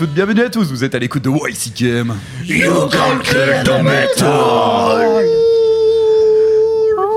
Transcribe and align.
toutes, 0.00 0.14
bienvenue 0.14 0.40
à 0.40 0.48
tous, 0.48 0.64
vous 0.70 0.82
êtes 0.82 0.94
à 0.94 0.98
l'écoute 0.98 1.24
de 1.24 1.28
YCKM. 1.28 2.14
You 2.46 2.88
can't 2.90 3.22
kill 3.22 3.62
the 3.64 3.82
metal. 3.84 5.26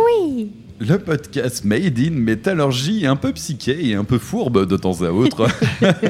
Oui. 0.06 0.52
Le 0.82 1.00
podcast 1.00 1.64
Made 1.64 1.98
in 1.98 2.12
Métallurgie, 2.12 3.08
un 3.08 3.16
peu 3.16 3.32
psyché 3.32 3.88
et 3.88 3.96
un 3.96 4.04
peu 4.04 4.18
fourbe 4.18 4.68
de 4.68 4.76
temps 4.76 5.02
à 5.02 5.12
autre, 5.12 5.48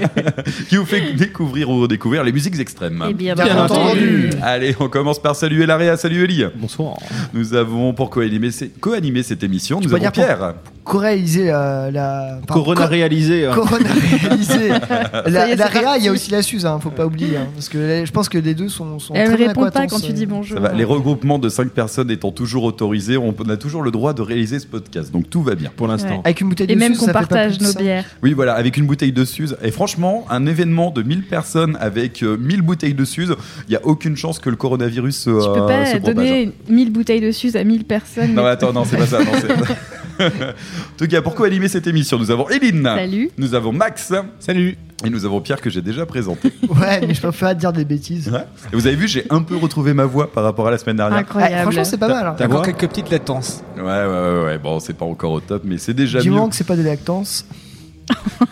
qui 0.69 0.77
vous 0.77 0.85
fait 0.87 1.13
découvrir 1.13 1.69
ou 1.69 1.79
redécouvrir 1.81 2.23
les 2.23 2.31
musiques 2.31 2.59
extrêmes. 2.59 3.05
Eh 3.07 3.13
bien, 3.13 3.35
Bien 3.35 3.65
entendu. 3.65 4.31
Allez, 4.41 4.75
on 4.79 4.89
commence 4.89 5.21
par 5.21 5.35
saluer 5.35 5.67
Laréa, 5.67 5.95
salut 5.95 6.23
Eli. 6.23 6.43
Bonsoir. 6.55 6.97
Nous 7.35 7.53
avons 7.53 7.93
pour 7.93 8.09
co-animer, 8.09 8.49
co-animer 8.81 9.21
cette 9.21 9.43
émission, 9.43 9.79
nous 9.79 9.93
avons 9.93 10.09
pour- 10.09 10.72
Co-réaliser 10.83 11.45
la, 11.45 11.89
la 11.91 12.39
Corona 12.47 12.81
co- 12.83 12.87
réalisé. 12.89 13.45
hein. 13.45 13.51
Corona 13.53 13.89
réalisé. 14.21 14.67
Y 14.67 15.31
la, 15.31 15.49
est, 15.49 15.55
la 15.55 15.67
c'est 15.71 15.79
Réa, 15.79 15.97
il 15.97 16.03
y 16.03 16.07
a 16.09 16.11
aussi 16.11 16.29
la 16.29 16.41
Suze, 16.41 16.65
hein, 16.65 16.77
faut 16.81 16.89
pas 16.89 17.05
oublier. 17.05 17.37
hein, 17.37 17.47
parce 17.55 17.69
que 17.69 17.77
les- 17.77 18.05
je 18.05 18.11
pense 18.11 18.27
que 18.27 18.37
les 18.37 18.53
deux 18.53 18.67
sont, 18.69 18.99
sont 18.99 19.13
Elle 19.13 19.33
très 19.33 19.47
répond 19.47 19.69
pas 19.69 19.87
quand 19.87 19.99
tu 20.01 20.11
dis 20.11 20.23
euh, 20.23 20.27
bonjour. 20.29 20.57
Ça 20.57 20.61
va, 20.63 20.73
les 20.73 20.83
regroupements 20.83 21.39
de 21.39 21.47
5 21.47 21.69
personnes 21.69 22.11
étant 22.11 22.31
toujours 22.31 22.65
autorisés, 22.65 23.15
on 23.17 23.33
a 23.49 23.55
toujours 23.57 23.81
le 23.81 23.91
droit 23.91 24.13
de 24.13 24.21
réaliser 24.21 24.59
ce 24.59 24.67
podcast, 24.67 25.11
donc 25.11 25.29
tout 25.29 25.41
va 25.41 25.55
bien. 25.55 25.71
Pour 25.75 25.87
l'instant. 25.87 26.21
Avec 26.25 26.41
une 26.41 26.49
bouteille 26.49 26.69
Et 26.71 26.75
de 26.75 26.79
même 26.79 26.93
Suze, 26.95 27.05
qu'on 27.07 27.13
partage 27.13 27.59
nos 27.61 27.73
bières. 27.73 28.05
Oui, 28.21 28.33
voilà, 28.33 28.53
avec 28.55 28.75
une 28.77 28.85
bouteille 28.85 29.13
de 29.13 29.23
Suze. 29.25 29.55
Et 29.63 29.71
franchement, 29.71 30.25
un 30.29 30.45
événement 30.45 30.91
de 30.91 31.01
1000 31.01 31.23
personnes 31.23 31.77
avec 31.79 32.23
euh, 32.23 32.37
1000 32.37 32.61
bouteilles 32.61 32.93
de 32.93 33.05
Suze, 33.05 33.35
il 33.67 33.71
n'y 33.71 33.77
a 33.77 33.85
aucune 33.85 34.17
chance 34.17 34.39
que 34.39 34.49
le 34.49 34.55
coronavirus 34.57 35.27
euh, 35.27 35.31
Tu 35.31 35.37
peux 35.37 35.41
se 35.43 35.47
pas 35.47 35.99
propage. 35.99 36.01
donner 36.01 36.51
1000 36.69 36.91
bouteilles 36.91 37.21
de 37.21 37.31
Suze 37.31 37.55
à 37.55 37.63
1000 37.63 37.85
personnes. 37.85 38.33
Non, 38.33 38.45
attends, 38.45 38.73
non, 38.73 38.83
c'est 38.83 38.97
pas 38.97 39.07
ça. 39.07 39.19
non, 39.19 39.25
c'est- 39.39 39.47
en 40.19 40.97
tout 40.97 41.07
cas, 41.07 41.21
pourquoi 41.21 41.47
animer 41.47 41.67
cette 41.67 41.87
émission 41.87 42.17
Nous 42.19 42.31
avons 42.31 42.49
Eline, 42.49 42.83
Salut. 42.83 43.29
nous 43.37 43.53
avons 43.55 43.71
Max, 43.71 44.13
Salut. 44.39 44.77
et 45.05 45.09
nous 45.09 45.25
avons 45.25 45.41
Pierre 45.41 45.59
que 45.61 45.69
j'ai 45.69 45.81
déjà 45.81 46.05
présenté. 46.05 46.51
Ouais, 46.69 47.01
mais 47.05 47.13
je 47.13 47.21
peux 47.21 47.31
pas 47.31 47.53
dire 47.53 47.73
des 47.73 47.85
bêtises. 47.85 48.29
Ouais. 48.29 48.45
Et 48.71 48.75
vous 48.75 48.87
avez 48.87 48.95
vu, 48.95 49.07
j'ai 49.07 49.25
un 49.29 49.41
peu 49.41 49.55
retrouvé 49.55 49.93
ma 49.93 50.05
voix 50.05 50.31
par 50.31 50.43
rapport 50.43 50.67
à 50.67 50.71
la 50.71 50.77
semaine 50.77 50.97
dernière. 50.97 51.17
Ah, 51.17 51.21
Incroyable. 51.21 51.61
franchement, 51.63 51.83
c'est 51.83 51.97
pas 51.97 52.07
mal. 52.07 52.27
hein. 52.27 52.35
T'as 52.37 52.45
encore 52.47 52.63
quelques 52.65 52.87
petites 52.87 53.09
latences. 53.09 53.63
Ouais, 53.77 53.83
ouais, 53.83 54.05
ouais, 54.07 54.43
ouais. 54.45 54.57
Bon, 54.57 54.79
c'est 54.79 54.93
pas 54.93 55.05
encore 55.05 55.31
au 55.31 55.39
top, 55.39 55.63
mais 55.65 55.77
c'est 55.77 55.93
déjà 55.93 56.19
Du 56.21 56.29
mieux. 56.29 56.35
moment 56.35 56.49
que 56.49 56.55
c'est 56.55 56.63
pas 56.67 56.75
des 56.75 56.83
lactances. 56.83 57.45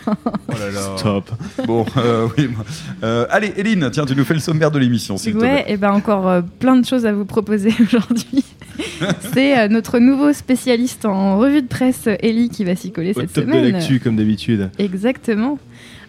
Oh 0.06 0.52
là 0.58 0.70
là. 0.72 0.96
Top. 1.02 1.30
Bon, 1.66 1.84
euh, 1.98 2.26
oui. 2.38 2.48
moi. 2.48 2.64
Euh, 3.04 3.26
allez, 3.30 3.52
Eline, 3.56 3.90
tiens, 3.92 4.06
tu 4.06 4.16
nous 4.16 4.24
fais 4.24 4.32
le 4.34 4.40
sommaire 4.40 4.70
de 4.70 4.78
l'émission, 4.78 5.16
s'il 5.18 5.34
te 5.34 5.38
Ouais, 5.38 5.64
et 5.68 5.76
ben 5.76 5.90
encore 5.92 6.26
euh, 6.28 6.40
plein 6.58 6.76
de 6.76 6.86
choses 6.86 7.04
à 7.04 7.12
vous 7.12 7.26
proposer 7.26 7.72
aujourd'hui. 7.82 8.44
c'est 9.34 9.58
euh, 9.58 9.68
notre 9.68 9.98
nouveau 9.98 10.32
spécialiste 10.32 11.04
en 11.04 11.38
revue 11.38 11.62
de 11.62 11.66
presse, 11.68 12.08
Ellie, 12.20 12.48
qui 12.48 12.64
va 12.64 12.74
s'y 12.76 12.92
coller 12.92 13.12
Au 13.16 13.20
cette 13.20 13.32
top 13.32 13.46
de 13.46 13.50
semaine. 13.52 13.72
l'actu, 13.72 14.00
comme 14.00 14.16
d'habitude. 14.16 14.70
Exactement. 14.78 15.58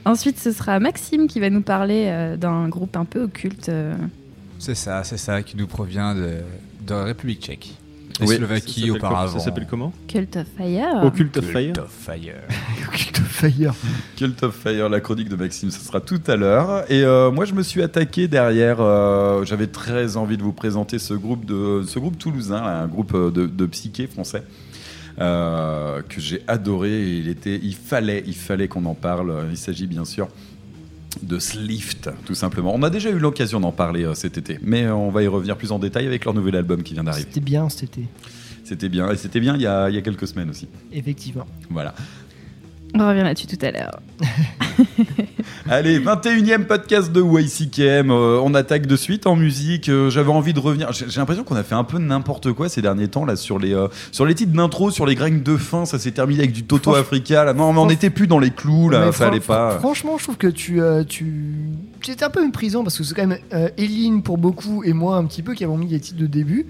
Ensuite, 0.06 0.38
ce 0.40 0.52
sera 0.52 0.80
Maxime 0.80 1.28
qui 1.28 1.40
va 1.40 1.50
nous 1.50 1.62
parler 1.62 2.06
euh, 2.08 2.36
d'un 2.38 2.68
groupe 2.68 2.96
un 2.98 3.06
peu 3.06 3.24
occulte. 3.24 3.70
euh, 3.70 3.94
C'est 4.60 4.76
ça, 4.76 5.04
c'est 5.04 5.18
ça, 5.18 5.42
qui 5.44 5.56
nous 5.58 5.68
provient 5.68 6.14
de, 6.16 6.30
de 6.86 6.94
République 6.94 7.42
tchèque. 7.42 7.74
Et 8.22 8.26
Oui. 8.26 8.36
Slovaquie 8.36 8.72
Ça 8.82 8.88
s'appelle 8.88 8.92
comment- 9.00 9.08
auparavant. 9.10 9.40
Ça 9.40 9.46
s'appelle 9.46 9.68
comment? 9.70 9.94
Cult 10.08 10.36
of 10.38 10.46
Fire. 10.58 11.04
Occult 11.04 11.38
of 11.38 11.46
Fire. 11.46 11.74
Cult 11.74 11.80
of 11.80 11.90
Fire. 11.92 12.36
Cult 12.94 13.20
of 13.20 13.28
Fire. 13.28 13.74
Cult 14.18 14.44
of 14.44 14.56
Fire, 14.56 14.90
la 14.90 15.00
chronique 15.02 15.30
de 15.30 15.36
Maxime, 15.36 15.72
ce 15.72 15.80
sera 15.84 16.00
tout 16.00 16.22
à 16.28 16.36
l'heure. 16.36 16.84
Et 16.92 17.04
euh, 17.04 17.32
moi, 17.32 17.46
je 17.46 17.54
me 17.54 17.64
suis 17.64 17.82
attaqué 17.82 18.28
derrière. 18.28 18.78
euh, 18.82 19.44
J'avais 19.46 19.68
très 19.68 20.16
envie 20.18 20.38
de 20.38 20.44
vous 20.44 20.54
présenter 20.54 21.00
ce 21.00 21.14
groupe 21.16 21.46
de 21.46 21.84
ce 21.88 21.98
groupe 22.00 22.18
toulousain, 22.20 22.62
là, 22.62 22.82
un 22.84 22.88
groupe 22.88 23.14
euh, 23.16 23.32
de, 23.32 23.46
de 23.48 23.66
psyché 23.66 24.06
français. 24.08 24.44
euh, 25.20 26.02
que 26.10 26.20
j'ai 26.20 26.42
adoré 26.48 27.04
il 27.18 27.28
était 27.28 27.60
il 27.62 27.76
fallait 27.76 28.24
il 28.26 28.34
fallait 28.36 28.68
qu'on 28.68 28.84
en 28.86 28.96
parle 28.96 29.46
il 29.52 29.58
s'agit 29.58 29.86
bien 29.86 30.06
sûr 30.06 30.28
de 31.22 31.40
Slift 31.40 32.10
tout 32.26 32.36
simplement. 32.36 32.74
On 32.76 32.84
a 32.84 32.90
déjà 32.90 33.10
eu 33.10 33.20
l'occasion 33.20 33.60
d'en 33.60 33.72
parler 33.72 34.04
euh, 34.04 34.14
cet 34.14 34.38
été 34.38 34.60
mais 34.62 34.84
euh, 34.84 34.96
on 34.96 35.10
va 35.10 35.24
y 35.24 35.28
revenir 35.28 35.58
plus 35.58 35.72
en 35.72 35.80
détail 35.80 36.08
avec 36.08 36.26
leur 36.26 36.34
nouvel 36.34 36.56
album 36.56 36.84
qui 36.84 36.94
vient 36.94 37.04
d'arriver. 37.04 37.28
C'était 37.28 37.46
bien 37.46 37.70
cet 37.70 37.84
été, 37.84 38.08
c'était 38.64 38.90
bien 38.90 39.12
et 39.12 39.18
c'était 39.18 39.40
bien 39.40 39.56
il 39.56 39.62
y, 39.62 39.68
a, 39.68 39.90
il 39.90 39.96
y 39.96 39.98
a 39.98 40.02
quelques 40.02 40.28
semaines 40.28 40.50
aussi. 40.50 40.68
Effectivement. 40.92 41.46
voilà 41.70 41.94
On 42.96 43.08
revient 43.08 43.22
là-dessus 43.24 43.48
tout 43.48 43.58
à 43.66 43.72
l'heure. 43.72 44.00
Allez, 45.70 46.00
21e 46.00 46.66
podcast 46.66 47.12
de 47.12 47.22
YCKM. 47.22 48.12
Euh, 48.12 48.40
on 48.44 48.54
attaque 48.54 48.86
de 48.86 48.96
suite 48.96 49.26
en 49.28 49.36
musique. 49.36 49.90
Euh, 49.90 50.10
J'avais 50.10 50.30
envie 50.32 50.54
de 50.54 50.60
revenir. 50.60 50.92
J'ai 50.92 51.20
l'impression 51.20 51.44
qu'on 51.44 51.56
a 51.56 51.64
fait 51.64 51.74
un 51.76 51.84
peu 51.84 51.98
n'importe 51.98 52.52
quoi 52.54 52.70
ces 52.70 52.82
derniers 52.82 53.08
temps 53.08 53.26
là 53.26 53.36
sur 53.36 53.58
les 53.60 53.74
euh, 53.74 53.88
sur 54.12 54.26
les 54.26 54.36
titres 54.36 54.52
d'intro, 54.54 54.92
sur 54.92 55.06
les 55.06 55.16
graines 55.16 55.42
de 55.42 55.58
fin. 55.58 55.86
Ça 55.86 55.98
s'est 55.98 56.12
terminé 56.12 56.42
avec 56.42 56.52
du 56.52 56.64
Toto 56.64 56.92
Franch- 56.92 57.00
Africa. 57.00 57.44
Là, 57.46 57.54
non, 57.54 57.72
mais 57.74 57.80
on 57.80 57.86
Franch- 57.86 57.90
n'était 57.90 58.10
plus 58.10 58.28
dans 58.28 58.40
les 58.40 58.52
clous 58.52 58.90
là. 58.90 59.06
Mais 59.06 59.12
Fallait 59.12 59.40
fran- 59.40 59.54
pas. 59.54 59.80
Franchement, 59.80 60.18
je 60.18 60.24
trouve 60.24 60.38
que 60.38 60.48
tu, 60.48 60.82
euh, 60.82 61.04
tu, 61.04 61.26
étais 62.08 62.24
un 62.26 62.30
peu 62.30 62.46
méprisant 62.46 62.84
parce 62.84 62.98
que 62.98 63.04
c'est 63.04 63.16
quand 63.16 63.26
même 63.26 63.40
euh, 63.54 63.70
Eline 63.78 64.22
pour 64.22 64.38
beaucoup 64.38 64.84
et 64.84 64.94
moi 64.94 65.16
un 65.18 65.26
petit 65.26 65.42
peu 65.42 65.54
qui 65.54 65.64
avons 65.64 65.78
mis 65.78 65.88
les 65.88 66.00
titres 66.00 66.20
de 66.20 66.28
début. 66.28 66.68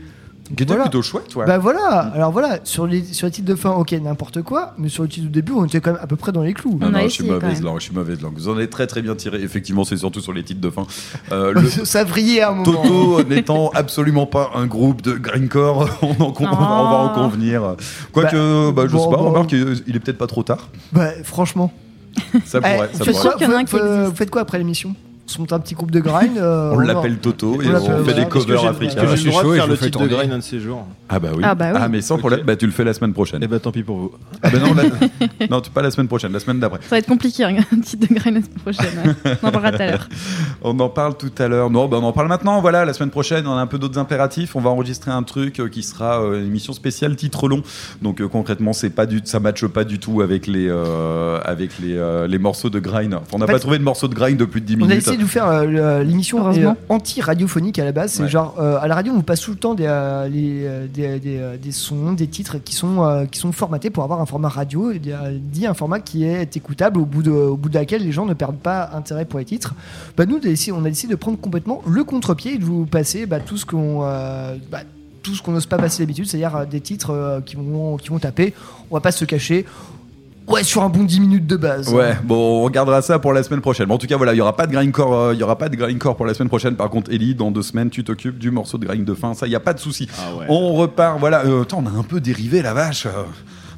Qui 0.47 0.63
était 0.63 0.65
voilà. 0.65 0.83
plutôt 0.83 1.01
chouette, 1.01 1.33
ouais. 1.35 1.45
Bah 1.45 1.57
voilà, 1.57 2.11
alors 2.13 2.31
voilà, 2.33 2.59
sur 2.65 2.85
les, 2.85 3.01
sur 3.03 3.25
les 3.27 3.31
titres 3.31 3.47
de 3.47 3.55
fin, 3.55 3.71
ok, 3.71 3.93
n'importe 3.93 4.41
quoi, 4.41 4.73
mais 4.77 4.89
sur 4.89 5.03
le 5.03 5.09
titre 5.09 5.27
de 5.27 5.31
début, 5.31 5.53
on 5.53 5.63
était 5.65 5.79
quand 5.79 5.93
même 5.93 6.01
à 6.03 6.05
peu 6.05 6.17
près 6.17 6.31
dans 6.33 6.41
les 6.43 6.53
clous. 6.53 6.77
non, 6.79 6.87
On 6.87 6.93
a 6.93 7.01
non, 7.01 7.03
je 7.03 7.07
suis 7.07 7.23
mauvaise 7.25 7.61
langue. 7.61 7.79
Je 7.79 7.83
suis 7.85 7.93
mauvaise 7.95 8.21
langue. 8.21 8.33
Vous 8.35 8.49
en 8.49 8.55
avez 8.57 8.69
très 8.69 8.85
très 8.85 9.01
bien 9.01 9.15
tiré. 9.15 9.41
Effectivement, 9.41 9.85
c'est 9.85 9.95
surtout 9.97 10.19
sur 10.19 10.33
les 10.33 10.43
titres 10.43 10.59
de 10.59 10.69
fin. 10.69 10.85
Euh, 11.31 11.53
le- 11.53 11.69
Ça 11.85 12.03
vrillait 12.03 12.41
à 12.41 12.49
un 12.49 12.55
moment. 12.55 12.65
Toto 12.83 13.23
n'étant 13.23 13.69
absolument 13.73 14.25
pas 14.25 14.51
un 14.55 14.67
groupe 14.67 15.01
de 15.01 15.13
grindcore, 15.13 15.89
on, 16.01 16.09
en 16.21 16.31
con- 16.33 16.45
on 16.51 16.55
va 16.55 16.65
en 16.65 17.11
Oh. 17.11 17.15
convenir. 17.15 17.75
Quoique, 18.11 18.71
bah, 18.71 18.83
je 18.85 18.91
bon, 18.91 19.03
sais 19.05 19.09
pas, 19.09 19.17
bon. 19.23 19.29
remarque, 19.29 19.51
il 19.53 19.95
est 19.95 19.99
peut-être 19.99 20.17
pas 20.17 20.27
trop 20.27 20.43
tard. 20.43 20.67
Bah 20.91 21.09
franchement. 21.23 21.71
Ça 22.45 22.59
Eh, 22.59 22.61
pourrait, 22.61 22.89
vous, 22.91 22.97
ça 22.97 23.05
pourrait. 23.05 23.21
quoi, 23.21 23.33
qu'il 23.35 23.47
y 23.47 23.49
en 23.49 23.53
a 23.53 23.57
un 23.59 23.63
qui 23.63 23.75
vous- 23.75 24.05
vous 24.09 24.15
faites 24.15 24.29
quoi 24.29 24.41
après 24.41 24.57
l'émission? 24.57 24.93
Monte 25.39 25.53
un 25.53 25.59
petit 25.59 25.73
groupe 25.73 25.89
de 25.89 25.99
grind. 25.99 26.37
euh, 26.37 26.73
On 26.75 26.79
l'appelle 26.79 27.17
Toto 27.17 27.55
et 27.61 27.67
On 27.67 27.79
fait 27.79 28.01
voilà. 28.01 28.13
des 28.13 28.25
covers 28.29 28.65
africains. 28.67 29.01
Je 29.09 29.15
suis 29.15 29.31
chaud 29.31 29.53
et 29.53 29.57
faire 29.57 29.65
je 29.65 29.71
le 29.71 29.77
titre 29.77 29.99
de 30.03 30.07
grind 30.07 30.31
un 30.31 30.37
de 30.37 30.43
ces 30.43 30.59
jours 30.59 30.85
Ah 31.09 31.17
bah 31.17 31.29
oui. 31.35 31.41
Ah 31.43 31.55
bah 31.55 31.71
oui. 31.73 31.79
mais 31.89 32.01
sans 32.01 32.15
Ok. 32.15 32.19
problème, 32.19 32.41
bah 32.45 32.55
tu 32.55 32.65
le 32.67 32.71
fais 32.71 32.83
la 32.83 32.93
semaine 32.93 33.13
prochaine. 33.13 33.39
Eh 33.41 33.47
bah 33.47 33.57
tant 33.59 33.71
pis 33.71 33.81
pour 33.81 33.97
vous. 33.97 34.11
Ah 34.43 34.49
bah 34.51 34.59
non, 34.59 34.75
la- 34.75 35.47
non, 35.49 35.59
tu- 35.61 35.71
pas 35.71 35.81
la 35.81 35.89
semaine 35.89 36.07
prochaine, 36.07 36.31
la 36.33 36.39
semaine 36.39 36.59
d'après. 36.59 36.79
Ça 36.83 36.89
va 36.91 36.97
être 36.99 37.07
compliqué, 37.07 37.45
hein, 37.45 37.55
un 37.75 37.79
titre 37.79 38.07
de 38.07 38.13
graine 38.13 38.35
la 38.35 38.41
semaine 38.41 38.59
prochaine. 38.59 39.15
ouais. 39.25 39.37
On 39.41 39.47
en 39.47 39.51
parlera 39.51 39.71
tout 39.71 39.81
à 39.81 39.85
l'heure. 39.87 40.09
On 40.61 40.79
en 40.79 40.89
parle 40.89 41.17
tout 41.17 41.31
à 41.39 41.47
l'heure. 41.47 41.69
Non, 41.71 41.87
bah 41.87 41.97
on 41.99 42.05
en 42.05 42.13
parle 42.13 42.27
maintenant. 42.27 42.61
Voilà, 42.61 42.85
la 42.85 42.93
semaine 42.93 43.09
prochaine, 43.09 43.47
on 43.47 43.53
a 43.57 43.61
un 43.61 43.67
peu 43.67 43.79
d'autres 43.79 43.97
impératifs. 43.99 44.55
On 44.55 44.61
va 44.61 44.69
enregistrer 44.69 45.09
un 45.11 45.23
truc 45.23 45.59
euh, 45.59 45.67
qui 45.67 45.81
sera 45.83 46.21
euh, 46.21 46.39
une 46.41 46.47
émission 46.47 46.73
spéciale 46.73 47.15
titre 47.15 47.47
long. 47.47 47.63
Donc 48.03 48.21
euh, 48.21 48.27
concrètement, 48.27 48.71
c'est 48.73 48.89
pas 48.91 49.05
du, 49.07 49.21
ça 49.23 49.39
matche 49.39 49.65
pas 49.65 49.83
du 49.83 49.97
tout 49.99 50.21
avec 50.21 50.45
les, 50.47 50.67
euh, 50.69 51.39
avec 51.43 51.79
les, 51.79 51.95
euh, 51.97 52.27
les 52.27 52.37
morceaux 52.37 52.69
de 52.69 52.79
grind. 52.79 53.13
Enfin, 53.15 53.23
on 53.33 53.39
n'a 53.39 53.47
pas 53.47 53.59
trouvé 53.59 53.79
de 53.79 53.83
morceaux 53.83 54.07
de 54.07 54.13
grind 54.15 54.37
de 54.37 54.45
plus 54.45 54.61
de 54.61 54.65
10 54.67 54.75
On 54.79 54.83
a 54.83 54.87
minutes. 54.87 55.03
Essayé 55.13 55.17
de 55.17 55.23
vous 55.23 55.29
faire 55.29 55.47
euh, 55.47 55.65
le- 55.65 56.03
l'émission 56.03 56.47
euh, 56.47 56.73
anti-radiophonique 56.89 57.79
à 57.79 57.85
la 57.85 57.91
base. 57.91 58.13
C'est 58.13 58.23
Ouais. 58.23 58.29
genre, 58.29 58.55
euh, 58.59 58.77
à 58.81 58.87
la 58.87 58.95
radio, 58.95 59.13
on 59.13 59.17
vous 59.17 59.23
passe 59.23 59.41
tout 59.41 59.51
le 59.51 59.57
temps 59.57 59.73
des, 59.75 59.85
euh, 59.87 60.27
les, 60.27 60.65
euh, 60.65 60.87
des, 60.87 61.19
des, 61.19 61.37
euh, 61.37 61.57
des 61.57 61.71
sons, 61.71 62.13
des 62.13 62.27
titres 62.27 62.57
qui 62.63 62.73
sont, 62.75 63.03
euh, 63.03 63.25
qui 63.25 63.39
sont 63.39 63.51
formatés 63.51 63.89
pour 63.89 64.03
avoir 64.03 64.21
un 64.21 64.25
format 64.25 64.49
radio, 64.49 64.91
euh, 64.91 65.37
dit 65.41 65.67
un 65.67 65.73
format 65.73 65.99
qui 65.99 66.25
est 66.25 66.55
écoutable 66.57 66.99
au 66.99 67.05
bout, 67.05 67.23
de, 67.23 67.31
au 67.31 67.57
bout 67.57 67.69
de 67.69 67.75
laquelle 67.75 68.03
les 68.03 68.11
gens 68.11 68.25
ne 68.25 68.33
perdent 68.33 68.57
pas 68.57 68.89
intérêt 68.93 69.25
pour 69.25 69.39
les 69.39 69.45
titres. 69.45 69.73
Bah, 70.17 70.25
nous, 70.25 70.35
on 70.37 70.85
a 70.85 70.89
décidé- 70.89 71.11
de 71.11 71.15
prendre 71.15 71.37
complètement 71.39 71.81
le 71.87 72.03
contre-pied 72.03 72.53
et 72.55 72.57
de 72.57 72.63
vous 72.65 72.85
passer 72.85 73.25
bah, 73.25 73.39
tout 73.39 73.57
ce 73.57 73.65
qu'on. 73.65 73.99
euh, 74.03 74.55
bah, 74.71 74.79
tout 75.21 75.35
ce 75.35 75.41
qu'on 75.41 75.53
n'ose 75.53 75.67
pas 75.67 75.77
passer 75.77 76.03
d'habitude, 76.03 76.25
c'est-à-dire 76.27 76.53
euh, 76.55 76.65
des 76.65 76.81
titres 76.81 77.11
euh, 77.11 77.39
qui, 77.39 77.55
vont, 77.55 77.95
qui 77.95 78.09
vont 78.09 78.19
taper. 78.19 78.53
On 78.91 78.95
va 78.95 78.99
pas 78.99 79.11
se 79.13 79.23
cacher. 79.23 79.65
Ouais, 80.47 80.63
sur 80.63 80.83
un 80.83 80.89
bon 80.89 81.03
10 81.03 81.19
minutes 81.21 81.47
de 81.47 81.55
base. 81.55 81.93
Ouais, 81.93 82.17
bon, 82.23 82.61
on 82.61 82.63
regardera 82.63 83.01
ça 83.01 83.17
pour 83.17 83.31
la 83.33 83.43
semaine 83.43 83.61
prochaine. 83.61 83.87
Bon, 83.87 83.95
en 83.95 83.97
tout 83.97 84.07
cas, 84.07 84.17
voilà, 84.17 84.33
il 84.33 84.37
y 84.37 84.41
aura 84.41 84.55
pas 84.55 84.67
de 84.67 84.71
grindcore, 84.73 85.13
euh, 85.13 85.33
il 85.33 85.39
y 85.39 85.43
aura 85.43 85.57
pas 85.57 85.69
de 85.69 85.75
grindcore 85.75 86.17
pour 86.17 86.25
la 86.25 86.33
semaine 86.33 86.49
prochaine. 86.49 86.75
Par 86.75 86.89
contre, 86.89 87.11
Ellie, 87.11 87.33
dans 87.33 87.49
deux 87.49 87.61
semaines, 87.61 87.89
tu 87.89 88.03
t'occupes 88.03 88.37
du 88.37 88.51
morceau 88.51 88.77
de 88.77 88.85
grind 88.85 89.05
de 89.05 89.13
fin. 89.13 89.33
Ça, 89.33 89.47
il 89.47 89.51
y 89.51 89.55
a 89.55 89.61
pas 89.61 89.73
de 89.73 89.79
souci. 89.79 90.07
Ah 90.19 90.35
ouais. 90.35 90.45
On 90.49 90.73
repart, 90.73 91.17
voilà. 91.19 91.45
Euh, 91.45 91.61
attends, 91.61 91.83
on 91.85 91.87
a 91.87 91.97
un 91.97 92.03
peu 92.03 92.19
dérivé, 92.19 92.61
la 92.61 92.73
vache. 92.73 93.07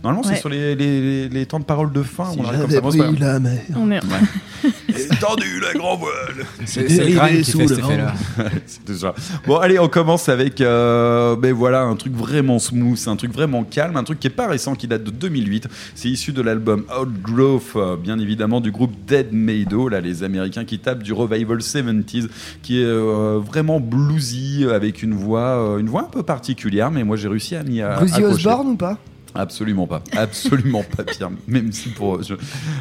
Normalement, 0.06 0.28
Ouais. 0.28 0.36
c'est 0.36 0.40
sur 0.40 0.50
les, 0.50 0.76
les, 0.76 1.02
les- 1.02 1.30
les 1.30 1.46
temps 1.48 1.60
de 1.60 1.64
parole 1.66 1.92
de 1.92 2.04
fin. 2.04 2.32
Si 2.32 2.40
on 2.40 2.46
arrive 2.46 2.62
comme 2.80 2.92
ça. 2.92 3.04
Pas 3.06 3.12
la 3.20 3.40
mer. 3.40 3.60
On 3.76 3.90
est... 3.92 4.00
grave. 4.00 4.22
Tendu 5.20 5.60
la 5.62 5.74
grand 5.78 5.98
voile. 5.98 6.46
C'est 6.66 6.86
grind 6.86 7.42
qui 7.44 7.52
fait 7.52 7.68
cet 7.68 7.80
effet-là. 7.80 8.14
C'est 8.68 8.86
tout 8.86 8.94
ça. 8.96 9.14
Bon, 9.48 9.58
allez, 9.58 9.80
on 9.80 9.88
commence 9.88 10.30
avec 10.30 10.62
euh, 10.62 11.36
ben 11.36 11.54
voilà, 11.54 11.82
un 11.82 11.96
truc 11.96 12.14
vraiment 12.14 12.60
smooth, 12.60 13.00
un 13.08 13.16
truc 13.16 13.32
vraiment 13.34 13.64
calme, 13.64 13.98
un 13.98 14.04
truc 14.04 14.20
qui 14.20 14.28
est 14.28 14.32
pas 14.32 14.48
récent, 14.48 14.76
qui 14.76 14.88
date 14.88 15.04
de 15.04 15.12
2008. 15.12 15.68
C'est 15.96 16.10
issu 16.10 16.32
de 16.34 16.42
l'album 16.42 16.86
Outgrowth, 17.00 17.76
euh, 17.76 17.96
bien 17.98 18.20
évidemment, 18.20 18.62
du 18.62 18.72
groupe 18.72 18.94
Dead 19.08 19.34
Mado, 19.34 19.90
là, 19.90 20.02
les 20.02 20.24
Américains 20.24 20.66
qui 20.66 20.80
tapent 20.80 21.04
du 21.04 21.14
revival 21.14 21.58
70s, 21.60 22.28
qui 22.62 22.80
est 22.82 22.86
euh, 22.86 23.40
vraiment 23.44 23.80
bluesy, 23.80 24.66
avec 24.72 25.02
une 25.04 25.14
voix, 25.14 25.42
euh, 25.76 25.78
une 25.80 25.90
voix 25.90 26.02
un 26.02 26.10
peu 26.12 26.24
particulière, 26.24 26.92
mais 26.92 27.04
moi 27.04 27.18
j'ai 27.18 27.28
réussi 27.28 27.56
à 27.56 27.64
m'y 27.64 27.82
accrocher. 27.82 28.24
Osborne 28.24 28.68
ou 28.70 28.76
pas? 28.76 28.98
Absolument 29.36 29.88
pas. 29.88 30.02
Absolument 30.16 30.84
pas 30.84 31.04
pire. 31.04 31.30
Même 31.48 31.72
si 31.72 31.90
pour. 31.90 32.24
Je... 32.24 32.36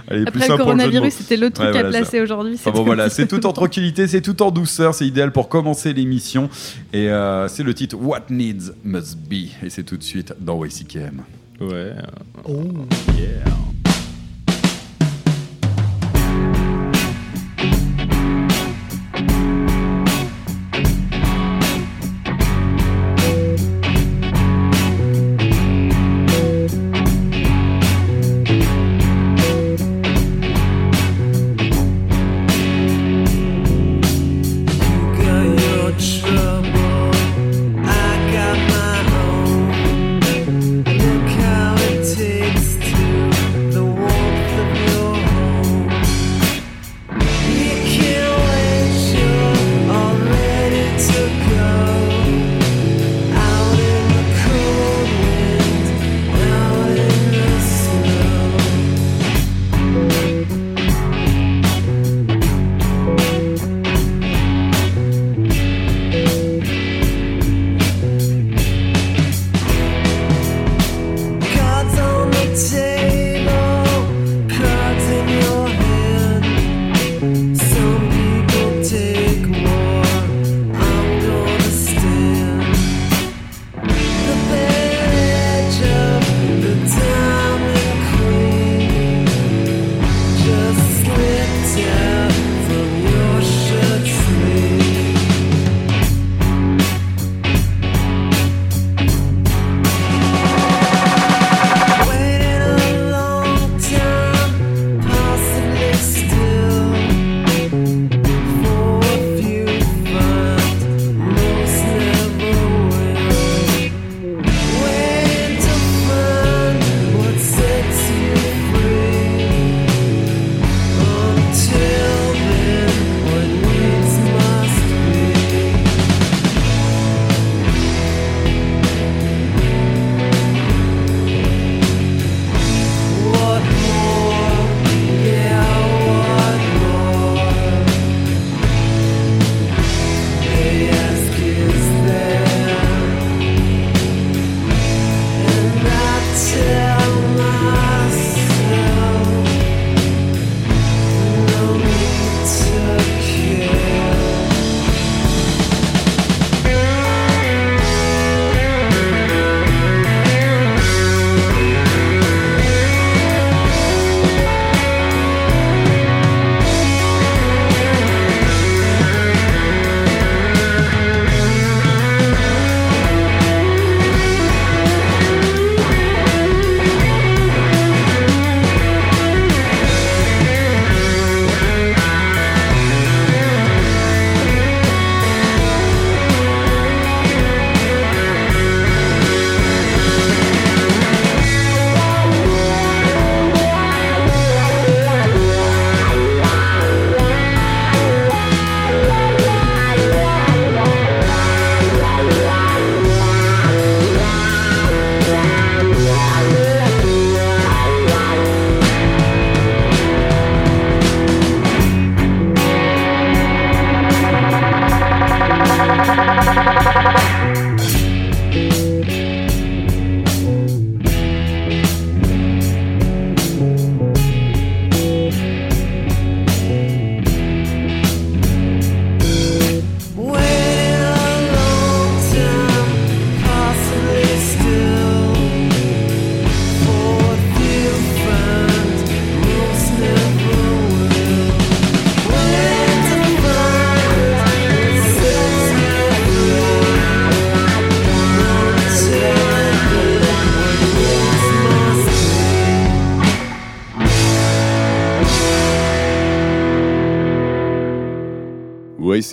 Allez, 0.09 0.25
Après 0.27 0.49
le 0.49 0.57
coronavirus, 0.57 1.15
c'était 1.15 1.37
l'autre 1.37 1.61
Ouais, 1.61 1.67
truc 1.67 1.77
à 1.77 1.83
voilà, 1.83 2.01
placer 2.01 2.21
aujourd'hui. 2.21 2.55
Enfin 2.55 2.71
bon 2.71 2.85
voilà, 2.85 3.11
c'est 3.11 3.27
tout 3.27 3.45
en 3.47 3.53
tranquillité, 3.53 4.07
c'est 4.07 4.23
tout 4.23 4.41
en 4.43 4.51
douceur, 4.51 4.95
c'est 4.95 5.07
idéal 5.07 5.33
pour 5.33 5.49
commencer 5.49 5.93
l'émission. 5.93 6.49
Et 6.93 7.11
euh, 7.11 7.49
c'est 7.49 7.63
le 7.63 7.75
titre 7.75 7.97
What 7.97 8.27
Needs 8.31 8.73
Must 8.85 9.19
Be. 9.19 9.51
Et 9.63 9.71
c'est 9.71 9.85
tout 9.85 9.97
de 9.97 10.03
suite 10.03 10.35
dans 10.41 10.65
YCKM. 10.65 11.23
Ouais. 11.61 11.93
Oh. 12.45 12.63
Yeah. 13.17 13.64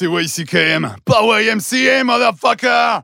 C'est 0.00 0.06
YCKM, 0.06 0.94
pas 1.04 1.22
YMCA, 1.24 2.04
motherfucker! 2.04 3.00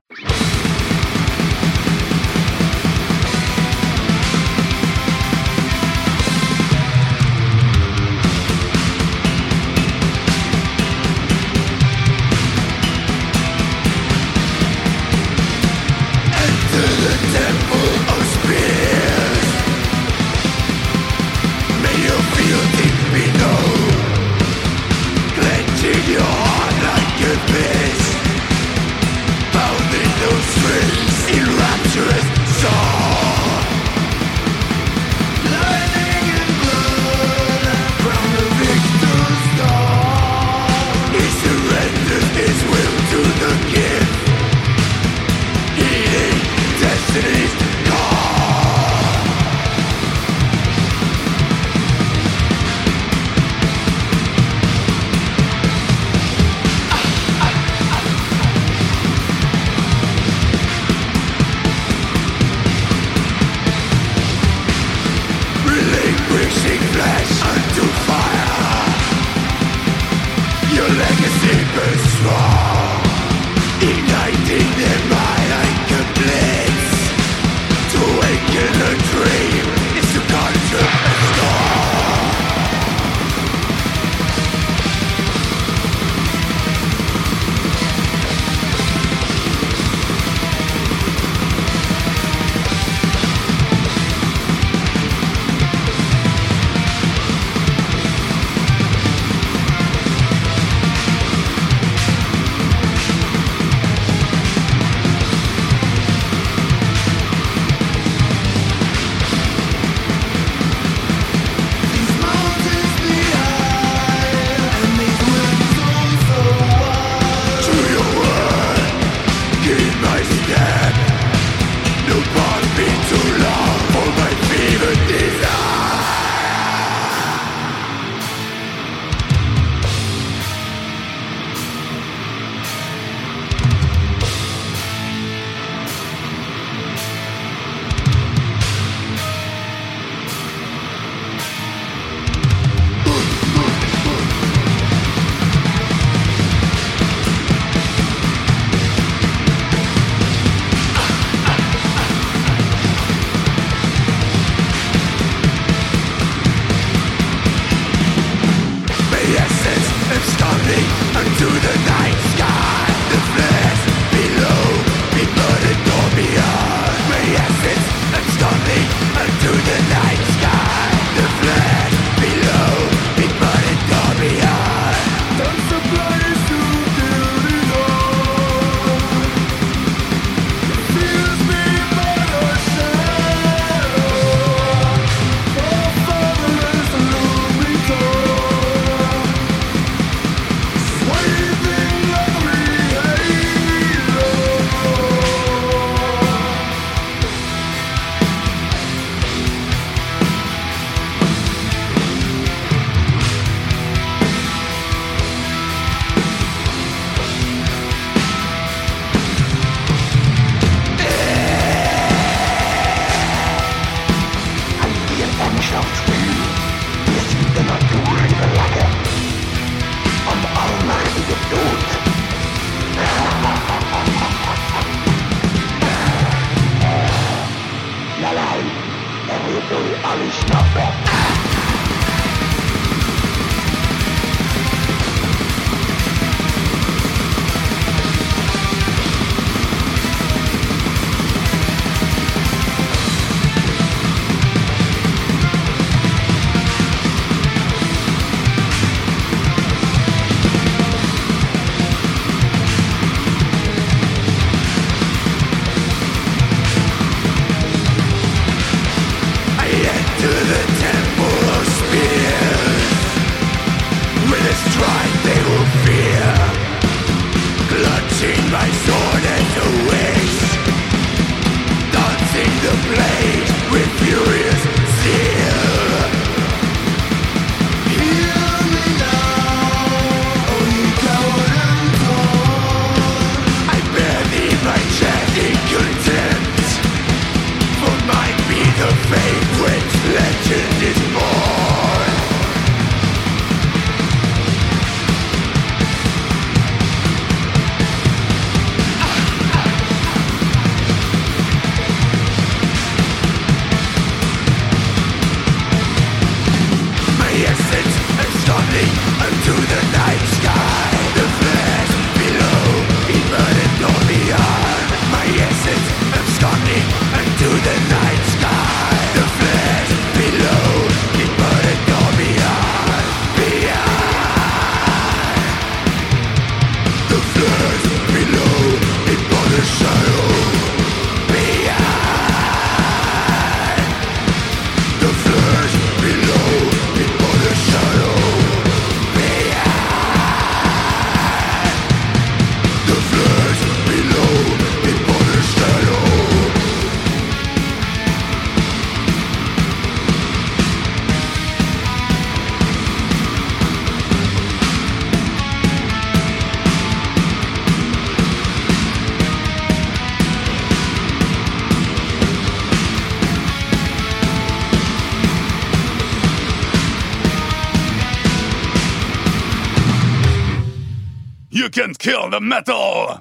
You 371.65 371.71
can 371.71 371.95
kill 371.95 372.29
the 372.29 372.41
metal! 372.41 373.19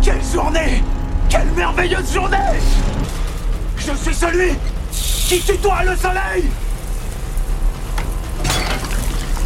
Quelle 0.00 0.22
journée! 0.32 0.80
Quelle 1.28 1.50
merveilleuse 1.56 2.14
journée! 2.14 2.60
Je 3.78 3.92
suis 3.96 4.14
celui 4.14 4.52
qui 4.92 5.40
tutoie 5.40 5.82
le 5.82 5.96
soleil! 5.96 6.44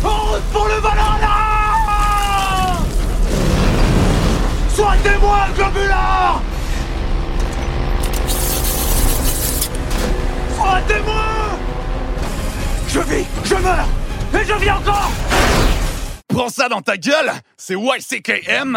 En 0.04 0.08
route 0.08 0.42
pour 0.52 0.66
le 0.66 0.74
Valhalla! 0.74 1.54
Globulard 5.56 6.42
Sois 10.54 10.80
témoin 10.86 11.58
Je 12.88 13.00
vis, 13.00 13.26
je 13.42 13.54
meurs, 13.54 13.88
et 14.34 14.44
je 14.44 14.52
vis 14.52 14.70
encore 14.70 15.10
Prends 16.34 16.48
ça 16.48 16.68
dans 16.68 16.82
ta 16.82 16.96
gueule! 16.96 17.30
C'est 17.56 17.76
YCKM! 17.76 18.76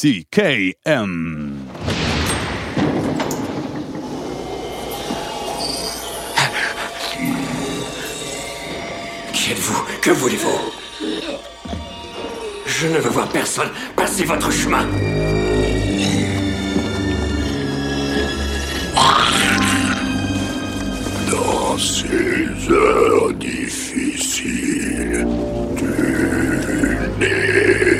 YCKM. 0.00 1.56
Qui 9.32 9.50
êtes-vous? 9.50 9.84
Que 10.00 10.10
voulez-vous? 10.10 10.60
Je 12.66 12.86
ne 12.86 12.98
veux 12.98 13.10
voir 13.10 13.28
personne 13.30 13.70
passer 13.96 14.24
votre 14.24 14.52
chemin. 14.52 14.86
Dans 21.28 21.76
ces 21.76 22.70
heures 22.70 23.32
difficiles, 23.34 25.26
tu 25.76 25.84
n'es 27.18 27.97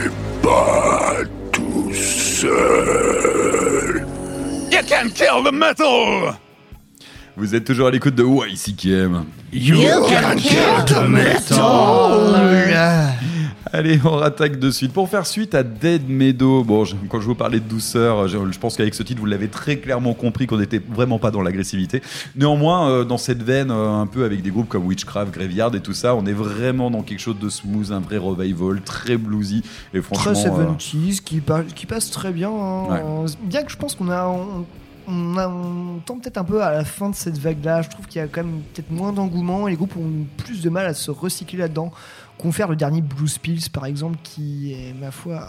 can 5.03 5.09
kill 5.11 5.45
the 5.45 5.53
metal! 5.53 6.35
Vous 7.37 7.55
êtes 7.55 7.65
toujours 7.65 7.87
à 7.87 7.91
l'écoute 7.93 8.17
de 8.17 8.25
YCKM. 8.25 9.25
You 9.53 9.77
can 10.09 10.37
kill 10.37 10.85
the 10.87 11.09
metal. 11.09 12.35
Allez, 13.71 14.01
on 14.03 14.13
rattaque 14.17 14.59
de 14.59 14.71
suite. 14.71 14.95
Pour 14.95 15.11
faire 15.11 15.27
suite 15.27 15.55
à 15.55 15.63
Dead 15.63 16.09
Meadow, 16.09 16.65
bon, 16.65 16.87
je- 16.87 16.97
quand 17.11 17.21
je 17.21 17.27
vous 17.27 17.35
parlais 17.35 17.61
de 17.61 17.69
douceur, 17.69 18.27
je, 18.27 18.39
je 18.51 18.59
pense 18.59 18.77
qu'avec 18.79 18.95
ce 18.95 19.03
titre, 19.03 19.21
vous 19.21 19.27
l'avez 19.27 19.49
très 19.49 19.77
clairement 19.77 20.15
compris 20.15 20.47
qu'on 20.47 20.57
n'était 20.57 20.81
vraiment 20.89 21.19
pas 21.19 21.31
dans 21.31 21.43
l'agressivité. 21.43 22.03
Néanmoins, 22.35 22.89
euh, 22.91 23.05
dans 23.05 23.19
cette 23.19 23.43
veine, 23.43 23.71
euh, 23.71 23.93
un 24.01 24.07
peu 24.07 24.25
avec 24.25 24.41
des 24.41 24.51
groupes 24.51 24.69
comme 24.71 24.87
Witchcraft, 24.87 25.33
Graveyard 25.35 25.75
et 25.77 25.81
tout 25.81 25.93
ça, 25.93 26.15
on 26.15 26.25
est 26.25 26.33
vraiment 26.33 26.91
dans 26.91 27.03
quelque 27.03 27.21
chose 27.21 27.39
de 27.39 27.51
smooth, 27.51 27.93
un 27.93 28.01
vrai 28.01 28.17
revival, 28.17 28.81
très 28.81 29.19
bluesy. 29.19 29.63
Et 29.93 30.01
franchement. 30.01 30.33
Très 30.33 30.47
euh, 30.47 30.73
70s 30.79 31.21
qui, 31.21 31.43
qui 31.75 31.87
passe 31.87 32.11
très 32.11 32.33
bien. 32.33 32.51
hein. 32.51 33.27
Bien 33.43 33.63
que 33.65 33.71
je 33.71 33.77
pense 33.77 33.95
qu'on 33.95 34.09
a. 34.11 34.27
On, 34.27 34.65
on 35.09 35.37
a- 35.39 35.49
on 35.49 36.01
tend 36.05 36.19
peut-être 36.19 36.39
un 36.39 36.45
peu 36.45 36.63
à 36.63 36.71
la 36.73 36.85
fin 36.85 37.11
de 37.11 37.15
cette 37.15 37.39
vague-là. 37.39 37.83
Je 37.83 37.89
trouve 37.91 38.07
qu'il 38.07 38.21
y 38.21 38.25
a 38.25 38.29
quand 38.29 38.45
même 38.45 38.61
peut-être 38.75 38.91
moins 38.91 39.13
d'engouement 39.13 39.67
et 39.67 39.73
les 39.73 39.77
groupes 39.77 39.97
ont 39.97 40.27
plus 40.37 40.61
de 40.63 40.71
mal 40.71 40.87
à 40.87 40.95
se 40.95 41.11
recycler 41.11 41.59
là-dedans. 41.59 41.91
Confère 42.37 42.69
le 42.69 42.77
dernier 42.77 43.01
Blues 43.03 43.37
Pills 43.39 43.69
par 43.73 43.85
exemple, 43.87 44.19
qui 44.23 44.73
est, 44.73 44.93
ma 44.93 45.11
foi, 45.11 45.45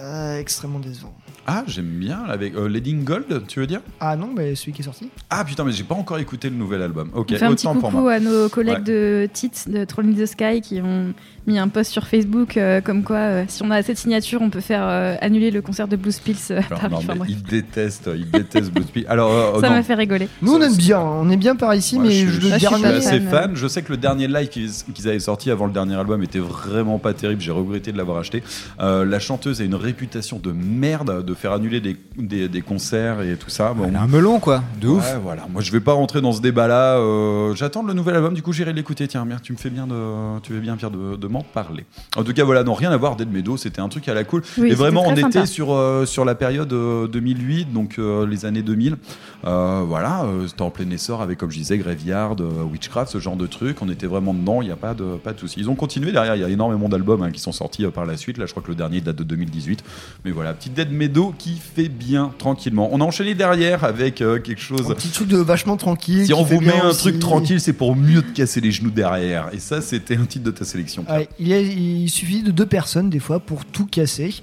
euh, 0.00 0.38
extrêmement 0.38 0.78
décevant. 0.78 1.14
Ah, 1.46 1.64
j'aime 1.66 1.86
bien, 1.98 2.24
avec 2.24 2.54
euh, 2.54 2.68
Leading 2.68 3.02
Gold, 3.04 3.44
tu 3.48 3.60
veux 3.60 3.66
dire? 3.66 3.80
Ah 4.00 4.14
non, 4.16 4.28
mais 4.36 4.54
celui 4.54 4.72
qui 4.72 4.82
est 4.82 4.84
sorti. 4.84 5.08
Ah 5.30 5.42
putain, 5.46 5.64
mais 5.64 5.72
j'ai 5.72 5.84
pas 5.84 5.94
encore 5.94 6.18
écouté 6.18 6.50
le 6.50 6.56
nouvel 6.56 6.82
album. 6.82 7.10
Ok, 7.14 7.30
On 7.32 7.36
fait 7.36 7.44
un 7.46 7.52
petit 7.54 7.66
autant 7.66 7.80
pour 7.80 7.90
coucou 7.90 8.02
moi. 8.02 8.12
à 8.14 8.20
nos 8.20 8.50
collègues 8.50 8.76
Ouais. 8.78 8.82
de 8.82 9.28
Tits 9.32 9.50
de 9.68 9.84
Trolling 9.86 10.14
the 10.14 10.26
Sky 10.26 10.60
qui 10.60 10.82
ont 10.82 11.14
mis 11.48 11.58
un 11.58 11.68
post 11.68 11.90
sur 11.90 12.06
Facebook 12.06 12.56
euh, 12.56 12.80
comme 12.80 13.02
quoi 13.02 13.16
euh, 13.16 13.44
si 13.48 13.62
on 13.62 13.70
a 13.70 13.82
cette 13.82 13.98
signature 13.98 14.40
on 14.42 14.50
peut 14.50 14.60
faire 14.60 14.82
euh, 14.84 15.16
annuler 15.20 15.50
le 15.50 15.62
concert 15.62 15.88
de 15.88 15.96
Blues 15.96 16.18
Pills 16.20 16.36
euh, 16.52 16.60
Enfin, 16.92 17.14
il 17.28 17.42
déteste, 17.42 18.08
il 18.14 18.30
déteste 18.30 18.70
Blues 18.72 18.86
Pills. 18.86 19.06
Alors, 19.08 19.30
euh, 19.56 19.60
Ça 19.60 19.70
m'a 19.70 19.82
fait 19.82 19.94
rigoler. 19.94 20.28
Nous 20.42 20.52
on 20.54 20.60
aime 20.60 20.76
bien, 20.76 21.00
on 21.00 21.28
est 21.30 21.36
bien 21.36 21.56
par 21.56 21.74
ici, 21.74 21.98
mais 21.98 22.10
je, 22.10 22.26
je- 22.26 22.30
je- 22.32 22.46
le 22.48 22.52
je 22.54 22.58
suis 22.58 22.68
dernier. 22.68 22.86
assez 22.86 23.20
fan. 23.20 23.28
fan. 23.30 23.50
Je 23.56 23.66
sais 23.66 23.82
que 23.82 23.90
le 23.90 23.96
dernier 23.96 24.28
live 24.28 24.48
qu'ils 24.48 25.08
avaient 25.08 25.18
sorti 25.18 25.50
avant 25.50 25.66
le 25.66 25.72
dernier 25.72 25.94
album 25.96 26.22
était 26.22 26.38
vraiment 26.38 26.98
pas 26.98 27.14
terrible. 27.14 27.40
J'ai 27.40 27.50
regretté 27.50 27.92
de 27.92 27.96
l'avoir 27.98 28.18
acheté. 28.18 28.42
Euh, 28.80 29.04
la 29.04 29.18
chanteuse 29.18 29.60
a 29.60 29.64
une 29.64 29.74
réputation 29.74 30.38
de 30.38 30.52
merde 30.52 31.24
de 31.24 31.34
faire 31.34 31.52
annuler 31.52 31.80
des, 31.80 31.96
des, 32.16 32.48
des 32.48 32.60
concerts 32.60 33.22
et 33.22 33.36
tout 33.36 33.50
ça. 33.50 33.72
Bon, 33.74 33.84
Elle 33.88 33.96
a 33.96 34.02
un 34.02 34.06
melon, 34.06 34.38
quoi. 34.40 34.62
De 34.80 34.88
ouf. 34.88 35.04
Ouais, 35.14 35.18
voilà. 35.22 35.46
Moi, 35.52 35.62
je 35.62 35.72
vais 35.72 35.80
pas 35.80 35.92
rentrer 35.92 36.20
dans 36.20 36.32
ce 36.32 36.40
débat-là. 36.40 36.96
Euh, 36.98 37.54
J'attends 37.54 37.82
le 37.82 37.94
nouvel 37.94 38.16
album. 38.16 38.34
Du 38.34 38.42
coup, 38.42 38.52
j'irai 38.52 38.72
l'écouter. 38.72 39.08
Tiens, 39.08 39.24
merde, 39.24 39.40
tu 39.42 39.52
me 39.52 39.58
fais 39.58 39.70
bien 39.70 39.86
de, 39.86 40.40
tu 40.42 40.52
fais 40.52 40.60
bien 40.60 40.76
Pierre 40.76 40.90
de, 40.90 41.16
de 41.16 41.26
parler. 41.42 41.84
En 42.16 42.24
tout 42.24 42.32
cas, 42.32 42.44
voilà, 42.44 42.64
non, 42.64 42.74
rien 42.74 42.90
à 42.90 42.96
voir. 42.96 43.16
Dead 43.16 43.30
Meadow, 43.30 43.56
c'était 43.56 43.80
un 43.80 43.88
truc 43.88 44.08
à 44.08 44.14
la 44.14 44.24
cool. 44.24 44.42
Oui, 44.58 44.70
et 44.70 44.74
vraiment, 44.74 45.04
on 45.06 45.16
était 45.16 45.46
sur 45.46 45.72
euh, 45.72 46.06
sur 46.06 46.24
la 46.24 46.34
période 46.34 46.72
euh, 46.72 47.06
2008, 47.08 47.72
donc 47.72 47.96
euh, 47.98 48.26
les 48.26 48.44
années 48.46 48.62
2000. 48.62 48.96
Euh, 49.44 49.84
voilà, 49.86 50.24
euh, 50.24 50.48
c'était 50.48 50.62
en 50.62 50.70
plein 50.70 50.90
essor 50.90 51.22
avec, 51.22 51.38
comme 51.38 51.50
je 51.50 51.58
disais, 51.58 51.78
Graveyard, 51.78 52.36
euh, 52.40 52.64
Witchcraft, 52.64 53.12
ce 53.12 53.18
genre 53.18 53.36
de 53.36 53.46
truc. 53.46 53.80
On 53.82 53.88
était 53.88 54.06
vraiment 54.06 54.34
dedans. 54.34 54.62
Il 54.62 54.66
n'y 54.66 54.72
a 54.72 54.76
pas 54.76 54.94
de 54.94 55.16
pas 55.16 55.32
de 55.32 55.38
souci. 55.38 55.60
Ils 55.60 55.70
ont 55.70 55.74
continué 55.76 56.12
derrière. 56.12 56.34
Il 56.36 56.42
y 56.42 56.44
a 56.44 56.48
énormément 56.48 56.88
d'albums 56.88 57.22
hein, 57.22 57.30
qui 57.30 57.40
sont 57.40 57.52
sortis 57.52 57.84
euh, 57.84 57.90
par 57.90 58.04
la 58.06 58.16
suite. 58.16 58.38
Là, 58.38 58.46
je 58.46 58.50
crois 58.50 58.62
que 58.62 58.68
le 58.68 58.74
dernier 58.74 59.00
date 59.00 59.16
de 59.16 59.24
2018. 59.24 59.84
Mais 60.24 60.30
voilà, 60.32 60.52
petite 60.54 60.74
Dead 60.74 60.90
Meadow 60.90 61.34
qui 61.38 61.56
fait 61.56 61.88
bien 61.88 62.32
tranquillement. 62.38 62.88
On 62.92 63.00
a 63.00 63.04
enchaîné 63.04 63.34
derrière 63.34 63.84
avec 63.84 64.20
euh, 64.20 64.40
quelque 64.40 64.60
chose. 64.60 64.90
Un 64.90 64.94
petit 64.94 65.08
truc 65.10 65.28
de 65.28 65.36
vachement 65.38 65.76
tranquille. 65.76 66.26
Si 66.26 66.34
on 66.34 66.42
vous 66.42 66.60
met 66.60 66.80
un 66.80 66.88
aussi. 66.88 66.98
truc 67.00 67.18
tranquille, 67.20 67.60
c'est 67.60 67.72
pour 67.72 67.94
mieux 67.94 68.22
te 68.22 68.32
casser 68.34 68.60
les 68.60 68.72
genoux 68.72 68.90
derrière. 68.90 69.50
Et 69.52 69.60
ça, 69.60 69.80
c'était 69.80 70.16
un 70.16 70.24
titre 70.24 70.44
de 70.44 70.50
ta 70.50 70.64
sélection. 70.64 71.04
Ouais, 71.08 71.27
il, 71.38 71.52
il 71.52 72.10
suffit 72.10 72.42
de 72.42 72.50
deux 72.50 72.66
personnes 72.66 73.10
des 73.10 73.20
fois 73.20 73.40
pour 73.40 73.64
tout 73.64 73.86
casser. 73.86 74.34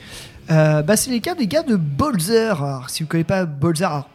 Euh, 0.51 0.81
bah, 0.83 0.95
c'est 0.95 1.11
les 1.11 1.21
cas 1.21 1.35
des 1.35 1.47
gars 1.47 1.63
de 1.63 1.75
Bolzer. 1.75 2.85
Si 2.87 3.03
vous 3.03 3.09
connaissez 3.09 3.25
pas 3.25 3.45
Bolzer, 3.45 4.07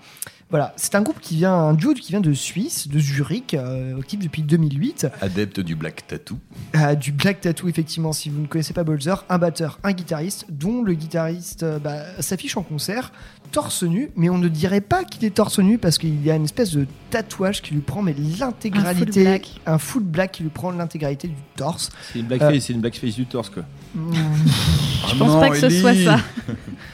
voilà, 0.50 0.72
c'est 0.76 0.96
un 0.96 1.02
groupe 1.02 1.20
qui 1.20 1.36
vient, 1.36 1.54
un 1.54 1.74
duo 1.74 1.94
qui 1.94 2.10
vient 2.10 2.20
de 2.20 2.32
Suisse, 2.32 2.88
de 2.88 2.98
Zurich, 2.98 3.54
euh, 3.54 3.98
actif 3.98 4.18
depuis 4.18 4.42
2008. 4.42 5.06
Adepte 5.20 5.60
du 5.60 5.76
Black 5.76 6.06
Tattoo. 6.08 6.38
Euh, 6.74 6.96
du 6.96 7.12
Black 7.12 7.40
Tattoo, 7.40 7.68
effectivement, 7.68 8.12
si 8.12 8.30
vous 8.30 8.42
ne 8.42 8.46
connaissez 8.46 8.72
pas 8.72 8.82
Bolzer, 8.82 9.24
un 9.28 9.38
batteur, 9.38 9.78
un 9.84 9.92
guitariste, 9.92 10.46
dont 10.48 10.82
le 10.82 10.94
guitariste 10.94 11.62
euh, 11.62 11.78
bah, 11.78 12.02
s'affiche 12.20 12.56
en 12.56 12.62
concert 12.62 13.12
torse 13.52 13.82
nu, 13.82 14.10
mais 14.16 14.28
on 14.28 14.38
ne 14.38 14.48
dirait 14.48 14.80
pas 14.80 15.04
qu'il 15.04 15.24
est 15.24 15.34
torse 15.34 15.58
nu 15.58 15.78
parce 15.78 15.98
qu'il 15.98 16.24
y 16.24 16.30
a 16.30 16.36
une 16.36 16.44
espèce 16.44 16.72
de 16.72 16.86
tatouage 17.10 17.62
qui 17.62 17.74
lui 17.74 17.80
prend 17.80 18.00
mais 18.00 18.14
l'intégralité, 18.38 19.24
black. 19.24 19.60
un 19.66 19.78
full 19.78 20.04
black 20.04 20.32
qui 20.32 20.42
lui 20.44 20.50
prend 20.50 20.70
l'intégralité 20.70 21.28
du 21.28 21.34
torse. 21.56 21.90
C'est 22.12 22.20
une 22.20 22.26
blackface, 22.26 22.64
c'est 22.64 22.72
une 22.72 22.80
blackface 22.80 23.14
du 23.16 23.26
torse 23.26 23.50
quoi. 23.50 23.64
Je 23.96 25.16
pense 25.16 25.40
pas 25.40 25.50
que 25.50 25.56
ce 25.56 25.68
soit 25.68 25.94
ça. 25.94 26.20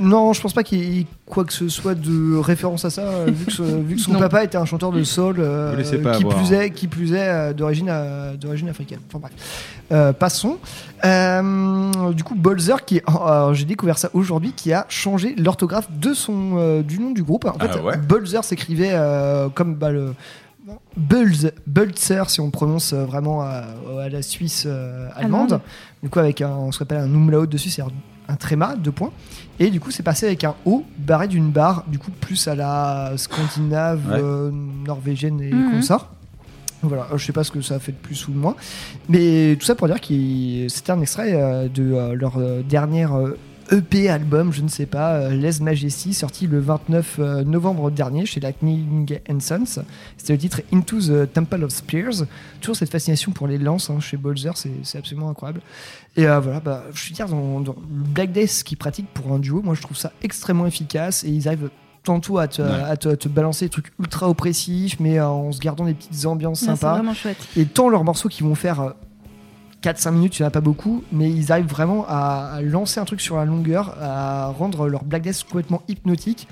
Non, 0.00 0.32
je 0.32 0.40
pense 0.40 0.52
pas 0.52 0.62
qu'il 0.62 0.78
y 0.94 1.00
ait 1.00 1.06
quoi 1.26 1.44
que 1.44 1.52
ce 1.52 1.68
soit 1.68 1.94
de 1.94 2.36
référence 2.36 2.84
à 2.84 2.90
ça, 2.90 3.02
euh, 3.02 3.26
vu 3.30 3.46
que, 3.46 3.52
ce- 3.52 3.62
vu 3.62 3.96
que 3.96 4.00
son 4.00 4.12
Non. 4.12 4.18
papa 4.18 4.44
était 4.44 4.56
un 4.58 4.64
chanteur 4.64 4.92
de 4.92 5.02
soul, 5.04 5.36
euh, 5.38 5.70
Vous 5.72 5.76
laissez 5.78 5.98
pas 5.98 6.12
qui, 6.16 6.24
avoir. 6.24 6.36
plus 6.38 6.52
est, 6.52 6.70
qui 6.70 6.88
plus 6.88 7.12
est 7.12 7.28
euh, 7.28 7.52
d'origine 7.52 7.92
d'origine 8.40 8.68
africaine. 8.68 9.00
Enfin 9.08 9.18
bref, 9.18 9.32
Euh, 9.92 10.12
passons. 10.12 10.58
Euh, 11.04 12.12
du 12.12 12.24
coup, 12.24 12.34
Bolzer, 12.34 12.84
qui 12.84 13.00
alors, 13.06 13.54
j'ai 13.54 13.64
découvert 13.64 13.98
ça 13.98 14.10
aujourd'hui, 14.14 14.52
qui 14.52 14.72
a 14.72 14.84
changé 14.88 15.34
l'orthographe 15.36 15.88
de 15.92 16.12
son 16.14 16.56
euh, 16.58 16.82
du 16.82 16.98
nom 16.98 17.10
du 17.12 17.22
groupe. 17.22 17.44
En 17.44 17.58
fait, 17.58 17.70
Ah 17.72 17.82
ouais 17.82 17.96
Bolzer 17.96 18.42
s'écrivait 18.44 18.90
euh, 18.92 19.48
comme 19.48 19.74
bah, 19.74 19.90
le 19.90 20.14
Bulz, 20.96 21.52
Bulzer 21.66 22.28
si 22.28 22.40
on 22.40 22.50
prononce 22.50 22.92
vraiment 22.92 23.42
à, 23.42 23.62
à 24.00 24.08
la 24.08 24.22
Suisse 24.22 24.64
euh, 24.66 25.08
allemande. 25.14 25.52
Allemande. 25.52 25.60
Du 26.02 26.08
coup, 26.08 26.18
avec 26.18 26.40
un, 26.40 26.72
ce 26.72 26.78
qu'on 26.78 26.84
appelle 26.84 26.98
un 26.98 27.12
umlaut 27.14 27.46
dessus, 27.46 27.70
un 28.28 28.36
tréma, 28.36 28.74
deux 28.76 28.92
points. 28.92 29.12
Et 29.58 29.70
du 29.70 29.80
coup, 29.80 29.90
c'est 29.90 30.02
passé 30.02 30.26
avec 30.26 30.44
un 30.44 30.54
O 30.64 30.84
barré 30.98 31.28
d'une 31.28 31.50
barre, 31.50 31.84
du 31.88 31.98
coup, 31.98 32.10
plus 32.10 32.46
à 32.48 32.54
la 32.54 33.12
scandinave, 33.16 34.00
Ouais. 34.10 34.20
euh, 34.22 34.50
norvégienne 34.86 35.40
et 35.40 35.50
consort. 35.72 36.10
Voilà, 36.82 37.06
je 37.16 37.24
sais 37.24 37.32
pas 37.32 37.42
ce 37.42 37.50
que 37.50 37.62
ça 37.62 37.76
a 37.76 37.78
fait 37.78 37.92
de 37.92 37.96
plus 37.96 38.28
ou 38.28 38.32
de 38.32 38.36
moins. 38.38 38.54
Mais 39.08 39.56
tout 39.58 39.64
ça 39.64 39.74
pour 39.74 39.86
dire 39.88 40.00
que 40.00 40.68
c'était 40.68 40.92
un 40.92 41.00
extrait 41.00 41.32
euh, 41.34 41.68
de 41.68 41.92
euh, 41.92 42.14
leur 42.14 42.36
euh, 42.36 42.62
dernière 42.62 43.14
euh, 43.16 43.36
EP 43.72 44.08
album, 44.08 44.52
je 44.52 44.62
ne 44.62 44.68
sais 44.68 44.86
pas, 44.86 45.14
euh, 45.14 45.30
Les 45.30 45.60
Majesty, 45.60 46.14
sorti 46.14 46.46
le 46.46 46.60
29 46.60 47.16
euh, 47.18 47.44
novembre 47.44 47.90
dernier 47.90 48.24
chez 48.26 48.38
Lightning 48.40 49.18
and 49.28 49.40
Sons. 49.40 49.82
C'était 50.16 50.32
le 50.34 50.38
titre 50.38 50.60
Into 50.72 51.00
the 51.00 51.32
Temple 51.32 51.64
of 51.64 51.70
Spears. 51.72 52.24
Toujours 52.60 52.76
cette 52.76 52.90
fascination 52.92 53.32
pour 53.32 53.46
les 53.48 53.58
lances 53.58 53.90
hein, 53.90 53.98
chez 54.00 54.16
Bolzer, 54.16 54.56
c'est 54.56 54.70
c'est 54.82 54.98
absolument 54.98 55.28
incroyable. 55.30 55.60
Et 56.16 56.26
euh, 56.26 56.38
voilà, 56.40 56.60
bah, 56.60 56.84
je 56.94 57.08
veux 57.08 57.14
dire, 57.14 57.28
dans, 57.28 57.60
dans 57.60 57.72
le 57.74 58.04
Black 58.04 58.32
Death 58.32 58.62
qu'ils 58.64 58.78
pratiquent 58.78 59.12
pour 59.12 59.32
un 59.32 59.38
duo, 59.38 59.62
moi 59.62 59.74
je 59.74 59.82
trouve 59.82 59.96
ça 59.96 60.12
extrêmement 60.22 60.66
efficace 60.66 61.24
et 61.24 61.28
ils 61.30 61.48
arrivent 61.48 61.70
tantôt 62.04 62.38
à 62.38 62.46
te, 62.46 62.62
Ouais. 62.62 62.68
à 62.70 62.96
te, 62.96 63.08
à 63.08 63.16
te 63.16 63.28
balancer 63.28 63.64
des 63.64 63.68
trucs 63.70 63.90
ultra 63.98 64.28
oppressifs, 64.30 65.00
mais 65.00 65.18
euh, 65.18 65.26
en 65.28 65.50
se 65.50 65.58
gardant 65.58 65.84
des 65.86 65.94
petites 65.94 66.24
ambiances 66.24 66.60
Ouais, 66.62 66.68
C'est 66.68 66.76
sympas. 66.80 66.94
vraiment 66.94 67.14
chouette. 67.14 67.36
Et 67.56 67.64
tant 67.66 67.88
leurs 67.88 68.04
morceaux 68.04 68.28
qui 68.28 68.44
vont 68.44 68.54
faire 68.54 68.80
euh, 68.80 68.90
4-5 69.82 70.10
minutes, 70.12 70.38
il 70.38 70.42
n'y 70.42 70.46
en 70.46 70.48
a 70.48 70.52
pas 70.52 70.60
beaucoup, 70.60 71.04
mais 71.12 71.30
ils 71.30 71.52
arrivent 71.52 71.68
vraiment 71.68 72.04
à, 72.08 72.60
lancer 72.62 73.00
un 73.00 73.04
truc 73.04 73.20
sur 73.20 73.36
la 73.36 73.44
longueur, 73.44 73.96
à 74.00 74.48
rendre 74.48 74.88
leur 74.88 75.04
Black 75.04 75.22
Death 75.22 75.44
complètement 75.44 75.82
hypnotique. 75.88 76.48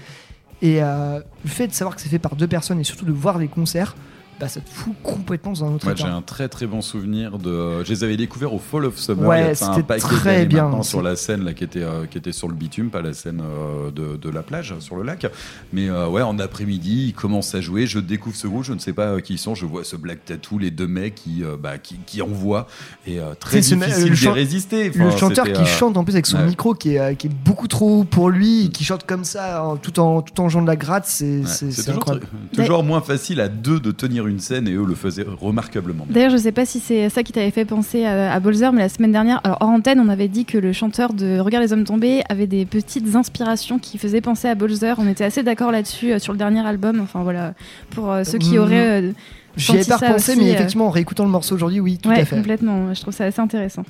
Et 0.62 0.82
euh, 0.82 1.20
le 1.42 1.50
fait 1.50 1.66
de 1.66 1.72
savoir 1.72 1.96
que 1.96 2.02
c'est 2.02 2.08
fait 2.08 2.18
par 2.18 2.36
deux 2.36 2.46
personnes 2.46 2.80
et 2.80 2.84
surtout 2.84 3.04
de 3.04 3.12
voir 3.12 3.38
les 3.38 3.48
concerts, 3.48 3.96
bah, 4.40 4.48
ça 4.48 4.60
te 4.60 4.68
fout 4.68 4.94
complètement 5.02 5.52
dans 5.52 5.64
un 5.64 5.74
autre 5.74 5.84
Moi, 5.86 5.94
j'ai 5.94 6.04
un 6.04 6.22
très 6.22 6.48
très 6.48 6.66
bon 6.66 6.80
souvenir 6.80 7.38
de. 7.38 7.84
Je 7.84 7.88
les 7.90 8.04
avais 8.04 8.16
découverts 8.16 8.52
au 8.52 8.58
Fall 8.58 8.86
of 8.86 8.98
Summer. 8.98 9.28
Ouais, 9.28 9.40
il 9.42 9.46
y 9.46 9.50
a 9.50 9.54
ça, 9.54 9.70
un 9.70 9.74
c'était 9.74 9.86
paquet 9.86 10.00
très 10.02 10.46
bien. 10.46 10.64
maintenant 10.64 10.82
sur 10.82 11.02
la 11.02 11.16
scène 11.16 11.44
là 11.44 11.54
qui 11.54 11.64
était 11.64 11.82
euh, 11.82 12.06
qui 12.06 12.18
était 12.18 12.32
sur 12.32 12.48
le 12.48 12.54
bitume, 12.54 12.90
pas 12.90 13.02
la 13.02 13.12
scène 13.12 13.40
euh, 13.42 13.90
de, 13.90 14.16
de 14.16 14.30
la 14.30 14.42
plage 14.42 14.74
sur 14.80 14.96
le 14.96 15.02
lac. 15.02 15.26
Mais 15.72 15.88
euh, 15.88 16.08
ouais, 16.08 16.22
en 16.22 16.38
après-midi, 16.38 17.06
ils 17.08 17.14
commencent 17.14 17.54
à 17.54 17.60
jouer. 17.60 17.86
Je 17.86 17.98
découvre 17.98 18.36
ce 18.36 18.46
groupe, 18.46 18.64
je 18.64 18.72
ne 18.72 18.78
sais 18.78 18.92
pas 18.92 19.20
qui 19.20 19.34
ils 19.34 19.38
sont. 19.38 19.54
Je 19.54 19.66
vois 19.66 19.84
ce 19.84 19.96
Black 19.96 20.24
Tattoo, 20.24 20.58
les 20.58 20.70
deux 20.70 20.86
mecs 20.86 21.14
qui 21.14 21.42
bah, 21.60 21.78
qui, 21.78 21.96
qui 22.06 22.22
envoient 22.22 22.66
et 23.06 23.18
très 23.40 23.60
difficile 23.60 24.10
le 24.10 24.16
d'y 24.16 24.28
résister. 24.28 24.90
le 24.90 25.06
Enfin, 25.06 25.16
chanteur 25.16 25.46
c'était, 25.46 25.58
qui 25.60 25.66
chante 25.66 25.96
en 25.96 26.04
plus 26.04 26.14
avec 26.14 26.26
son 26.26 26.38
ouais. 26.38 26.46
micro 26.46 26.74
qui 26.74 26.96
est, 26.96 27.16
qui 27.16 27.26
est 27.28 27.34
beaucoup 27.44 27.68
trop 27.68 28.00
haut 28.00 28.04
pour 28.04 28.30
lui, 28.30 28.66
et 28.66 28.68
qui 28.70 28.84
chante 28.84 29.04
comme 29.06 29.24
ça 29.24 29.74
tout 29.82 29.98
en 30.00 30.22
tout 30.22 30.40
en 30.40 30.48
jouant 30.48 30.62
de 30.62 30.66
la 30.66 30.76
gratte, 30.76 31.06
c'est 31.06 31.40
ouais, 31.42 31.90
incroyable. 31.90 32.26
toujours 32.52 32.82
moins 32.84 33.00
facile 33.00 33.40
à 33.40 33.48
deux 33.48 33.80
de 33.80 33.90
tenir 33.90 34.23
tenir 34.24 34.34
une 34.34 34.40
scène 34.40 34.68
et 34.68 34.72
eux 34.72 34.84
le 34.86 34.94
faisaient 34.94 35.24
remarquablement. 35.40 36.06
D'ailleurs, 36.08 36.30
je 36.30 36.36
sais 36.36 36.52
pas 36.52 36.64
si 36.66 36.80
c'est 36.80 37.08
ça 37.08 37.22
qui 37.22 37.32
t'avait 37.32 37.50
fait 37.50 37.64
penser 37.64 38.04
à, 38.04 38.32
à 38.32 38.40
Bolzer, 38.40 38.72
mais 38.72 38.80
la 38.82 38.88
semaine 38.88 39.12
dernière, 39.12 39.40
alors 39.44 39.58
hors 39.60 39.68
antenne, 39.68 40.00
on 40.00 40.08
avait 40.08 40.28
dit 40.28 40.44
que 40.44 40.58
le 40.58 40.72
chanteur 40.72 41.12
de 41.12 41.38
Regarde 41.38 41.64
les 41.64 41.72
hommes 41.72 41.84
tombés 41.84 42.22
avait 42.28 42.46
des 42.46 42.64
petites 42.64 43.14
inspirations 43.14 43.78
qui 43.78 43.98
faisaient 43.98 44.20
penser 44.20 44.48
à 44.48 44.54
Bolzer. 44.54 44.94
On 44.98 45.08
était 45.08 45.24
assez 45.24 45.42
d'accord 45.42 45.70
là-dessus 45.72 46.12
euh, 46.12 46.18
sur 46.18 46.32
le 46.32 46.38
dernier 46.38 46.66
album. 46.66 47.00
Enfin 47.00 47.22
voilà, 47.22 47.54
pour 47.90 48.10
euh, 48.10 48.24
ceux 48.24 48.38
qui 48.38 48.54
Mm. 48.56 48.60
auraient. 48.60 49.02
euh, 49.02 49.12
J'y 49.56 49.76
ai 49.76 49.82
senti 49.84 49.88
pas 49.90 50.08
repensé, 50.08 50.32
aussi, 50.32 50.40
mais 50.40 50.50
euh, 50.50 50.54
effectivement, 50.54 50.86
en 50.86 50.90
réécoutant 50.90 51.24
le 51.24 51.30
morceau 51.30 51.54
aujourd'hui, 51.54 51.78
oui, 51.80 51.98
tout 52.02 52.08
ouais, 52.08 52.20
à 52.20 52.24
fait. 52.24 52.34
complètement. 52.36 52.92
Je 52.92 53.00
trouve 53.00 53.14
ça 53.14 53.24
assez 53.24 53.40
intéressant. 53.40 53.84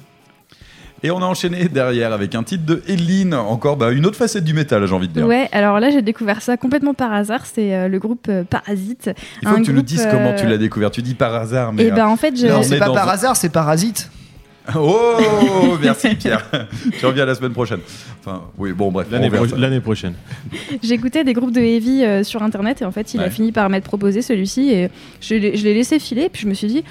Et 1.04 1.10
on 1.10 1.18
a 1.18 1.26
enchaîné 1.26 1.68
derrière 1.68 2.12
avec 2.14 2.34
un 2.34 2.42
titre 2.42 2.64
de 2.64 2.82
Eline, 2.88 3.34
encore 3.34 3.76
bah, 3.76 3.90
une 3.92 4.06
autre 4.06 4.16
facette 4.16 4.42
du 4.42 4.54
métal, 4.54 4.86
j'ai 4.86 4.94
envie 4.94 5.06
de 5.06 5.12
dire. 5.12 5.26
Ouais, 5.26 5.50
alors 5.52 5.78
là, 5.78 5.90
j'ai 5.90 6.00
découvert 6.00 6.40
ça 6.40 6.56
complètement 6.56 6.94
par 6.94 7.12
hasard. 7.12 7.44
C'est 7.44 7.74
euh, 7.74 7.88
le 7.88 7.98
groupe 7.98 8.26
euh, 8.30 8.42
Parasite. 8.42 9.10
Il 9.42 9.48
faut 9.48 9.54
Un 9.54 9.60
que 9.60 9.66
tu 9.66 9.74
nous 9.74 9.82
dises 9.82 10.06
euh, 10.06 10.10
comment 10.10 10.32
tu 10.34 10.46
l'as 10.46 10.56
découvert. 10.56 10.90
Tu 10.90 11.02
dis 11.02 11.12
par 11.14 11.34
hasard, 11.34 11.74
mais. 11.74 11.84
Et 11.84 11.90
ben 11.90 12.06
en 12.06 12.16
fait, 12.16 12.34
je- 12.40 12.46
Non, 12.46 12.60
on 12.60 12.62
c'est 12.62 12.76
est 12.76 12.78
pas 12.78 12.90
par 12.90 13.06
hasard, 13.08 13.36
c'est 13.36 13.50
Parasite. 13.50 14.10
Oh, 14.74 15.76
merci 15.82 16.14
Pierre. 16.14 16.50
tu 16.98 17.04
reviens 17.04 17.26
la 17.26 17.34
semaine 17.34 17.52
prochaine. 17.52 17.80
Enfin, 18.20 18.44
oui, 18.56 18.72
bon, 18.72 18.90
bref. 18.90 19.08
L'année 19.10 19.28
pro- 19.28 19.80
prochaine. 19.82 20.14
J'écoutais 20.82 21.22
des 21.22 21.34
groupes 21.34 21.52
de 21.52 21.60
heavy 21.60 22.02
euh, 22.02 22.24
sur 22.24 22.42
internet 22.42 22.80
et 22.80 22.86
en 22.86 22.90
fait 22.90 23.12
il 23.12 23.20
Ouais. 23.20 23.26
a 23.26 23.30
fini 23.30 23.52
par 23.52 23.68
m'être 23.68 23.84
proposé 23.84 24.22
celui-ci 24.22 24.70
et 24.72 24.88
je 25.20 25.34
l'ai 25.34 25.58
je 25.58 25.64
l'ai 25.64 25.74
laissé 25.74 25.98
filer 25.98 26.30
puis 26.32 26.40
je 26.44 26.48
me 26.48 26.54
suis 26.54 26.68
dit 26.68 26.82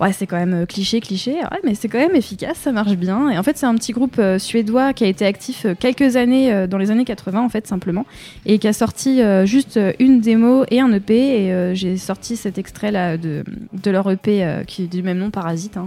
ouais 0.00 0.12
c'est 0.12 0.26
quand 0.26 0.36
même 0.38 0.54
euh, 0.54 0.66
cliché 0.66 1.00
cliché 1.00 1.32
ouais, 1.34 1.60
mais 1.64 1.74
c'est 1.74 1.88
quand 1.88 1.98
même 1.98 2.16
efficace 2.16 2.56
ça 2.58 2.72
marche 2.72 2.96
bien 2.96 3.30
et 3.30 3.38
en 3.38 3.42
fait 3.42 3.56
c'est 3.58 3.66
un 3.66 3.74
petit 3.74 3.92
groupe 3.92 4.16
euh, 4.18 4.38
suédois 4.38 4.92
qui 4.92 5.04
a 5.04 5.06
été 5.06 5.26
actif 5.26 5.66
euh, 5.66 5.74
quelques 5.78 6.16
années 6.16 6.52
euh, 6.52 6.66
dans 6.66 6.78
les 6.78 6.90
années 6.90 7.04
80 7.04 7.40
en 7.40 7.48
fait 7.48 7.66
simplement 7.66 8.06
et 8.46 8.58
qui 8.58 8.66
a 8.68 8.72
sorti 8.72 9.20
euh, 9.22 9.46
juste 9.46 9.78
une 9.98 10.20
démo 10.20 10.64
et 10.70 10.80
un 10.80 10.92
EP 10.92 11.44
et 11.46 11.52
euh, 11.52 11.74
j'ai 11.74 11.96
sorti 11.96 12.36
cet 12.36 12.56
extrait 12.58 12.90
là 12.90 13.16
de, 13.16 13.44
de 13.72 13.90
leur 13.90 14.10
EP 14.10 14.42
euh, 14.44 14.64
qui 14.64 14.84
est 14.84 14.86
du 14.86 15.02
même 15.02 15.18
nom 15.18 15.30
Parasite 15.30 15.76
hein, 15.76 15.86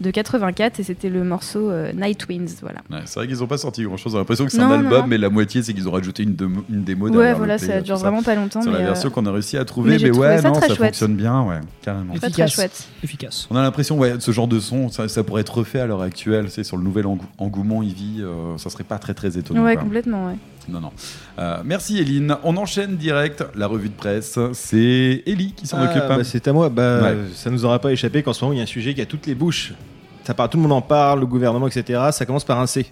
de 0.00 0.10
84 0.10 0.80
et 0.80 0.82
c'était 0.82 1.08
le 1.10 1.22
morceau 1.24 1.70
euh, 1.70 1.92
Night 1.92 2.26
Winds 2.28 2.56
voilà 2.62 2.80
Ouais, 2.90 3.00
c'est 3.04 3.20
vrai 3.20 3.26
qu'ils 3.28 3.42
ont 3.42 3.46
pas 3.46 3.58
sorti 3.58 3.82
grand 3.84 3.96
chose. 3.96 4.12
J'ai 4.12 4.18
l'impression 4.18 4.44
que 4.44 4.50
c'est 4.52 4.60
un 4.60 4.70
album, 4.70 5.00
non. 5.02 5.06
mais 5.06 5.18
la 5.18 5.28
moitié, 5.30 5.62
c'est 5.62 5.72
qu'ils 5.72 5.88
ont 5.88 5.92
rajouté 5.92 6.22
une, 6.24 6.34
démo- 6.34 6.64
une 6.70 6.82
démo 6.84 7.08
ouais 7.08 7.32
voilà 7.34 7.58
ça 7.58 7.80
dure 7.80 7.96
vraiment 7.96 8.22
pas 8.22 8.34
longtemps 8.34 8.60
mais 8.64 8.72
la 8.72 8.78
euh, 8.78 8.84
version 8.86 9.10
qu'on 9.10 9.24
a 9.26 9.32
réussi 9.32 9.56
à 9.56 9.64
trouver, 9.64 9.98
mais 9.98 10.10
ouais, 10.10 10.38
ça 10.38 10.48
non, 10.48 10.54
très 10.54 10.68
ça 10.68 10.74
chouette. 10.74 10.88
fonctionne 10.90 11.16
bien, 11.16 11.42
ouais, 11.42 11.60
carrément. 11.82 12.12
très 12.14 12.20
très 12.20 12.28
Efficace. 12.28 12.52
chouette 12.54 12.88
Efficace. 13.04 13.41
On 13.50 13.56
a 13.56 13.62
l'impression, 13.62 13.98
ouais, 13.98 14.14
ce 14.18 14.30
genre 14.30 14.48
de 14.48 14.60
son, 14.60 14.88
ça, 14.90 15.08
ça 15.08 15.22
pourrait 15.24 15.40
être 15.42 15.58
refait 15.58 15.80
à 15.80 15.86
l'heure 15.86 16.02
actuelle, 16.02 16.46
c'est 16.50 16.64
sur 16.64 16.76
le 16.76 16.82
nouvel 16.82 17.06
engou- 17.06 17.24
engouement 17.38 17.82
Eevee, 17.82 18.20
euh, 18.20 18.56
ça 18.58 18.70
serait 18.70 18.84
pas 18.84 18.98
très 18.98 19.14
très 19.14 19.36
étonnant. 19.38 19.64
ouais 19.64 19.74
quoi. 19.74 19.82
complètement 19.82 20.26
ouais 20.26 20.34
Non, 20.68 20.80
non. 20.80 20.92
Euh, 21.38 21.58
merci 21.64 21.98
Eline. 21.98 22.36
On 22.44 22.56
enchaîne 22.56 22.96
direct 22.96 23.44
la 23.54 23.66
revue 23.66 23.88
de 23.88 23.94
presse. 23.94 24.38
C'est 24.52 25.22
Ellie 25.26 25.52
qui 25.56 25.66
s'en 25.66 25.78
Ah, 25.80 25.84
occupe. 25.84 26.02
hein. 26.08 26.16
bah, 26.18 26.24
c'est 26.24 26.46
à 26.48 26.52
moi. 26.52 26.68
Bah, 26.68 27.00
Ouais. 27.02 27.16
Ça 27.34 27.50
nous 27.50 27.64
aura 27.64 27.78
pas 27.80 27.90
échappé 27.92 28.22
qu'en 28.22 28.32
ce 28.32 28.44
moment, 28.44 28.52
il 28.54 28.58
y 28.58 28.60
a 28.60 28.64
un 28.64 28.66
sujet 28.66 28.94
qui 28.94 29.00
a 29.00 29.06
toutes 29.06 29.26
les 29.26 29.34
bouches. 29.34 29.74
Ça 30.24 30.34
part, 30.34 30.48
tout 30.48 30.56
le 30.56 30.62
monde 30.62 30.72
en 30.72 30.82
parle, 30.82 31.20
le 31.20 31.26
gouvernement, 31.26 31.66
etc. 31.66 32.00
Ça 32.12 32.24
commence 32.26 32.44
par 32.44 32.60
un 32.60 32.66
C. 32.66 32.86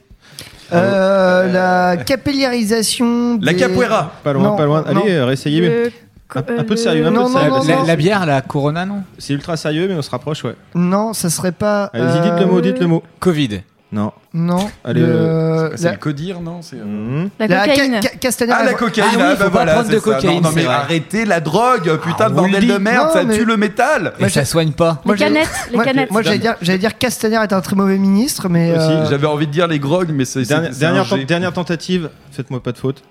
Euh, 0.72 1.52
la 1.52 1.96
capillarisation. 1.96 3.38
La 3.40 3.52
des- 3.52 3.58
capoeira. 3.58 4.12
Pas 4.24 4.32
loin, 4.32 4.42
Non, 4.50 4.56
pas 4.56 4.64
loin. 4.66 4.84
non. 4.92 5.02
Allez, 5.02 5.12
euh, 5.12 5.24
réessayez. 5.24 5.60
Le- 5.60 5.92
Un, 6.34 6.40
un 6.40 6.42
euh, 6.60 6.62
peu 6.64 6.74
de 6.74 6.76
sérieux, 6.76 7.06
un 7.06 7.10
Non, 7.10 7.24
peu 7.24 7.28
de 7.28 7.32
non, 7.34 7.38
sérieux. 7.40 7.50
non, 7.50 7.64
La, 7.66 7.76
non. 7.76 7.84
la 7.86 7.96
bière, 7.96 8.26
la 8.26 8.40
Corona, 8.42 8.86
non 8.86 9.02
C'est 9.18 9.32
ultra 9.32 9.56
sérieux, 9.56 9.86
mais 9.88 9.94
on 9.94 10.02
se 10.02 10.10
rapproche, 10.10 10.44
ouais. 10.44 10.54
Non, 10.74 11.12
ça 11.12 11.28
serait 11.30 11.52
pas. 11.52 11.90
Allez-y, 11.92 12.20
dites 12.22 12.40
le 12.40 12.46
mot, 12.46 12.58
euh, 12.58 12.62
dites 12.62 12.78
le 12.80 12.86
mot. 12.86 13.02
Covid. 13.18 13.62
Non. 13.92 14.12
Non. 14.32 14.70
Allez, 14.84 15.00
le- 15.00 15.72
C'est 15.74 15.86
la- 15.86 15.90
le 15.90 15.96
codir, 15.96 16.40
non 16.40 16.62
C'est, 16.62 16.76
euh, 16.76 16.84
Mhm. 16.84 17.30
La 17.40 17.48
la 17.48 17.66
cocaïne. 17.66 17.94
ca- 17.94 18.00
ca- 18.02 18.16
Castaner. 18.18 18.52
Ah, 18.56 18.62
la 18.64 18.74
cocaïne, 18.74 19.08
Ah 19.10 19.16
oui, 19.16 19.22
ah, 19.24 19.30
faut 19.32 19.36
bah 19.38 19.44
pas 19.46 19.50
voilà, 19.50 19.72
prendre 19.72 19.86
c'est 19.88 19.94
de 19.94 19.98
ça. 19.98 20.04
cocaïne, 20.04 20.30
Non, 20.36 20.40
non, 20.42 20.50
mais 20.54 20.62
vrai. 20.62 20.74
arrêtez 20.74 21.24
la 21.24 21.40
drogue, 21.40 21.98
putain 22.00 22.30
de 22.30 22.34
on 22.34 22.36
le 22.36 22.42
bordel 22.42 22.60
dit. 22.60 22.66
de 22.68 22.76
merde, 22.78 23.08
Non, 23.08 23.12
ça 23.12 23.24
mais- 23.24 23.36
tue 23.36 23.44
le 23.44 23.56
métal. 23.56 24.12
Et 24.20 24.28
ça 24.28 24.44
soigne 24.44 24.70
pas. 24.70 25.02
Moi, 25.04 25.16
les 25.16 25.18
j'ai- 25.18 25.24
canettes, 25.24 25.48
les 25.72 25.76
moi, 25.76 25.84
canettes. 25.84 26.10
Moi, 26.12 26.22
j'allais 26.22 26.38
dire, 26.38 26.54
j'allais 26.62 26.78
dire 26.78 26.96
Castaner 26.98 27.40
est 27.42 27.52
un 27.52 27.60
très 27.60 27.74
mauvais 27.74 27.98
ministre, 27.98 28.48
mais. 28.48 28.70
Aussi, 28.70 28.80
euh, 28.92 29.10
J'avais 29.10 29.26
envie 29.26 29.48
de 29.48 29.52
dire 29.52 29.66
les 29.66 29.80
grogues, 29.80 30.10
mais 30.14 30.24
c'est. 30.24 30.44
c'est- 30.44 30.48
Dernière, 30.50 30.72
c'est 30.72 30.78
dernière, 30.78 31.02
un 31.02 31.08
ten- 31.08 31.18
G. 31.18 31.24
dernière 31.24 31.52
tentative, 31.52 32.10
faites-moi 32.30 32.62
pas 32.62 32.70
de 32.70 32.78
faute. 32.78 33.02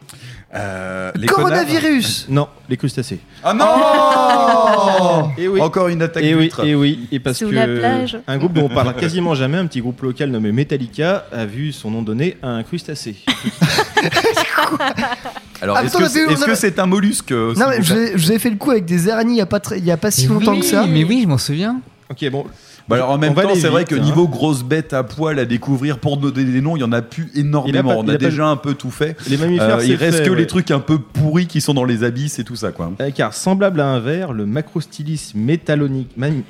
Euh, 0.56 1.12
les 1.16 1.28
connards. 1.28 1.50
Coronavirus. 1.50 2.26
Non, 2.30 2.48
les 2.70 2.76
crustacés. 2.78 3.20
Ah 3.44 3.54
non 3.54 3.66
Oh 3.70 5.28
Et 5.38 5.48
oui. 5.48 5.62
Encore 5.62 5.90
une 5.90 6.02
attaque 6.02 6.24
Et 6.24 6.34
oui, 6.34 6.52
et 6.64 6.74
oui, 6.74 7.08
et 7.12 7.20
parce 7.20 7.38
Sous 7.38 7.50
que 7.50 7.54
la 7.56 7.68
plage. 7.68 8.18
un 8.28 8.38
groupe 8.40 8.54
dont 8.54 8.66
on 8.66 8.70
parle 8.74 8.96
quasiment 9.00 9.36
jamais, 9.36 9.58
un 9.60 9.68
petit 9.68 9.80
groupe 9.82 10.02
local 10.02 10.32
nommé 10.32 10.52
Metallica, 10.52 11.26
a 11.32 11.46
vu 11.46 11.72
son 11.72 11.92
nom 11.92 12.02
donné 12.02 12.38
à 12.42 12.48
un 12.48 12.64
crustacé. 12.64 13.18
Alors, 15.62 15.78
Ah, 15.78 15.84
est-ce 15.84 15.96
attends, 15.96 16.06
que 16.06 16.10
c'est 16.10 16.26
mais 16.26 16.34
est-ce 16.34 16.46
que 16.46 16.56
c'est 16.56 16.80
un 16.80 16.86
mollusque 16.86 17.32
euh, 17.32 17.54
s'il 17.54 17.62
Non, 17.62 17.70
mais 17.70 17.78
vous 17.80 17.84
je 17.84 17.94
plaît 17.94 18.06
vous 18.06 18.08
ai- 18.08 18.18
je 18.18 18.26
vous 18.26 18.32
ai 18.32 18.40
fait 18.40 18.50
le 18.50 18.56
coup 18.56 18.72
avec 18.72 18.86
des 18.86 19.10
araignées 19.10 19.34
il 19.34 19.38
y 19.38 19.42
a 19.42 19.46
pas, 19.46 19.60
très- 19.60 19.78
il 19.78 19.86
y 19.86 19.92
a 19.92 19.98
pas 19.98 20.10
si 20.12 20.28
Mais 20.28 20.34
longtemps 20.34 20.54
oui, 20.54 20.62
que 20.62 20.66
ça. 20.66 20.86
Mais 20.88 21.04
oui, 21.04 21.20
je 21.24 21.28
m'en 21.28 21.38
souviens. 21.38 21.82
Ok, 22.10 22.28
bon. 22.32 22.46
Bah 22.89 22.95
alors 22.95 23.12
en 23.12 23.17
même 23.19 23.36
temps, 23.36 23.54
c'est 23.56 23.67
vrai 23.67 23.86
que 23.86 23.95
hein. 23.95 23.99
niveau 23.99 24.28
grosse 24.28 24.63
bête 24.63 24.93
à 24.93 25.04
poil 25.04 25.38
à 25.39 25.45
découvrir 25.45 25.99
pour 25.99 26.17
donner 26.17 26.43
des 26.43 26.60
noms, 26.62 26.75
il 26.75 26.80
y 26.80 26.84
en 26.84 26.91
a 26.91 27.02
plus 27.02 27.30
énormément. 27.36 27.89
pas- 27.89 27.95
On 27.97 28.02
a, 28.08 28.13
pas- 28.13 28.17
déjà 28.17 28.47
un 28.47 28.56
peu 28.58 28.73
tout 28.73 28.89
fait. 28.91 29.15
Les 29.30 29.38
mammifères, 29.38 29.78
Euh, 29.78 29.86
il 29.86 29.95
reste 29.95 30.19
fait, 30.19 30.25
que 30.25 30.30
ouais. 30.32 30.38
les 30.38 30.47
trucs 30.47 30.71
un 30.71 30.80
peu 30.80 30.97
pourris 30.99 31.45
qui 31.47 31.62
sont 31.62 31.73
dans 31.75 31.84
les 31.86 32.04
abysses 32.04 32.39
et 32.39 32.43
tout 32.43 32.56
ça 32.56 32.71
quoi. 32.71 32.91
Euh, 32.99 33.12
Car 33.12 33.34
semblable 33.34 33.80
à 33.80 33.88
un 33.88 33.99
verre, 33.99 34.34
le 34.34 34.45
Macrostylis 34.45 35.34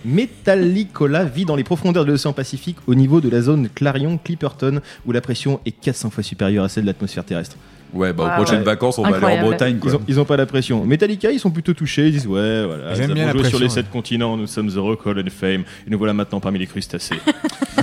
metallicola 0.06 1.24
vit 1.26 1.46
dans 1.46 1.56
les 1.56 1.64
profondeurs 1.64 2.06
de 2.06 2.12
l'océan 2.12 2.34
Pacifique 2.34 2.78
au 2.88 2.96
niveau 2.96 3.22
de 3.22 3.30
la 3.30 3.42
zone 3.42 3.68
Clarion-Clipperton 3.74 4.80
où 5.06 5.12
la 5.12 5.22
pression 5.22 5.60
est 5.66 5.72
400 5.72 6.10
fois 6.10 6.24
supérieure 6.24 6.64
à 6.64 6.70
celle 6.70 6.84
de 6.84 6.88
l'atmosphère 6.88 7.26
terrestre. 7.26 7.58
Ouais, 7.94 8.14
bah 8.14 8.24
aux 8.26 8.42
prochaines 8.42 8.60
Ouais. 8.60 8.66
vacances, 8.66 8.98
on 9.00 9.04
va 9.04 9.18
aller 9.18 9.40
en. 9.40 9.42
Bretagne 9.42 9.80
quoi. 9.80 9.92
Ils 9.92 9.96
ont, 9.96 10.02
ils 10.08 10.20
ont 10.20 10.26
pas 10.26 10.38
la 10.38 10.46
pression. 10.46 10.84
Metallica, 10.86 11.32
ils 11.32 11.40
sont 11.40 11.50
plutôt 11.52 11.74
touchés. 11.74 12.08
Ils 12.08 12.12
disent 12.12 12.28
Ouais, 12.28 12.66
voilà, 12.66 12.94
J'aime 12.94 13.10
nous 13.10 13.14
bien 13.16 13.30
avons 13.30 13.40
joué 13.40 13.50
sur 13.50 13.60
les 13.60 13.66
ouais. 13.66 13.70
sept 13.70 13.90
continents, 13.90 14.38
nous 14.38 14.48
sommes 14.48 14.70
heureux, 14.70 14.98
call 15.02 15.20
and 15.20 15.30
fame, 15.32 15.64
et 15.88 15.90
nous 15.90 15.98
voilà 15.98 16.14
maintenant 16.14 16.40
parmi 16.40 16.60
les 16.60 16.68
crustacés. 16.68 17.16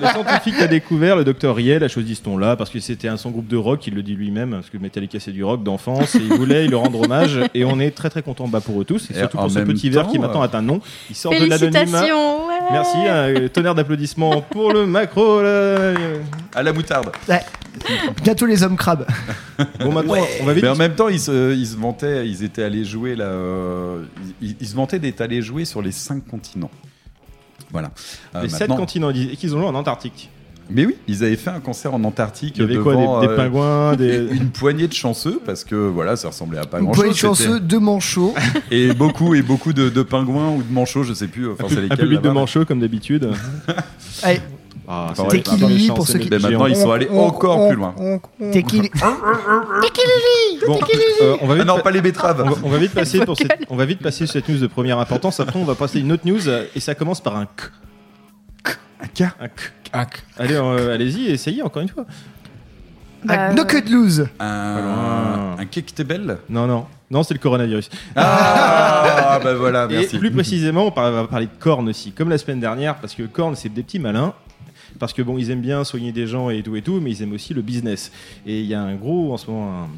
le 0.00 0.06
scientifique 0.08 0.60
a 0.60 0.66
découvert, 0.66 1.16
le 1.16 1.24
docteur 1.24 1.54
Riel 1.56 1.82
a 1.84 1.88
choisi 1.88 2.14
ce 2.14 2.22
ton-là 2.22 2.56
parce 2.56 2.70
que 2.70 2.80
c'était 2.80 3.08
un 3.08 3.16
son 3.16 3.30
groupe 3.30 3.48
de 3.48 3.56
rock, 3.56 3.86
il 3.86 3.94
le 3.94 4.02
dit 4.02 4.14
lui-même, 4.14 4.50
parce 4.50 4.70
que 4.70 4.78
Metallica 4.78 5.18
c'est 5.20 5.32
du 5.32 5.44
rock 5.44 5.62
d'enfance, 5.62 6.14
et 6.14 6.18
il 6.18 6.32
voulait 6.34 6.66
le 6.66 6.76
rendre 6.76 7.02
hommage, 7.02 7.40
et 7.54 7.64
on 7.64 7.78
est 7.80 7.90
très 7.90 8.10
très 8.10 8.22
content 8.22 8.48
bah, 8.48 8.60
pour 8.60 8.80
eux 8.80 8.84
tous, 8.84 9.10
et 9.10 9.14
Et 9.14 9.18
surtout 9.18 9.36
pour 9.38 9.50
ce 9.50 9.58
petit 9.60 9.90
verre 9.90 10.06
qui 10.08 10.18
maintenant 10.18 10.42
euh, 10.42 10.48
a 10.52 10.56
un 10.56 10.62
nom. 10.62 10.80
Il 11.10 11.16
sort 11.16 11.32
de 11.32 11.44
l'anonymat. 11.44 12.04
Ouais. 12.66 12.72
Merci, 12.72 12.96
un 13.44 13.48
tonnerre 13.48 13.74
d'applaudissements 13.74 14.42
pour 14.42 14.72
le 14.72 14.86
macro. 14.86 15.42
là. 15.42 15.94
À 16.54 16.62
la 16.62 16.72
moutarde. 16.72 17.10
Bientôt 18.22 18.46
les 18.46 18.62
hommes 18.62 18.76
crabes. 18.76 19.06
Bon, 19.80 19.92
maintenant, 19.92 20.16
on 20.40 20.44
va 20.44 20.52
vite. 20.54 20.64
Mais 20.64 20.70
en 20.70 20.76
même 20.76 20.94
temps, 20.94 21.08
ils 21.08 21.20
se, 21.20 21.54
ils 21.54 21.66
se 21.66 21.76
vantaient, 21.76 22.26
ils 22.26 22.42
étaient 22.42 22.62
allés 22.62 22.84
jouer 22.84 23.14
là. 23.14 23.26
euh, 23.26 24.04
ils, 24.40 24.56
ils 24.60 24.66
se 24.66 24.74
vantaient 24.74 24.98
d'être 24.98 25.20
allés 25.20 25.42
jouer 25.42 25.64
sur 25.64 25.82
les 25.82 25.92
cinq 25.92 26.26
continents. 26.26 26.70
Voilà. 27.70 27.90
Euh, 28.34 28.42
les 28.42 28.48
sept 28.48 28.68
continents, 28.68 29.10
ils 29.10 29.28
disent 29.28 29.38
qu'ils 29.38 29.54
ont 29.54 29.58
joué 29.58 29.68
en 29.68 29.74
Antarctique. 29.74 30.30
Mais 30.68 30.84
oui, 30.86 30.96
ils 31.06 31.22
avaient 31.24 31.36
fait 31.36 31.50
un 31.50 31.60
concert 31.60 31.94
en 31.94 32.02
Antarctique 32.04 32.54
Il 32.56 32.62
y 32.62 32.64
avait 32.64 32.76
quoi 32.82 32.94
devant 32.94 33.20
Des, 33.20 33.26
des 33.28 33.32
euh, 33.32 33.36
pingouins 33.36 33.96
des... 33.96 34.16
une 34.32 34.50
poignée 34.50 34.88
de 34.88 34.92
chanceux 34.92 35.40
parce 35.46 35.62
que 35.64 35.74
voilà, 35.76 36.16
ça 36.16 36.28
ressemblait 36.28 36.58
à 36.58 36.64
pas 36.66 36.78
Une 36.78 36.86
grand 36.86 36.94
poignée 36.94 37.12
de 37.12 37.16
chanceux, 37.16 37.60
deux 37.60 37.78
manchots. 37.78 38.34
Et 38.70 38.92
beaucoup 38.92 39.34
et 39.34 39.42
beaucoup 39.42 39.72
de, 39.72 39.88
de 39.88 40.02
pingouins 40.02 40.50
ou 40.50 40.62
de 40.62 40.72
manchots, 40.72 41.04
je 41.04 41.14
sais 41.14 41.28
plus. 41.28 41.50
Enfin, 41.50 41.64
Un, 41.64 41.68
c'est 41.68 41.74
pub- 41.76 41.78
un 41.78 41.82
lesquels, 41.82 41.98
public 41.98 42.20
de 42.22 42.30
manchots 42.30 42.64
comme 42.64 42.80
d'habitude. 42.80 43.30
Allez, 44.22 44.40
Ah, 44.88 45.12
pour 45.16 45.30
ceux 46.06 46.18
qui- 46.18 46.28
Mais 46.30 46.38
maintenant, 46.38 46.66
ils 46.66 46.76
sont 46.76 46.90
allés 46.90 47.08
encore 47.10 47.68
plus 47.68 47.76
loin. 47.76 47.94
Tequili. 48.52 48.90
Bon, 50.66 50.78
euh, 51.22 51.36
on 51.42 51.46
va 51.46 51.54
Ah 51.54 51.56
vite 51.58 51.66
non, 51.66 51.76
pa- 51.76 51.82
pas 51.82 51.90
les 51.92 52.00
betteraves. 52.00 52.42
on 52.44 52.50
va, 52.50 52.56
on 52.64 52.68
va 52.70 52.78
vite 52.78 52.92
passer 52.94 53.20
pour 53.24 53.36
cette, 53.36 53.52
on 53.70 53.76
va 53.76 53.84
vite 53.84 54.00
passer 54.00 54.26
sur 54.26 54.32
cette 54.32 54.48
news 54.48 54.58
de 54.58 54.66
première 54.66 54.98
importance. 54.98 55.38
Après, 55.40 55.58
on 55.58 55.64
va 55.64 55.74
passer 55.74 55.98
à 55.98 56.00
une 56.00 56.12
autre 56.12 56.26
news 56.26 56.40
et 56.74 56.80
ça 56.80 56.94
commence 56.94 57.20
par 57.20 57.36
un 57.36 57.46
K. 57.46 57.70
Un 59.00 59.06
K. 59.08 59.22
Un 59.40 59.48
K. 59.48 59.72
Allez, 60.38 60.54
euh, 60.54 60.94
allez-y, 60.94 61.26
essayez 61.28 61.62
encore 61.62 61.82
une 61.82 61.88
fois. 61.88 62.04
Bah, 63.24 63.48
Un 63.48 63.54
no 63.54 63.64
cut 63.64 63.82
lose. 63.90 64.26
Un, 64.38 65.56
un 65.58 65.64
cake 65.64 65.94
table. 65.94 66.38
Non, 66.48 66.66
non, 66.66 66.86
non, 67.10 67.22
c'est 67.22 67.34
le 67.34 67.40
coronavirus. 67.40 67.88
Ah, 68.14 69.40
bah 69.44 69.54
voilà, 69.54 69.86
Et 69.90 69.94
merci. 69.94 70.18
plus 70.18 70.30
précisément, 70.30 70.86
on 70.86 70.90
par- 70.90 71.10
va 71.10 71.24
parler 71.26 71.46
de 71.46 71.58
cornes 71.58 71.88
aussi, 71.88 72.12
comme 72.12 72.28
la 72.28 72.38
semaine 72.38 72.60
dernière, 72.60 72.96
parce 72.96 73.14
que 73.14 73.22
cornes, 73.24 73.56
c'est 73.56 73.72
des 73.72 73.82
petits 73.82 73.98
malins. 73.98 74.32
Parce 74.98 75.12
que 75.12 75.20
bon, 75.20 75.36
ils 75.36 75.50
aiment 75.50 75.60
bien 75.60 75.84
soigner 75.84 76.10
des 76.12 76.26
gens 76.26 76.48
et 76.48 76.62
tout 76.62 76.74
et 76.76 76.80
tout, 76.82 77.00
mais 77.02 77.10
ils 77.10 77.22
aiment 77.22 77.34
aussi 77.34 77.52
le 77.52 77.60
business. 77.60 78.10
Et 78.46 78.60
il 78.60 78.66
y 78.66 78.74
a 78.74 78.80
un 78.80 78.94
gros, 78.94 79.32
en 79.32 79.36
ce 79.36 79.50
moment, 79.50 79.82
un- 79.84 79.88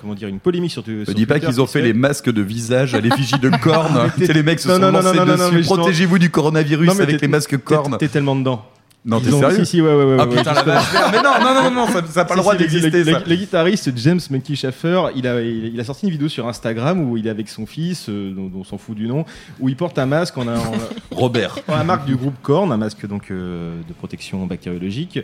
comment 0.00 0.14
dire, 0.14 0.28
une 0.28 0.38
polémique 0.38 0.70
sur, 0.70 0.84
Ne 0.86 1.04
sur 1.04 1.12
dis 1.14 1.26
pas 1.26 1.34
Twitter 1.34 1.46
qu'ils 1.48 1.60
ont 1.60 1.66
qui 1.66 1.72
fait 1.72 1.82
les 1.82 1.92
masques 1.92 2.30
de 2.30 2.40
visage 2.42 2.94
à 2.94 3.00
l'effigie 3.00 3.38
de 3.40 3.50
cornes. 3.60 4.10
Mais 4.18 4.26
C'est 4.26 4.32
les 4.32 4.44
mecs 4.44 4.60
se 4.60 4.68
Non, 4.68 4.74
sont 4.74 4.80
non, 4.80 4.92
non, 4.92 5.00
lancés 5.00 5.16
non, 5.16 5.26
non, 5.26 5.36
non, 5.36 5.44
dessus. 5.46 5.56
justement- 5.58 5.76
Protégez-vous 5.82 6.18
du 6.20 6.30
coronavirus 6.30 6.86
Non, 6.88 6.94
mais 6.94 7.02
avec 7.02 7.16
t'es- 7.16 7.26
les 7.26 7.30
masques 7.30 7.50
T'es- 7.50 7.58
cornes. 7.58 7.96
T'es 7.98 8.06
tellement 8.08 8.36
dedans. 8.36 8.64
Non, 9.04 9.20
t'es 9.20 9.30
sérieux 9.30 9.64
Si, 9.64 9.70
si, 9.70 9.80
ouais, 9.80 9.94
ouais, 9.94 10.04
ouais. 10.04 10.16
Ah 10.18 10.26
ouais, 10.26 10.36
putain 10.36 10.52
la 10.52 10.62
vache 10.62 10.92
merde. 10.92 11.08
Mais 11.12 11.22
non, 11.22 11.30
non, 11.40 11.62
non, 11.62 11.70
non, 11.70 11.86
ça 11.86 12.02
ça 12.10 12.20
a 12.22 12.24
pas 12.24 12.34
le 12.34 12.40
droit 12.40 12.52
si, 12.54 12.58
d'exister 12.58 12.90
le, 12.90 13.04
ça. 13.04 13.18
le- 13.20 13.24
le 13.26 13.34
guitariste 13.36 13.96
James 13.96 14.20
Monkey 14.30 14.54
Schaffer, 14.56 15.02
il 15.16 15.26
a, 15.26 15.40
il, 15.40 15.72
il 15.72 15.80
a 15.80 15.84
sorti 15.84 16.06
une 16.06 16.12
vidéo 16.12 16.28
sur 16.28 16.46
Instagram 16.48 17.00
où 17.08 17.16
il 17.16 17.26
est 17.26 17.30
avec 17.30 17.48
son 17.48 17.64
fils, 17.64 18.08
euh, 18.08 18.32
dont, 18.34 18.48
dont 18.48 18.60
on 18.60 18.64
s'en 18.64 18.76
fout 18.76 18.96
du 18.96 19.06
nom, 19.06 19.24
où 19.60 19.68
il 19.68 19.76
porte 19.76 19.98
un 19.98 20.06
masque 20.06 20.36
en, 20.36 20.48
un- 20.48 20.56
en- 20.58 20.72
Robert. 21.16 21.58
en 21.68 21.76
la 21.76 21.84
marque 21.84 22.04
du 22.06 22.16
groupe 22.16 22.34
Korn, 22.42 22.70
un 22.72 22.76
masque 22.76 23.06
donc 23.06 23.30
euh, 23.30 23.76
de 23.88 23.92
protection 23.94 24.44
bactériologique. 24.46 25.20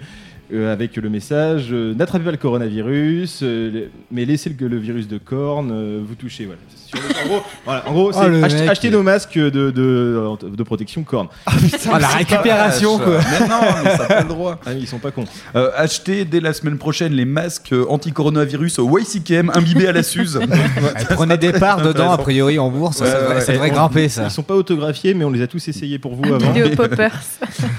Euh, 0.53 0.73
avec 0.73 0.97
le 0.97 1.09
message 1.09 1.69
euh, 1.73 1.95
n'attrapez 1.95 2.25
pas 2.25 2.31
le 2.31 2.37
coronavirus, 2.37 3.41
euh, 3.43 3.89
mais 4.11 4.25
laissez 4.25 4.55
le, 4.59 4.69
le 4.69 4.77
virus 4.79 5.09
de 5.09 5.19
corne 5.19 5.71
euh, 5.73 6.01
vous 6.07 6.15
toucher. 6.15 6.45
Voilà. 6.47 6.61
Sur 6.87 6.99
le- 6.99 7.25
en 7.25 7.29
gros, 7.29 7.43
voilà, 7.65 7.89
en 7.89 7.93
gros, 7.93 8.09
Oh, 8.09 8.13
c'est 8.13 8.45
ach- 8.45 8.53
mec. 8.61 8.69
acheter 8.69 8.91
nos 8.91 9.03
masques 9.03 9.39
de, 9.39 9.49
de, 9.51 9.71
de, 9.73 10.49
de 10.57 10.63
protection 10.63 11.03
corne. 11.03 11.29
Ah, 11.47 11.99
la 11.99 12.09
récupération, 12.09 12.99
quoi. 12.99 13.19
Mais 13.31 13.47
non, 13.49 13.61
mais 13.83 13.91
ça 13.93 13.99
n'a 13.99 14.05
pas 14.07 14.21
le 14.23 14.29
droit. 14.29 14.61
Ah, 14.67 14.73
ils 14.73 14.87
sont 14.87 14.99
pas 14.99 15.11
cons. 15.11 15.25
Euh, 15.57 15.71
achetez 15.77 16.25
dès 16.25 16.41
la 16.41 16.53
semaine 16.53 16.79
prochaine 16.79 17.13
les 17.15 17.25
masques 17.25 17.75
anti-coronavirus 17.89 18.79
au 18.81 18.99
YCKM 18.99 19.51
imbibés 19.55 19.89
à 19.89 19.93
la 19.93 20.03
Suze. 20.03 20.41
Prenait 21.11 21.39
des 21.39 21.53
parts 21.53 21.83
dedans, 21.83 22.13
a 22.13 22.19
priori, 22.19 22.59
en 22.59 22.71
bourse. 22.71 22.99
ça 22.99 23.05
devrait, 23.07 23.35
ouais, 23.37 23.41
ça 23.41 23.47
ouais. 23.49 23.53
devrait 23.55 23.71
On- 23.71 23.75
grimper, 23.75 24.09
ça. 24.09 24.25
Ils 24.25 24.31
sont 24.31 24.43
pas 24.43 24.55
autographiés, 24.55 25.15
mais 25.15 25.25
on 25.25 25.31
les 25.31 25.43
a 25.43 25.47
tous 25.47 25.67
essayés 25.69 25.99
pour 25.99 26.15
vous 26.15 26.33
avant. 26.35 26.53
Vidéo 26.53 26.69
poppers. 26.77 27.19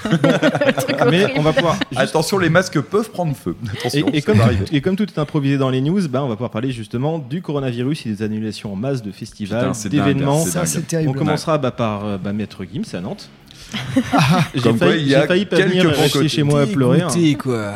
mais 1.10 1.34
on 1.38 1.42
va 1.42 1.54
pouvoir. 1.54 1.78
Attention, 1.96 2.38
les 2.38 2.50
masques 2.56 2.82
peuvent 2.82 3.12
prendre 3.12 3.36
feu. 3.36 3.56
Et, 3.66 3.78
Attention, 3.80 4.08
et 4.14 4.22
ça 4.22 4.26
comme, 4.26 4.42
et 4.72 4.82
tout 4.96 5.04
est 5.04 5.20
improvisé 5.20 5.58
dans 5.58 5.70
les 5.70 5.82
news, 5.82 6.08
bah, 6.10 6.24
on 6.24 6.28
va 6.28 6.36
pouvoir 6.36 6.52
parler 6.52 6.72
justement 6.72 7.20
du 7.20 7.42
coronavirus 7.42 8.06
et 8.06 8.10
des 8.10 8.24
annulations 8.24 8.74
en 8.74 8.76
masse 8.76 9.02
de 9.04 9.12
festivals, 9.12 9.72
d'événements. 9.90 10.40
c'est 10.44 10.50
Ça, 10.52 10.60
dingue. 10.60 10.68
c'est 10.68 10.88
terrible. 10.88 11.10
On 11.12 11.14
commencera 11.14 11.58
bah, 11.58 11.72
par 11.72 12.06
euh, 12.06 12.18
bah, 12.18 12.34
Maître 12.34 12.64
Gims 12.66 12.84
à 12.94 13.02
Nantes. 13.02 13.30
J'ai 14.56 14.74
failli, 14.74 15.12
failli 15.12 15.46
pas 15.46 15.58
venir 15.62 15.86
rester 15.88 16.28
chez 16.28 16.44
moi 16.44 16.62
à 16.62 16.68
pleurer. 16.68 17.02
hein. 17.02 17.10
Quoi. 17.38 17.74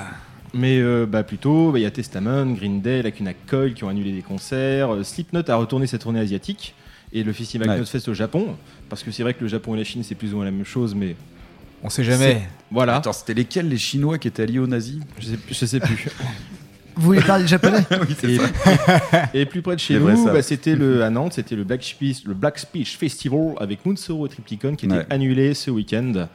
Mais 0.53 0.79
euh, 0.79 1.05
bah, 1.05 1.23
plutôt, 1.23 1.71
bah, 1.71 1.79
il 1.79 1.83
y 1.83 1.85
a 1.85 1.91
Testament, 1.91 2.45
Green 2.47 2.81
Day, 2.81 3.01
Lacuna 3.01 3.33
Coil 3.33 3.73
qui 3.73 3.83
ont 3.83 3.89
annulé 3.89 4.11
des 4.11 4.21
concerts. 4.21 4.93
euh, 4.95 5.03
Slipknot 5.03 5.43
a 5.47 5.55
retourné 5.55 5.87
sa 5.87 5.97
tournée 5.97 6.19
asiatique. 6.19 6.73
Et 7.11 7.23
le 7.23 7.33
festival 7.33 7.69
Ouais. 7.69 7.75
Knotfest 7.77 8.07
au 8.09 8.13
Japon. 8.13 8.55
Parce 8.87 9.03
que 9.03 9.11
c'est 9.11 9.23
vrai 9.23 9.33
que 9.33 9.41
le 9.41 9.47
Japon 9.47 9.73
et 9.75 9.77
la 9.79 9.83
Chine, 9.83 10.03
c'est 10.03 10.15
plus 10.15 10.31
ou 10.33 10.37
moins 10.37 10.45
la 10.45 10.51
même 10.51 10.65
chose, 10.65 10.93
mais 10.95 11.15
On 11.83 11.89
sait 11.89 12.03
jamais. 12.03 12.41
voilà. 12.71 12.97
Attends, 12.97 13.13
c'était 13.13 13.33
lesquels 13.33 13.69
les 13.69 13.77
Chinois 13.77 14.17
qui 14.17 14.27
étaient 14.27 14.43
alliés 14.43 14.59
aux 14.59 14.67
nazis 14.67 14.99
Je 15.19 15.25
sais, 15.27 15.39
je 15.49 15.65
sais 15.65 15.79
plus. 15.79 16.07
Vous 16.95 17.03
voulez 17.05 17.21
parler 17.21 17.47
japonais 17.47 17.85
Oui, 17.91 18.15
c'est 18.19 18.31
Et, 18.31 18.37
ça. 18.37 19.29
et 19.33 19.45
plus 19.45 19.61
près 19.61 19.75
de 19.75 19.79
chez 19.79 19.97
nous, 19.97 20.25
bah, 20.25 20.41
c'était 20.41 20.75
le 20.75 21.01
à 21.03 21.09
Nantes, 21.09 21.33
c'était 21.33 21.55
le 21.55 21.63
Black 21.63 21.81
Speech, 21.83 22.25
le 22.25 22.33
Black 22.33 22.59
Speech 22.59 22.97
Festival 22.97 23.53
avec 23.59 23.85
Moonsoro 23.85 24.25
et 24.25 24.29
Triptychon 24.29 24.75
qui 24.75 24.85
était 24.87 24.95
Ouais. 24.95 25.05
annulé 25.09 25.53
ce 25.53 25.71
week-end 25.71 26.27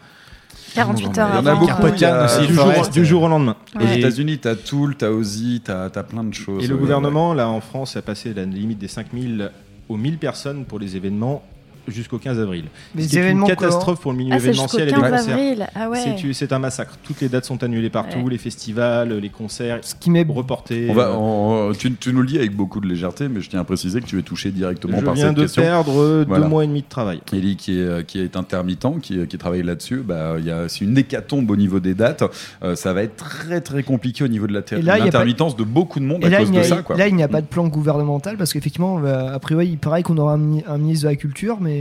48 0.74 1.18
heures 1.18 1.28
Il 1.33 1.37
y 1.37 1.38
en 1.38 1.46
a 1.46 1.50
avant. 1.52 1.61
beaucoup. 1.61 1.87
il 1.94 2.00
y 2.00 2.04
a- 2.04 2.42
et 2.42 2.46
du 2.46 2.54
jour, 2.54 2.64
Forest, 2.72 2.92
du 2.92 3.04
jour 3.04 3.22
au 3.24 3.28
lendemain. 3.28 3.57
Aux. 3.78 3.85
États-Unis, 3.87 4.38
t'as 4.38 4.54
Tool, 4.54 4.96
t'as 4.96 5.11
Ozzy, 5.11 5.61
t'as 5.62 5.90
t'as 5.90 6.02
plein 6.02 6.24
de 6.24 6.33
choses. 6.35 6.64
Et 6.64 6.66
le 6.66 6.74
Ouais, 6.74 6.80
gouvernement, 6.80 7.35
là 7.35 7.48
en 7.48 7.61
France, 7.61 7.96
a 7.96 8.02
passé 8.02 8.33
la 8.35 8.44
limite 8.44 8.78
des 8.78 8.88
5000 8.88 9.50
aux 9.88 9.96
1000 9.98 10.16
personnes 10.18 10.64
pour 10.64 10.78
les 10.78 10.96
événements 10.96 11.44
jusqu'au 11.88 12.18
15 12.18 12.38
avril. 12.38 12.64
Les 12.94 13.03
Ce 13.05 13.09
qui 13.09 13.16
est 13.16 13.20
événements 13.20 13.47
une 13.49 13.55
catastrophe 13.55 14.01
pour 14.01 14.12
le 14.12 14.18
milieu 14.18 14.33
Ah, 14.35 14.38
c'est 14.38 14.47
événementiel 14.49 14.88
et 14.88 14.92
15 14.92 15.03
les 15.03 15.11
concerts. 15.33 15.68
Ah 15.75 15.90
ouais. 15.90 15.99
C'est- 16.18 16.33
C'est 16.33 16.53
un 16.53 16.59
massacre. 16.59 16.97
Toutes 17.03 17.20
les 17.20 17.29
dates 17.29 17.44
sont 17.44 17.62
annulées 17.62 17.90
partout, 17.90 18.18
Ouais. 18.20 18.31
les 18.31 18.38
festivals, 18.38 19.12
les 19.18 19.29
concerts 19.29 19.79
Ce 19.83 19.94
qui 19.94 20.11
m'est 20.11 20.27
reportés. 20.29 20.88
On 20.90 20.94
va, 20.94 21.12
on- 21.18 21.73
tu, 21.73 21.92
tu 21.94 22.12
nous 22.12 22.20
le 22.23 22.27
dis 22.27 22.38
avec 22.38 22.55
beaucoup 22.55 22.81
de 22.81 22.87
légèreté, 22.87 23.29
mais 23.29 23.40
je 23.40 23.51
tiens 23.51 23.61
à 23.61 23.64
préciser 23.64 24.01
que 24.01 24.07
tu 24.07 24.18
es 24.18 24.23
touché 24.23 24.51
directement 24.51 24.99
Je 25.01 25.05
par 25.05 25.14
viens 25.14 25.29
cette 25.29 25.37
de 25.37 25.42
question. 25.42 25.62
perdre 25.62 26.01
euh, 26.01 26.25
Voilà. 26.27 26.42
deux 26.44 26.49
mois 26.51 26.64
et 26.64 26.66
demi 26.66 26.83
de 26.83 26.88
travail. 26.88 27.20
Ellie 27.33 27.57
qui 27.57 27.79
est, 27.79 27.83
euh, 27.83 28.03
qui 28.03 28.18
est 28.20 28.37
intermittent, 28.37 29.01
qui, 29.03 29.27
qui 29.27 29.38
travaille 29.38 29.62
là-dessus, 29.62 29.99
bah, 29.99 30.35
il 30.38 30.44
y 30.47 30.51
a- 30.51 30.68
c'est 30.68 30.85
une 30.85 30.97
hécatombe 30.99 31.51
au 31.51 31.57
niveau 31.57 31.81
des 31.81 31.94
dates. 31.94 32.25
Euh, 32.62 32.75
ça 32.77 32.92
va 32.92 33.03
être 33.03 33.16
très 33.16 33.61
très 33.61 33.83
compliqué 33.83 34.25
au 34.25 34.29
niveau 34.29 34.47
de 34.47 34.53
la 34.53 34.62
ter- 34.62 34.79
Et 34.79 34.83
là, 34.83 34.97
il 34.97 35.01
y 35.01 35.03
a 35.03 35.05
l'intermittence 35.07 35.57
de 35.57 35.64
beaucoup 35.64 36.01
de 36.01 36.05
monde 36.05 36.23
Et 36.23 36.27
à 36.27 36.31
là, 36.31 36.38
cause 36.38 36.49
il 36.49 36.53
n'y 36.53 36.59
de 36.59 36.62
a, 36.62 36.68
ça. 36.68 36.77
Quoi. 36.83 36.97
là, 36.97 37.09
il 37.09 37.14
n'y 37.14 37.23
a 37.23 37.29
pas 37.29 37.40
de 37.40 37.47
plan 37.47 37.66
gouvernemental 37.68 38.37
parce 38.37 38.53
qu'effectivement, 38.53 39.01
euh, 39.05 39.35
a 39.35 39.38
priori, 39.38 39.68
il 39.68 39.79
paraît 39.79 40.03
qu'on 40.03 40.16
aura 40.18 40.35
un, 40.35 40.59
un 40.66 40.79
ministre 40.79 41.05
de 41.07 41.11
la 41.11 41.16
culture, 41.16 41.59
mais 41.61 41.73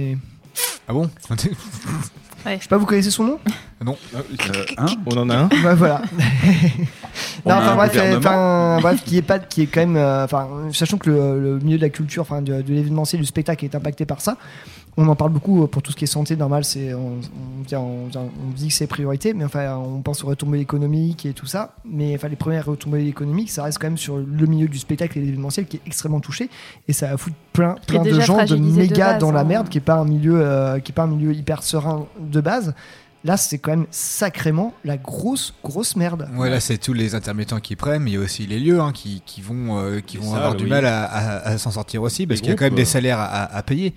Ah 0.88 0.94
bon 0.94 1.10
je 2.46 2.62
sais 2.62 2.68
pas, 2.68 2.78
vous 2.78 2.86
connaissez 2.86 3.12
son 3.12 3.24
nom? 3.24 3.40
Non. 3.84 3.98
Euh, 4.16 4.66
hein 4.78 4.86
On 5.06 5.18
en 5.18 5.30
a 5.30 5.36
un. 5.36 5.50
Ouais, 5.50 5.76
voilà. 5.76 6.02
Non, 7.46 7.56
a 7.56 7.58
enfin 7.60 7.76
bref, 7.76 7.92
euh, 7.96 8.18
enfin, 8.18 8.80
bref, 8.82 9.04
qui 9.04 9.18
est 9.18 9.22
pas, 9.22 9.38
qui 9.38 9.64
est 9.64 9.66
quand 9.68 9.82
même, 9.82 9.98
euh, 9.98 10.24
enfin, 10.24 10.48
sachant 10.72 10.98
que 10.98 11.10
le, 11.10 11.40
le 11.42 11.60
milieu 11.60 11.78
de 11.78 11.82
la 11.84 11.90
culture, 11.90 12.22
enfin, 12.22 12.42
de, 12.42 12.62
de 12.62 12.74
l'événementiel, 12.74 13.22
du 13.22 13.28
spectacle 13.28 13.66
est 13.66 13.76
impacté 13.76 14.06
par 14.06 14.22
ça. 14.22 14.38
On 14.96 15.08
en 15.08 15.16
parle 15.16 15.32
beaucoup 15.32 15.64
euh, 15.64 15.68
pour 15.68 15.82
tout 15.82 15.92
ce 15.92 15.96
qui 15.98 16.04
est 16.04 16.08
santé, 16.08 16.36
normal, 16.36 16.64
c'est, 16.64 16.94
on, 16.94 17.14
on, 17.20 17.62
dit- 17.68 17.76
on- 17.76 18.10
on 18.16 18.52
dit 18.56 18.68
que 18.68 18.74
c'est 18.74 18.86
priorité, 18.86 19.34
mais 19.34 19.44
enfin, 19.44 19.76
on 19.78 20.02
pense 20.02 20.24
aux 20.24 20.28
retombées 20.28 20.60
économiques 20.60 21.26
et 21.26 21.34
tout 21.34 21.48
ça. 21.48 21.74
Mais 21.84 22.14
enfin, 22.16 22.28
les 22.28 22.36
premières 22.36 22.66
retombées 22.68 23.08
économiques, 23.08 23.50
ça 23.50 23.64
reste 23.64 23.80
quand 23.80 23.88
même 23.88 23.98
sur 23.98 24.18
le 24.18 24.46
milieu 24.46 24.68
du 24.68 24.78
spectacle 24.78 25.18
et 25.18 25.22
de 25.22 25.26
l'événementiel 25.26 25.66
qui 25.66 25.78
est 25.78 25.82
extrêmement 25.88 26.20
touché, 26.20 26.50
et 26.88 26.94
ça 26.94 27.18
fout 27.18 27.34
plein, 27.54 27.76
plein 27.88 28.04
de 28.04 28.20
gens 28.20 28.46
de 28.46 28.56
méga 28.56 29.14
base, 29.14 29.20
dans 29.22 29.32
la 29.32 29.40
hein. 29.42 29.44
merde, 29.46 29.70
qui 29.70 29.80
est 29.80 29.82
pas 29.82 29.96
un 29.96 30.06
milieu, 30.06 30.36
euh, 30.38 30.80
qui 30.80 30.92
est 30.92 30.96
pas 30.96 31.04
un 31.04 31.08
milieu 31.08 31.34
hyper 31.34 31.64
serein 31.64 32.06
de 32.20 32.40
base. 32.42 32.76
Là, 33.26 33.38
c'est 33.38 33.58
quand 33.58 33.72
même 33.72 33.86
sacrément 33.90 34.74
la 34.84 34.98
grosse, 34.98 35.54
grosse 35.64 35.96
merde. 35.96 36.28
Ouais, 36.36 36.50
là, 36.50 36.60
c'est 36.60 36.78
tous 36.78 36.92
les 36.94 37.16
intermittents 37.16 37.62
qui 37.62 37.76
prennent, 37.78 38.04
mais 38.04 38.12
il 38.12 38.14
y 38.16 38.18
a 38.18 38.20
aussi 38.20 38.46
les 38.46 38.60
lieux 38.60 38.82
hein, 38.82 38.92
qui, 38.94 39.22
qui 39.26 39.42
vont, 39.42 39.80
euh, 39.80 40.02
qui 40.02 40.18
Les 40.18 40.24
vont 40.24 40.32
salles, 40.32 40.40
avoir 40.42 40.56
du 40.56 40.66
mal 40.68 40.86
à, 40.86 41.06
à- 41.06 41.48
à 41.52 41.58
s'en 41.58 41.72
sortir 41.72 42.02
aussi, 42.02 42.28
parce 42.28 42.42
qu'il 42.42 42.50
y 42.50 42.52
a 42.52 42.56
quand 42.56 42.66
même 42.66 42.76
des 42.76 42.84
salaires 42.86 43.20
à 43.20 43.64
payer. 43.64 43.94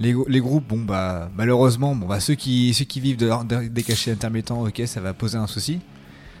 Les, 0.00 0.12
gro- 0.14 0.26
les 0.28 0.40
groupes, 0.40 0.64
bon, 0.68 0.78
bah, 0.80 1.30
malheureusement, 1.36 1.94
bon, 1.94 2.06
bah, 2.06 2.20
ceux, 2.20 2.34
qui, 2.34 2.72
ceux 2.74 2.84
qui 2.86 3.00
vivent 3.00 3.18
de, 3.18 3.68
des 3.68 3.82
cachets 3.82 4.10
intermittents, 4.12 4.62
ok, 4.66 4.82
ça 4.86 5.00
va 5.00 5.12
poser 5.12 5.36
un 5.38 5.46
souci. 5.46 5.80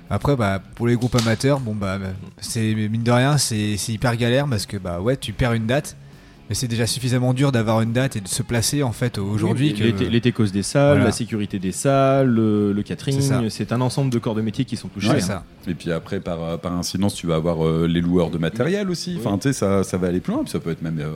Après, 0.08 0.34
bah, 0.34 0.60
pour 0.74 0.86
les 0.88 0.96
groupes 0.96 1.14
amateurs, 1.16 1.60
bon, 1.60 1.74
bah, 1.74 1.98
c'est 2.38 2.74
mine 2.74 3.02
de 3.02 3.12
rien, 3.12 3.36
c'est 3.38 3.76
hyper 3.88 4.16
galère 4.16 4.46
parce 4.48 4.66
que, 4.66 4.76
bah, 4.76 5.00
ouais, 5.00 5.16
tu 5.16 5.32
perds 5.32 5.52
une 5.52 5.66
date. 5.66 5.96
Mais 6.48 6.54
c'est 6.56 6.66
déjà 6.66 6.84
suffisamment 6.84 7.32
dur 7.32 7.52
d'avoir 7.52 7.80
une 7.80 7.92
date 7.92 8.16
et 8.16 8.20
de 8.20 8.26
se 8.26 8.42
placer 8.42 8.82
en 8.82 8.90
fait 8.90 9.18
aujourd'hui 9.18 9.72
Oui, 9.72 9.94
que 10.20 10.30
cause 10.30 10.50
des 10.50 10.64
salles, 10.64 10.94
Voilà. 10.94 11.04
la 11.04 11.12
sécurité 11.12 11.60
des 11.60 11.70
salles, 11.70 12.26
le, 12.26 12.72
le 12.72 12.82
catering, 12.82 13.20
C'est 13.20 13.28
ça. 13.28 13.40
c'est 13.50 13.70
un 13.70 13.80
ensemble 13.80 14.10
de 14.10 14.18
corps 14.18 14.34
de 14.34 14.40
métier 14.42 14.64
qui 14.64 14.76
sont 14.76 14.88
touchés. 14.88 15.10
Ouais, 15.10 15.16
hein. 15.18 15.20
ça. 15.20 15.44
Et 15.68 15.74
puis 15.74 15.92
après, 15.92 16.18
par, 16.18 16.42
euh, 16.42 16.56
par 16.56 16.72
incidence, 16.72 17.14
tu 17.14 17.28
vas 17.28 17.36
avoir 17.36 17.64
euh, 17.64 17.86
les 17.86 18.00
loueurs 18.00 18.30
de 18.30 18.38
matériel 18.38 18.90
aussi. 18.90 19.16
Enfin, 19.20 19.38
tu 19.38 19.42
sais, 19.44 19.52
ça, 19.52 19.84
ça 19.84 19.96
va 19.96 20.08
aller 20.08 20.18
plus 20.18 20.32
loin. 20.32 20.42
Puis 20.42 20.50
ça 20.50 20.58
peut 20.58 20.72
être 20.72 20.82
même. 20.82 20.98
euh, 20.98 21.12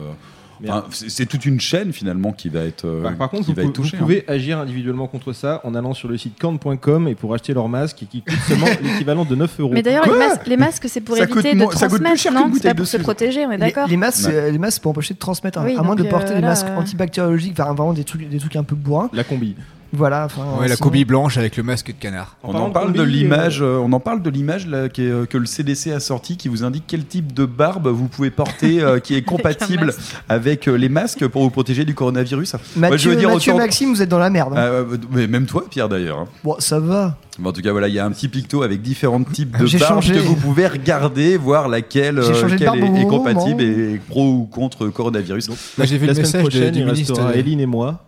enfin, 0.63 0.85
c'est 0.91 1.25
toute 1.25 1.45
une 1.45 1.59
chaîne 1.59 1.91
finalement 1.93 2.31
qui 2.31 2.49
va 2.49 2.61
être, 2.61 2.85
euh, 2.85 3.03
Par, 3.03 3.15
par 3.15 3.29
contre, 3.29 3.45
qui 3.45 3.51
vous, 3.51 3.55
va 3.57 3.63
être 3.63 3.73
touchée. 3.73 3.97
vous 3.97 4.03
pouvez 4.03 4.23
agir 4.27 4.59
individuellement 4.59 5.07
contre 5.07 5.33
ça 5.33 5.61
en 5.63 5.75
allant 5.75 5.93
sur 5.93 6.07
le 6.07 6.17
site 6.17 6.37
corn.com 6.39 7.07
et 7.07 7.15
pour 7.15 7.33
acheter 7.33 7.53
leur 7.53 7.67
masque 7.69 8.05
qui 8.09 8.21
coûte 8.21 8.33
seulement 8.47 8.67
l'équivalent 8.83 9.25
de 9.25 9.35
9 9.35 9.59
euros. 9.59 9.71
Mais 9.73 9.81
d'ailleurs, 9.81 10.05
les, 10.05 10.17
masques- 10.17 10.47
les 10.47 10.57
masques, 10.57 10.85
c'est 10.87 11.01
pour 11.01 11.17
Ça 11.17 11.23
éviter 11.23 11.53
de 11.55 11.65
transmettre, 11.65 12.17
cher 12.17 12.31
qu'une 12.33 12.41
non 12.41 12.51
C'est 12.55 12.63
pas 12.69 12.73
pour 12.75 12.87
se 12.87 12.97
protéger, 12.97 13.45
on 13.45 13.51
est 13.51 13.57
d'accord 13.57 13.87
les 13.87 13.97
masques, 13.97 14.27
Ouais. 14.27 14.33
euh, 14.35 14.51
les 14.51 14.57
masques 14.59 14.81
pour 14.81 14.91
empêcher 14.91 15.13
de 15.13 15.19
transmettre, 15.19 15.59
hein. 15.59 15.63
Oui, 15.65 15.75
à 15.77 15.81
moins 15.83 15.95
de 15.95 16.03
porter 16.03 16.31
euh, 16.31 16.35
des 16.35 16.41
là, 16.41 16.47
masques 16.49 16.67
euh, 16.67 16.77
antibactériologiques, 16.77 17.53
enfin 17.59 17.73
vraiment 17.73 17.93
des 17.93 18.03
trucs, 18.03 18.27
des 18.29 18.37
trucs 18.39 18.55
un 18.55 18.63
peu 18.63 18.75
bourrins. 18.75 19.09
La 19.13 19.23
combi. 19.23 19.55
Voilà, 19.95 20.25
enfin. 20.25 20.43
Ouais, 20.59 20.67
la 20.67 20.75
sinon- 20.75 20.83
cobie 20.89 21.05
blanche 21.05 21.37
avec 21.37 21.57
le 21.57 21.63
masque 21.63 21.87
de 21.87 21.93
canard. 21.93 22.37
On 22.43 22.53
en 22.55 22.67
de 22.67 22.73
parle 22.73 22.93
de 22.93 22.99
combi, 22.99 23.11
l'image, 23.11 23.61
euh, 23.61 23.77
on 23.83 23.91
en 23.93 23.99
parle 23.99 24.21
de 24.21 24.29
l'image 24.29 24.67
là, 24.67 24.89
qui 24.89 25.03
est, 25.03 25.09
euh, 25.09 25.25
que 25.25 25.37
le 25.37 25.45
CDC 25.45 25.91
a 25.91 25.99
sorti, 25.99 26.37
qui 26.37 26.47
vous 26.49 26.63
indique 26.63 26.83
quel 26.87 27.05
type 27.05 27.33
de 27.33 27.45
barbe 27.45 27.87
vous 27.87 28.07
pouvez 28.07 28.29
porter, 28.31 28.81
euh, 28.81 28.99
qui 28.99 29.15
est 29.15 29.21
compatible 29.25 29.93
avec 30.29 30.67
euh, 30.67 30.75
les 30.75 30.89
masques 30.89 31.27
pour 31.27 31.43
vous 31.43 31.49
protéger 31.49 31.85
du 31.85 31.93
coronavirus. 31.95 32.53
Moi, 32.53 32.89
Mathieu, 32.89 32.97
je 32.97 33.09
veux 33.09 33.15
dire 33.15 33.29
Mathieu 33.29 33.51
autant- 33.53 33.61
Maxime, 33.61 33.89
vous 33.89 34.01
êtes 34.01 34.09
dans 34.09 34.19
la 34.19 34.29
merde. 34.29 34.53
hein. 34.53 34.57
Ah, 34.57 34.65
euh, 34.65 34.97
mais 35.11 35.27
même 35.27 35.45
toi, 35.45 35.63
Pierre 35.69 35.89
d'ailleurs. 35.89 36.19
hein. 36.19 36.27
Bon, 36.43 36.55
ça 36.59 36.79
va. 36.79 37.17
Bon, 37.37 37.49
en 37.49 37.53
tout 37.53 37.61
cas, 37.61 37.71
voilà, 37.73 37.89
il 37.89 37.93
y 37.93 37.99
a 37.99 38.05
un 38.05 38.11
petit 38.11 38.29
picto 38.29 38.63
avec 38.63 38.81
différents 38.81 39.21
types 39.21 39.51
de 39.57 39.65
barbes 39.77 39.95
changé. 40.01 40.13
que 40.13 40.19
vous 40.19 40.35
pouvez 40.35 40.67
regarder, 40.67 41.35
voir 41.35 41.67
laquelle, 41.67 42.17
euh, 42.19 42.29
de 42.31 43.01
est, 43.01 43.05
compatible 43.07 43.61
et 43.61 43.99
pro 44.07 44.25
ou 44.25 44.43
contre 44.45 44.87
coronavirus. 44.87 45.49
Là, 45.77 45.83
j'ai 45.83 45.97
vu 45.97 46.05
la 46.07 46.13
le 46.13 46.23
semaine 46.23 46.25
message 46.25 46.43
de- 46.43 46.49
prochaine, 46.49 46.71
du 46.71 46.79
il 46.79 46.85
ministre. 46.85 47.13
restera 47.13 47.33
de- 47.33 47.37
Eline 47.37 47.59
et 47.59 47.65
moi, 47.65 48.05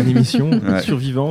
une 0.00 0.08
émission 0.08 0.50
Ouais. 0.50 0.82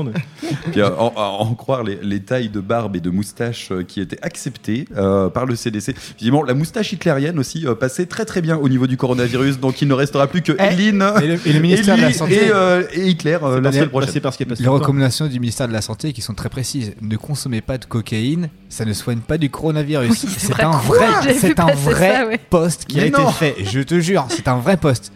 Puis, 0.72 0.82
euh, 0.82 0.90
en, 0.98 1.54
croire 1.56 1.84
les, 1.84 2.00
les 2.02 2.20
tailles 2.22 2.50
de 2.50 2.60
barbe 2.60 2.96
et 2.96 3.00
de 3.00 3.10
moustache 3.10 3.70
euh, 3.72 3.84
qui 3.84 4.02
étaient 4.02 4.20
acceptées 4.22 4.88
euh, 4.98 5.30
par 5.30 5.46
le 5.46 5.56
CDC. 5.56 5.94
Évidemment, 6.20 6.44
la 6.44 6.54
moustache 6.54 6.94
hitlérienne 6.94 7.38
aussi 7.40 7.68
euh, 7.68 7.76
passait 7.76 8.06
très 8.06 8.26
très 8.26 8.42
bien 8.42 8.58
au 8.58 8.70
niveau 8.70 8.88
du 8.88 8.98
coronavirus, 8.98 9.60
donc 9.60 9.82
il 9.82 9.88
ne 9.88 9.94
restera 9.94 10.28
plus 10.28 10.42
que 10.42 10.54
Eh, 10.60 10.74
Eline 10.74 11.06
Et 11.22 11.28
le, 11.28 11.40
et 11.46 11.54
le 11.54 11.60
ministère 11.60 11.98
de 11.98 12.02
la 12.02 12.14
Santé. 12.14 12.46
et, 12.46 12.52
euh, 12.52 12.84
et 12.94 13.10
Hitler 13.10 13.38
la 13.62 13.72
semaine 13.72 13.90
prochaine. 13.90 14.22
Parce 14.22 14.38
qu'il 14.38 14.48
Les 14.48 14.68
recommandations 14.68 15.28
du 15.28 15.40
ministère 15.40 15.68
de 15.68 15.74
la 15.74 15.82
Santé 15.82 16.14
qui 16.14 16.22
sont 16.22 16.34
très 16.34 16.50
précises. 16.50 16.94
Ne 17.02 17.18
consommez 17.18 17.62
pas 17.62 17.78
de 17.78 17.86
cocaïne, 17.86 18.50
ça 18.70 18.86
ne 18.86 18.94
soigne 18.94 19.20
pas 19.20 19.38
du 19.38 19.50
coronavirus. 19.50 20.10
Oui, 20.10 20.30
c'est 20.38 20.64
un 20.64 20.72
vrai, 20.72 21.34
c'est 21.38 21.60
un 21.60 21.74
vrai 21.74 22.14
ça, 22.16 22.28
ouais. 22.28 22.40
poste 22.50 22.86
qui 22.86 23.00
a 23.00 23.06
été 23.06 23.22
fait. 23.38 23.56
Je 23.66 23.82
te 23.82 24.00
jure, 24.00 24.26
c'est 24.30 24.48
un 24.48 24.58
vrai 24.58 24.78
poste. 24.78 25.12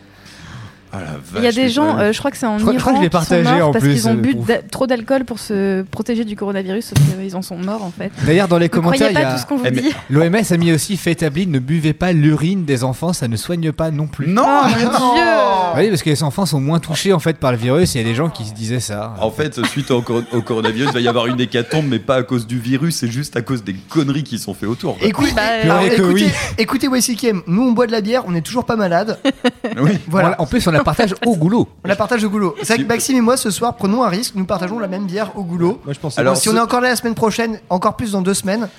Ah, 0.94 0.98
Il 1.38 1.44
y 1.44 1.48
a 1.48 1.52
des 1.52 1.70
gens, 1.70 1.98
euh, 1.98 2.12
je 2.14 2.18
crois 2.20 2.32
que 2.32 2.38
c'est 2.38 2.46
en 2.46 2.58
Je 2.58 2.64
crois- 2.64 2.74
je 2.74 2.80
crois 2.80 2.94
Iran, 2.94 3.02
que 3.02 3.04
je 3.04 3.04
l'ai 3.04 3.10
qui 3.10 3.26
sont 3.26 3.36
partagé 3.36 3.60
morts 3.60 3.70
en 3.70 3.72
parce 3.74 3.84
plus, 3.84 3.94
qu'ils 3.94 4.08
ont 4.08 4.12
euh, 4.12 4.16
bu 4.16 4.36
trop 4.72 4.88
d'alcool 4.88 5.26
pour 5.26 5.38
se 5.40 5.82
protéger 5.84 6.24
du 6.26 6.36
coronavirus, 6.36 6.86
sauf 6.86 6.98
qu'ils 7.20 7.36
en 7.36 7.42
sont 7.42 7.58
morts 7.58 7.84
en 7.84 7.92
fait. 7.92 8.12
D'ailleurs, 8.26 8.48
dans 8.48 8.58
les 8.58 8.70
commentaires, 8.70 9.10
a- 9.16 9.36
Eh, 9.66 9.92
l'OMS 10.10 10.36
a 10.52 10.58
mis 10.58 10.72
aussi 10.72 10.96
fait 10.98 11.12
établi 11.12 11.46
ne 11.48 11.60
buvez 11.60 11.94
pas 11.94 12.14
l'urine 12.14 12.64
des 12.66 12.84
enfants, 12.84 13.12
ça 13.14 13.28
ne 13.28 13.36
soigne 13.36 13.72
pas 13.72 13.92
non 13.92 14.08
plus. 14.08 14.28
Non, 14.28 14.44
Oh 14.48 14.66
mais 14.78 14.86
mon 14.86 14.92
non. 14.92 15.14
dieu 15.16 15.24
Oui, 15.78 15.90
parce 15.90 16.02
que 16.04 16.10
les 16.10 16.24
enfants 16.24 16.46
sont 16.46 16.60
moins 16.60 16.80
touchés 16.80 17.14
en 17.14 17.20
fait 17.20 17.38
par 17.38 17.52
le 17.52 17.58
virus. 17.58 17.96
Il 17.96 18.00
y 18.00 18.02
a 18.02 18.04
des 18.08 18.16
gens 18.16 18.30
qui 18.30 18.46
se 18.46 18.54
disaient 18.54 18.80
ça. 18.80 19.14
En 19.20 19.32
fait, 19.32 19.64
suite 19.68 19.92
au, 19.92 20.02
cor- 20.02 20.24
au 20.34 20.42
coronavirus, 20.42 20.90
il 20.90 20.94
va 20.94 21.00
y 21.00 21.08
avoir 21.08 21.28
une 21.28 21.40
hécatombe, 21.40 21.86
mais 21.88 22.00
pas 22.00 22.16
à 22.16 22.24
cause 22.24 22.48
du 22.48 22.60
virus, 22.60 22.96
c'est 22.98 23.08
juste 23.08 23.36
à 23.36 23.42
cause 23.42 23.64
des 23.64 23.74
conneries 23.74 24.24
qui 24.24 24.40
sont 24.40 24.54
faites 24.54 24.70
autour. 24.70 24.98
quoi. 24.98 25.08
Écoute, 25.08 25.34
Bah, 25.36 25.42
alors, 25.64 25.82
écoutez, 25.82 26.04
oui. 26.04 26.30
écoutez 26.58 26.88
YCKM, 26.88 27.42
nous 27.48 27.64
on 27.64 27.72
boit 27.74 27.88
de 27.88 27.92
la 27.92 28.02
bière, 28.02 28.24
on 28.28 28.34
est 28.36 28.42
toujours 28.42 28.66
pas 28.66 28.76
malade. 28.76 29.20
Oui. 29.80 29.92
Voilà, 30.08 30.36
En 30.42 30.46
plus, 30.48 30.66
on 30.68 30.72
la 30.72 30.84
partage 30.84 31.14
au 31.26 31.36
goulot. 31.36 31.68
on 31.84 31.88
la 31.88 31.96
partage 31.96 32.24
au 32.24 32.30
goulot. 32.30 32.56
C'est 32.64 32.74
vrai 32.76 32.84
que 32.84 32.88
Maxime 32.88 33.18
et 33.18 33.22
moi 33.22 33.38
ce 33.38 33.52
soir 33.52 33.76
prenons 33.76 34.04
un 34.04 34.10
risque, 34.10 34.34
nous 34.36 34.46
partageons 34.46 34.80
la 34.80 34.88
même 34.88 35.06
bière 35.06 35.32
au 35.36 35.44
goulot. 35.44 35.80
Moi, 35.86 35.94
je 35.94 36.00
pense 36.00 36.18
Alors, 36.18 36.36
si 36.38 36.50
on 36.50 36.56
est 36.56 36.60
encore 36.60 36.82
là 36.82 36.90
la 36.90 36.96
semaine 36.96 37.14
prochaine, 37.16 37.60
encore 37.70 37.96
plus 37.96 38.12
dans 38.14 38.22
deux 38.22 38.34
semaines, 38.34 38.70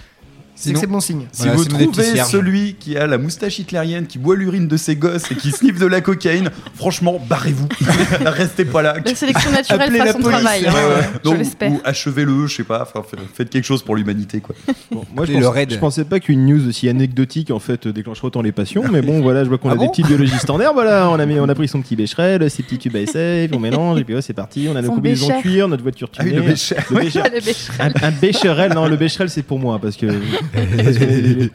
c'est 0.61 0.72
que 0.72 0.78
c'est 0.80 0.86
bon 0.86 1.00
signe. 1.00 1.26
Si 1.32 1.42
Voilà, 1.42 1.56
vous 1.56 1.64
trouvez 1.64 2.16
celui 2.28 2.74
qui 2.74 2.96
a 2.96 3.06
la 3.06 3.18
moustache 3.18 3.59
hitlérienne, 3.59 4.06
qui 4.06 4.18
boit 4.18 4.36
l'urine 4.36 4.66
de 4.68 4.76
ses 4.76 4.96
gosses 4.96 5.30
et 5.30 5.34
qui 5.34 5.50
sniffe 5.52 5.78
de 5.78 5.86
la 5.86 6.00
cocaïne, 6.00 6.50
franchement, 6.74 7.20
barrez-vous. 7.28 7.68
Restez 8.26 8.64
pas 8.64 8.82
là. 8.82 8.94
La 9.04 9.14
sélection 9.14 9.50
naturelle 9.50 9.82
Appelez 9.82 9.98
fera 9.98 10.06
la 10.06 10.12
son 10.12 10.18
police. 10.20 10.38
travail. 10.40 10.66
hein, 10.66 10.72
Ouais, 10.72 10.94
ouais. 10.96 11.09
Je 11.14 11.30
Donc, 11.70 11.72
ou 11.78 11.80
achevez-le, 11.84 12.46
je 12.46 12.56
sais 12.56 12.64
pas. 12.64 12.86
faites 13.34 13.50
quelque 13.50 13.64
chose 13.64 13.82
pour 13.82 13.96
l'humanité, 13.96 14.40
quoi. 14.40 14.54
Bon, 14.90 15.04
moi, 15.14 15.24
je, 15.26 15.32
Et 15.32 15.36
le 15.36 15.42
pense- 15.44 15.54
raid. 15.54 15.72
je 15.72 15.78
pensais 15.78 16.04
pas 16.04 16.20
qu'une 16.20 16.44
news 16.46 16.68
aussi 16.68 16.88
anecdotique 16.88 17.50
en 17.50 17.59
fait 17.59 17.86
déclencherait 17.88 18.26
autant 18.26 18.42
les 18.42 18.52
passions, 18.52 18.84
mais 18.90 19.02
bon, 19.02 19.20
voilà, 19.20 19.44
je 19.44 19.48
vois 19.48 19.59
qu'on 19.59 19.68
Ah 19.70 19.72
a 19.72 19.76
bon 19.76 19.84
des 19.84 19.90
petits 19.90 20.02
biologistes 20.02 20.48
en 20.50 20.61
air. 20.61 20.72
Voilà, 20.74 21.09
on 21.11 21.18
a 21.18 21.26
mis, 21.26 21.38
on 21.38 21.48
a 21.48 21.54
pris 21.54 21.68
son 21.68 21.80
petit 21.82 21.96
bécherel, 21.96 22.50
ses 22.50 22.62
petits 22.62 22.78
tubes 22.78 22.96
à 22.96 23.00
essai, 23.00 23.48
on 23.52 23.59
mélange 23.61 24.00
et 24.00 24.04
puis 24.04 24.14
ouais, 24.14 24.22
c'est 24.22 24.32
parti. 24.32 24.68
On 24.70 24.76
a 24.76 24.80
nos 24.82 24.88
Son 24.88 24.94
combinaisons 24.96 25.28
bécher. 25.28 25.40
cuir, 25.42 25.68
notre 25.68 25.82
voiture 25.82 26.09
Ah 26.18 26.22
oui, 26.24 26.30
tunée. 26.30 26.42
le 26.42 26.48
bécher. 26.52 26.76
Le 26.90 26.96
bécher. 27.00 27.22
Le 27.32 27.40
bécherel. 27.40 27.92
Un, 28.02 28.06
un 28.09 28.11
bécherel, 28.11 28.72
non, 28.74 28.86
le 28.88 28.96
bécherel 28.96 29.30
c'est 29.30 29.42
pour 29.42 29.59
moi 29.59 29.78
parce 29.80 29.96
que. 29.96 30.06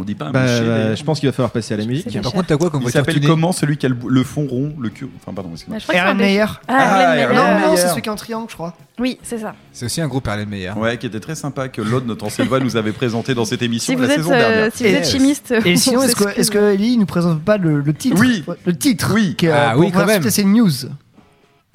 On 0.00 0.02
dit 0.02 0.16
pas 0.16 0.24
un 0.26 0.30
bah, 0.32 0.42
boucher, 0.42 0.64
bah, 0.66 0.94
je 0.96 1.04
pense 1.04 1.20
qu'il 1.20 1.28
va 1.28 1.32
falloir 1.32 1.52
passer 1.52 1.72
à 1.72 1.76
la 1.76 1.84
musique. 1.84 2.20
Par 2.20 2.32
contre, 2.32 2.46
t'as 2.48 2.56
quoi 2.56 2.68
comme 2.68 2.80
Il 2.80 2.82
voiture 2.82 2.98
s'appelle 3.00 3.14
tunée 3.14 3.28
comment 3.28 3.52
celui 3.52 3.76
qui 3.76 3.86
a 3.86 3.88
le, 3.88 4.22
fond 4.24 4.44
rond, 4.44 4.74
le 4.80 4.88
cul 4.88 5.06
Enfin, 5.20 5.32
pardon, 5.32 5.50
excuse-moi. 5.52 5.76
Bah, 5.76 5.78
je 5.78 5.84
crois 5.84 5.94
que 5.94 6.00
c'est 6.00 6.04
un 6.04 6.08
Aaron 6.08 6.18
bécher- 6.18 6.26
Meyer. 6.32 6.44
Ah, 6.66 6.74
Ah, 6.76 7.16
Erlen 7.16 7.18
Erlen 7.20 7.36
Meyer. 7.54 7.60
Non, 7.62 7.70
non, 7.70 7.76
c'est 7.76 7.88
celui 7.88 8.02
qui 8.02 8.08
est 8.08 8.12
en 8.12 8.16
triangle, 8.16 8.46
je 8.50 8.54
crois. 8.54 8.76
Oui, 8.98 9.18
c'est 9.22 9.38
ça. 9.38 9.54
C'est 9.72 9.86
aussi 9.86 10.00
un 10.00 10.08
groupe 10.08 10.26
Erlen 10.26 10.48
Meyer. 10.48 10.72
Ouais, 10.76 10.98
qui 10.98 11.06
était 11.06 11.20
très 11.20 11.36
sympa 11.36 11.68
que 11.68 11.80
Lord, 11.80 12.02
notre 12.06 12.24
ancienne 12.24 12.48
voix, 12.48 12.58
nous 12.58 12.76
avait 12.76 12.90
présenté 12.90 13.34
dans 13.36 13.44
cette 13.44 13.62
émission 13.62 13.92
Si 13.92 13.94
vous 13.96 14.02
la 14.02 14.08
êtes, 14.08 14.16
saison 14.16 14.32
euh, 14.32 14.38
dernière. 14.38 14.72
si 14.74 14.82
vous 14.82 14.90
êtes 14.96 15.06
chimiste, 15.08 15.54
Et 15.64 15.74
on 15.74 15.76
sinon, 15.76 16.02
est-ce 16.02 16.16
que, 16.16 16.22
s'excuse. 16.24 16.40
est-ce 16.40 16.50
que 16.50 16.72
Ellie 16.74 16.98
nous 16.98 17.06
présente 17.06 17.40
pas 17.42 17.56
le, 17.56 17.80
le 17.80 17.94
titre 17.94 18.16
Oui. 18.18 18.42
Le 18.66 18.76
titre 18.76 19.12
Oui. 19.14 19.36
qui 19.38 19.46
est, 19.46 19.50
Ah 19.50 19.74
euh, 19.74 19.78
oui, 19.78 19.92
pour 19.92 20.00
quand 20.00 20.06
même. 20.08 20.28
C'est 20.28 20.42
une 20.42 20.54
news. 20.54 20.70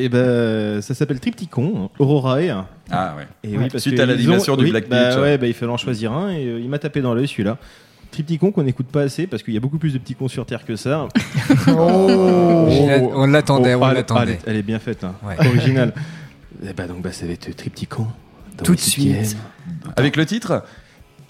Et 0.02 0.08
ben, 0.10 0.82
ça 0.82 0.94
s'appelle 0.94 1.20
Triptychon, 1.20 1.90
Aurorae. 2.00 2.66
Ah 2.90 3.16
ouais. 3.18 3.28
Et 3.44 3.50
Ouais, 3.58 3.64
oui, 3.66 3.70
parce 3.70 3.84
suite 3.84 3.98
que 3.98 4.02
à 4.02 4.06
l'animation 4.06 4.54
ont- 4.54 4.58
du 4.58 4.64
oui, 4.64 4.72
Black 4.72 4.88
bah. 4.90 5.20
Ouais, 5.22 5.38
bah, 5.38 5.46
il 5.46 5.54
fallait 5.54 5.72
en 5.72 5.78
choisir 5.78 6.14
un 6.14 6.30
et 6.32 6.46
euh, 6.46 6.60
il 6.60 6.70
m'a 6.70 6.80
tapé 6.80 7.02
dans 7.02 7.14
l'œil 7.14 7.28
celui-là. 7.28 7.58
Triptychon 8.12 8.52
qu'on 8.52 8.64
n'écoute 8.64 8.88
pas 8.88 9.02
assez 9.02 9.28
parce 9.28 9.44
qu'il 9.44 9.54
y 9.54 9.58
a 9.58 9.60
beaucoup 9.60 9.78
plus 9.78 9.94
de 9.94 9.98
petits 10.00 10.16
cons 10.16 10.28
sur 10.30 10.46
Terre 10.46 10.66
que 10.66 10.76
ça. 10.76 11.08
On 11.68 13.12
on 13.14 13.28
l'attendait, 13.28 13.76
Oh, 13.76 13.80
on 13.84 13.90
elle- 13.90 13.96
l'attendait. 13.96 14.22
Elle, 14.24 14.30
est- 14.30 14.40
elle 14.48 14.56
est 14.56 14.64
bien 14.64 14.80
faite, 14.80 15.04
hein. 15.04 15.14
Ouais. 15.24 15.36
originale. 15.48 15.94
Et 16.68 16.74
bah 16.74 16.88
donc 16.88 17.02
bah, 17.02 17.12
ça 17.12 17.26
va 17.26 17.34
être 17.34 17.56
Triptychon. 17.56 18.08
Tout 18.64 18.76
de 18.76 18.80
suite. 18.80 19.38
Avec 19.96 20.16
le 20.16 20.26
titre? 20.26 20.64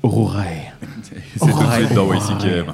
Aurorae. 0.04 0.44
C'est 1.04 1.40
tout 1.40 1.48
de 1.48 1.72
suite 1.74 1.94
dans 1.94 2.14
YCKM. 2.14 2.74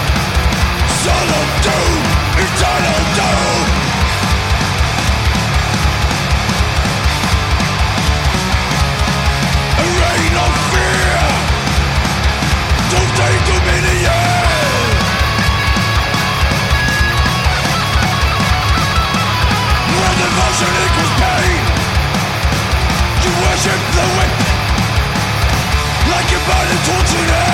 Of 1.03 1.07
doom, 1.07 2.03
eternal 2.37 3.01
doom. 3.17 3.65
A 9.77 9.85
reign 9.97 10.35
of 10.45 10.53
fear. 10.69 11.21
Don't 12.91 13.11
take. 13.17 13.41
When 19.97 20.15
devotion 20.21 20.73
equals 20.85 21.13
pain 21.17 21.61
You 23.23 23.31
worship 23.41 23.81
the 23.97 24.05
whip 24.15 24.33
Like 26.11 26.27
you're 26.31 26.45
burning 26.45 26.81
tortured 26.85 27.50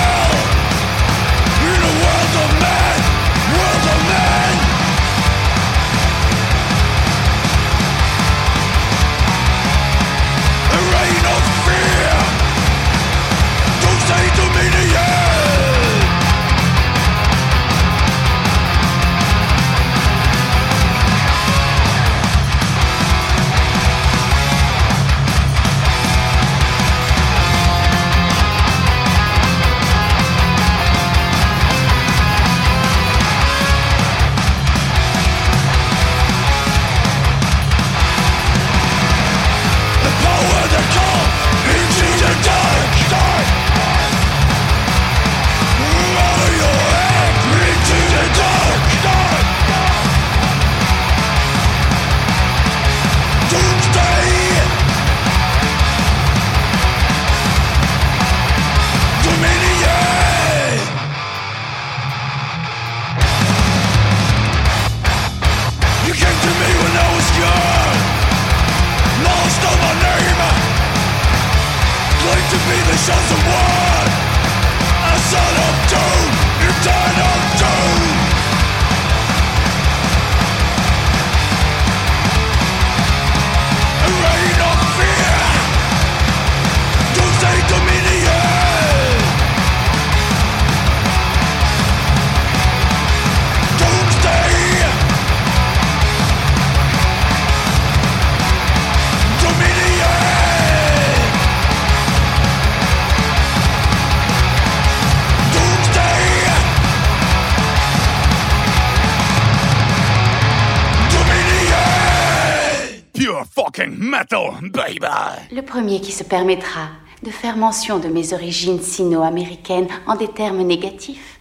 Le 115.58 115.64
premier 115.64 116.00
qui 116.02 116.12
se 116.12 116.24
permettra 116.24 116.90
de 117.24 117.32
faire 117.32 117.58
mention 117.58 117.98
de 117.98 118.08
mes 118.08 118.32
origines 118.34 118.80
sino-américaines 118.80 119.88
en 120.06 120.16
des 120.16 120.28
termes 120.28 120.62
négatifs, 120.62 121.40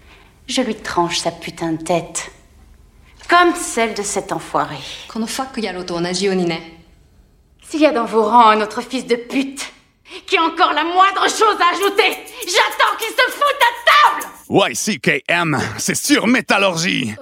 je 0.49 0.62
lui 0.62 0.75
tranche 0.75 1.19
sa 1.19 1.31
putain 1.31 1.73
de 1.73 1.83
tête. 1.83 2.31
Comme 3.29 3.55
celle 3.55 3.93
de 3.93 4.01
cet 4.01 4.33
enfoiré. 4.33 4.79
S'il 7.69 7.81
y 7.81 7.85
a 7.85 7.93
dans 7.93 8.07
vos 8.07 8.23
rangs 8.23 8.49
un 8.49 8.62
autre 8.62 8.81
fils 8.81 9.07
de 9.07 9.17
pute 9.17 9.71
qui 10.27 10.39
a 10.39 10.45
encore 10.45 10.73
la 10.73 10.85
moindre 10.85 11.29
chose 11.29 11.59
à 11.61 11.75
ajouter, 11.75 12.17
j'attends 12.47 12.97
qu'il 12.99 13.09
se 13.09 13.31
foute 13.33 13.61
à 13.61 13.73
table 13.85 14.33
YCKM, 14.49 15.59
c'est 15.77 15.95
sur 15.95 16.27
métallurgie. 16.27 17.14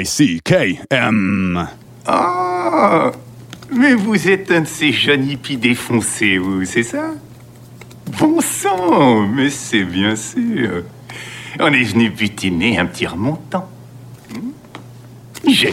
Y-C-K-M. 0.00 1.68
Ah 2.06 3.10
Mais 3.70 3.94
vous 3.94 4.28
êtes 4.28 4.50
un 4.50 4.62
de 4.62 4.66
ces 4.66 4.92
jeunes 4.92 5.28
hippies 5.28 5.56
défoncés, 5.56 6.38
vous, 6.38 6.64
c'est 6.64 6.82
ça? 6.82 7.10
Bon 8.18 8.40
sang 8.40 9.26
Mais 9.26 9.50
c'est 9.50 9.84
bien 9.84 10.16
sûr. 10.16 10.84
On 11.60 11.72
est 11.72 11.84
venu 11.84 12.10
butiner 12.10 12.78
un 12.78 12.86
petit 12.86 13.06
remontant. 13.06 13.68
Hmm? 14.30 14.50
J'ai 15.46 15.72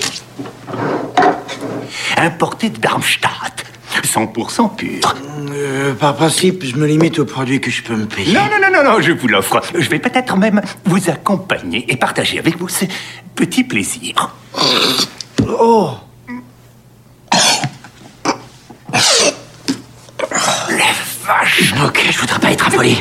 importé 2.17 2.70
de 2.70 2.78
Darmstadt. 2.78 3.70
100% 4.09 4.76
pur. 4.76 5.15
Euh, 5.51 5.93
par 5.93 6.15
principe, 6.15 6.65
je 6.65 6.76
me 6.76 6.88
limite 6.88 7.20
aux 7.20 7.26
produits 7.26 7.61
que 7.61 7.70
je 7.70 7.84
peux 7.84 7.95
me 7.95 8.05
payer. 8.05 8.34
Non, 8.34 8.41
non, 8.45 8.59
non, 8.61 8.84
non, 8.84 8.91
non, 8.91 9.01
je 9.01 9.11
vous 9.11 9.28
l'offre. 9.28 9.61
Je 9.78 9.89
vais 9.89 9.99
peut-être 9.99 10.36
même 10.38 10.61
vous 10.86 11.09
accompagner 11.09 11.86
et 11.91 11.95
partager 11.95 12.39
avec 12.39 12.57
vous 12.57 12.70
ce 12.70 12.86
petit 13.39 13.63
plaisir. 13.63 14.13
Oh 15.47 15.91
Vache 21.25 21.73
Ok, 21.85 22.05
je 22.11 22.19
voudrais 22.19 22.39
pas 22.39 22.51
être 22.51 22.67
affoli. 22.67 22.97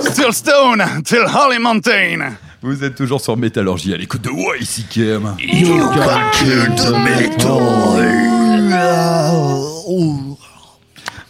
Still 0.00 0.32
Stone, 0.32 1.02
till 1.04 1.24
Holly 1.26 1.58
Mountain. 1.58 2.36
Vous 2.62 2.84
êtes 2.84 2.94
toujours 2.94 3.20
sur 3.20 3.36
Métallurgie 3.36 3.92
à 3.94 3.96
l'écoute 3.96 4.22
de 4.22 4.30
YCKM. 4.30 5.34
You 5.40 5.78
can 5.78 6.20
kill 6.34 6.72
the 6.76 6.92
metal. 7.02 7.96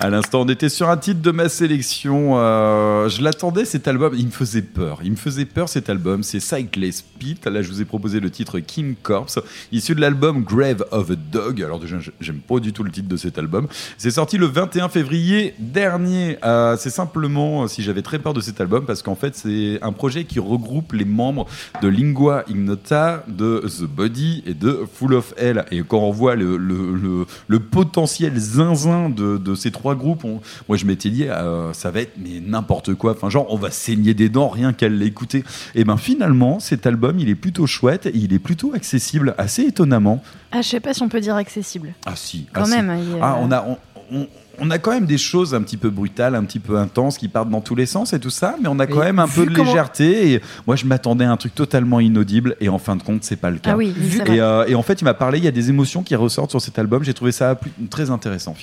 À 0.07 0.11
l'instant, 0.11 0.43
on 0.43 0.49
était 0.49 0.69
sur 0.69 0.89
un 0.89 0.97
titre 0.97 1.21
de 1.21 1.33
ma 1.33 1.49
sélection. 1.49 2.35
euh, 2.39 3.09
je 3.09 3.21
l'attendais 3.23 3.65
cet 3.65 3.89
album. 3.89 4.15
Il 4.17 4.27
me 4.27 4.31
faisait 4.31 4.63
peur. 4.63 5.01
Il 5.03 5.11
me 5.11 5.17
faisait 5.17 5.47
peur 5.47 5.69
cet 5.69 5.91
album. 5.91 6.23
C'est 6.23 6.39
Cyclist 6.39 7.05
Pete. 7.19 7.45
Là, 7.47 7.61
je 7.61 7.69
vous 7.69 7.83
ai 7.83 7.85
proposé 7.85 8.21
le 8.21 8.31
titre 8.31 8.61
King 8.61 8.95
Corpse, 9.03 9.41
issu 9.73 9.97
de 9.97 10.01
l'album 10.01 10.45
Grave 10.45 10.85
of 10.93 11.11
a 11.11 11.15
Dog. 11.17 11.61
Alors 11.61 11.81
déjà, 11.81 11.97
j'aime 12.21 12.39
pas 12.39 12.61
du 12.61 12.73
tout 12.73 12.85
le 12.85 12.93
titre 12.93 13.09
de 13.09 13.17
cet 13.17 13.37
album. 13.37 13.67
C'est 13.99 14.13
sorti 14.13 14.39
le 14.39 14.47
21 14.47 14.89
février 14.91 15.55
dernier. 15.59 16.39
Euh, 16.45 16.77
c'est 16.79 16.91
simplement 16.91 17.65
euh, 17.65 17.67
si 17.67 17.83
j'avais 17.83 18.03
très 18.03 18.21
peur 18.21 18.33
de 18.33 18.41
cet 18.41 18.61
album 18.61 18.85
parce 18.87 19.03
qu'en 19.03 19.17
fait, 19.17 19.35
c'est 19.35 19.81
un 19.83 19.91
projet 19.91 20.23
qui 20.23 20.39
regroupe 20.39 20.93
les 20.93 21.05
membres 21.05 21.47
de 21.83 21.89
Lingua 21.89 22.45
Ignota, 22.49 23.25
de 23.27 23.65
The 23.67 23.83
Body 23.87 24.45
et 24.47 24.55
de 24.55 24.85
Full 24.95 25.15
of 25.15 25.35
Hell. 25.37 25.65
Et 25.73 25.83
quand 25.83 25.99
on 25.99 26.13
voit 26.13 26.37
le, 26.37 26.57
le, 26.57 26.95
le- 26.95 27.27
le 27.49 27.59
potentiel 27.59 28.37
zinzin 28.39 29.11
de, 29.11 29.37
de 29.37 29.55
ces 29.57 29.73
trois 29.73 29.96
groupes, 29.97 30.25
on- 30.25 30.41
moi 30.69 30.77
je 30.77 30.85
m'étais 30.87 31.11
dit, 31.11 31.25
euh, 31.25 31.73
ça 31.73 31.91
va 31.91 32.01
être 32.01 32.13
mais 32.19 32.41
n'importe 32.47 32.95
quoi. 32.95 33.13
Enfin, 33.13 33.31
genre, 33.31 33.47
on 33.51 33.57
va 33.57 33.71
saigner 33.71 34.15
des 34.15 34.29
dents 34.29 34.49
rien 34.49 34.73
qu'à 34.73 34.89
l'écouter. 34.89 35.43
Et 35.75 35.85
ben 35.85 35.97
finalement, 35.97 36.61
cet 36.61 36.87
album, 36.87 37.19
il 37.19 37.29
est 37.29 37.35
plutôt 37.35 37.67
chouette, 37.67 38.07
et 38.07 38.13
il 38.17 38.33
est 38.33 38.39
plutôt 38.39 38.73
accessible, 38.75 39.35
assez 39.39 39.63
étonnamment. 39.63 40.23
Ah, 40.53 40.63
je 40.63 40.69
sais 40.69 40.81
pas 40.81 40.95
si 40.95 41.03
on 41.03 41.09
peut 41.09 41.21
dire 41.21 41.35
accessible. 41.37 41.95
Ah 42.07 42.13
si, 42.15 42.47
Quand 42.53 42.63
ah, 42.63 42.67
si. 42.67 42.71
même, 42.71 42.99
il 43.11 43.21
a- 43.21 43.25
Ah, 43.27 43.39
on 43.41 43.51
a. 43.51 43.63
on- 43.67 43.79
on- 44.13 44.29
on 44.59 44.71
a 44.71 44.79
quand 44.79 44.93
même 44.93 45.05
des 45.05 45.19
choses 45.19 45.55
un 45.55 45.61
petit 45.61 45.77
peu 45.77 45.91
brutales, 45.91 46.35
un 46.35 46.45
petit 46.45 46.61
peu 46.61 46.79
intenses 46.79 47.19
qui 47.19 47.29
partent 47.29 47.51
dans 47.51 47.61
tous 47.61 47.75
les 47.75 47.85
sens 47.85 48.15
et 48.15 48.21
tout 48.21 48.31
ça, 48.31 48.57
mais 48.63 48.69
on 48.69 48.79
a 48.79 48.87
quand 48.87 49.03
Et 49.03 49.07
même 49.07 49.19
un 49.19 49.29
peu 49.29 49.45
de 49.45 49.51
comment- 49.55 49.65
légèreté. 49.69 50.33
Et 50.33 50.41
moi, 50.67 50.77
je 50.77 50.87
m'attendais 50.87 51.27
à 51.27 51.31
un 51.31 51.37
truc 51.37 51.55
totalement 51.55 52.01
inaudible 52.01 52.57
et 52.61 52.71
en 52.71 52.79
fin 52.79 52.97
de 52.97 53.03
compte, 53.03 53.23
c'est 53.23 53.37
pas 53.37 53.51
le 53.51 53.59
cas. 53.59 53.73
Ah 53.73 53.77
oui, 53.77 53.93
et, 54.27 54.41
euh, 54.41 54.65
et 54.67 54.75
en 54.75 54.83
fait, 54.83 55.03
il 55.03 55.05
m'a 55.05 55.13
parlé, 55.13 55.37
il 55.39 55.45
y 55.45 55.49
a 55.49 55.51
des 55.51 55.69
émotions 55.69 56.03
qui 56.03 56.15
ressortent 56.15 56.51
sur 56.53 56.61
cet 56.63 56.79
album. 56.79 57.03
J'ai 57.05 57.13
trouvé 57.13 57.33
ça 57.33 57.55
plus- 57.55 57.71
très 57.91 58.09
intéressant. 58.11 58.55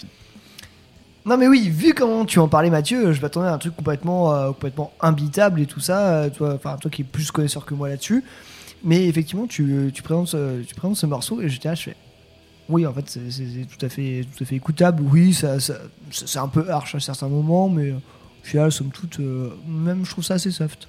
Non 1.26 1.38
mais 1.38 1.48
oui, 1.48 1.70
vu 1.70 1.94
comment 1.94 2.26
tu 2.26 2.40
en 2.40 2.50
parlais 2.50 2.70
Mathieu, 2.70 3.14
je 3.14 3.22
m'attendais 3.22 3.48
à 3.48 3.54
un 3.54 3.58
truc 3.58 3.76
complètement, 3.76 4.34
euh, 4.34 4.48
complètement 4.50 4.92
imbitable 5.00 5.62
et 5.62 5.66
tout 5.66 5.80
ça, 5.80 6.16
euh, 6.24 6.30
toi, 6.30 6.54
enfin 6.56 6.76
toi 6.78 6.92
qui 6.92 7.02
es 7.02 7.06
plus 7.06 7.32
connaisseur 7.32 7.66
que 7.66 7.74
moi 7.74 7.88
là-dessus. 7.88 8.24
Mais 8.84 9.06
effectivement, 9.08 9.48
tu, 9.48 9.92
présentes, 10.04 10.28
ce- 10.28 10.62
tu 10.64 10.76
présentes 10.76 10.98
ce 10.98 11.06
morceau 11.06 11.42
et 11.42 11.48
j'étais 11.48 11.70
là, 11.70 11.76
je 11.76 11.84
fais... 11.84 11.96
Oui, 12.68 12.86
en 12.86 12.94
fait, 12.94 13.10
c'est 13.10 13.68
tout, 13.78 13.86
à 13.86 13.90
fait, 13.90 14.26
tout 14.36 14.44
à 14.44 14.48
fait 14.48 14.56
écoutable. 14.56 15.02
Oui, 15.12 15.34
ça, 15.34 15.58
c'est 16.12 16.40
un 16.40 16.48
peu 16.50 16.70
harsh 16.70 16.96
à 16.96 17.00
certains 17.00 17.28
moments, 17.30 17.70
mais 17.70 17.92
euh, 17.92 17.96
au 17.96 18.46
final, 18.46 18.72
somme 18.72 18.90
toute, 18.90 19.20
euh, 19.22 19.50
même 19.68 20.06
je 20.06 20.12
trouve 20.12 20.24
ça 20.26 20.34
assez 20.36 20.52
soft. 20.52 20.88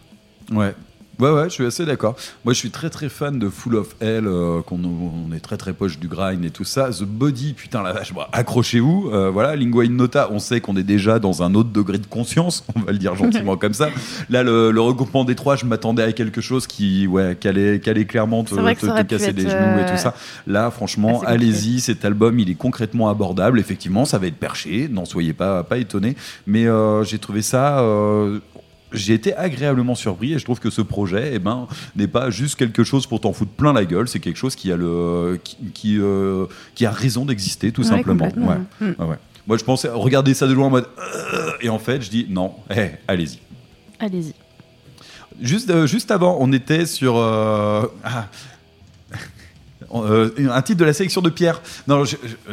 Ouais. 0.51 0.74
Ouais, 1.21 1.31
ouais, 1.31 1.45
je 1.45 1.55
suis 1.55 1.65
assez 1.67 1.85
d'accord. 1.87 2.17
Moi, 2.45 2.55
je 2.55 2.59
suis 2.59 2.71
très 2.71 2.91
très 2.91 3.09
fan 3.09 3.39
de 3.39 3.49
Full 3.49 3.77
of 3.77 3.95
Hell, 4.01 4.27
euh, 4.27 4.62
qu'on 4.62 4.81
on 4.85 5.33
est 5.35 5.41
très 5.41 5.57
très 5.57 5.73
poche 5.73 5.99
du 5.99 6.09
grind 6.09 6.45
et 6.45 6.51
tout 6.51 6.65
ça. 6.65 6.91
The 6.91 7.05
Body, 7.05 7.53
putain 7.55 7.83
la 7.83 7.93
vache, 7.93 8.12
bon, 8.12 8.23
accrochez-vous. 8.33 9.11
Euh, 9.12 9.31
voilà, 9.31 9.55
Lingua 9.57 9.87
Nota, 9.87 10.29
on 10.33 10.39
sait 10.39 10.61
qu'on 10.61 10.77
est 10.77 10.83
déjà 10.83 11.19
dans 11.19 11.43
un 11.43 11.55
autre 11.55 11.71
degré 11.71 11.99
de 11.99 12.07
conscience, 12.07 12.65
on 12.75 12.81
va 12.81 12.93
le 12.93 12.99
dire 12.99 13.15
gentiment 13.15 13.57
comme 13.57 13.75
ça. 13.75 13.91
Là, 14.29 14.43
le, 14.43 14.71
le 14.71 14.81
regroupement 14.81 15.25
des 15.25 15.35
trois, 15.35 15.57
je 15.57 15.67
m'attendais 15.67 16.03
à 16.03 16.12
quelque 16.12 16.41
chose 16.41 16.67
qui, 16.67 17.07
ouais, 17.07 17.37
qui 17.39 17.47
allait, 17.49 17.81
qui 17.81 17.91
allait 17.91 18.07
clairement 18.07 18.43
te, 18.43 18.55
te- 18.81 18.87
casser 19.09 19.33
les 19.37 19.43
genoux 19.51 19.79
et 19.79 19.83
euh, 19.85 19.91
tout 19.93 19.99
ça. 20.03 20.15
Là, 20.47 20.71
franchement, 20.71 21.21
allez-y, 21.27 21.81
cet 21.81 22.05
album, 22.05 22.39
il 22.39 22.51
est 22.51 22.55
concrètement 22.55 23.09
abordable. 23.09 23.61
Effectivement, 23.61 24.05
ça 24.05 24.19
va 24.19 24.27
être 24.27 24.37
perché, 24.39 24.89
n'en 24.91 25.05
soyez 25.05 25.33
pas, 25.33 25.62
pas 25.62 25.79
étonnés. 25.79 26.17
Mais 26.47 26.67
euh, 26.67 27.05
j'ai 27.05 27.19
trouvé 27.19 27.43
ça. 27.43 27.79
J'ai 28.95 29.15
été 29.15 29.35
agréablement 29.37 29.95
surpris 29.95 30.33
et 30.33 30.39
je 30.39 30.45
trouve 30.45 30.61
que 30.61 30.71
ce 30.71 30.81
projet 30.83 31.33
eh 31.35 31.39
ben, 31.39 31.67
n'est 31.97 32.09
pas 32.09 32.31
juste 32.31 32.57
quelque 32.57 32.85
chose 32.85 33.07
pour 33.07 33.21
t'en 33.21 33.33
foutre 33.33 33.53
plein 33.53 33.73
la 33.73 33.85
gueule, 33.85 34.09
c'est 34.09 34.21
quelque 34.21 34.37
chose 34.39 34.55
qui 34.57 34.73
a, 34.73 34.77
le, 34.77 35.39
qui, 35.43 35.57
qui, 35.75 35.99
euh, 35.99 36.47
qui 36.75 36.87
a 36.87 36.91
raison 36.91 37.25
d'exister 37.25 37.73
tout 37.73 37.83
Ouais, 37.83 37.89
simplement. 37.89 38.27
complètement. 38.31 38.65
Ouais. 38.81 39.07
Ouais. 39.07 39.17
Moi 39.47 39.59
je 39.59 39.65
pensais 39.65 39.89
regarder 39.89 40.33
ça 40.35 40.47
de 40.47 40.53
loin 40.55 40.67
en 40.67 40.71
mode 40.71 40.87
euh, 40.99 41.51
et 41.61 41.69
en 41.69 41.79
fait 41.79 42.01
je 42.03 42.11
dis 42.11 42.27
non, 42.31 42.55
eh, 42.75 42.91
allez-y. 43.09 43.39
Allez-y. 44.01 44.35
Juste, 45.41 45.69
euh, 45.71 45.87
juste 45.87 46.11
avant, 46.11 46.37
on 46.41 46.53
était 46.53 46.87
sur 46.87 47.17
ah. 47.19 47.89
Euh, 49.95 50.31
un 50.51 50.61
titre 50.63 50.81
de 50.81 50.85
la 50.85 50.93
sélection 50.93 51.21
de 51.21 51.31
Pierre. 51.31 51.63
Non, 51.87 52.03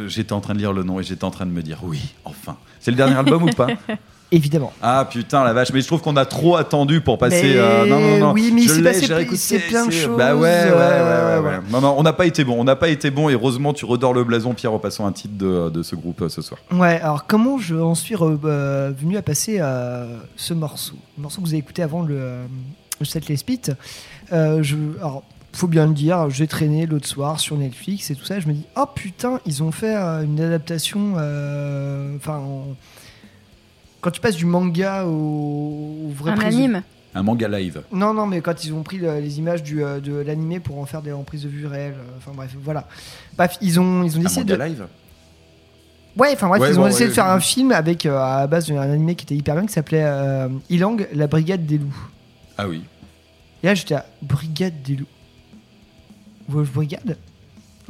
j'étais 0.06 0.32
en 0.32 0.40
train 0.40 0.54
de 0.54 0.60
lire 0.60 0.72
le 0.72 0.84
nom 0.84 1.00
et 1.00 1.02
j'étais 1.02 1.24
en 1.24 1.30
train 1.32 1.44
de 1.46 1.50
me 1.50 1.62
dire 1.62 1.80
oui, 1.82 2.00
enfin. 2.24 2.56
C'est 2.78 2.90
le 2.92 2.96
dernier 2.96 3.16
album 3.16 3.42
ou 3.44 3.50
pas? 3.50 3.66
Évidemment. 4.32 4.72
Ah 4.82 5.06
putain 5.10 5.44
la 5.44 5.52
vache, 5.52 5.72
mais 5.72 5.80
je 5.82 5.86
trouve 5.86 6.00
qu'on 6.00 6.16
a 6.16 6.24
trop 6.24 6.56
attendu 6.56 7.00
pour 7.02 7.18
passer. 7.18 7.54
Euh, 7.56 7.84
non 7.86 8.00
non 8.00 8.18
non. 8.18 8.32
oui, 8.32 8.50
mais 8.54 8.62
il 8.62 8.68
je 8.68 8.72
s'est 8.74 8.80
l'ai, 8.80 8.84
passé 8.84 9.06
plein- 9.06 9.20
il 9.20 9.36
s'est 9.36 9.58
de 9.58 9.90
choses, 9.92 10.16
Bah 10.16 10.34
ouais 10.34 10.40
ouais 10.40 10.48
ouais 10.48 10.72
euh, 10.74 11.40
ouais. 11.42 11.48
ouais. 11.50 11.60
Non 11.70 11.80
non, 11.82 11.94
on 11.98 12.02
n'a 12.02 12.14
pas 12.14 12.24
été 12.26 12.42
bon, 12.42 12.58
on 12.58 12.64
n'a 12.64 12.74
pas 12.74 12.88
été 12.88 13.10
bon 13.10 13.28
et 13.28 13.34
heureusement 13.34 13.72
tu 13.74 13.84
redors 13.84 14.14
le 14.14 14.24
blason 14.24 14.54
Pierre 14.54 14.72
en 14.72 14.78
passant 14.78 15.06
un 15.06 15.12
titre 15.12 15.34
de, 15.36 15.68
de 15.68 15.82
ce 15.82 15.94
groupe 15.96 16.22
euh, 16.22 16.28
ce 16.30 16.40
soir. 16.42 16.58
Ouais, 16.72 16.98
alors 17.02 17.26
comment 17.26 17.58
je 17.58 17.76
en 17.76 17.94
suis 17.94 18.16
euh, 18.20 18.90
venu 18.98 19.16
à 19.18 19.22
passer 19.22 19.58
à 19.60 20.06
ce 20.36 20.54
morceau? 20.54 20.96
Le 21.18 21.22
morceau 21.22 21.42
que 21.42 21.46
vous 21.46 21.52
avez 21.52 21.58
écouté 21.58 21.82
avant 21.82 22.00
le, 22.02 22.16
euh, 22.18 22.44
le 23.00 23.04
set 23.04 23.28
Les 23.28 23.36
Spit. 23.36 23.60
Euh, 24.32 24.62
je, 24.62 24.76
alors, 24.98 25.24
faut 25.52 25.66
bien 25.66 25.86
le 25.86 25.92
dire, 25.92 26.30
j'ai 26.30 26.46
traîné 26.46 26.86
l'autre 26.86 27.06
soir 27.06 27.38
sur 27.38 27.58
Netflix 27.58 28.10
et 28.10 28.14
tout 28.14 28.24
ça. 28.24 28.40
Je 28.40 28.48
me 28.48 28.54
dis, 28.54 28.64
oh 28.76 28.86
putain, 28.94 29.40
ils 29.44 29.62
ont 29.62 29.72
fait 29.72 29.94
euh, 29.94 30.22
une 30.22 30.40
adaptation. 30.40 31.16
euh, 31.18 32.16
Enfin, 32.16 32.38
en- 32.38 32.68
quand 34.02 34.10
tu 34.10 34.20
passes 34.20 34.36
du 34.36 34.44
manga 34.44 35.04
au, 35.06 36.06
au 36.08 36.10
vrai 36.14 36.32
Un 36.32 36.34
prise 36.34 36.54
de- 36.54 36.62
anime 36.62 36.82
Un 37.14 37.22
manga 37.22 37.48
live. 37.48 37.82
Non, 37.92 38.12
non, 38.12 38.26
mais 38.26 38.40
quand 38.42 38.64
ils 38.64 38.74
ont 38.74 38.82
pris 38.82 38.98
le- 38.98 39.18
les 39.20 39.38
images 39.38 39.62
du, 39.62 39.82
euh, 39.82 40.00
de 40.00 40.12
l'animé 40.14 40.60
pour 40.60 40.78
en 40.78 40.84
faire 40.86 41.00
des 41.02 41.12
en 41.12 41.22
prise 41.22 41.44
de 41.44 41.48
vue 41.48 41.66
réelle. 41.66 41.94
euh, 41.96 42.16
Enfin 42.18 42.32
bref, 42.34 42.54
voilà. 42.62 42.86
Bref, 43.38 43.56
ils 43.62 43.80
ont, 43.80 44.02
ils 44.02 44.16
ont 44.16 44.20
Un 44.20 44.24
décidé 44.24 44.44
de. 44.44 44.52
manga 44.56 44.68
live. 44.68 44.86
Ouais, 46.16 46.30
enfin 46.34 46.48
bref, 46.48 46.60
Ouais, 46.60 46.70
ils 46.70 46.78
ont 46.78 46.82
bon, 46.82 46.88
essayé 46.88 47.04
ouais, 47.04 47.08
de 47.10 47.14
faire 47.14 47.26
un 47.26 47.40
film 47.40 47.72
avec 47.72 48.04
euh, 48.04 48.18
à 48.18 48.40
la 48.40 48.46
base 48.46 48.66
d'un 48.68 48.78
animé 48.80 49.14
qui 49.14 49.24
était 49.24 49.34
hyper 49.34 49.54
bien 49.54 49.64
qui 49.66 49.72
s'appelait 49.72 50.04
euh, 50.04 50.48
Ilang, 50.68 51.06
la 51.14 51.26
brigade 51.26 51.64
des 51.64 51.78
loups. 51.78 52.08
Ah 52.58 52.68
oui. 52.68 52.82
Et 53.62 53.66
là 53.68 53.74
j'étais 53.74 53.94
à 53.94 54.04
Brigade 54.20 54.82
des 54.82 54.96
loups. 54.96 55.06
Wolf 56.48 56.70
Brigade? 56.72 57.16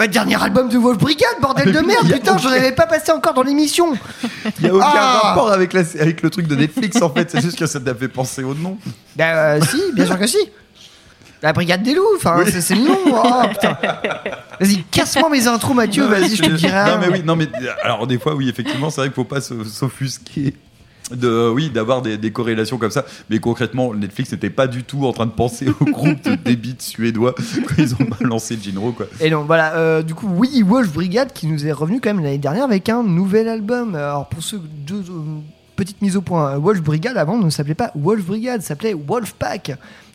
Bah 0.02 0.08
dernier 0.08 0.42
album 0.42 0.68
de 0.68 0.76
Wolf 0.78 0.98
Brigade, 0.98 1.36
bordel 1.40 1.70
de 1.70 1.78
merde, 1.86 2.10
putain, 2.12 2.36
j'en 2.36 2.48
avais 2.48 2.72
pas 2.72 2.86
passé 2.86 3.12
encore 3.12 3.34
dans 3.34 3.44
l'émission. 3.44 3.92
Il 4.58 4.66
y 4.66 4.68
a 4.68 4.74
aucun 4.74 4.84
Ah 4.92 5.20
rapport 5.22 5.52
avec, 5.52 5.72
la, 5.72 5.82
avec 6.00 6.22
le 6.22 6.28
truc 6.30 6.48
de 6.48 6.56
Netflix 6.56 7.00
en 7.00 7.08
fait, 7.10 7.30
c'est 7.30 7.40
juste 7.40 7.56
que 7.56 7.66
ça 7.66 7.78
t'a 7.78 7.94
fait 7.94 8.08
penser 8.08 8.42
au 8.42 8.52
nom. 8.52 8.78
Bah 9.14 9.26
euh, 9.26 9.60
si, 9.60 9.80
bien 9.94 10.04
sûr 10.04 10.18
que 10.18 10.26
si. 10.26 10.38
La 11.40 11.52
brigade 11.52 11.84
des 11.84 11.94
loups, 11.94 12.02
enfin 12.16 12.36
c'est- 12.46 12.60
c'est 12.60 12.74
le 12.74 12.82
nom. 12.82 12.98
Oh, 13.06 13.48
putain. 13.48 13.78
Vas-y, 14.58 14.82
casse-moi 14.90 15.28
mes 15.30 15.46
intros 15.46 15.76
Mathieu, 15.76 16.04
vas-y, 16.06 16.34
je 16.34 16.42
te 16.42 16.50
c'est- 16.50 16.56
dirai. 16.56 16.90
Non 16.90 16.98
mais 16.98 17.08
oui, 17.08 17.22
non 17.24 17.36
mais 17.36 17.46
alors 17.84 18.08
des 18.08 18.18
fois 18.18 18.34
oui 18.34 18.48
effectivement 18.48 18.90
c'est 18.90 19.02
vrai 19.02 19.08
qu'il 19.08 19.14
faut 19.14 19.22
pas 19.24 19.40
se- 19.40 19.62
s'offusquer 19.62 20.54
de 21.10 21.48
oui 21.50 21.68
d'avoir 21.70 22.00
des, 22.00 22.16
des 22.16 22.30
corrélations 22.30 22.78
comme 22.78 22.90
ça 22.90 23.04
mais 23.28 23.38
concrètement 23.38 23.92
Netflix 23.92 24.32
n'était 24.32 24.50
pas 24.50 24.66
du 24.66 24.84
tout 24.84 25.04
en 25.06 25.12
train 25.12 25.26
de 25.26 25.32
penser 25.32 25.66
au 25.80 25.84
groupe 25.90 26.22
de 26.22 26.34
débites 26.36 26.80
suédois 26.82 27.34
quand 27.66 27.74
ils 27.78 27.94
ont 27.94 28.06
balancé 28.20 28.56
Jinro 28.62 28.92
quoi. 28.92 29.06
Et 29.20 29.28
donc 29.28 29.46
voilà, 29.46 29.74
euh, 29.76 30.02
du 30.02 30.14
coup, 30.14 30.28
oui, 30.28 30.62
Wolf 30.66 30.92
Brigade 30.92 31.32
qui 31.32 31.46
nous 31.48 31.66
est 31.66 31.72
revenu 31.72 32.00
quand 32.00 32.14
même 32.14 32.22
l'année 32.24 32.38
dernière 32.38 32.64
avec 32.64 32.88
un 32.88 33.02
nouvel 33.02 33.48
album. 33.48 33.94
Alors 33.94 34.28
pour 34.28 34.42
ceux 34.42 34.60
deux 34.86 35.00
euh, 35.00 35.40
petites 35.76 36.00
mises 36.02 36.16
au 36.16 36.22
point, 36.22 36.52
euh, 36.52 36.58
Wolf 36.58 36.80
Brigade 36.82 37.16
avant 37.16 37.36
ne 37.36 37.50
s'appelait 37.50 37.74
pas 37.74 37.90
Wolf 37.94 38.24
Brigade, 38.24 38.62
s'appelait 38.62 38.94
Wolfpack, 38.94 39.72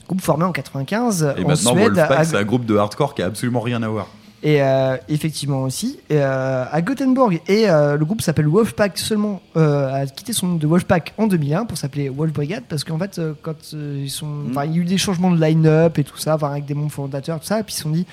groupe 0.08 0.22
formé 0.22 0.46
en 0.46 0.52
95 0.52 1.36
Et 1.38 1.44
en 1.44 1.48
maintenant 1.48 1.74
Suède. 1.74 1.94
Wolfpack 1.96 2.20
à- 2.20 2.24
c'est 2.24 2.38
un 2.38 2.44
groupe 2.46 2.66
de 2.66 2.76
hardcore 2.78 3.14
qui 3.14 3.22
a 3.22 3.26
absolument 3.26 3.60
rien 3.62 3.84
à 3.84 3.88
voir. 3.90 4.08
Et 4.44 4.62
euh, 4.62 4.98
effectivement 5.10 5.64
aussi, 5.64 6.00
euh, 6.12 6.64
à 6.72 6.82
Gothenburg, 6.84 7.40
et 7.48 7.68
euh, 7.70 7.98
le 7.98 8.06
groupe 8.06 8.22
s'appelle 8.22 8.48
Wolfpack 8.48 8.98
seulement, 9.00 9.42
a 9.56 10.06
quitté 10.06 10.32
son 10.32 10.48
nom 10.48 10.56
de 10.56 10.68
Wolfpack 10.68 11.14
en 11.18 11.26
2001 11.26 11.66
pour 11.66 11.76
s'appeler 11.78 12.10
Wolf 12.10 12.34
Brigade, 12.34 12.64
parce 12.70 12.84
qu'en 12.84 13.00
fait, 13.00 13.20
quand 13.42 13.74
ils 13.74 14.10
sont, 14.12 14.44
enfin, 14.52 14.66
il 14.66 14.72
y 14.72 14.76
a 14.76 14.78
eu 14.82 14.86
des 14.86 15.00
changements 15.00 15.32
de 15.32 15.42
line-up 15.44 15.98
et 15.98 16.04
tout 16.04 16.18
ça, 16.18 16.34
avec 16.40 16.66
des 16.66 16.76
membres 16.76 16.92
fondateurs, 16.92 17.40
tout 17.40 17.48
ça, 17.48 17.60
et 17.60 17.64
puis 17.64 17.74
ils 17.74 17.78
se 17.78 17.82
sont 17.84 17.90
dit, 17.90 18.06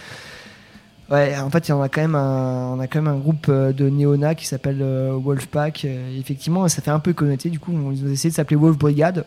ouais, 1.10 1.36
en 1.38 1.50
fait, 1.50 1.68
il 1.68 1.72
y 1.72 1.74
en 1.74 1.82
a 1.82 1.90
quand 1.90 2.00
même 2.00 2.14
un, 2.14 2.74
on 2.76 2.80
a 2.80 2.86
quand 2.86 3.02
même 3.02 3.12
un 3.14 3.18
groupe 3.18 3.50
de 3.50 3.88
néona 3.90 4.34
qui 4.34 4.46
s'appelle 4.46 4.82
Wolfpack, 5.22 5.84
et 5.84 6.18
effectivement, 6.18 6.66
ça 6.68 6.80
fait 6.80 6.90
un 6.90 7.00
peu 7.00 7.12
connoté, 7.12 7.50
du 7.50 7.58
coup, 7.60 7.72
on- 7.74 7.92
ils 7.92 8.02
ont 8.02 8.08
essayé 8.10 8.30
de 8.30 8.34
s'appeler 8.34 8.56
Wolf 8.56 8.78
Brigade. 8.78 9.26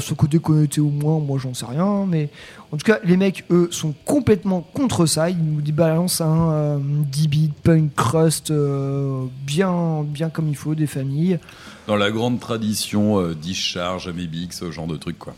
Ce 0.00 0.12
côté 0.12 0.38
connoté 0.38 0.80
ou 0.80 0.90
moins, 0.90 1.18
moi 1.20 1.38
j'en 1.38 1.54
sais 1.54 1.64
rien, 1.64 2.04
mais 2.06 2.28
en 2.72 2.76
tout 2.76 2.84
cas, 2.84 2.98
les 3.04 3.16
mecs, 3.16 3.44
eux, 3.50 3.68
sont 3.70 3.94
complètement 4.04 4.60
contre 4.60 5.06
ça. 5.06 5.30
Ils 5.30 5.38
nous 5.42 5.62
balancent 5.72 6.20
un 6.20 6.50
euh, 6.50 6.78
10 6.80 7.28
bits 7.28 7.52
punk 7.62 7.94
crust 7.94 8.50
euh, 8.50 9.24
bien, 9.46 10.02
bien 10.02 10.28
comme 10.30 10.48
il 10.48 10.56
faut, 10.56 10.74
des 10.74 10.86
familles. 10.86 11.38
Dans 11.86 11.96
la 11.96 12.10
grande 12.10 12.38
tradition 12.40 13.18
euh, 13.20 13.34
discharge, 13.34 14.08
Amebix, 14.08 14.58
ce 14.58 14.70
genre 14.70 14.86
de 14.88 14.96
truc, 14.96 15.18
quoi. 15.18 15.34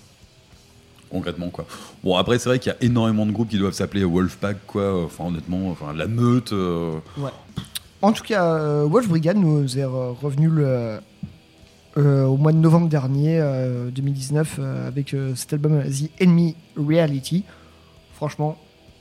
Concrètement, 1.10 1.48
quoi. 1.50 1.66
Bon, 2.04 2.16
après, 2.16 2.38
c'est 2.38 2.48
vrai 2.48 2.58
qu'il 2.58 2.70
y 2.70 2.74
a 2.74 2.78
énormément 2.82 3.26
de 3.26 3.32
groupes 3.32 3.48
qui 3.50 3.58
doivent 3.58 3.72
s'appeler 3.74 4.04
Wolfpack, 4.04 4.58
quoi. 4.66 5.04
Enfin, 5.04 5.24
honnêtement, 5.26 5.70
enfin, 5.70 5.92
la 5.94 6.06
meute. 6.06 6.52
euh, 6.52 6.92
Ouais. 7.18 7.30
En 8.02 8.12
tout 8.12 8.22
cas, 8.22 8.44
euh, 8.44 8.86
Wolf 8.88 9.08
Brigade 9.08 9.36
nous 9.36 9.76
est 9.78 9.82
re- 9.84 10.14
revenu 10.20 10.48
le, 10.48 10.98
au 12.00 12.36
mois 12.36 12.52
de 12.52 12.58
novembre 12.58 12.88
dernier, 12.88 13.38
euh, 13.40 13.90
2019, 13.90 14.56
euh, 14.58 14.88
avec 14.88 15.14
euh, 15.14 15.34
cet 15.34 15.52
album 15.52 15.82
The 15.82 16.10
Enemy 16.22 16.56
Reality. 16.76 17.44
Franchement, 18.16 18.56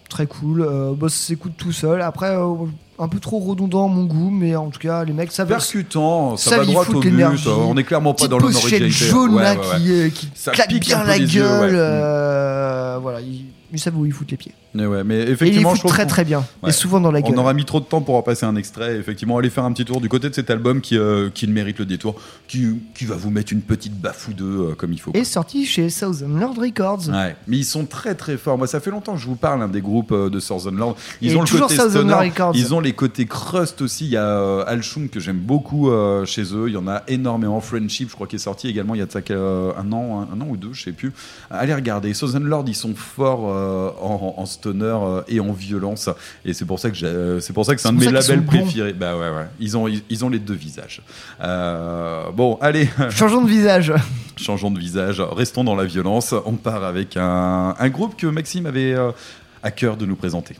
très 0.09 0.27
cool. 0.27 0.61
Euh, 0.61 0.93
ça 1.03 1.09
s'écoute 1.09 1.53
tout 1.57 1.71
seul. 1.71 2.01
Après, 2.01 2.35
euh, 2.35 2.53
un 2.97 3.07
peu 3.07 3.19
trop 3.19 3.39
redondant 3.39 3.85
à 3.85 3.87
mon 3.87 4.03
goût, 4.05 4.29
mais 4.29 4.55
en 4.55 4.69
tout 4.69 4.79
cas, 4.79 5.03
les 5.05 5.13
mecs 5.13 5.31
savent. 5.31 5.47
Percutant, 5.47 6.35
ça 6.35 6.57
va 6.57 6.65
droit 6.65 6.85
au 6.89 6.99
but. 6.99 7.47
On 7.47 7.77
est 7.77 7.83
clairement 7.83 8.13
pas 8.13 8.27
Petite 8.27 8.31
dans 8.31 8.39
l'originalité. 8.39 8.89
jaune 8.89 9.35
Ouais, 9.35 9.43
là 9.43 9.53
ouais, 9.53 9.59
ouais. 9.59 9.79
qui, 9.79 9.91
euh, 9.91 10.09
qui 10.09 10.27
claque 10.51 10.73
bien 10.79 11.03
la 11.03 11.17
yeux, 11.17 11.27
gueule. 11.41 11.71
euh, 11.75 12.97
voilà, 13.01 13.21
ils, 13.21 13.45
ils 13.71 13.79
savent 13.79 13.97
où 13.97 14.05
ils 14.05 14.11
foutent 14.11 14.31
les 14.31 14.37
pieds. 14.37 14.53
Mais 14.73 14.85
ouais, 14.85 15.03
mais 15.03 15.15
Et 15.15 15.19
ils 15.21 15.25
les 15.25 15.31
effectivement, 15.31 15.73
je 15.75 15.79
trouve 15.79 15.91
très 15.91 16.05
très 16.05 16.25
bien. 16.25 16.45
Ouais. 16.61 16.69
Et 16.69 16.73
souvent 16.73 16.99
dans 16.99 17.11
la 17.11 17.21
gueule. 17.21 17.33
On 17.35 17.37
aura 17.37 17.53
mis 17.53 17.65
trop 17.65 17.79
de 17.79 17.85
temps 17.85 18.01
pour 18.01 18.15
en 18.15 18.21
passer 18.21 18.45
un 18.45 18.55
extrait. 18.55 18.97
Effectivement, 18.97 19.37
allez 19.37 19.49
faire 19.49 19.63
un 19.63 19.71
petit 19.73 19.85
tour 19.85 20.01
du 20.01 20.09
côté 20.09 20.29
de 20.29 20.35
cet 20.35 20.49
album 20.49 20.81
qui, 20.81 20.97
euh, 20.97 21.29
qui 21.29 21.47
mérite 21.47 21.79
le 21.79 21.85
détour, 21.85 22.15
qui, 22.47 22.67
qui 22.95 23.05
va 23.05 23.15
vous 23.15 23.29
mettre 23.31 23.53
une 23.53 23.61
petite 23.61 23.93
deux 24.35 24.43
euh, 24.43 24.75
comme 24.75 24.93
il 24.93 24.99
faut. 24.99 25.11
Et 25.13 25.23
sorti 25.23 25.65
chez 25.65 25.89
Southern 25.89 26.39
Lord 26.39 26.55
Records. 26.57 27.09
Ouais, 27.09 27.35
mais 27.47 27.57
ils 27.57 27.65
sont 27.65 27.85
très 27.85 28.15
très 28.15 28.37
forts. 28.37 28.57
Moi, 28.57 28.67
ça 28.67 28.79
fait 28.79 28.91
longtemps 28.91 29.13
que 29.13 29.19
je 29.19 29.27
vous 29.27 29.35
parle 29.35 29.61
hein, 29.61 29.67
des 29.67 29.81
groupes 29.81 30.11
euh, 30.11 30.29
de 30.29 30.39
Southern 30.39 30.75
Lord. 30.75 30.95
Ils 31.21 31.31
Et 31.31 31.35
ont 31.35 31.41
le 31.41 31.47
toujours 31.47 31.67
côté 31.67 31.89
stoner, 31.89 32.13
Records. 32.13 32.51
ils 32.55 32.73
ont 32.73 32.79
les 32.79 32.93
côtés 32.93 33.25
crust 33.25 33.81
aussi. 33.81 34.05
Il 34.05 34.11
y 34.11 34.17
a 34.17 34.25
euh, 34.25 34.63
Al 34.67 34.81
Chung 34.83 35.09
que 35.09 35.19
j'aime 35.19 35.39
beaucoup 35.39 35.89
euh, 35.89 36.25
chez 36.25 36.43
eux. 36.53 36.65
Il 36.67 36.73
y 36.73 36.77
en 36.77 36.87
a 36.87 37.03
énormément. 37.07 37.59
Friendship, 37.61 38.09
je 38.09 38.15
crois, 38.15 38.27
qui 38.27 38.35
est 38.37 38.39
sorti 38.39 38.67
également 38.67 38.95
il 38.95 38.99
y 38.99 39.01
a 39.01 39.05
un 39.77 39.91
an, 39.91 40.27
un, 40.31 40.35
un 40.35 40.41
an 40.41 40.47
ou 40.49 40.57
deux, 40.57 40.73
je 40.73 40.83
sais 40.83 40.91
plus. 40.91 41.13
Allez 41.49 41.73
regarder. 41.73 42.13
Southern 42.13 42.43
Lord, 42.45 42.65
ils 42.67 42.75
sont 42.75 42.95
forts 42.95 43.49
euh, 43.59 43.89
en, 44.01 44.35
en 44.37 44.45
stoner 44.45 44.85
euh, 45.01 45.21
et 45.27 45.39
en 45.39 45.51
violence. 45.51 46.09
Et 46.45 46.53
c'est 46.53 46.65
pour 46.65 46.79
ça 46.79 46.89
que 46.89 47.05
euh, 47.05 47.39
c'est 47.39 47.53
pour 47.53 47.65
ça 47.65 47.75
que 47.75 47.81
c'est 47.81 47.87
un 47.87 47.93
de 47.93 47.99
mes 47.99 48.11
labels 48.11 48.45
préférés. 48.45 48.93
Bah 48.93 49.15
ouais, 49.17 49.29
ouais. 49.29 49.45
Ils 49.59 49.77
ont 49.77 49.87
ils, 49.87 50.01
ils 50.09 50.23
ont 50.25 50.29
les 50.29 50.39
deux 50.39 50.53
visages. 50.53 51.01
Euh, 51.41 52.31
bon, 52.31 52.57
allez. 52.61 52.89
Changeons 53.09 53.43
de 53.43 53.49
visage. 53.49 53.93
Changeons 54.37 54.71
de 54.71 54.79
visage, 54.79 55.21
restons 55.21 55.63
dans 55.63 55.75
la 55.75 55.85
violence. 55.85 56.33
On 56.45 56.53
part 56.53 56.83
avec 56.83 57.17
un, 57.17 57.75
un 57.77 57.89
groupe 57.89 58.15
que 58.15 58.27
Maxime 58.27 58.65
avait 58.65 58.93
euh, 58.93 59.11
à 59.63 59.71
cœur 59.71 59.97
de 59.97 60.05
nous 60.05 60.15
présenter. 60.15 60.55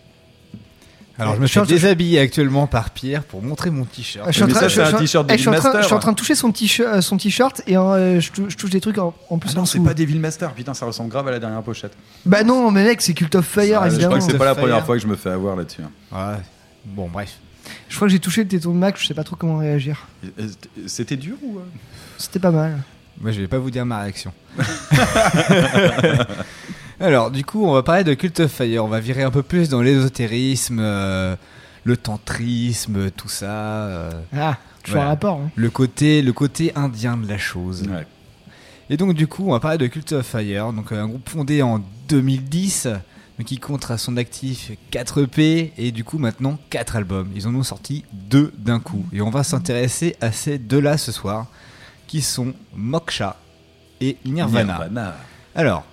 Alors 1.20 1.36
je 1.36 1.41
me 1.41 1.47
suis 1.47 1.59
déshabiller 1.61 2.20
actuellement 2.20 2.65
par 2.67 2.91
Pierre 2.91 3.24
pour 3.24 3.41
montrer 3.43 3.70
mon 3.70 3.84
t-shirt. 3.86 4.26
Je 4.28 4.32
suis 4.32 4.43
en 4.43 4.47
train- 4.47 4.67
je- 4.67 5.82
suis 5.84 5.93
en 5.93 5.99
train 5.99 6.11
de 6.11 6.17
toucher 6.17 6.36
son 6.36 6.51
t-shirt, 6.51 6.88
euh, 6.95 7.01
son 7.01 7.17
t-shirt 7.17 7.61
et 7.67 7.76
euh, 7.78 8.20
je, 8.22 8.32
tou- 8.32 8.45
je 8.49 8.55
touche 8.55 8.70
des 8.70 8.80
trucs 8.82 8.97
en, 8.97 9.13
en 9.30 9.38
plus 9.38 9.51
Ah 9.53 9.59
non, 9.59 9.65
c'est 9.65 9.80
pas 9.82 9.93
Devil 9.93 10.20
Master, 10.20 10.53
putain, 10.53 10.74
ça 10.74 10.86
ressemble 10.86 11.09
grave 11.09 11.28
à 11.28 11.32
la 11.32 11.39
dernière 11.39 11.61
pochette. 11.61 11.91
Bah 12.26 12.43
non, 12.43 12.72
mais 12.72 12.84
mec, 12.86 13.01
c'est 13.01 13.13
Cult 13.13 13.36
of 13.36 13.45
Fire, 13.45 13.82
Ah, 13.82 13.89
je 13.89 13.95
évidemment. 13.95 14.15
crois 14.15 14.26
que 14.26 14.32
c'est 14.32 14.38
pas 14.38 14.45
la 14.45 14.53
Fire. 14.55 14.63
première 14.63 14.86
fois 14.86 14.95
que 14.95 15.01
je 15.01 15.07
me 15.07 15.15
fais 15.15 15.30
avoir 15.30 15.55
là-dessus. 15.55 15.82
hein. 15.84 15.91
Ouais. 16.34 16.38
Bon 16.86 17.09
bref. 17.11 17.34
Je 17.89 17.95
crois 17.95 18.07
que 18.07 18.11
j'ai 18.13 18.20
touché 18.20 18.43
le 18.43 18.47
téton 18.47 18.72
de 18.72 18.78
Mac, 18.78 18.95
je 18.99 19.05
sais 19.05 19.13
pas 19.13 19.24
trop 19.24 19.36
comment 19.36 19.57
réagir. 19.57 20.07
C'était 20.88 21.17
dur 21.17 21.36
ou 21.43 21.57
euh? 21.57 21.63
C'était 22.17 22.39
pas 22.39 22.51
mal. 22.51 22.80
Moi, 23.22 23.32
je 23.32 23.41
vais 23.41 23.47
pas 23.47 23.59
vous 23.59 23.70
dire 23.70 23.86
ma 23.86 23.99
réaction. 24.03 24.32
Alors, 27.00 27.32
du 27.32 27.45
coup, 27.45 27.66
on 27.66 27.74
va 27.74 27.84
parler 27.84 28.04
de 28.04 28.14
Cult 28.14 28.39
of 28.41 28.52
Fire. 28.52 28.84
On 28.84 28.88
va 28.88 29.00
virer 29.00 29.24
un 29.24 29.32
peu 29.32 29.43
plus 29.43 29.70
dans 29.70 29.82
l'ésotérisme, 29.82 30.80
euh, 30.82 31.36
le 31.86 31.95
tantrisme, 31.97 33.10
tout 33.12 33.30
ça. 33.30 33.45
euh, 33.45 34.12
Ah, 34.34 34.58
toujours 34.84 34.95
Voilà. 34.97 35.06
un 35.06 35.10
rapport. 35.10 35.38
hein. 35.39 35.50
le 35.56 35.70
côté, 35.70 36.22
le 36.22 36.34
côté 36.34 36.74
indien 36.76 37.16
de 37.18 37.28
la 37.28 37.38
chose. 37.38 37.84
Ouais. 37.89 38.06
Et 38.89 38.97
donc, 38.97 39.14
du 39.14 39.28
coup, 39.28 39.45
on 39.47 39.52
va 39.52 39.60
parler 39.60 39.78
de 39.78 39.88
Cult 39.88 40.12
of 40.12 40.26
Fire, 40.26 40.74
donc 40.74 40.91
un 40.91 41.08
groupe 41.08 41.30
fondé 41.30 41.62
en 41.62 41.82
2010, 42.10 42.88
donc 43.38 43.47
qui 43.47 43.60
compte 43.60 43.89
à 43.91 43.97
son 43.97 44.18
actif 44.18 44.72
4 44.91 45.24
EP 45.24 45.72
et 45.78 45.91
du 45.93 46.04
coup 46.04 46.18
maintenant 46.18 46.58
4 46.70 46.97
albums. 46.97 47.30
Ils 47.36 47.47
en 47.47 47.56
ont 47.56 47.64
sorti 47.64 48.04
deux 48.12 48.52
d'un 48.58 48.80
coup. 48.82 49.06
Et 49.14 49.22
on 49.22 49.30
va 49.30 49.43
s'intéresser 49.43 50.18
à 50.20 50.32
ces 50.34 50.58
deux-là 50.58 50.97
ce 50.97 51.12
soir, 51.14 51.45
qui 52.08 52.22
sont 52.22 52.54
Moksha 52.76 53.38
et 54.02 54.18
Nirvana. 54.26 54.74
Nirvana. 54.80 55.16
Alors, 55.56 55.86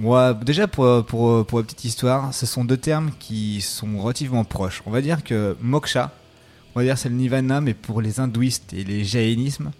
moi, 0.00 0.34
déjà 0.34 0.66
pour, 0.66 1.04
pour, 1.04 1.46
pour 1.46 1.58
la 1.58 1.64
petite 1.64 1.84
histoire, 1.84 2.32
ce 2.34 2.46
sont 2.46 2.64
deux 2.64 2.76
termes 2.76 3.10
qui 3.18 3.60
sont 3.60 3.98
relativement 3.98 4.44
proches. 4.44 4.82
On 4.86 4.90
va 4.90 5.02
dire 5.02 5.22
que 5.22 5.56
moksha, 5.60 6.10
on 6.74 6.80
va 6.80 6.84
dire 6.84 6.96
c'est 6.98 7.08
le 7.10 7.14
nirvana, 7.14 7.60
mais 7.60 7.74
pour 7.74 8.00
les 8.00 8.18
hindouistes 8.18 8.72
et 8.72 8.82
les 8.82 9.04
jaïnismes. 9.04 9.70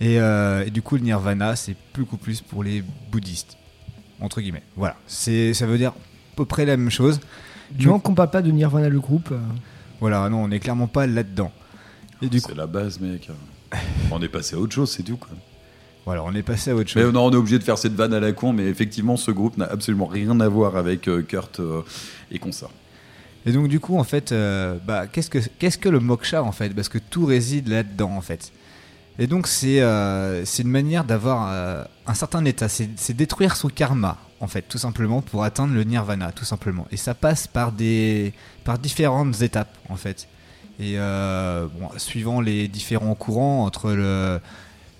Et, 0.00 0.18
euh, 0.18 0.64
et 0.66 0.70
du 0.70 0.82
coup, 0.82 0.96
le 0.96 1.02
nirvana, 1.02 1.54
c'est 1.54 1.76
beaucoup 1.96 2.16
plus 2.16 2.40
pour 2.40 2.64
les 2.64 2.82
bouddhistes. 3.12 3.56
Entre 4.20 4.40
guillemets. 4.40 4.62
Voilà. 4.76 4.96
C'est, 5.06 5.54
ça 5.54 5.66
veut 5.66 5.78
dire 5.78 5.90
à 5.90 6.36
peu 6.36 6.44
près 6.44 6.64
la 6.64 6.76
même 6.76 6.90
chose. 6.90 7.20
Du 7.70 7.86
moment 7.86 7.98
qu'on 8.00 8.14
parle 8.14 8.30
pas 8.30 8.42
de 8.42 8.50
Nirvana 8.50 8.88
le 8.88 9.00
groupe. 9.00 9.30
euh, 9.32 9.38
Voilà, 10.00 10.28
non, 10.28 10.44
on 10.44 10.48
n'est 10.48 10.60
clairement 10.60 10.86
pas 10.86 11.06
là-dedans. 11.06 11.50
Et 12.22 12.28
du 12.28 12.40
coup, 12.40 12.48
C'est 12.50 12.56
la 12.56 12.66
base, 12.66 13.00
mec. 13.00 13.28
On 14.10 14.20
est 14.22 14.28
passé 14.28 14.54
à 14.56 14.58
autre 14.58 14.74
chose, 14.74 14.90
c'est 14.90 15.02
tout. 15.02 15.16
Quoi. 15.16 15.30
Voilà, 16.04 16.22
on 16.24 16.34
est 16.34 16.42
passé 16.42 16.70
à 16.70 16.74
autre 16.74 16.92
Mais 16.96 17.02
chose. 17.02 17.12
non, 17.12 17.26
on 17.26 17.30
est 17.30 17.36
obligé 17.36 17.58
de 17.58 17.64
faire 17.64 17.78
cette 17.78 17.94
vanne 17.94 18.12
à 18.12 18.20
la 18.20 18.32
con, 18.32 18.52
mais 18.52 18.64
effectivement, 18.64 19.16
ce 19.16 19.30
groupe 19.30 19.56
n'a 19.56 19.66
absolument 19.66 20.06
rien 20.06 20.38
à 20.40 20.48
voir 20.48 20.76
avec 20.76 21.08
euh, 21.08 21.22
Kurt 21.22 21.60
euh, 21.60 21.82
et 22.30 22.38
consorts. 22.38 22.72
Et 23.46 23.52
donc 23.52 23.68
du 23.68 23.78
coup 23.80 23.98
en 23.98 24.04
fait, 24.04 24.32
euh, 24.32 24.76
bah, 24.86 25.06
qu'est-ce 25.06 25.28
que 25.28 25.38
qu'est-ce 25.58 25.76
que 25.78 25.88
le 25.88 26.00
moksha 26.00 26.42
en 26.42 26.52
fait? 26.52 26.70
Parce 26.70 26.88
que 26.88 26.98
tout 26.98 27.26
réside 27.26 27.68
là-dedans 27.68 28.12
en 28.16 28.20
fait. 28.22 28.52
Et 29.18 29.26
donc 29.26 29.46
c'est 29.46 29.80
euh, 29.82 30.44
c'est 30.44 30.62
une 30.62 30.70
manière 30.70 31.04
d'avoir 31.04 31.50
euh, 31.52 31.84
un 32.06 32.14
certain 32.14 32.44
état, 32.46 32.68
c'est 32.68 33.12
détruire 33.12 33.56
son 33.56 33.68
karma 33.68 34.16
en 34.40 34.46
fait, 34.46 34.62
tout 34.62 34.78
simplement 34.78 35.20
pour 35.20 35.44
atteindre 35.44 35.74
le 35.74 35.84
nirvana, 35.84 36.32
tout 36.32 36.44
simplement. 36.44 36.86
Et 36.90 36.96
ça 36.96 37.14
passe 37.14 37.46
par 37.46 37.70
des 37.70 38.32
par 38.64 38.78
différentes 38.78 39.40
étapes 39.42 39.76
en 39.88 39.96
fait. 39.96 40.26
Et 40.80 40.96
bon, 40.96 41.88
suivant 41.98 42.40
les 42.40 42.66
différents 42.66 43.14
courants 43.14 43.64
entre 43.64 43.92
le 43.92 44.40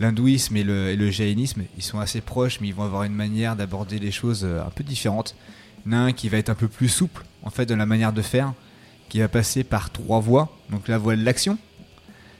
l'hindouisme 0.00 0.56
et 0.56 0.64
le, 0.64 1.10
jaïnisme, 1.10 1.62
ils 1.76 1.82
sont 1.82 1.98
assez 2.00 2.20
proches, 2.20 2.60
mais 2.60 2.68
ils 2.68 2.74
vont 2.74 2.84
avoir 2.84 3.04
une 3.04 3.14
manière 3.14 3.56
d'aborder 3.56 3.98
les 3.98 4.10
choses 4.10 4.44
euh, 4.44 4.64
un 4.64 4.70
peu 4.70 4.84
différentes. 4.84 5.34
Il 5.86 5.92
y 5.92 5.94
en 5.94 5.98
a 5.98 6.00
un 6.02 6.12
qui 6.12 6.28
va 6.28 6.38
être 6.38 6.50
un 6.50 6.54
peu 6.54 6.68
plus 6.68 6.88
souple 6.88 7.24
en 7.42 7.50
fait 7.50 7.66
dans 7.66 7.76
la 7.76 7.86
manière 7.86 8.12
de 8.12 8.22
faire, 8.22 8.54
qui 9.08 9.20
va 9.20 9.28
passer 9.28 9.64
par 9.64 9.90
trois 9.90 10.20
voies. 10.20 10.56
Donc 10.70 10.88
la 10.88 10.98
voie 10.98 11.14
de 11.16 11.24
l'action, 11.24 11.58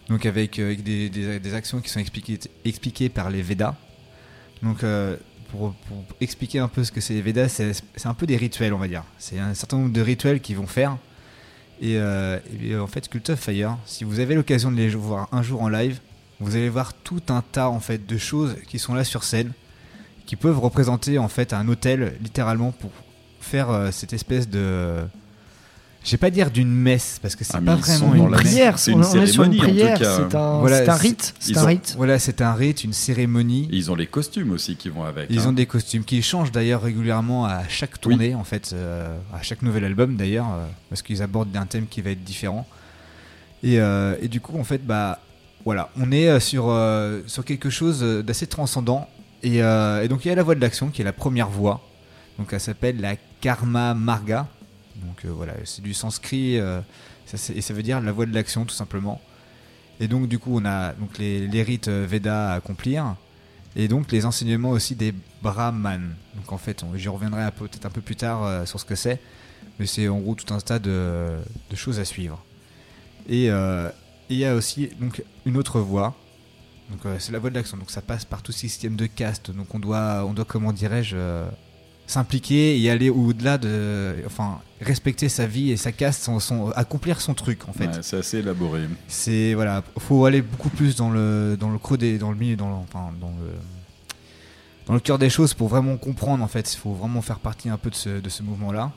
donc 0.08 0.26
avec, 0.26 0.58
euh, 0.58 0.66
avec 0.66 0.82
des, 0.82 1.54
actions 1.54 1.80
qui 1.80 1.90
sont 1.90 2.00
expliquées, 2.00 3.08
par 3.08 3.30
les 3.30 3.42
Védas. 3.42 3.74
Donc 4.62 4.82
euh, 4.82 5.16
pour, 5.50 5.74
expliquer 6.20 6.58
un 6.58 6.68
peu 6.68 6.82
ce 6.82 6.90
que 6.90 7.00
c'est 7.00 7.14
les 7.14 7.22
Védas, 7.22 7.48
c'est 7.48 8.06
un 8.06 8.14
peu 8.14 8.26
des 8.26 8.36
rituels, 8.36 8.72
on 8.72 8.78
va 8.78 8.88
dire. 8.88 9.04
C'est 9.18 9.38
un 9.38 9.54
certain 9.54 9.76
nombre 9.76 9.92
de 9.92 10.00
rituels 10.00 10.40
qu'ils 10.40 10.56
vont 10.56 10.66
faire. 10.66 10.96
Et, 11.80 11.94
et, 11.94 12.76
en 12.76 12.86
fait, 12.86 13.08
Cult 13.08 13.30
of 13.30 13.38
Fire, 13.38 13.76
si 13.84 14.04
vous 14.04 14.20
avez 14.20 14.34
l'occasion 14.34 14.70
de 14.70 14.76
les 14.76 14.88
voir 14.90 15.28
un 15.32 15.42
jour 15.42 15.60
en 15.62 15.68
live, 15.68 16.00
vous 16.40 16.56
allez 16.56 16.68
voir 16.68 16.92
tout 16.94 17.22
un 17.28 17.42
tas 17.52 17.68
en 17.68 17.80
fait 17.80 18.06
de 18.06 18.18
choses 18.18 18.56
qui 18.68 18.78
sont 18.78 18.94
là 18.94 19.04
sur 19.04 19.24
scène, 19.24 19.52
qui 20.26 20.36
peuvent 20.36 20.58
représenter 20.58 21.18
en 21.18 21.28
fait 21.28 21.52
un 21.52 21.68
hôtel 21.68 22.14
littéralement 22.22 22.72
pour 22.72 22.90
faire 23.40 23.70
euh, 23.70 23.90
cette 23.90 24.12
espèce 24.12 24.48
de 24.48 24.96
je 26.02 26.10
vais 26.10 26.16
pas 26.18 26.30
dire 26.30 26.50
d'une 26.50 26.70
messe 26.70 27.18
parce 27.22 27.34
que 27.34 27.44
c'est 27.44 27.56
Ah, 27.56 27.62
pas 27.62 27.76
vraiment 27.76 28.14
une 28.14 28.30
prière, 28.32 28.78
c'est 28.78 28.92
on, 28.92 28.98
une 28.98 29.04
on 29.04 29.22
est 29.22 29.26
sur 29.26 29.42
une 29.44 29.52
cérémonie, 29.52 29.58
en 29.58 29.64
tout 29.64 29.68
prière, 29.70 29.98
cas. 29.98 30.16
c'est 30.16 30.34
un, 30.36 30.58
Voilà, 30.60 30.78
c'est 30.84 30.88
un 30.90 30.96
c'est- 30.96 31.00
rite. 31.02 31.34
C'est 31.38 31.56
un 31.56 31.62
ont- 31.62 31.66
rite. 31.66 31.94
Voilà, 31.96 32.18
c'est 32.18 32.42
un 32.42 32.52
rite, 32.52 32.84
une 32.84 32.92
cérémonie. 32.92 33.68
Et 33.72 33.76
ils 33.76 33.90
ont 33.90 33.94
les 33.94 34.06
costumes 34.06 34.50
aussi 34.50 34.76
qui 34.76 34.90
vont 34.90 35.04
avec. 35.04 35.28
Ils 35.30 35.40
hein. 35.40 35.46
ont 35.48 35.52
des 35.52 35.64
costumes 35.64 36.04
qui 36.04 36.20
changent 36.20 36.52
d'ailleurs 36.52 36.82
régulièrement 36.82 37.46
à 37.46 37.66
chaque 37.70 37.98
tournée, 38.02 38.34
en 38.34 38.44
fait, 38.44 38.72
euh, 38.74 39.16
à 39.32 39.40
chaque 39.40 39.62
nouvel 39.62 39.82
album 39.84 40.16
d'ailleurs, 40.16 40.52
euh, 40.52 40.66
parce 40.90 41.00
qu'ils 41.00 41.22
abordent 41.22 41.56
un 41.56 41.64
thème 41.64 41.86
qui 41.86 42.02
va 42.02 42.10
être 42.10 42.22
différent. 42.22 42.66
Et, 43.62 43.80
euh, 43.80 44.14
et 44.20 44.28
du 44.28 44.42
coup, 44.42 44.58
en 44.58 44.64
fait, 44.64 44.84
bah 44.86 45.20
voilà, 45.64 45.88
on 45.96 46.12
est 46.12 46.28
euh, 46.28 46.40
sur, 46.40 46.68
euh, 46.68 47.22
sur 47.26 47.44
quelque 47.44 47.70
chose 47.70 48.02
euh, 48.02 48.22
d'assez 48.22 48.46
transcendant. 48.46 49.08
Et, 49.42 49.60
donc, 50.08 50.24
il 50.24 50.28
y 50.28 50.30
a 50.30 50.34
la 50.34 50.42
voie 50.42 50.54
de 50.54 50.60
l'action 50.60 50.88
qui 50.88 51.02
est 51.02 51.04
la 51.04 51.12
première 51.12 51.50
voie. 51.50 51.82
Donc, 52.38 52.52
elle 52.52 52.60
s'appelle 52.60 52.98
la 53.00 53.16
Karma 53.40 53.92
Marga. 53.92 54.48
Donc 54.96 55.26
voilà, 55.26 55.52
c'est 55.64 55.82
du 55.82 55.92
sanskrit 55.92 56.54
et 56.56 57.60
ça 57.60 57.74
veut 57.74 57.82
dire 57.82 58.00
la 58.00 58.12
voie 58.12 58.24
de 58.24 58.32
l'action 58.32 58.64
tout 58.64 58.74
simplement. 58.74 59.20
Et 60.00 60.06
donc 60.08 60.28
du 60.28 60.38
coup 60.38 60.56
on 60.56 60.64
a 60.64 60.92
donc 60.92 61.18
les, 61.18 61.62
rites 61.62 61.88
Veda 61.88 62.52
à 62.52 62.54
accomplir 62.54 63.16
et 63.76 63.88
donc 63.88 64.12
les 64.12 64.24
enseignements 64.24 64.70
aussi 64.70 64.94
des 64.94 65.12
brahmanes. 65.42 66.14
Donc 66.36 66.52
en 66.52 66.58
fait, 66.58 66.84
j'y 66.94 67.08
reviendrai 67.08 67.50
peut-être 67.50 67.84
un 67.84 67.90
peu 67.90 68.00
plus 68.00 68.16
tard 68.16 68.66
sur 68.66 68.78
ce 68.80 68.84
que 68.84 68.94
c'est, 68.94 69.20
mais 69.78 69.86
c'est 69.86 70.08
en 70.08 70.20
gros 70.20 70.36
tout 70.36 70.54
un 70.54 70.60
tas 70.60 70.78
de, 70.78 71.36
choses 71.74 71.98
à 71.98 72.04
suivre. 72.04 72.42
Et 73.28 73.50
et 74.30 74.34
il 74.34 74.38
y 74.38 74.44
a 74.44 74.54
aussi 74.54 74.90
donc 75.00 75.22
une 75.46 75.56
autre 75.56 75.80
voie. 75.80 76.14
Donc 76.90 77.04
euh, 77.06 77.16
c'est 77.18 77.32
la 77.32 77.38
voie 77.38 77.50
de 77.50 77.54
l'action. 77.54 77.76
Donc 77.76 77.90
ça 77.90 78.02
passe 78.02 78.24
par 78.24 78.42
tout 78.42 78.52
système 78.52 78.96
de 78.96 79.06
caste. 79.06 79.50
Donc 79.50 79.74
on 79.74 79.78
doit, 79.78 80.24
on 80.26 80.32
doit 80.34 80.44
comment 80.44 80.72
dirais-je, 80.72 81.16
euh, 81.16 81.46
s'impliquer 82.06 82.78
et 82.80 82.90
aller 82.90 83.08
au-delà 83.08 83.56
de, 83.56 84.16
enfin 84.26 84.58
respecter 84.80 85.30
sa 85.30 85.46
vie 85.46 85.70
et 85.70 85.78
sa 85.78 85.92
caste, 85.92 86.22
son, 86.24 86.38
son- 86.40 86.68
accomplir 86.72 87.20
son 87.22 87.32
truc 87.32 87.66
en 87.68 87.72
fait. 87.72 87.86
Ouais, 87.86 88.02
c'est 88.02 88.18
assez 88.18 88.38
élaboré. 88.38 88.82
C'est 89.08 89.54
voilà, 89.54 89.82
faut 89.98 90.26
aller 90.26 90.42
beaucoup 90.42 90.68
plus 90.68 90.96
dans 90.96 91.08
le 91.10 91.56
dans 91.58 91.70
le 91.70 91.78
creux 91.78 91.96
des 91.96 92.18
dans 92.18 92.30
le 92.30 92.36
milieu 92.36 92.56
dans 92.56 92.68
le, 92.68 92.74
enfin, 92.74 93.10
dans 93.20 93.30
le 93.30 93.52
dans 94.86 94.92
le 94.92 95.00
cœur 95.00 95.18
des 95.18 95.30
choses 95.30 95.54
pour 95.54 95.68
vraiment 95.68 95.96
comprendre 95.96 96.44
en 96.44 96.48
fait. 96.48 96.74
Il 96.74 96.76
faut 96.76 96.92
vraiment 96.92 97.22
faire 97.22 97.38
partie 97.38 97.70
un 97.70 97.78
peu 97.78 97.88
de 97.88 97.94
ce, 97.94 98.20
de 98.20 98.28
ce 98.28 98.42
mouvement-là. 98.42 98.92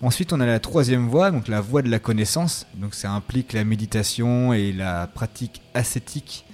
Ensuite, 0.00 0.32
on 0.32 0.38
a 0.38 0.46
la 0.46 0.60
troisième 0.60 1.08
voie, 1.08 1.32
donc 1.32 1.48
la 1.48 1.60
voie 1.60 1.82
de 1.82 1.90
la 1.90 1.98
connaissance. 1.98 2.66
Donc 2.76 2.94
ça 2.94 3.10
implique 3.10 3.52
la 3.52 3.64
méditation 3.64 4.52
et 4.52 4.72
la 4.72 5.08
pratique 5.08 5.60
ascétique. 5.74 6.44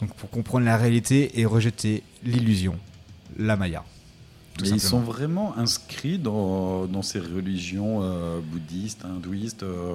Donc 0.00 0.14
pour 0.14 0.30
comprendre 0.30 0.64
la 0.64 0.76
réalité 0.76 1.40
et 1.40 1.44
rejeter 1.44 2.04
l'illusion, 2.22 2.78
la 3.36 3.56
maya. 3.56 3.84
Mais 4.62 4.68
ils 4.68 4.80
sont 4.80 5.00
vraiment 5.00 5.58
inscrits 5.58 6.18
dans, 6.18 6.86
dans 6.86 7.02
ces 7.02 7.18
religions 7.18 8.00
euh, 8.02 8.38
bouddhistes, 8.40 9.04
hindouistes, 9.04 9.64
euh, 9.64 9.94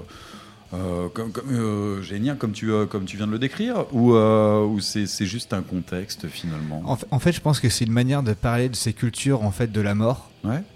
euh, 0.71 1.09
comme, 1.09 1.31
comme, 1.31 1.49
euh, 1.51 2.01
génial, 2.03 2.37
comme 2.37 2.51
tu, 2.51 2.71
euh, 2.71 2.85
comme 2.85 3.05
tu 3.05 3.17
viens 3.17 3.25
de 3.25 3.31
le 3.31 3.39
décrire, 3.39 3.85
ou, 3.91 4.13
ou 4.13 4.79
c'est 4.79 5.25
juste 5.25 5.53
un 5.53 5.61
contexte 5.61 6.27
finalement 6.27 6.83
En 6.85 6.95
fait, 6.95 7.07
en 7.09 7.19
fait, 7.19 7.31
je 7.31 7.41
pense 7.41 7.59
que 7.59 7.69
c'est 7.69 7.85
une 7.85 7.91
manière 7.91 8.21
de 8.21 8.33
parler 8.33 8.69
de 8.69 8.75
ces 8.75 8.93
cultures 8.93 9.43
en 9.43 9.51
fait 9.51 9.71
de 9.71 9.81
la 9.81 9.95
mort 9.95 10.29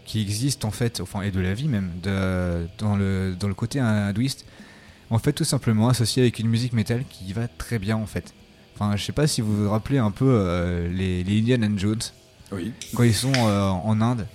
qui 0.06 0.22
existent 0.22 0.68
en 0.68 0.72
fait, 0.72 1.00
enfin 1.00 1.22
et 1.22 1.32
de 1.32 1.40
la 1.40 1.54
vie 1.54 1.68
même, 1.68 1.92
de, 2.02 2.68
dans 2.80 2.96
le 2.96 3.36
dans 3.40 3.48
le 3.48 3.54
côté 3.54 3.80
hindouiste. 3.80 4.46
En 5.10 5.20
fait, 5.20 5.34
tout 5.34 5.44
simplement 5.44 5.90
associé 5.90 6.24
avec 6.24 6.40
une 6.40 6.48
musique 6.48 6.74
métal 6.74 7.04
qui 7.08 7.32
va 7.34 7.48
très 7.48 7.78
bien 7.78 7.98
en 7.98 8.08
fait. 8.08 8.34
Enfin, 8.76 8.96
je 8.98 9.04
sais 9.04 9.12
pas 9.12 9.28
si 9.28 9.42
vous 9.42 9.66
vous 9.66 9.70
rappelez 9.70 10.00
un 10.00 10.12
peu 10.12 10.90
les, 10.92 11.24
les 11.24 11.40
Indiana 11.40 11.68
Jones. 11.78 12.02
Oui. 12.52 12.72
Quand 12.96 13.04
ils 13.04 13.14
sont 13.14 13.34
en 13.34 14.02
Inde. 14.02 14.26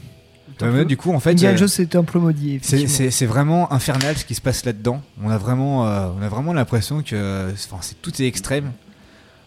Temple- 0.58 0.72
Ouais, 0.72 0.78
mais 0.80 0.84
du 0.84 0.96
coup, 0.96 1.12
en 1.12 1.20
fait, 1.20 1.30
Indiana 1.30 1.54
euh, 1.54 1.58
Jones, 1.58 1.68
c'est 1.68 1.86
Temple 1.86 2.18
maudit. 2.18 2.58
c'est- 2.62 3.26
vraiment 3.26 3.72
infernal 3.72 4.16
ce 4.16 4.24
qui 4.24 4.34
se 4.34 4.40
passe 4.40 4.64
là-dedans. 4.64 5.00
On 5.22 5.30
a 5.30 5.38
vraiment, 5.38 5.86
euh, 5.86 6.08
on 6.18 6.22
a 6.22 6.28
vraiment 6.28 6.52
l'impression 6.52 7.02
que, 7.02 7.50
enfin, 7.52 7.78
c'est 7.80 8.00
tout 8.02 8.12
est 8.20 8.26
extrême. 8.26 8.72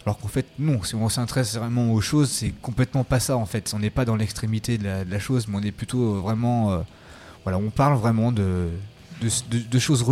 Alors 0.06 0.18
qu'en 0.18 0.28
fait, 0.30 0.48
non. 0.58 0.82
Si 0.84 0.96
on 0.96 1.08
s'intéresse 1.10 1.56
vraiment 1.56 1.92
aux 1.94 2.02
choses, 2.02 2.30
c'est 2.32 2.50
complètement 2.62 3.04
pas 3.04 3.20
ça 3.20 3.38
en 3.38 3.46
fait. 3.46 3.72
On 3.76 3.80
n'est 3.80 3.92
pas 3.92 4.04
dans 4.06 4.16
l'extrémité 4.16 4.78
de 4.80 4.84
la, 4.86 5.06
de 5.06 5.12
la 5.12 5.20
chose, 5.20 5.48
mais 5.48 5.58
on 5.58 5.62
est 5.62 5.72
plutôt 5.72 6.16
euh, 6.16 6.20
vraiment, 6.20 6.72
euh, 6.72 6.80
voilà, 7.44 7.60
on 7.60 7.70
parle 7.70 7.96
vraiment 8.00 8.32
de, 8.32 8.70
de, 9.22 9.28
de- 9.52 9.64
de 9.70 9.80
choses. 9.80 10.04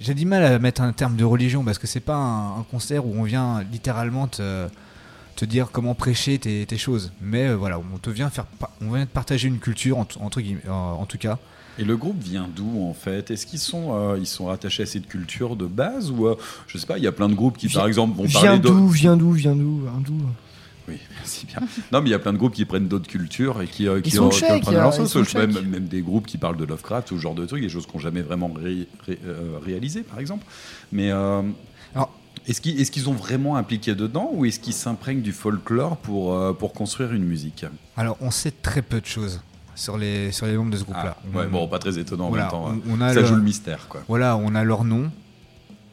J'ai 0.00 0.14
du 0.14 0.26
mal 0.26 0.44
à 0.44 0.58
mettre 0.58 0.80
un 0.82 0.92
terme 0.92 1.16
de 1.16 1.24
religion 1.24 1.64
parce 1.64 1.78
que 1.78 1.86
c'est 1.86 2.00
pas 2.00 2.14
un, 2.16 2.60
un 2.60 2.64
concert 2.70 3.04
où 3.06 3.14
on 3.16 3.22
vient 3.24 3.62
littéralement 3.70 4.26
te, 4.28 4.66
te 5.38 5.44
dire 5.44 5.68
comment 5.72 5.94
prêcher 5.94 6.38
tes, 6.38 6.66
tes 6.66 6.76
choses. 6.78 7.12
Mais 7.20 7.46
euh, 7.48 7.56
voilà, 7.56 7.78
on 7.78 7.98
te 7.98 8.10
vient 8.10 8.28
faire, 8.28 8.46
on 8.80 8.92
vient 8.92 9.06
te 9.06 9.12
partager 9.12 9.46
une 9.46 9.58
culture 9.60 9.96
entre, 9.96 10.20
entre 10.20 10.40
guillemets, 10.40 10.62
euh, 10.66 10.70
en 10.72 11.06
tout 11.06 11.16
cas. 11.18 11.38
Et 11.78 11.84
le 11.84 11.96
groupe 11.96 12.20
vient 12.20 12.48
d'où 12.54 12.82
en 12.82 12.92
fait? 12.92 13.30
Est-ce 13.30 13.46
qu'ils 13.46 13.60
sont, 13.60 13.94
euh, 13.94 14.18
ils 14.18 14.26
sont 14.26 14.48
attachés 14.48 14.82
à 14.82 14.86
cette 14.86 15.06
culture 15.06 15.54
de 15.54 15.66
base 15.66 16.10
ou 16.10 16.26
euh, 16.26 16.34
je 16.66 16.76
sais 16.76 16.86
pas, 16.86 16.98
il 16.98 17.04
y 17.04 17.06
a 17.06 17.12
plein 17.12 17.28
de 17.28 17.34
groupes 17.34 17.56
qui 17.56 17.68
par 17.68 17.86
exemple 17.86 18.16
vont 18.16 18.24
Viens 18.24 18.40
parler 18.40 18.58
d'où, 18.58 18.88
viens 18.88 19.16
d'où, 19.16 19.30
viens 19.30 19.54
d'où, 19.54 19.82
hindou. 19.96 20.14
Oui, 20.88 20.96
merci 21.18 21.46
bien. 21.46 21.60
Non, 21.92 22.00
mais 22.00 22.08
il 22.08 22.12
y 22.12 22.14
a 22.14 22.18
plein 22.18 22.32
de 22.32 22.38
groupes 22.38 22.54
qui 22.54 22.64
prennent 22.64 22.88
d'autres 22.88 23.06
cultures 23.06 23.62
et 23.62 23.68
qui, 23.68 23.86
euh, 23.86 24.00
qui, 24.00 24.18
euh, 24.18 24.28
qui 24.60 24.70
leur 24.72 24.92
sauce. 24.92 25.34
même, 25.34 25.86
des 25.86 26.00
groupes 26.00 26.26
qui 26.26 26.38
parlent 26.38 26.56
de 26.56 26.64
Lovecraft, 26.64 27.10
ce 27.10 27.18
genre 27.18 27.34
de 27.36 27.46
trucs, 27.46 27.62
des 27.62 27.68
choses 27.68 27.86
qu'on 27.86 28.00
jamais 28.00 28.22
vraiment 28.22 28.50
ré- 28.52 28.88
ré- 29.06 29.18
réalisées, 29.64 30.02
par 30.02 30.18
exemple. 30.18 30.44
Mais 30.90 31.12
euh, 31.12 31.42
est-ce 32.48 32.60
qu'ils 32.60 32.90
qu'ils 32.90 33.08
ont 33.08 33.12
vraiment 33.14 33.56
impliqué 33.56 33.94
dedans 33.94 34.30
ou 34.32 34.44
est-ce 34.44 34.58
qu'ils 34.60 34.72
s'imprègnent 34.72 35.22
du 35.22 35.32
folklore 35.32 35.96
pour, 35.98 36.34
euh, 36.34 36.52
pour 36.52 36.72
construire 36.72 37.12
une 37.12 37.24
musique? 37.24 37.64
Alors, 37.96 38.16
on 38.20 38.30
sait 38.30 38.50
très 38.50 38.82
peu 38.82 39.00
de 39.00 39.06
choses 39.06 39.40
sur 39.74 39.96
les, 39.98 40.32
sur 40.32 40.46
les 40.46 40.56
membres 40.56 40.70
de 40.72 40.76
ce 40.76 40.84
groupe-là. 40.84 41.16
Ah, 41.34 41.36
ouais, 41.38 41.46
bon, 41.46 41.68
pas 41.68 41.78
très 41.78 41.98
étonnant 41.98 42.28
en 42.28 42.30
même 42.32 42.48
temps. 42.48 42.68
hein. 42.70 42.80
on- 42.88 42.98
on 42.98 43.00
a 43.00 43.12
Ça 43.14 43.20
le- 43.20 43.26
joue 43.26 43.36
le 43.36 43.42
mystère, 43.42 43.86
quoi. 43.88 44.02
Voilà, 44.08 44.36
on 44.36 44.54
a 44.54 44.64
leur 44.64 44.84
nom, 44.84 45.10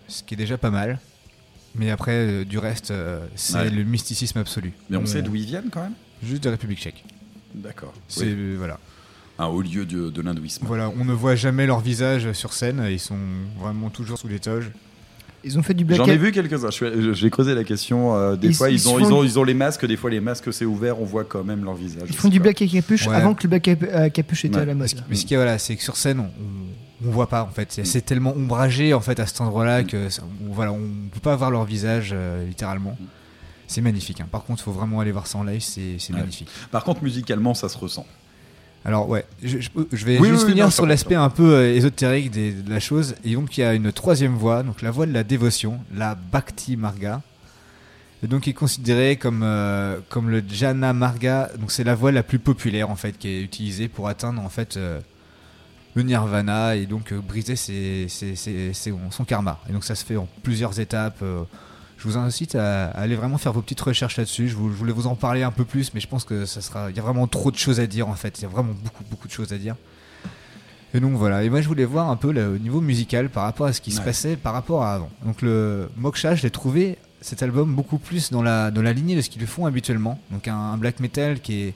ce 0.08 0.24
qui 0.24 0.34
est 0.34 0.38
déjà 0.38 0.58
pas 0.58 0.72
mal. 0.72 1.00
Mais 1.78 1.92
après, 1.92 2.14
euh, 2.14 2.46
du 2.46 2.58
reste, 2.58 2.92
euh, 2.92 3.26
c'est 3.36 3.58
Ouais. 3.58 3.70
le 3.70 3.84
mysticisme 3.84 4.40
absolu. 4.40 4.72
Mais 4.90 4.96
on 4.98 5.06
sait 5.06 5.22
d'où 5.22 5.36
ils 5.36 5.46
viennent 5.46 5.70
quand 5.70 5.82
même? 5.84 5.94
Juste 6.24 6.44
de 6.46 6.50
République 6.50 6.80
tchèque. 6.80 7.04
D'accord. 7.54 7.94
C'est 8.08 8.24
Oui. 8.24 8.34
euh, 8.36 8.56
voilà. 8.58 8.80
Un 9.38 9.48
haut 9.48 9.62
lieu 9.62 9.86
de, 9.86 10.10
de 10.10 10.22
l'hindouisme. 10.22 10.66
Voilà, 10.66 10.90
on 10.98 11.04
ne 11.04 11.12
voit 11.12 11.36
jamais 11.36 11.66
leur 11.68 11.82
visage 11.82 12.32
sur 12.32 12.54
scène. 12.54 12.88
Ils 12.90 13.00
sont 13.02 13.18
vraiment 13.60 13.90
toujours 13.90 14.18
sous 14.18 14.30
les 14.30 14.40
toges. 14.40 14.72
Ils 15.46 15.60
ont 15.60 15.64
fait 15.64 15.74
du 15.76 15.86
black 15.86 15.98
J'en 16.00 16.06
ai 16.08 16.18
vu 16.18 16.32
quelques-uns. 16.32 16.70
J'ai 17.14 17.30
creusé 17.30 17.54
la 17.54 17.64
question. 17.64 18.16
euh, 18.16 18.36
des 18.36 18.48
Ils- 18.48 18.54
fois, 18.56 18.70
ils, 18.70 18.76
ils 18.76 18.90
ont, 18.90 19.00
ils, 19.00 19.06
ont, 19.14 19.22
du- 19.22 19.28
ils 19.28 19.40
ont 19.40 19.44
les 19.44 19.54
masques. 19.54 19.86
Des 19.86 19.96
fois, 19.96 20.10
les 20.10 20.20
masques, 20.20 20.52
c'est 20.52 20.66
ouvert. 20.66 21.00
On 21.00 21.06
voit 21.06 21.24
quand 21.24 21.44
même 21.44 21.64
leur 21.64 21.76
visage. 21.76 22.08
Ils 22.10 22.16
font 22.16 22.30
du 22.30 22.40
black 22.40 22.62
à 22.62 22.68
capuche 22.68 23.08
Ouais. 23.08 23.16
avant 23.16 23.34
que 23.36 23.44
le 23.44 23.50
black 23.50 23.68
à 23.68 23.98
à 24.02 24.10
capuche 24.10 24.44
était 24.46 24.56
Ouais. 24.56 24.62
à 24.64 24.66
la 24.66 24.74
mode. 24.74 24.90
Mais 25.10 25.16
ce 25.16 25.22
qu'il 25.22 25.32
y 25.32 25.36
a, 25.36 25.40
voilà, 25.44 25.58
c'est 25.60 25.76
que 25.76 25.84
sur 25.84 25.96
scène, 25.98 26.20
on, 26.20 27.08
on 27.08 27.12
voit 27.12 27.28
pas 27.30 27.44
en 27.44 27.50
fait. 27.50 27.80
C'est- 27.84 28.02
tellement 28.02 28.34
ombragé 28.36 28.94
en 28.94 29.02
fait 29.02 29.20
à 29.20 29.26
cet 29.28 29.40
endroit-là 29.42 29.84
que 29.84 30.10
ça- 30.10 30.24
on, 30.48 30.52
voilà, 30.54 30.72
on 30.74 30.80
peut 31.14 31.20
pas 31.22 31.36
voir 31.36 31.52
leur 31.52 31.64
visage 31.66 32.10
euh, 32.14 32.46
littéralement. 32.48 32.98
C'est 33.68 33.82
magnifique. 33.82 34.22
hein. 34.22 34.28
Par 34.32 34.44
contre, 34.44 34.62
il 34.62 34.66
faut 34.66 34.72
vraiment 34.72 35.00
aller 35.00 35.12
voir 35.12 35.28
ça 35.28 35.38
en 35.40 35.44
live. 35.44 35.62
C'est 35.62 35.96
c'est 36.00 36.14
Ouais. 36.14 36.20
magnifique. 36.20 36.48
Par 36.72 36.84
contre, 36.84 37.04
musicalement, 37.04 37.54
ça 37.54 37.70
se 37.70 37.78
ressent. 37.78 38.06
Alors 38.86 39.10
ouais, 39.10 39.26
je, 39.44 39.60
je- 39.60 39.70
je 39.92 40.06
vais 40.06 40.20
Oui, 40.20 40.30
juste 40.30 40.44
oui, 40.44 40.52
finir 40.52 40.66
non, 40.66 40.72
sur 40.72 40.86
l'aspect 40.86 41.16
un 41.16 41.30
peu 41.30 41.56
euh, 41.56 41.74
ésotérique 41.76 42.30
des- 42.30 42.52
de 42.54 42.70
la 42.70 42.80
chose. 42.80 43.16
Et 43.24 43.34
donc 43.34 43.58
il 43.58 43.62
y 43.62 43.64
a 43.64 43.74
une 43.74 43.92
troisième 43.92 44.36
voie, 44.36 44.62
donc 44.62 44.82
la 44.84 44.92
voie 44.92 45.08
de 45.08 45.12
la 45.14 45.24
dévotion, 45.24 45.80
la 45.96 46.14
Bhakti 46.16 46.78
Marga. 46.78 47.22
Et 48.24 48.28
donc 48.28 48.46
il 48.48 48.52
est 48.52 48.54
considéré 48.54 49.18
comme, 49.18 49.42
euh, 49.44 49.98
comme 50.10 50.30
le 50.30 50.44
Jhana 50.48 50.94
Marga. 50.94 51.50
Donc 51.60 51.72
c'est 51.72 51.84
la 51.84 51.96
voie 51.96 52.12
la 52.12 52.22
plus 52.24 52.38
populaire 52.40 52.90
en 52.92 52.96
fait 52.96 53.18
qui 53.18 53.28
est 53.28 53.42
utilisée 53.42 53.88
pour 53.88 54.08
atteindre 54.08 54.42
en 54.42 54.50
fait 54.50 54.78
euh, 54.78 55.00
le 55.96 56.04
Nirvana 56.04 56.76
et 56.76 56.86
donc 56.86 57.12
euh, 57.12 57.20
briser 57.28 57.56
ses- 57.56 58.06
ses- 58.08 58.36
ses- 58.36 58.72
ses- 58.74 58.94
son 59.10 59.26
karma. 59.26 59.60
Et 59.68 59.74
donc 59.74 59.84
ça 59.84 59.96
se 59.96 60.06
fait 60.06 60.16
en 60.18 60.28
plusieurs 60.44 60.80
étapes. 60.80 61.24
Je 62.06 62.12
vous 62.12 62.18
incite 62.18 62.54
à, 62.56 62.86
à 62.88 63.02
aller 63.02 63.16
vraiment 63.16 63.38
faire 63.40 63.52
vos 63.52 63.62
petites 63.62 63.82
recherches 63.82 64.18
là-dessus. 64.18 64.48
Je, 64.48 64.56
vous- 64.56 64.70
je 64.72 64.76
voulais 64.76 64.94
vous 64.94 65.08
en 65.08 65.16
parler 65.16 65.42
un 65.44 65.52
peu 65.52 65.66
plus, 65.66 65.94
mais 65.94 66.00
je 66.00 66.08
pense 66.08 66.24
que 66.24 66.46
ça 66.46 66.62
sera. 66.62 66.90
Il 66.92 66.96
y 66.96 67.00
a 67.00 67.02
vraiment 67.02 67.26
trop 67.28 67.50
de 67.52 67.58
choses 67.58 67.80
à 67.80 67.88
dire 67.88 68.08
en 68.08 68.14
fait. 68.16 68.38
Il 68.40 68.44
y 68.44 68.46
a 68.46 68.50
vraiment 68.50 68.74
beaucoup, 68.84 69.04
beaucoup 69.10 69.28
de 69.28 69.34
choses 69.34 69.52
à 69.54 69.58
dire. 69.58 69.76
Et 70.94 71.00
donc 71.00 71.14
voilà. 71.14 71.44
Et 71.44 71.50
moi, 71.50 71.62
je 71.62 71.68
voulais 71.68 71.84
voir 71.86 72.10
un 72.10 72.16
peu 72.16 72.32
le 72.32 72.48
au 72.56 72.58
niveau 72.58 72.80
musical 72.80 73.30
par 73.30 73.44
rapport 73.44 73.66
à 73.66 73.74
ce 73.74 73.82
qui 73.82 73.92
se 73.92 74.00
passait 74.02 74.36
par 74.38 74.54
rapport 74.54 74.84
à 74.84 74.94
avant. 74.94 75.10
Donc 75.26 75.42
le 75.42 75.90
Moksha, 75.98 76.36
je 76.36 76.44
l'ai 76.44 76.52
trouvé 76.52 76.98
cet 77.22 77.42
album 77.44 77.74
beaucoup 77.74 77.98
plus 77.98 78.32
dans 78.32 78.44
la 78.44 78.70
dans 78.72 78.82
la 78.84 78.94
lignée 78.94 79.16
de 79.16 79.22
ce 79.22 79.30
qu'ils 79.30 79.46
font 79.48 79.66
habituellement. 79.66 80.20
Donc 80.32 80.48
un, 80.48 80.56
un 80.56 80.78
black 80.78 81.00
metal 81.00 81.40
qui 81.42 81.64
est 81.64 81.74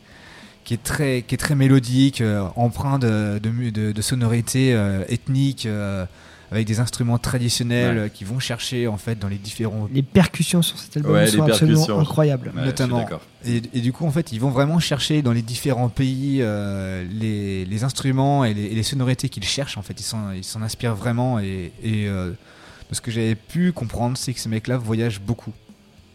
qui 0.63 0.73
est 0.75 0.83
très 0.83 1.23
qui 1.23 1.33
est 1.35 1.37
très 1.39 1.55
mélodique, 1.55 2.21
euh, 2.21 2.47
empreint 2.55 2.99
de 2.99 3.39
de, 3.41 3.69
de, 3.71 3.91
de 3.91 4.01
sonorités 4.01 4.73
euh, 4.75 5.03
ethniques. 5.09 5.65
euh, 5.65 6.05
avec 6.51 6.65
des 6.65 6.79
instruments 6.79 7.17
traditionnels 7.19 7.97
Ouais. 7.99 8.09
qui 8.09 8.23
vont 8.23 8.39
chercher 8.39 8.87
en 8.87 8.97
fait 8.97 9.17
dans 9.19 9.27
les 9.27 9.37
différents 9.37 9.87
Les 9.93 10.01
percussions 10.03 10.61
sur 10.61 10.77
cet 10.79 10.97
album 10.97 11.13
Ouais, 11.13 11.27
sont 11.27 11.43
absolument 11.43 11.99
incroyables. 11.99 12.51
Ouais, 12.55 12.65
notamment. 12.65 13.05
Et, 13.45 13.57
et 13.73 13.81
du 13.81 13.93
coup, 13.93 14.05
en 14.05 14.11
fait, 14.11 14.31
ils 14.31 14.39
vont 14.39 14.49
vraiment 14.49 14.79
chercher 14.79 15.21
dans 15.21 15.31
les 15.31 15.41
différents 15.43 15.89
pays 15.89 16.39
euh, 16.41 17.05
les, 17.11 17.65
les 17.65 17.83
instruments 17.83 18.43
et 18.45 18.53
les, 18.53 18.63
et 18.65 18.75
les 18.75 18.83
sonorités 18.83 19.29
qu'ils 19.29 19.43
cherchent. 19.43 19.77
En 19.77 19.81
fait, 19.83 19.99
ils 19.99 20.03
s'en 20.03 20.31
ils 20.31 20.63
inspirent 20.63 20.95
vraiment. 20.95 21.39
Et, 21.39 21.71
et, 21.83 22.07
euh, 22.07 22.31
de 22.89 22.95
ce 22.95 23.01
que 23.01 23.11
j'avais 23.11 23.35
pu 23.35 23.71
comprendre, 23.71 24.17
c'est 24.17 24.33
que 24.33 24.39
ces 24.39 24.49
mecs-là 24.49 24.77
voyagent 24.77 25.21
beaucoup. 25.21 25.53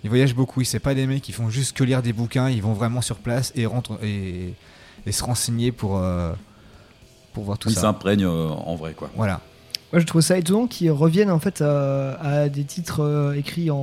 Ils 0.02 0.10
voyagent 0.10 0.34
beaucoup. 0.34 0.64
C'est 0.64 0.80
pas 0.80 0.94
des 0.94 1.06
mecs 1.06 1.22
qui 1.22 1.30
font 1.32 1.48
juste 1.48 1.76
que 1.76 1.84
lire 1.84 2.02
des 2.02 2.12
bouquins. 2.12 2.50
Ils 2.50 2.60
vont 2.62 2.72
vraiment 2.72 3.00
sur 3.00 3.18
place 3.18 3.52
et 3.54 3.64
rentrent 3.66 3.98
et, 4.02 4.54
et 5.06 5.12
se 5.12 5.22
renseigner 5.22 5.70
pour 5.70 5.98
euh, 5.98 6.32
pour 7.32 7.44
voir 7.44 7.58
tout 7.58 7.68
Ils 7.68 7.74
ça. 7.76 7.82
s'imprègnent 7.82 8.24
euh, 8.26 8.48
en 8.48 8.74
vrai, 8.74 8.92
quoi. 8.94 9.10
Voilà. 9.16 9.40
Moi, 9.94 10.00
je 10.00 10.06
trouve 10.06 10.22
ça 10.22 10.36
étonnant 10.36 10.66
qu'ils 10.66 10.90
reviennent 10.90 11.30
en 11.30 11.38
fait 11.38 11.60
à, 11.62 12.14
à 12.20 12.48
des 12.48 12.64
titres 12.64 12.98
euh, 13.04 13.34
écrits 13.34 13.70
en, 13.70 13.76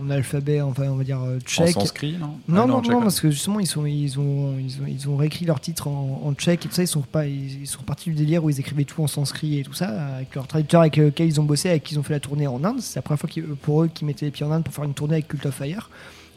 en 0.00 0.08
alphabet, 0.10 0.62
enfin 0.62 0.84
on 0.88 0.96
va 0.96 1.04
dire 1.04 1.20
euh, 1.22 1.38
tchèque. 1.40 1.72
sanskrit, 1.74 2.16
non? 2.18 2.28
Non, 2.48 2.62
Ah, 2.62 2.66
non, 2.66 2.80
non, 2.80 2.96
ouais. 2.96 3.02
parce 3.02 3.20
que 3.20 3.30
justement 3.30 3.60
ils 3.60 3.66
sont, 3.66 3.84
ils 3.84 4.18
ont, 4.18 4.54
ils 4.58 4.78
ont, 4.80 4.86
ils 4.88 5.08
ont 5.10 5.16
réécrit 5.18 5.44
leurs 5.44 5.60
titres 5.60 5.86
en, 5.88 6.22
en 6.24 6.32
tchèque 6.32 6.64
et 6.64 6.68
tout 6.70 6.74
ça. 6.74 6.82
Ils 6.82 6.86
sont 6.86 7.02
pas, 7.02 7.26
ils, 7.26 7.66
sont 7.66 7.80
repartis 7.80 8.08
du 8.08 8.16
délire 8.16 8.42
où 8.42 8.48
ils 8.48 8.58
écrivaient 8.58 8.84
tout 8.84 9.02
en 9.02 9.06
sanskrit 9.06 9.58
et 9.58 9.64
tout 9.64 9.74
ça 9.74 9.88
avec 10.16 10.34
leur 10.34 10.46
traducteur 10.46 10.80
avec 10.80 10.96
lequel 10.96 11.26
ils 11.26 11.38
ont 11.38 11.44
bossé, 11.44 11.68
avec 11.68 11.82
qui 11.84 11.94
ils 11.94 11.98
ont 11.98 12.02
fait 12.02 12.14
la 12.14 12.20
tournée 12.20 12.46
en 12.46 12.64
Inde. 12.64 12.80
C'est 12.80 12.96
la 12.96 13.02
première 13.02 13.20
fois 13.20 13.28
pour 13.60 13.82
eux 13.82 13.88
qu'ils 13.88 14.06
mettaient 14.06 14.24
les 14.24 14.30
pieds 14.32 14.46
en 14.46 14.50
Inde 14.50 14.64
pour 14.64 14.72
faire 14.72 14.84
une 14.84 14.94
tournée 14.94 15.16
avec 15.16 15.28
Cult 15.28 15.44
of 15.44 15.54
Fire. 15.54 15.90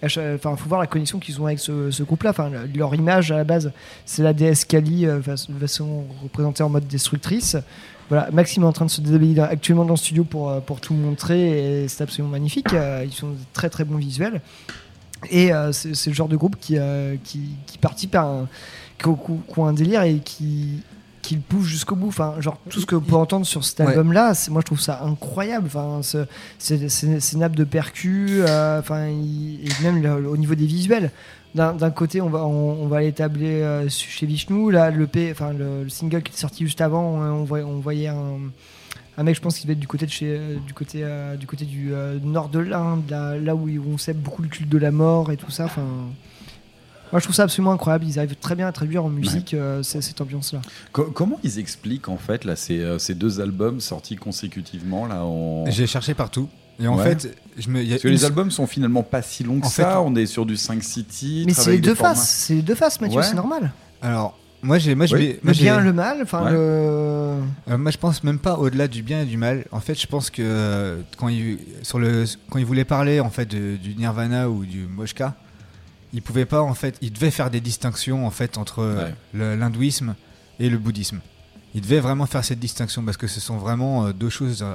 Enfin, 0.03 0.55
faut 0.57 0.67
voir 0.67 0.81
la 0.81 0.87
connexion 0.87 1.17
qu'ils 1.17 1.39
ont 1.41 1.45
avec 1.45 1.59
ce, 1.59 1.89
ce 1.91 2.03
groupe-là. 2.03 2.31
Enfin, 2.31 2.49
le- 2.49 2.77
leur 2.77 2.93
image 2.93 3.31
à 3.31 3.37
la 3.37 3.45
base, 3.45 3.71
c'est 4.05 4.21
la 4.21 4.33
déesse 4.33 4.65
Kali, 4.65 5.05
euh, 5.07 5.21
façon 5.21 6.03
représentée 6.21 6.61
en 6.61 6.69
mode 6.69 6.85
destructrice. 6.87 7.55
Voilà, 8.09 8.29
Maxime 8.31 8.63
est 8.63 8.67
en 8.67 8.71
train 8.71 8.85
de 8.85 8.91
se 8.91 9.01
déshabiller 9.01 9.39
actuellement 9.41 9.83
dans 9.85 9.93
le 9.93 9.97
studio 9.97 10.23
pour, 10.23 10.49
euh, 10.49 10.59
pour 10.59 10.79
tout 10.79 10.93
montrer 10.93 11.83
et 11.83 11.87
c'est 11.87 12.03
absolument 12.03 12.29
magnifique. 12.31 12.71
Euh, 12.73 13.03
Ils 13.05 13.11
sont 13.11 13.29
de 13.31 13.37
très 13.53 13.69
très 13.69 13.83
bons 13.83 13.97
visuels. 13.97 14.41
Et 15.31 15.51
euh, 15.53 15.71
c'est 15.71 16.07
le 16.07 16.13
genre 16.13 16.27
de 16.27 16.35
groupe 16.35 16.55
qui, 16.59 16.77
euh, 16.77 17.15
qui, 17.23 17.49
qui 17.65 17.77
participe 17.79 18.13
à 18.15 18.21
un, 18.21 18.47
qui, 18.99 19.09
qui 19.53 19.61
un 19.61 19.73
délire 19.73 20.03
et 20.03 20.19
qui, 20.19 20.83
qui 21.23 21.35
le 21.35 21.41
pousse 21.41 21.65
jusqu'au 21.65 21.95
bout. 21.95 22.09
Enfin, 22.09 22.35
genre 22.41 22.59
tout 22.69 22.79
ce 22.79 22.85
que 22.85 22.93
vous 22.93 23.01
pouvez 23.01 23.17
entendre 23.17 23.45
sur 23.45 23.65
cet 23.65 23.79
album-là, 23.87 24.33
moi 24.51 24.61
je 24.61 24.65
trouve 24.65 24.79
ça 24.81 25.01
incroyable. 25.03 25.65
Enfin, 25.65 26.01
ce- 26.03 26.27
ces 26.59 27.37
nappes 27.37 27.55
de 27.55 27.63
percus, 27.63 28.43
euh, 28.47 28.79
enfin, 28.81 29.07
il- 29.07 29.61
et 29.65 29.83
même 29.83 30.03
le- 30.03 30.29
au 30.29 30.37
niveau 30.37 30.53
des 30.53 30.67
visuels. 30.67 31.09
D'un 31.55 31.89
côté, 31.91 32.19
on 32.19 32.29
va, 32.29 32.45
on, 32.45 32.83
on 32.83 32.87
va 32.87 32.99
l'établir 32.99 33.49
euh, 33.65 33.87
chez 33.87 34.25
Vishnu. 34.25 34.73
Là, 34.73 34.91
le, 34.91 35.07
P, 35.07 35.29
enfin, 35.31 35.53
le, 35.53 35.83
le 35.85 35.89
single 35.89 36.21
qui 36.21 36.33
est 36.33 36.37
sorti 36.37 36.65
juste 36.65 36.81
avant, 36.81 37.01
on, 37.01 37.21
on 37.21 37.43
voyait, 37.45 37.63
on 37.63 37.79
voyait 37.79 38.07
un, 38.09 38.39
un 39.17 39.23
mec, 39.23 39.37
je 39.37 39.41
pense, 39.41 39.55
qui 39.57 39.63
devait 39.63 39.71
être 39.73 39.79
du 39.79 39.87
côté 39.87 40.05
de 40.05 40.11
chez, 40.11 40.35
euh, 40.37 40.57
du 40.67 40.73
côté, 40.73 40.99
euh, 41.03 41.37
du 41.37 41.47
côté 41.47 41.63
du 41.63 41.93
euh, 41.93 42.19
nord 42.21 42.49
de 42.49 42.59
l'Inde, 42.59 43.03
là, 43.09 43.37
là 43.37 43.55
où, 43.55 43.69
on 43.89 43.97
sait 43.97 44.13
beaucoup 44.13 44.41
le 44.41 44.49
culte 44.49 44.67
de 44.67 44.77
la 44.77 44.91
mort 44.91 45.31
et 45.31 45.37
tout 45.37 45.49
ça. 45.49 45.63
Enfin, 45.63 45.85
moi, 47.13 47.19
je 47.19 47.23
trouve 47.23 47.35
ça 47.35 47.43
absolument 47.43 47.71
incroyable. 47.71 48.03
Ils 48.05 48.19
arrivent 48.19 48.35
très 48.35 48.55
bien 48.55 48.67
à 48.67 48.73
traduire 48.73 49.05
en 49.05 49.09
musique 49.09 49.53
euh, 49.53 49.81
cette 49.81 50.19
ambiance-là. 50.19 50.59
Co- 50.91 51.09
comment 51.11 51.39
ils 51.43 51.57
expliquent 51.59 52.09
en 52.09 52.17
fait 52.17 52.43
là 52.43 52.57
ces, 52.57 52.81
euh, 52.81 52.99
ces 52.99 53.15
deux 53.15 53.39
albums 53.39 53.79
sortis 53.79 54.17
consécutivement 54.17 55.05
là 55.05 55.23
en... 55.23 55.65
J'ai 55.67 55.87
cherché 55.87 56.13
partout. 56.15 56.49
Et 56.79 56.87
en 56.87 56.97
Ouais. 56.97 57.03
fait, 57.15 57.35
je 57.57 57.69
me. 57.69 57.81
il 57.81 57.87
y 57.87 57.91
a 57.91 57.95
Parce 57.95 58.03
que 58.03 58.07
une- 58.09 58.13
les 58.15 58.25
albums 58.25 58.51
sont 58.51 58.67
finalement 58.67 59.03
pas 59.03 59.21
si 59.21 59.43
longs 59.43 59.59
que 59.61 59.65
En 59.67 59.69
fait, 59.69 59.83
ça. 59.83 60.01
on 60.01 60.13
est 60.15 60.25
sur 60.25 60.45
du 60.45 60.55
5-6 60.57 61.05
titres. 61.05 61.45
Mais 61.47 61.53
c'est 61.53 61.71
les 61.71 61.77
deux 61.79 61.95
faces, 61.95 62.27
c'est 62.29 62.55
les 62.55 62.61
deux 62.61 62.75
faces, 62.75 62.99
Mathieu, 62.99 63.17
Ouais. 63.19 63.23
c'est 63.23 63.33
normal. 63.35 63.71
Alors, 64.01 64.37
moi, 64.61 64.77
j'ai. 64.77 64.93
Moi, 64.95 65.05
je 65.05 65.15
Oui. 65.15 65.27
vais- 65.27 65.39
moi, 65.41 65.53
Le 65.53 65.57
bien, 65.59 65.79
le 65.79 65.93
mal, 65.93 66.17
enfin 66.21 66.43
Ouais. 66.45 66.51
le. 66.51 66.57
Euh, 66.57 67.77
moi, 67.77 67.91
je 67.91 67.97
pense 67.97 68.23
même 68.23 68.39
pas 68.39 68.55
au-delà 68.57 68.87
du 68.89 69.03
bien 69.03 69.21
et 69.21 69.25
du 69.25 69.37
mal. 69.37 69.65
En 69.71 69.79
fait, 69.79 69.99
je 69.99 70.05
pense 70.07 70.29
que 70.29 70.41
euh, 70.41 71.01
quand 71.17 71.29
il 71.29 71.59
sur 71.83 71.97
le 71.99 72.25
quand 72.49 72.59
il 72.59 72.65
voulait 72.65 72.83
parler 72.85 73.19
en 73.21 73.29
fait 73.29 73.45
de- 73.45 73.77
du 73.77 73.95
Nirvana 73.95 74.49
ou 74.49 74.65
du 74.65 74.85
Moshka, 74.85 75.35
il 76.13 76.21
pouvait 76.21 76.45
pas 76.45 76.61
en 76.61 76.73
fait, 76.73 76.97
il 77.01 77.13
devait 77.13 77.31
faire 77.31 77.49
des 77.49 77.61
distinctions 77.61 78.27
en 78.27 78.31
fait 78.31 78.57
entre 78.57 78.79
euh, 78.79 79.07
Ouais. 79.33 79.55
l'hindouisme 79.55 80.15
et 80.59 80.69
le 80.69 80.77
bouddhisme. 80.77 81.19
Il 81.73 81.81
devait 81.81 81.99
vraiment 81.99 82.25
faire 82.25 82.43
cette 82.43 82.59
distinction 82.59 83.03
parce 83.03 83.17
que 83.17 83.27
ce 83.27 83.39
sont 83.39 83.57
vraiment 83.57 84.05
euh, 84.07 84.13
deux 84.13 84.29
choses 84.29 84.65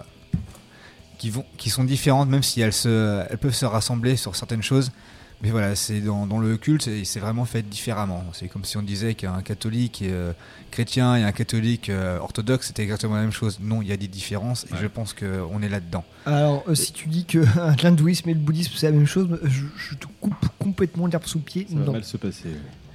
qui 1.21 1.31
vont 1.31 1.45
qui 1.59 1.71
sont 1.71 1.85
différentes 1.85 2.29
même 2.29 2.43
si 2.43 2.61
elles 2.61 2.73
se 2.73 3.23
elles 3.31 3.39
peuvent 3.39 3.55
se 3.55 3.67
rassembler 3.67 4.17
sur 4.17 4.35
certaines 4.35 4.63
choses. 4.65 4.91
Mais 5.43 5.51
voilà, 5.51 5.75
c'est 5.75 6.01
dans, 6.03 6.27
dans 6.27 6.39
le 6.39 6.59
culte, 6.59 6.87
c'est 7.05 7.19
vraiment 7.19 7.47
fait 7.47 7.63
différemment. 7.63 8.23
C'est 8.35 8.49
comme 8.49 8.63
si 8.67 8.77
on 8.77 8.83
disait 8.83 9.15
qu'un 9.15 9.41
catholique 9.41 10.03
euh, 10.03 10.35
chrétien 10.71 11.17
et 11.17 11.23
un 11.23 11.33
catholique 11.33 11.89
euh, 11.89 12.19
orthodoxe, 12.19 12.67
c'était 12.67 12.83
exactement 12.83 13.15
la 13.15 13.23
même 13.23 13.33
chose. 13.33 13.57
Non, 13.59 13.81
il 13.81 13.89
y 13.89 13.93
a 13.93 13.97
des 13.97 14.07
différences, 14.07 14.65
et 14.67 14.77
je 14.79 14.87
pense 14.87 15.15
qu'on 15.15 15.63
est 15.63 15.71
là-dedans. 15.71 16.05
Alors, 16.27 16.63
euh, 16.69 16.75
si 16.75 16.93
tu 16.93 17.09
dis 17.09 17.25
que 17.25 17.39
l'hindouisme 17.83 18.29
et 18.29 18.35
le 18.35 18.41
bouddhisme 18.41 18.73
c'est 18.77 18.91
la 18.91 18.93
même 18.93 19.07
chose, 19.07 19.29
je, 19.45 19.65
je 19.79 19.95
te 19.95 20.05
coupe 20.21 20.35
complètement 20.59 21.07
l'herbe 21.07 21.25
sous 21.25 21.39
le 21.39 21.45
pied. 21.45 21.67
Ça 21.71 21.75
va 21.79 21.85
Non. 21.87 21.93
mal 21.93 22.05
se 22.05 22.19
passer. 22.19 22.51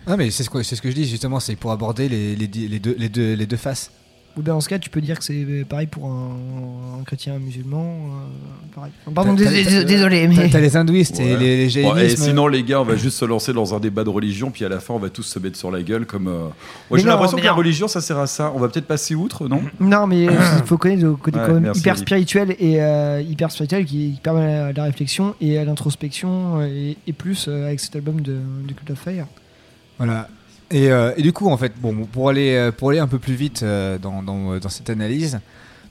Ah, 0.05 0.15
mais 0.15 0.29
c'est 0.29 0.43
ce, 0.43 0.51
que- 0.51 0.61
c'est 0.61 0.75
ce 0.75 0.83
que 0.83 0.91
je 0.91 0.95
dis 0.95 1.07
justement, 1.09 1.39
c'est 1.39 1.55
pour 1.55 1.71
aborder 1.71 2.07
les, 2.09 2.35
les, 2.35 2.45
les 2.45 2.79
deux, 2.79 2.95
les, 2.99 3.09
deux, 3.09 3.33
les 3.33 3.47
deux 3.47 3.57
faces. 3.57 3.89
Ou 4.37 4.41
bien 4.41 4.53
dans 4.53 4.59
ce 4.61 4.67
cas, 4.67 4.77
tu 4.79 4.89
peux 4.89 4.99
dire 4.99 5.17
que 5.17 5.23
c'est 5.23 5.65
pareil 5.69 5.87
pour 5.87 6.07
un, 6.07 6.99
un 6.99 7.03
chrétien, 7.05 7.35
un 7.35 7.39
musulman. 7.39 7.85
euh, 7.85 8.75
pareil. 8.75 8.91
Pardon, 9.13 9.33
T'as- 9.33 9.45
dés- 9.49 9.63
t'as- 9.63 9.69
dés- 9.69 9.85
désolé, 9.85 10.27
mais. 10.27 10.35
T'as 10.35 10.49
t'as 10.49 10.59
les 10.59 10.75
hindouistes 10.75 11.19
et 11.21 11.37
les, 11.37 11.67
les 11.67 11.77
et 11.79 12.09
sinon, 12.17 12.47
les 12.47 12.63
gars, 12.63 12.81
on 12.81 12.83
va 12.83 12.97
juste 12.97 13.17
se 13.17 13.23
lancer 13.23 13.53
dans 13.53 13.73
un 13.73 13.79
débat 13.79 14.03
de 14.03 14.09
religion, 14.09 14.51
puis 14.51 14.65
à 14.65 14.69
la 14.69 14.81
fin, 14.81 14.93
on 14.93 14.99
va 14.99 15.09
tous 15.09 15.23
se 15.23 15.39
mettre 15.39 15.57
sur 15.57 15.71
la 15.71 15.81
gueule. 15.83 16.05
Comme, 16.05 16.27
euh, 16.27 16.47
ouais, 16.91 16.99
j'ai 16.99 17.05
non, 17.05 17.11
l'impression 17.13 17.37
que 17.37 17.43
la 17.45 17.53
religion, 17.53 17.87
ça 17.87 18.01
sert 18.01 18.17
à 18.19 18.27
ça. 18.27 18.51
On 18.53 18.59
va 18.59 18.67
peut-être 18.67 18.87
passer 18.87 19.15
outre, 19.15 19.47
non 19.47 19.61
Non, 19.79 20.05
mais 20.05 20.23
il 20.25 20.31
faut 20.65 20.77
connaître 20.77 21.03
le 21.03 21.15
côté 21.15 21.37
Ouais, 21.39 21.45
quand 21.47 21.53
même 21.53 21.63
merci, 21.63 21.79
hyper 21.79 21.97
spirituel 21.97 22.55
et 22.59 22.81
euh, 22.81 23.21
hyper 23.21 23.51
spirituel 23.51 23.85
qui, 23.85 24.11
qui 24.15 24.19
permet 24.21 24.45
la, 24.45 24.73
la 24.73 24.83
réflexion 24.83 25.33
et 25.39 25.57
euh, 25.57 25.63
l'introspection 25.63 26.59
euh, 26.59 26.65
et, 26.67 26.97
et 27.07 27.13
plus 27.13 27.45
euh, 27.47 27.67
avec 27.67 27.79
cet 27.79 27.95
album 27.95 28.19
de, 28.19 28.33
de 28.67 28.73
Cult 28.73 28.91
of 28.91 28.99
Fire. 28.99 29.27
Voilà. 29.97 30.27
Et, 30.75 30.91
euh, 30.91 31.13
et 31.15 31.21
du 31.21 31.31
coup, 31.31 31.49
en 31.49 31.55
fait, 31.55 31.71
bon, 31.79 32.05
pour 32.05 32.27
aller, 32.27 32.53
euh, 32.53 32.69
pour 32.69 32.89
aller 32.89 32.99
un 32.99 33.07
peu 33.07 33.17
plus 33.17 33.33
vite 33.33 33.63
euh, 33.63 33.97
dans, 33.97 34.21
dans, 34.21 34.59
cette 34.67 34.89
analyse, 34.89 35.39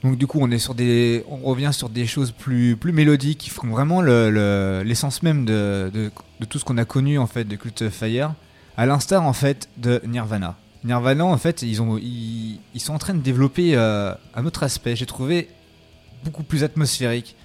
donc 0.03 0.19
du 0.19 0.27
coup, 0.27 0.41
on 0.43 0.51
est 0.51 0.59
sur 0.59 0.75
des, 0.75 1.25
on 1.31 1.39
revient 1.39 1.71
sur 1.73 1.89
des 1.89 2.05
choses 2.05 2.33
plus, 2.33 2.77
plus 2.77 2.93
mélodiques 2.93 3.39
qui 3.39 3.49
font 3.49 3.69
vraiment 3.69 4.03
le- 4.03 4.29
le- 4.29 4.83
l'essence 4.85 5.23
même 5.23 5.47
de, 5.47 5.91
de, 5.95 6.11
tout 6.45 6.59
ce 6.59 6.67
qu'on 6.67 6.77
a 6.77 6.85
connu 6.85 7.19
en 7.19 7.27
fait 7.27 7.45
de 7.45 7.57
Cult 7.57 7.81
of 7.81 7.95
Fire, 7.95 8.35
à 8.77 8.85
l'instar 8.85 9.23
en 9.23 9.33
fait 9.33 9.71
de 9.79 10.03
Nirvana. 10.07 10.55
Nirvana, 10.85 11.25
en 11.25 11.39
fait, 11.39 11.63
ils 11.63 11.81
ont, 11.81 11.97
ils, 11.97 12.61
ils 12.75 12.81
sont 12.81 12.93
en 12.93 12.99
train 12.99 13.15
de 13.15 13.23
développer 13.23 13.77
un 13.77 14.45
autre 14.45 14.65
aspect. 14.65 14.97
J'ai 14.97 15.07
trouvé 15.07 15.49
beaucoup 16.25 16.43
plus 16.43 16.63
atmosphérique, 16.63 17.37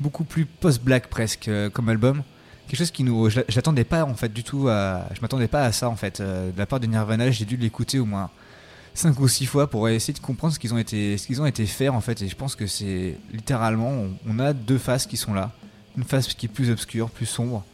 beaucoup 0.00 0.24
plus 0.24 0.46
post-black 0.46 1.08
presque 1.08 1.50
comme 1.74 1.90
album 1.90 2.22
quelque 2.68 2.78
chose 2.78 2.90
qui 2.90 3.02
nous 3.02 3.28
je- 3.30 3.40
j'attendais 3.48 3.84
pas 3.84 4.04
en 4.04 4.14
fait 4.14 4.32
du 4.32 4.44
tout 4.44 4.68
à 4.68 5.06
je 5.14 5.20
m'attendais 5.20 5.48
pas 5.48 5.64
à 5.64 5.72
ça 5.72 5.88
en 5.88 5.96
fait 5.96 6.20
Euh, 6.20 6.52
de 6.52 6.58
la 6.58 6.66
part 6.66 6.78
de 6.80 6.86
Nirvana 6.86 7.30
j'ai 7.30 7.44
dû 7.44 7.56
l'écouter 7.56 7.98
au 7.98 8.04
moins 8.04 8.30
5 8.94 9.18
ou 9.20 9.28
6 9.28 9.46
fois 9.46 9.68
pour 9.70 9.88
essayer 9.88 10.12
de 10.14 10.18
comprendre 10.18 10.52
ce 10.54 10.58
qu'ils 10.58 10.74
ont 10.74 10.78
été 10.78 11.16
ce 11.18 11.26
qu'ils 11.26 11.40
ont 11.40 11.46
été 11.46 11.64
faire 11.66 11.94
en 11.94 12.00
fait 12.00 12.20
et 12.22 12.28
je 12.28 12.36
pense 12.36 12.54
que 12.56 12.66
c'est 12.66 13.16
littéralement 13.32 13.90
on, 13.90 14.10
on 14.28 14.38
a 14.38 14.52
deux 14.52 14.78
faces 14.78 15.06
qui 15.06 15.16
sont 15.16 15.34
là. 15.34 15.52
Une 15.96 16.04
face 16.04 16.28
qui 16.34 16.46
est 16.46 16.48
plus 16.48 16.70
obscure 16.70 17.10
plus 17.10 17.26
sombre. 17.26 17.64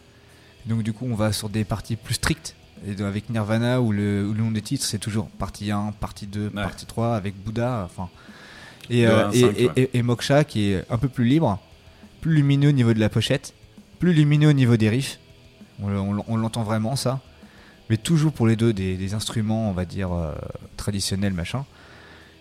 Et 0.64 0.68
donc 0.70 0.82
du 0.82 0.92
coup 0.92 1.06
on 1.10 1.14
va 1.14 1.32
sur 1.32 1.48
des 1.50 1.64
parties 1.64 1.96
plus 1.96 2.14
strictes. 2.14 2.54
Et 2.86 3.00
avec 3.02 3.30
Nirvana 3.30 3.80
où 3.80 3.92
le, 3.92 4.26
où 4.26 4.32
le 4.34 4.38
nom 4.42 4.50
des 4.50 4.60
titres 4.62 4.84
c'est 4.84 4.98
toujours 4.98 5.28
partie 5.28 5.70
1 5.70 5.92
partie 5.98 6.26
2 6.26 6.50
partie 6.50 6.84
3 6.86 7.16
avec 7.16 7.34
Bouddha 7.42 7.82
enfin. 7.86 8.08
Et, 8.90 9.06
euh, 9.06 9.30
ouais. 9.30 9.70
et- 9.76 9.90
et 9.98 10.02
Moksha 10.02 10.44
qui 10.44 10.72
est 10.72 10.84
un 10.90 10.98
peu 10.98 11.08
plus 11.08 11.24
libre 11.24 11.58
plus 12.20 12.34
lumineux 12.34 12.68
au 12.68 12.72
niveau 12.72 12.92
de 12.94 13.00
la 13.00 13.08
pochette, 13.08 13.52
plus 14.04 14.12
lumineux 14.12 14.48
au 14.48 14.52
niveau 14.52 14.76
des 14.76 14.90
riffs. 14.90 15.18
On, 15.82 16.36
l'entend 16.36 16.62
vraiment 16.62 16.94
ça. 16.94 17.20
Mais 17.90 17.96
toujours 17.96 18.32
pour 18.32 18.46
les 18.46 18.54
deux 18.56 18.72
des, 18.72 18.96
des 18.96 19.14
instruments, 19.14 19.70
on 19.70 19.72
va 19.72 19.84
dire, 19.86 20.12
euh, 20.12 20.32
traditionnels, 20.76 21.32
machin. 21.32 21.64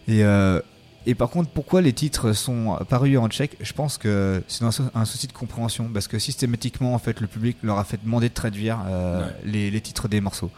Et, 0.07 0.23
euh, 0.23 0.59
et 1.05 1.15
par 1.15 1.29
contre, 1.29 1.49
pourquoi 1.49 1.81
les 1.81 1.93
titres 1.93 2.33
sont 2.33 2.77
parus 2.89 3.17
en 3.17 3.27
tchèque? 3.29 3.57
Je 3.61 3.73
pense 3.73 3.97
que 3.97 4.43
c'est 4.49 4.63
un, 4.65 4.71
sou- 4.71 4.89
un 4.93 5.05
souci 5.05 5.27
de 5.27 5.33
compréhension. 5.33 5.89
Parce 5.93 6.07
que 6.09 6.19
systématiquement, 6.19 6.93
en 6.93 6.99
fait, 6.99 7.19
le 7.21 7.27
public 7.27 7.57
leur 7.63 7.77
a 7.79 7.83
fait 7.85 7.99
demander 8.03 8.27
de 8.29 8.33
traduire 8.33 8.79
euh, 8.87 9.27
les, 9.45 9.71
les 9.71 9.81
titres 9.81 10.07
des 10.09 10.19
morceaux. 10.21 10.51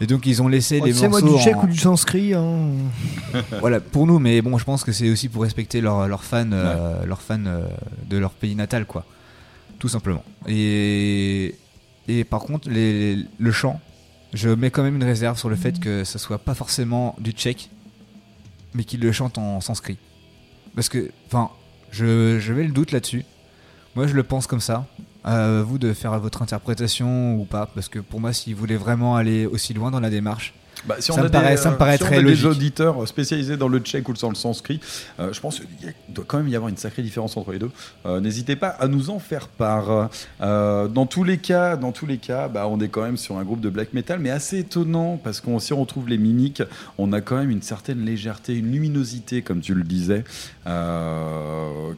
Et 0.00 0.06
donc, 0.06 0.26
ils 0.26 0.42
ont 0.42 0.48
laissé 0.48 0.78
Oh, 0.82 0.86
les 0.86 0.92
tu 0.92 0.98
sais, 0.98 1.08
moi, 1.08 1.20
morceaux. 1.20 1.36
du 1.38 1.42
tchèque 1.42 1.56
en- 1.56 1.64
ou 1.64 1.68
du 1.68 1.76
sanskrit. 1.78 2.34
hein. 2.34 2.70
voilà, 3.60 3.78
pour 3.80 4.06
nous, 4.06 4.18
mais 4.18 4.42
bon, 4.42 4.58
je 4.58 4.64
pense 4.64 4.82
que 4.84 4.92
c'est 4.92 5.10
aussi 5.10 5.28
pour 5.28 5.42
respecter 5.42 5.80
leurs 5.80 6.08
leurs 6.08 6.24
fans, 6.24 6.50
euh, 6.52 7.04
leurs 7.06 7.22
fans 7.22 7.44
euh, 7.46 7.66
de 8.08 8.16
leur 8.18 8.30
pays 8.32 8.54
natal, 8.56 8.84
quoi. 8.86 9.04
Tout 9.80 9.88
simplement. 9.88 10.22
Et, 10.46 11.56
par 12.28 12.40
contre, 12.40 12.68
le 12.70 13.50
chant, 13.50 13.80
je 14.32 14.50
mets 14.50 14.70
quand 14.70 14.82
même 14.82 14.96
une 14.96 15.04
réserve 15.04 15.38
sur 15.38 15.48
le 15.48 15.56
fait 15.56 15.80
que 15.80 16.04
ça 16.04 16.18
soit 16.18 16.38
pas 16.38 16.54
forcément 16.54 17.16
du 17.18 17.32
tchèque, 17.32 17.70
mais 18.74 18.84
qu'ils 18.84 19.00
le 19.00 19.10
chantent 19.10 19.38
en 19.38 19.60
sanskrit. 19.60 19.96
Parce 20.76 20.88
que, 20.88 21.10
enfin, 21.26 21.50
je, 21.90 22.38
je 22.38 22.52
mets 22.52 22.64
le 22.64 22.72
doute 22.72 22.92
là-dessus. 22.92 23.24
Moi, 23.96 24.06
je 24.06 24.14
le 24.14 24.22
pense 24.22 24.46
comme 24.46 24.60
ça. 24.60 24.86
À 25.24 25.62
vous 25.62 25.78
de 25.78 25.92
faire 25.92 26.18
votre 26.20 26.42
interprétation 26.42 27.34
ou 27.36 27.44
pas, 27.44 27.66
parce 27.66 27.88
que 27.88 27.98
pour 27.98 28.20
moi, 28.20 28.32
s'ils 28.32 28.54
voulaient 28.54 28.76
vraiment 28.76 29.16
aller 29.16 29.46
aussi 29.46 29.74
loin 29.74 29.90
dans 29.90 30.00
la 30.00 30.10
démarche, 30.10 30.54
Bah, 30.86 30.96
si 30.98 31.10
on 31.10 31.14
ça, 31.14 31.20
a 31.20 31.24
me 31.24 31.28
des, 31.28 31.32
paraît, 31.32 31.56
ça 31.56 31.70
me 31.70 31.76
paraît 31.76 31.96
si 31.98 32.02
on 32.02 32.06
très 32.06 32.16
a 32.16 32.20
logique. 32.22 32.40
des 32.40 32.46
auditeurs 32.46 33.06
spécialisés 33.06 33.56
dans 33.56 33.68
le 33.68 33.78
tchèque 33.80 34.08
ou 34.08 34.12
dans 34.14 34.28
le 34.30 34.34
sanskrit, 34.34 34.80
euh, 35.18 35.32
je 35.32 35.40
pense 35.40 35.60
qu'il 35.60 35.94
doit 36.08 36.24
quand 36.26 36.38
même 36.38 36.48
y 36.48 36.56
avoir 36.56 36.68
une 36.68 36.76
sacrée 36.76 37.02
différence 37.02 37.36
entre 37.36 37.52
les 37.52 37.58
deux. 37.58 37.70
Euh, 38.06 38.20
N'hésitez 38.20 38.56
pas 38.56 38.68
à 38.68 38.88
nous 38.88 39.10
en 39.10 39.18
faire 39.18 39.48
part. 39.48 40.08
Euh, 40.40 40.88
dans 40.88 41.06
tous 41.06 41.24
les 41.24 41.38
cas, 41.38 41.76
dans 41.76 41.92
tous 41.92 42.06
les 42.06 42.18
cas, 42.18 42.48
bah, 42.48 42.66
on 42.68 42.80
est 42.80 42.88
quand 42.88 43.02
même 43.02 43.16
sur 43.16 43.36
un 43.36 43.44
groupe 43.44 43.60
de 43.60 43.68
black 43.68 43.92
metal, 43.92 44.18
mais 44.20 44.30
assez 44.30 44.58
étonnant 44.60 45.18
parce 45.22 45.40
qu'on 45.40 45.58
si 45.58 45.72
on 45.72 45.80
retrouve 45.80 46.08
les 46.08 46.18
mimiques, 46.18 46.62
on 46.98 47.12
a 47.12 47.20
quand 47.20 47.36
même 47.36 47.50
une 47.50 47.62
certaine 47.62 48.04
légèreté, 48.04 48.54
une 48.56 48.72
luminosité, 48.72 49.42
comme 49.42 49.60
tu 49.60 49.74
le 49.74 49.82
disais, 49.82 50.24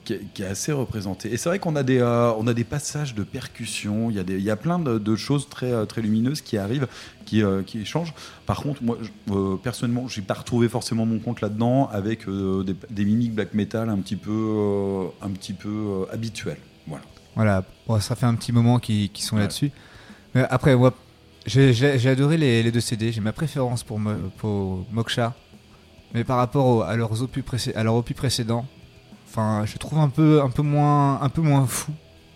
qui, 0.04 0.12
est, 0.14 0.20
qui 0.34 0.42
est 0.42 0.46
assez 0.46 0.72
représentée. 0.72 1.32
Et 1.32 1.36
c'est 1.36 1.48
vrai 1.48 1.58
qu'on 1.58 1.76
a 1.76 1.82
des, 1.82 2.02
on 2.02 2.46
a 2.46 2.54
des 2.54 2.64
passages 2.64 3.14
de 3.14 3.22
percussion. 3.22 4.10
Il 4.10 4.16
y 4.16 4.20
a 4.20 4.24
des, 4.24 4.34
il 4.34 4.42
y 4.44 4.50
a 4.50 4.56
plein 4.56 4.78
de, 4.78 4.98
de 4.98 5.16
choses 5.16 5.48
très, 5.48 5.86
très 5.86 6.00
lumineuses 6.02 6.40
qui 6.40 6.56
arrivent, 6.58 6.88
qui, 7.24 7.42
euh, 7.42 7.62
qui 7.62 7.84
changent. 7.84 8.14
Par 8.46 8.60
contre, 8.62 8.82
moi, 8.82 8.96
je- 9.00 9.32
euh, 9.32 9.56
personnellement, 9.56 10.08
j'ai 10.08 10.22
pas 10.22 10.34
retrouvé 10.34 10.68
forcément 10.68 11.06
mon 11.06 11.18
compte 11.18 11.40
là-dedans 11.40 11.88
avec 11.92 12.28
euh, 12.28 12.62
des, 12.64 12.74
des 12.90 13.04
mimiques 13.04 13.34
black 13.34 13.54
metal 13.54 13.88
un 13.88 13.98
petit 13.98 14.16
peu, 14.16 14.30
euh, 14.30 15.04
un 15.22 15.30
petit 15.30 15.52
peu 15.52 16.06
habituels. 16.12 16.58
Voilà. 16.86 17.04
Voilà, 17.34 17.64
bon, 17.86 17.98
ça 18.00 18.14
fait 18.14 18.26
un 18.26 18.34
petit 18.34 18.52
moment 18.52 18.78
qu'ils 18.78 19.10
sont 19.16 19.36
là-dessus. 19.36 19.70
Mais 20.34 20.44
après, 20.50 20.76
moi, 20.76 20.92
j'ai 21.46 22.08
adoré 22.08 22.36
les, 22.36 22.62
les 22.62 22.70
deux 22.72 22.80
CD. 22.80 23.10
J'ai 23.12 23.20
ma 23.20 23.32
préférence 23.32 23.82
pour, 23.82 24.00
pour 24.38 24.86
Moksha. 24.92 25.34
Mais 26.14 26.24
par 26.24 26.36
rapport 26.36 26.66
au- 26.66 26.82
à, 26.82 26.94
leurs 26.94 27.22
opus 27.22 27.42
précé- 27.42 27.74
à 27.74 27.82
leur 27.82 27.94
opus 27.94 28.14
précédent, 28.14 28.66
enfin, 29.28 29.64
je 29.64 29.78
trouve 29.78 29.98
un 29.98 30.10
peu, 30.10 30.42
un, 30.42 30.50
peu 30.50 30.60
moins, 30.62 31.20
un 31.22 31.28
peu 31.30 31.40
moins 31.40 31.66
fou, 31.66 31.92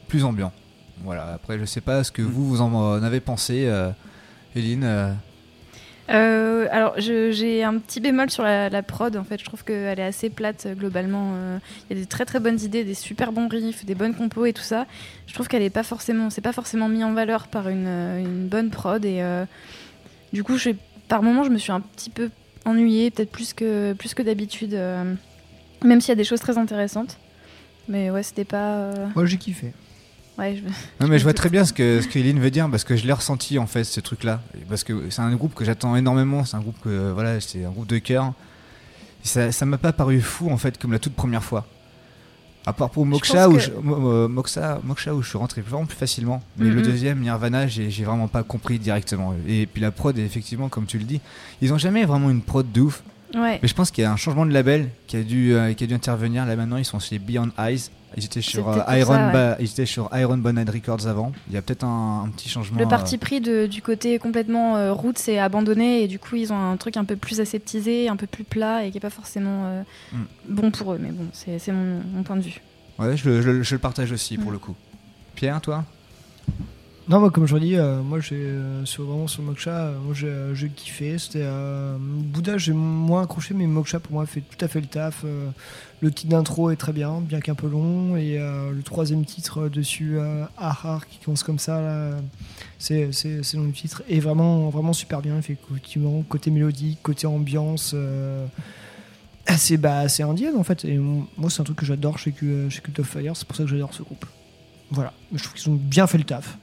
plus 0.09 0.25
ambiant. 0.25 0.51
Voilà. 1.05 1.35
Après, 1.35 1.59
je 1.59 1.67
sais 1.67 1.83
pas 1.83 2.03
ce 2.03 2.11
que 2.11 2.23
vous 2.23 2.49
vous 2.49 2.61
en 2.63 3.03
avez 3.03 3.21
pensé, 3.21 3.67
euh, 3.67 3.91
Eline. 4.57 4.85
euh, 4.85 5.13
Euh, 6.09 6.69
alors, 6.71 6.95
j'ai 6.99 7.65
un 7.65 7.79
petit 7.79 8.01
bémol 8.01 8.31
sur 8.31 8.43
la, 8.45 8.69
la 8.69 8.83
prod. 8.83 9.17
En 9.17 9.25
fait, 9.25 9.39
je 9.41 9.45
trouve 9.45 9.65
qu'elle 9.65 9.99
est 9.99 10.05
assez 10.05 10.31
plate 10.31 10.67
euh, 10.67 10.75
globalement. 10.75 11.33
Il 11.91 11.97
y 11.97 11.99
a 11.99 12.03
des 12.03 12.07
très 12.07 12.25
très 12.25 12.39
bonnes 12.41 12.61
idées, 12.61 12.85
des 12.85 12.95
super 12.95 13.33
bons 13.33 13.49
riffs, 13.49 13.85
des 13.85 13.95
bonnes 13.95 14.15
compos 14.15 14.47
et 14.47 14.53
tout 14.53 14.63
ça. 14.63 14.87
Je 15.27 15.35
trouve 15.35 15.49
qu'elle 15.49 15.63
est 15.63 15.71
pas 15.71 15.83
forcément, 15.83 16.31
c'est 16.31 16.41
pas 16.41 16.53
forcément 16.53 16.89
mis 16.89 17.03
en 17.03 17.13
valeur 17.13 17.49
par 17.49 17.69
une, 17.69 17.89
une 17.89 18.47
bonne 18.47 18.71
prod. 18.71 19.05
Et 19.05 19.21
du 20.33 20.45
coup, 20.45 20.57
je, 20.59 20.71
par 21.09 21.23
moment, 21.23 21.43
je 21.45 21.51
me 21.51 21.59
suis 21.59 21.73
un 21.73 21.81
petit 21.81 22.11
peu 22.11 22.31
ennuyée, 22.65 23.11
peut-être 23.11 23.31
plus 23.31 23.53
que 23.53 23.93
plus 23.93 24.15
que 24.15 24.23
d'habitude, 24.23 24.79
même 25.85 26.01
s'il 26.01 26.11
y 26.11 26.13
a 26.13 26.17
des 26.17 26.25
choses 26.25 26.41
très 26.41 26.57
intéressantes. 26.57 27.19
Mais 27.89 28.11
ouais, 28.11 28.23
c'était 28.23 28.45
pas. 28.45 28.93
Moi, 29.15 29.27
j'ai 29.27 29.39
kiffé. 29.39 29.73
Ouais, 30.39 30.57
je... 30.57 30.63
Non 31.03 31.09
mais 31.09 31.19
je 31.19 31.23
vois 31.29 31.33
très 31.35 31.49
bien 31.49 31.65
ce 31.65 31.73
que 31.73 32.01
ce 32.03 32.09
que 32.09 32.19
veut 32.19 32.51
dire 32.51 32.69
parce 32.71 32.85
que 32.85 32.95
je 32.97 33.07
l'ai 33.07 33.13
ressenti 33.13 33.59
en 33.59 33.67
fait 33.67 33.85
ce 33.85 34.01
truc 34.01 34.23
là 34.25 34.41
parce 34.69 34.85
que 34.85 35.09
c'est 35.11 35.23
un 35.23 35.35
groupe 35.35 35.55
que 35.55 35.65
j'attends 35.65 35.97
énormément 35.97 36.45
c'est 36.45 36.57
un 36.57 36.61
groupe 36.61 36.77
que 36.83 37.13
voilà 37.13 37.41
c'est 37.41 37.65
un 37.65 37.71
groupe 37.71 37.87
de 37.87 37.99
cœur. 37.99 38.33
Ça 39.23 39.51
ça 39.51 39.67
m'a 39.67 39.79
pas 39.79 39.93
paru 39.93 40.21
fou 40.21 40.51
en 40.51 40.57
fait 40.59 40.79
comme 40.79 40.93
la 40.93 40.99
toute 40.99 41.15
première 41.15 41.43
fois. 41.43 41.67
À 42.69 42.73
part 42.73 42.91
pour 42.91 43.07
Moksha 43.07 43.49
où 43.49 43.55
que- 43.55 43.59
je, 43.61 43.71
euh, 43.71 44.27
Moksha, 44.29 44.81
Moksha 44.83 45.15
où 45.15 45.23
je 45.23 45.29
suis 45.29 45.39
rentré 45.39 45.61
vraiment 45.63 45.87
plus 45.87 45.97
facilement. 45.97 46.43
Mais 46.59 46.69
le 46.69 46.77
Mhm. 46.77 46.83
deuxième 46.83 47.21
Nirvana 47.21 47.67
j'ai 47.69 47.91
j'ai 47.91 48.05
vraiment 48.05 48.29
pas 48.29 48.43
compris 48.43 48.79
directement. 48.79 49.35
Et 49.49 49.67
puis 49.67 49.81
la 49.81 49.91
prod 49.91 50.17
effectivement 50.19 50.69
comme 50.69 50.87
tu 50.87 50.99
le 50.99 51.05
dis 51.05 51.21
ils 51.63 51.73
ont 51.73 51.79
jamais 51.79 52.05
vraiment 52.05 52.29
une 52.31 52.43
prod 52.43 52.71
de 52.71 52.81
ouf. 52.83 53.03
Ouais. 53.35 53.59
mais 53.61 53.69
je 53.69 53.75
pense 53.75 53.91
qu'il 53.91 54.03
y 54.03 54.05
a 54.07 54.13
un 54.13 54.17
changement 54.17 54.47
de 54.47 54.53
label 54.53 54.89
qui 55.09 55.17
a 55.17 55.23
dû 55.23 55.53
euh, 55.53 55.73
qui 55.75 55.83
a 55.85 55.87
dû 55.87 55.95
intervenir. 55.95 56.45
Là 56.47 56.55
maintenant 56.57 56.77
ils 56.77 56.85
sont 56.85 57.01
chez 57.01 57.19
Beyond 57.19 57.51
Eyes 57.59 57.91
ils 58.17 58.25
étaient 58.25 58.41
sur 58.41 58.73
C'est 58.73 58.81
euh, 58.91 58.99
Iron 58.99 59.15
ça, 59.15 59.27
ouais. 59.27 59.33
Ba- 59.33 59.57
ils 59.59 59.71
étaient 59.71 59.87
sur 59.87 60.09
Iron 60.17 60.39
Bonnet 60.39 60.65
Records 60.71 61.07
avant 61.07 61.33
il 61.49 61.55
y 61.55 61.57
a 61.57 61.63
peut-être 61.63 61.85
un, 61.85 62.25
un 62.25 62.29
petit 62.31 62.49
changement 62.49 62.79
Le 62.79 62.85
euh, 62.85 62.89
parti 62.89 63.19
pris 63.19 63.41
de- 63.41 63.67
du 63.67 63.83
côté 63.83 64.19
complètement 64.19 64.77
euh, 64.77 64.93
roots 64.93 65.29
est 65.29 65.39
abandonné 65.39 66.03
et 66.03 66.09
du 66.09 66.19
coup 66.19 66.37
ils 66.37 66.53
ont 66.53 66.59
un 66.59 66.77
truc 66.77 66.97
un 66.97 67.05
peu 67.05 67.17
plus 67.17 67.41
aseptisé, 67.41 68.09
un 68.09 68.17
peu 68.17 68.27
plus 68.27 68.45
plat 68.45 68.85
et 68.85 68.91
qui 68.91 68.99
est 68.99 69.01
pas 69.01 69.11
forcément 69.11 69.65
euh, 69.67 69.83
Mm. 70.13 70.17
bon 70.51 70.71
pour 70.71 70.93
eux. 70.93 70.99
Mais 71.01 71.11
bon, 71.11 71.27
c'est 71.33 71.59
c'est 71.59 71.73
mon, 71.73 72.01
mon 72.15 72.23
point 72.23 72.37
de 72.37 72.43
vue. 72.43 72.61
Ouais, 72.99 73.17
je, 73.17 73.43
je- 73.43 73.63
je 73.63 73.75
le 73.75 73.79
partage 73.81 74.13
aussi 74.13 74.39
pour 74.39 74.51
Mm. 74.51 74.55
le 74.55 74.59
coup. 74.61 74.75
Pierre, 75.35 75.61
toi? 75.61 75.85
Non, 77.09 77.21
moi, 77.21 77.31
comme 77.31 77.47
je 77.47 77.57
dis, 77.59 77.77
euh, 77.77 78.03
moi, 78.03 78.19
j'ai 78.19 78.35
euh, 78.35 78.85
sur, 78.85 79.05
vraiment 79.05 79.29
sur 79.29 79.41
Moksha, 79.45 79.71
euh, 79.71 79.99
moi, 80.01 80.13
j'ai 80.13 80.27
euh, 80.27 80.69
kiffé. 80.75 81.17
C'était 81.19 81.43
euh, 81.43 81.97
Bouddha, 82.01 82.59
j'ai 82.59 82.73
moins 82.73 83.23
accroché, 83.23 83.55
mais 83.55 83.69
Moksha 83.69 84.01
pour 84.01 84.15
moi 84.15 84.27
fait 84.27 84.41
tout 84.41 84.65
à 84.65 84.67
fait 84.67 84.81
le 84.81 84.89
taf. 84.89 85.25
le 86.01 86.11
titre 86.11 86.31
d'intro 86.31 86.71
est 86.71 86.77
très 86.77 86.93
bien, 86.93 87.21
bien 87.21 87.41
qu'un 87.41 87.55
peu 87.55 87.69
long, 87.69 88.17
et 88.17 88.39
le 88.39 88.83
troisième 88.83 89.25
titre 89.25 89.69
dessus, 89.69 90.19
Ahar, 90.59 91.07
qui 91.07 91.19
commence 91.25 91.45
comme 91.45 91.61
ça, 91.61 91.81
là, 91.81 92.11
c'est 92.79 93.13
c'est 93.13 93.43
c'est 93.45 93.57
le 93.57 93.71
titre, 93.71 94.03
est 94.09 94.21
vraiment 94.21 94.69
vraiment 94.71 94.93
super 94.93 95.23
bien. 95.23 95.41
Fait 95.43 95.57
effectivement 95.71 96.23
côté 96.29 96.51
mélodique, 96.51 96.99
côté 97.03 97.27
ambiance. 97.29 97.95
assez 99.47 99.77
bah, 99.77 100.01
assez 100.01 100.25
indienne 100.25 100.57
en 100.57 100.65
fait 100.65 100.85
et 100.85 100.99
moi 100.99 101.51
c'est 101.51 101.61
un 101.61 101.65
truc 101.65 101.77
que 101.77 101.87
j'adore 101.87 102.19
chez, 102.19 102.35
chez 102.69 102.81
Cult 102.81 102.99
of 102.99 103.07
Fire 103.07 103.37
c'est 103.37 103.47
pour 103.47 103.57
ça 103.57 103.63
que 103.63 103.71
j'adore 103.71 103.95
ce 103.95 104.03
groupe 104.03 104.27
voilà 104.91 105.13
je 105.33 105.41
trouve 105.41 105.55
qu'ils 105.55 105.71
ont 105.71 105.77
bien 105.77 106.09
fait 106.09 106.19
le 106.19 106.25
taf 106.25 106.59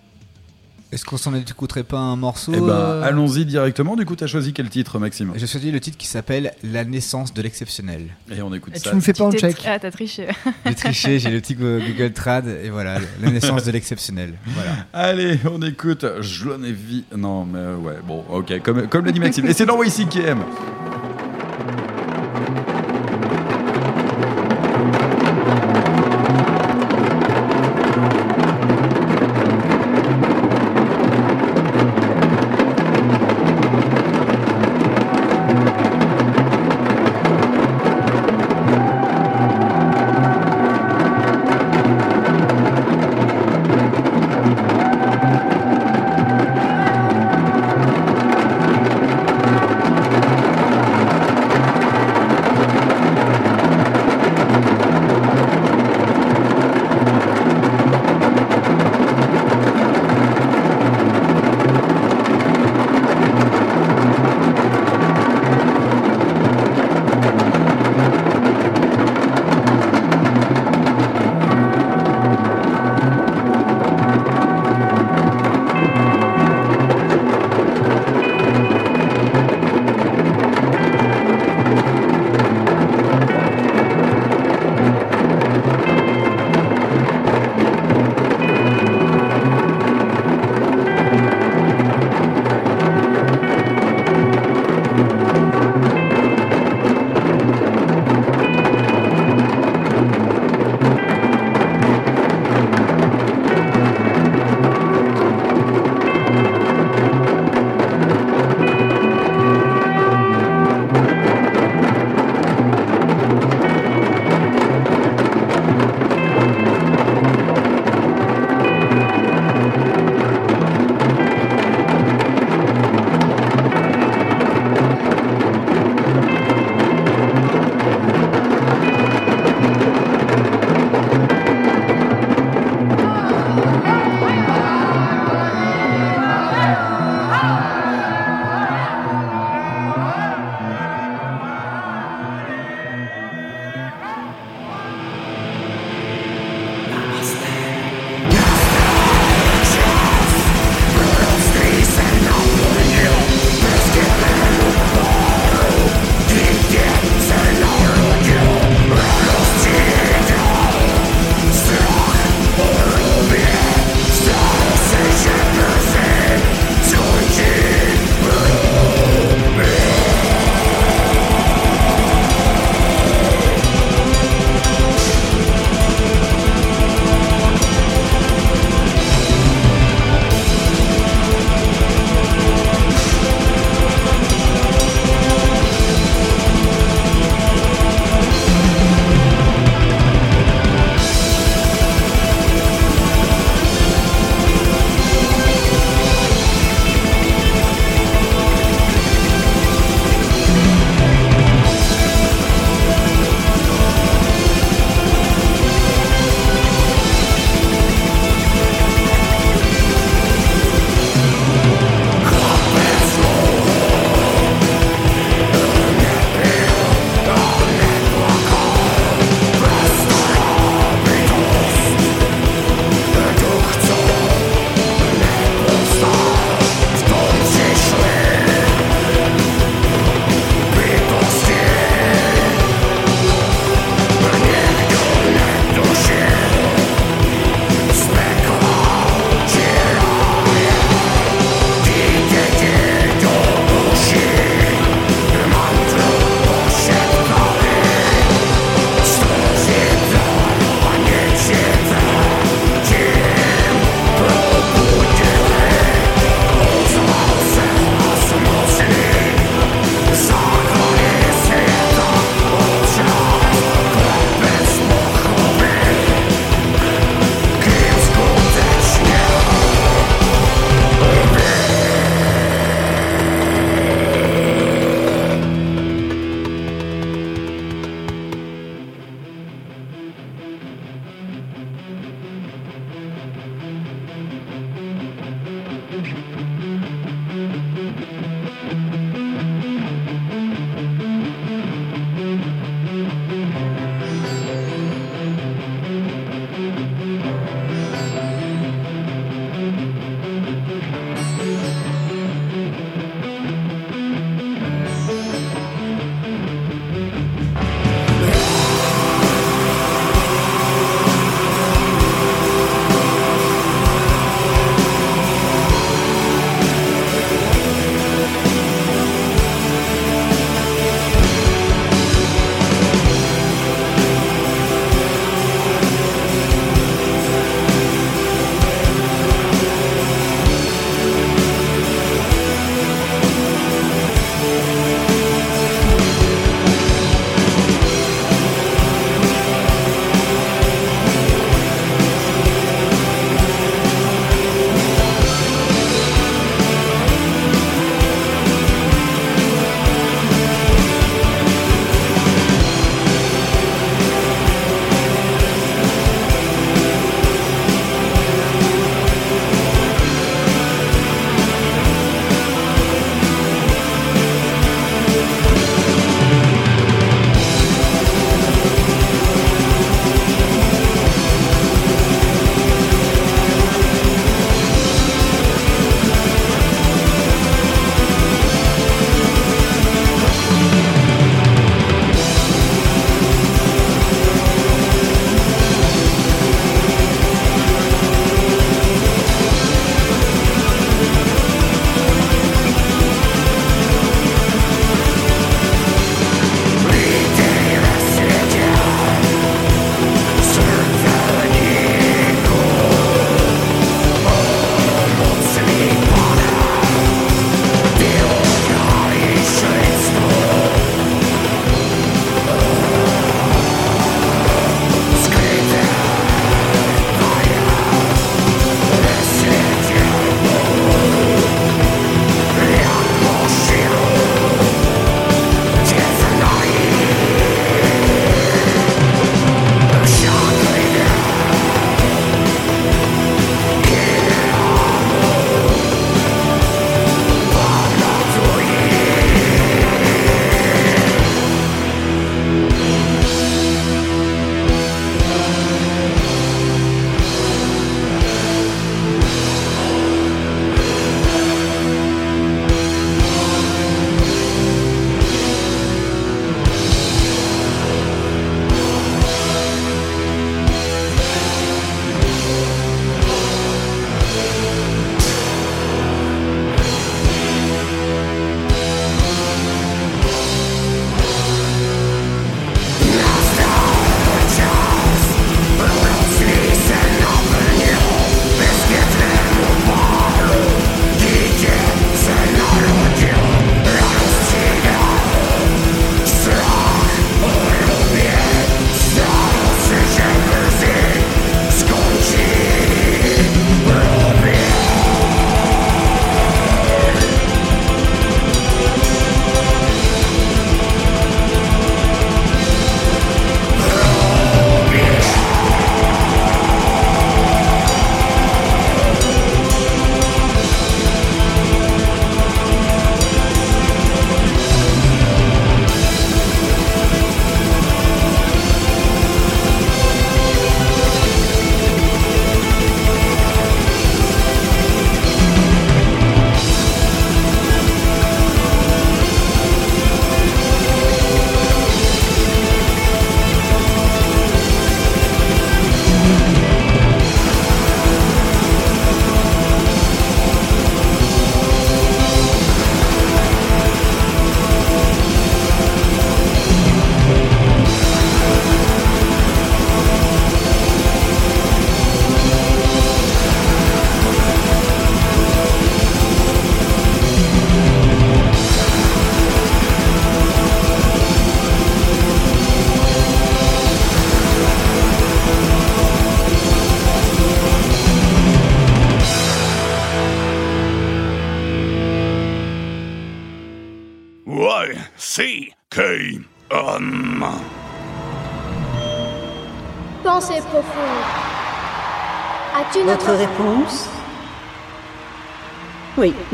Est-ce 0.94 1.06
qu'on 1.06 1.18
s'en 1.18 1.34
écouterait 1.34 1.84
pas 1.84 1.98
un 1.98 2.16
morceau 2.16 2.52
Eh 2.56 2.60
ben, 2.60 2.70
euh, 2.70 3.02
allons-y 3.04 3.46
directement. 3.46 3.96
Du 3.96 4.06
coup, 4.06 4.16
t'as 4.16 4.28
choisi 4.28 4.54
quel 4.54 4.70
titre, 4.70 5.00
Maxime 5.00 5.32
J'ai 5.36 5.48
choisi 5.48 5.72
le 5.72 5.80
titre 5.80 5.98
qui 5.98 6.06
s'appelle 6.06 6.54
La 6.64 6.86
naissance 6.86 7.34
de 7.34 7.42
l'exceptionnel. 7.42 8.10
Et 8.32 8.44
on 8.44 8.54
écoute 8.54 8.74
Et 8.76 8.80
ça. 8.80 8.92
tu 8.92 8.96
me 8.96 9.02
fais 9.02 9.14
pas 9.14 9.24
en 9.24 9.32
check 9.32 9.58
Ah, 9.66 9.80
t'as 9.80 9.90
triché. 9.90 10.28
J'ai 10.68 10.76
triché, 10.76 11.18
j'ai 11.20 11.32
le 11.32 11.42
petit 11.42 11.56
Go- 11.56 11.80
Google 11.80 12.14
Trad 12.14 12.48
et 12.48 12.70
voilà, 12.70 13.00
La 13.24 13.32
naissance 13.32 13.64
de 13.66 13.72
l'exceptionnel. 13.72 14.36
Voilà. 14.46 14.72
Allez, 14.94 15.40
on 15.52 15.62
écoute 15.64 16.06
Jlonevi. 16.22 17.06
Non, 17.16 17.46
mais 17.46 17.74
ouais, 17.84 17.98
bon, 18.08 18.24
ok, 18.30 18.62
comme, 18.62 18.88
comme 18.88 19.06
l'a 19.06 19.12
dit 19.12 19.20
Maxime. 19.20 19.48
Et 19.48 19.54
c'est 19.54 19.66
dans 19.66 19.82
ici 19.82 20.06
qui 20.06 20.20
aime. 20.20 20.44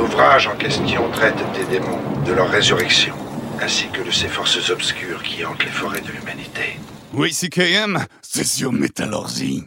L'ouvrage 0.00 0.46
en 0.46 0.56
question 0.56 1.10
traite 1.10 1.36
des 1.52 1.64
démons, 1.64 2.00
de 2.24 2.32
leur 2.32 2.48
résurrection, 2.48 3.14
ainsi 3.60 3.86
que 3.92 4.00
de 4.00 4.10
ces 4.10 4.28
forces 4.28 4.70
obscures 4.70 5.22
qui 5.22 5.44
hantent 5.44 5.62
les 5.62 5.70
forêts 5.70 6.00
de 6.00 6.10
l'humanité. 6.10 6.78
Oui, 7.12 7.34
CKM, 7.34 8.06
c'est. 8.22 9.60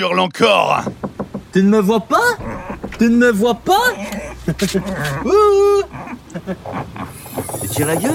Hurle 0.00 0.20
encore. 0.20 0.82
Tu 1.52 1.62
ne 1.62 1.68
me 1.68 1.80
vois 1.80 2.00
pas? 2.00 2.36
Tu 2.98 3.04
ne 3.04 3.16
me 3.16 3.30
vois 3.30 3.54
pas? 3.54 3.92
Ouh 5.24 5.82
Tu 7.62 7.68
tires 7.68 7.86
la 7.86 7.96
gueule? 7.96 8.12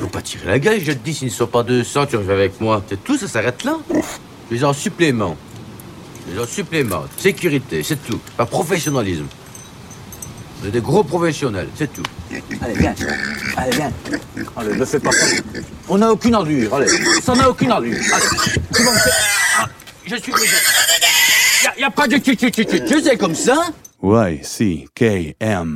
Faut 0.00 0.06
pas 0.06 0.22
tirer 0.22 0.46
la 0.46 0.58
gueule, 0.58 0.80
je 0.80 0.92
te 0.92 0.98
dis, 0.98 1.14
s'il 1.14 1.28
ne 1.28 1.32
soit 1.32 1.50
pas 1.50 1.62
200, 1.62 2.06
tu 2.06 2.16
reviens 2.16 2.34
avec 2.34 2.60
moi. 2.60 2.82
C'est 2.88 3.02
tout, 3.02 3.16
ça 3.16 3.28
s'arrête 3.28 3.64
là. 3.64 3.76
Je 4.50 4.56
suis 4.56 4.64
en 4.64 4.72
supplément. 4.72 5.36
Je 6.26 6.32
suis 6.32 6.40
en 6.40 6.46
supplément. 6.46 7.02
Sécurité, 7.16 7.82
c'est 7.82 8.02
tout. 8.04 8.20
Pas 8.36 8.46
professionnalisme. 8.46 9.26
Vous 10.60 10.68
êtes 10.68 10.72
des 10.72 10.80
gros 10.80 11.04
professionnels, 11.04 11.68
c'est 11.74 11.92
tout. 11.92 12.02
Allez, 12.62 12.74
viens. 12.74 12.94
Allez, 13.56 13.76
viens. 13.76 13.92
Allez, 14.56 14.76
ne 14.76 14.84
fais 14.84 15.00
pas 15.00 15.12
ça. 15.12 15.26
On 15.88 15.98
n'a 15.98 16.12
aucune 16.12 16.34
ordure, 16.34 16.74
allez. 16.74 16.88
Ça 17.22 17.34
n'a 17.34 17.48
aucune 17.48 17.72
ordure. 17.72 17.96
Allez, 18.12 18.60
tu 18.74 18.82
vas 18.82 18.92
me 18.92 18.98
faire... 18.98 19.39
Je 20.10 20.16
suis 20.16 20.32
désolé. 20.32 20.50
Y 21.78 21.84
a 21.84 21.90
pas 21.90 22.08
de 22.08 22.16
tu 22.16 22.36
tu 22.36 22.50
tu 22.50 22.66
tu 22.66 22.84
tu, 22.84 23.00
c'est 23.00 23.16
comme 23.16 23.36
ça 23.36 23.68
Y-C-K-M. 24.02 25.70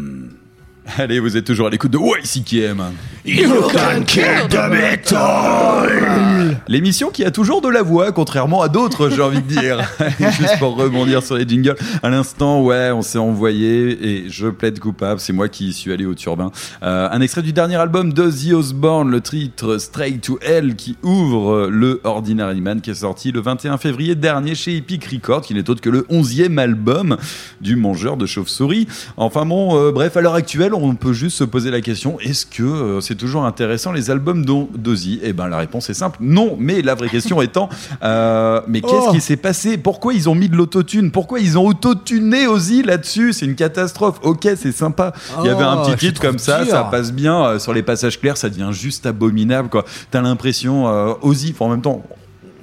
Allez, 0.98 1.18
vous 1.18 1.36
êtes 1.36 1.46
toujours 1.46 1.68
à 1.68 1.70
l'écoute 1.70 1.90
de 1.90 1.98
YCKM. 1.98 2.82
You 3.24 3.62
can 3.72 4.02
kill 4.06 4.48
the 4.50 4.68
metal. 4.70 6.58
L'émission 6.68 7.10
qui 7.10 7.24
a 7.24 7.30
toujours 7.30 7.62
de 7.62 7.68
la 7.68 7.82
voix, 7.82 8.12
contrairement 8.12 8.60
à 8.60 8.68
d'autres, 8.68 9.08
j'ai 9.08 9.22
envie 9.22 9.40
de 9.40 9.48
dire. 9.48 9.80
Juste 10.18 10.58
pour 10.58 10.76
rebondir 10.76 11.22
sur 11.22 11.36
les 11.36 11.48
jingles. 11.48 11.76
À 12.02 12.10
l'instant, 12.10 12.62
ouais, 12.62 12.90
on 12.90 13.00
s'est 13.00 13.18
envoyé 13.18 14.06
et 14.06 14.28
je 14.28 14.48
plaide 14.48 14.78
coupable. 14.78 15.20
C'est 15.20 15.32
moi 15.32 15.48
qui 15.48 15.72
suis 15.72 15.90
allé 15.90 16.04
au 16.04 16.14
turbin. 16.14 16.52
Euh, 16.82 17.08
un 17.10 17.20
extrait 17.22 17.40
du 17.40 17.54
dernier 17.54 17.76
album 17.76 18.12
d'Ozzy 18.12 18.52
Osbourne, 18.52 19.10
le 19.10 19.22
titre 19.22 19.78
Straight 19.78 20.20
to 20.20 20.38
Hell, 20.42 20.76
qui 20.76 20.96
ouvre 21.02 21.68
le 21.68 22.02
Ordinary 22.04 22.60
Man, 22.60 22.82
qui 22.82 22.90
est 22.90 22.94
sorti 22.94 23.32
le 23.32 23.40
21 23.40 23.78
février 23.78 24.14
dernier 24.16 24.54
chez 24.54 24.76
Epic 24.76 25.06
Records, 25.06 25.42
qui 25.42 25.54
n'est 25.54 25.70
autre 25.70 25.80
que 25.80 25.90
le 25.90 26.02
11e 26.10 26.58
album 26.58 27.16
du 27.62 27.76
mangeur 27.76 28.18
de 28.18 28.26
chauve-souris. 28.26 28.86
Enfin 29.16 29.46
bon, 29.46 29.78
euh, 29.78 29.92
bref, 29.92 30.18
à 30.18 30.20
l'heure 30.20 30.34
actuelle, 30.34 30.73
on 30.82 30.94
peut 30.94 31.12
juste 31.12 31.36
se 31.36 31.44
poser 31.44 31.70
la 31.70 31.80
question 31.80 32.18
est-ce 32.20 32.46
que 32.46 32.62
euh, 32.62 33.00
c'est 33.00 33.14
toujours 33.14 33.44
intéressant 33.44 33.92
les 33.92 34.10
albums 34.10 34.44
d'O- 34.44 34.70
d'Ozzy 34.76 35.20
Eh 35.22 35.32
ben, 35.32 35.48
la 35.48 35.58
réponse 35.58 35.90
est 35.90 35.94
simple 35.94 36.18
non. 36.20 36.56
Mais 36.58 36.82
la 36.82 36.94
vraie 36.94 37.08
question 37.08 37.40
étant 37.42 37.68
euh, 38.02 38.60
mais 38.68 38.80
qu'est-ce 38.80 39.08
Oh. 39.08 39.12
qui 39.12 39.20
s'est 39.20 39.36
passé? 39.36 39.76
Pourquoi 39.78 40.14
ils 40.14 40.28
ont 40.28 40.34
mis 40.34 40.48
de 40.48 40.56
l'autotune? 40.56 41.10
Pourquoi 41.10 41.40
ils 41.40 41.58
ont 41.58 41.66
autotuné 41.66 42.46
Ozzy 42.46 42.82
là-dessus? 42.82 43.32
C'est 43.32 43.44
une 43.46 43.54
catastrophe. 43.54 44.18
Ok, 44.22 44.48
c'est 44.56 44.72
sympa. 44.72 45.12
Il 45.40 45.46
y 45.46 45.48
avait 45.48 45.62
un 45.64 45.82
Oh, 45.82 45.86
petit 45.86 46.06
titre 46.08 46.20
comme 46.20 46.38
ça, 46.38 46.62
dur. 46.64 46.70
ça 46.72 46.84
passe 46.84 47.12
bien. 47.12 47.44
Euh, 47.44 47.58
sur 47.58 47.72
les 47.74 47.82
passages 47.82 48.18
clairs, 48.20 48.36
ça 48.36 48.48
devient 48.48 48.70
juste 48.72 49.06
abominable. 49.06 49.68
quoi. 49.68 49.84
T'as 50.10 50.20
l'impression 50.22 50.88
euh, 50.88 51.12
Ozzy, 51.22 51.54
en 51.60 51.68
même 51.68 51.82
temps. 51.82 52.02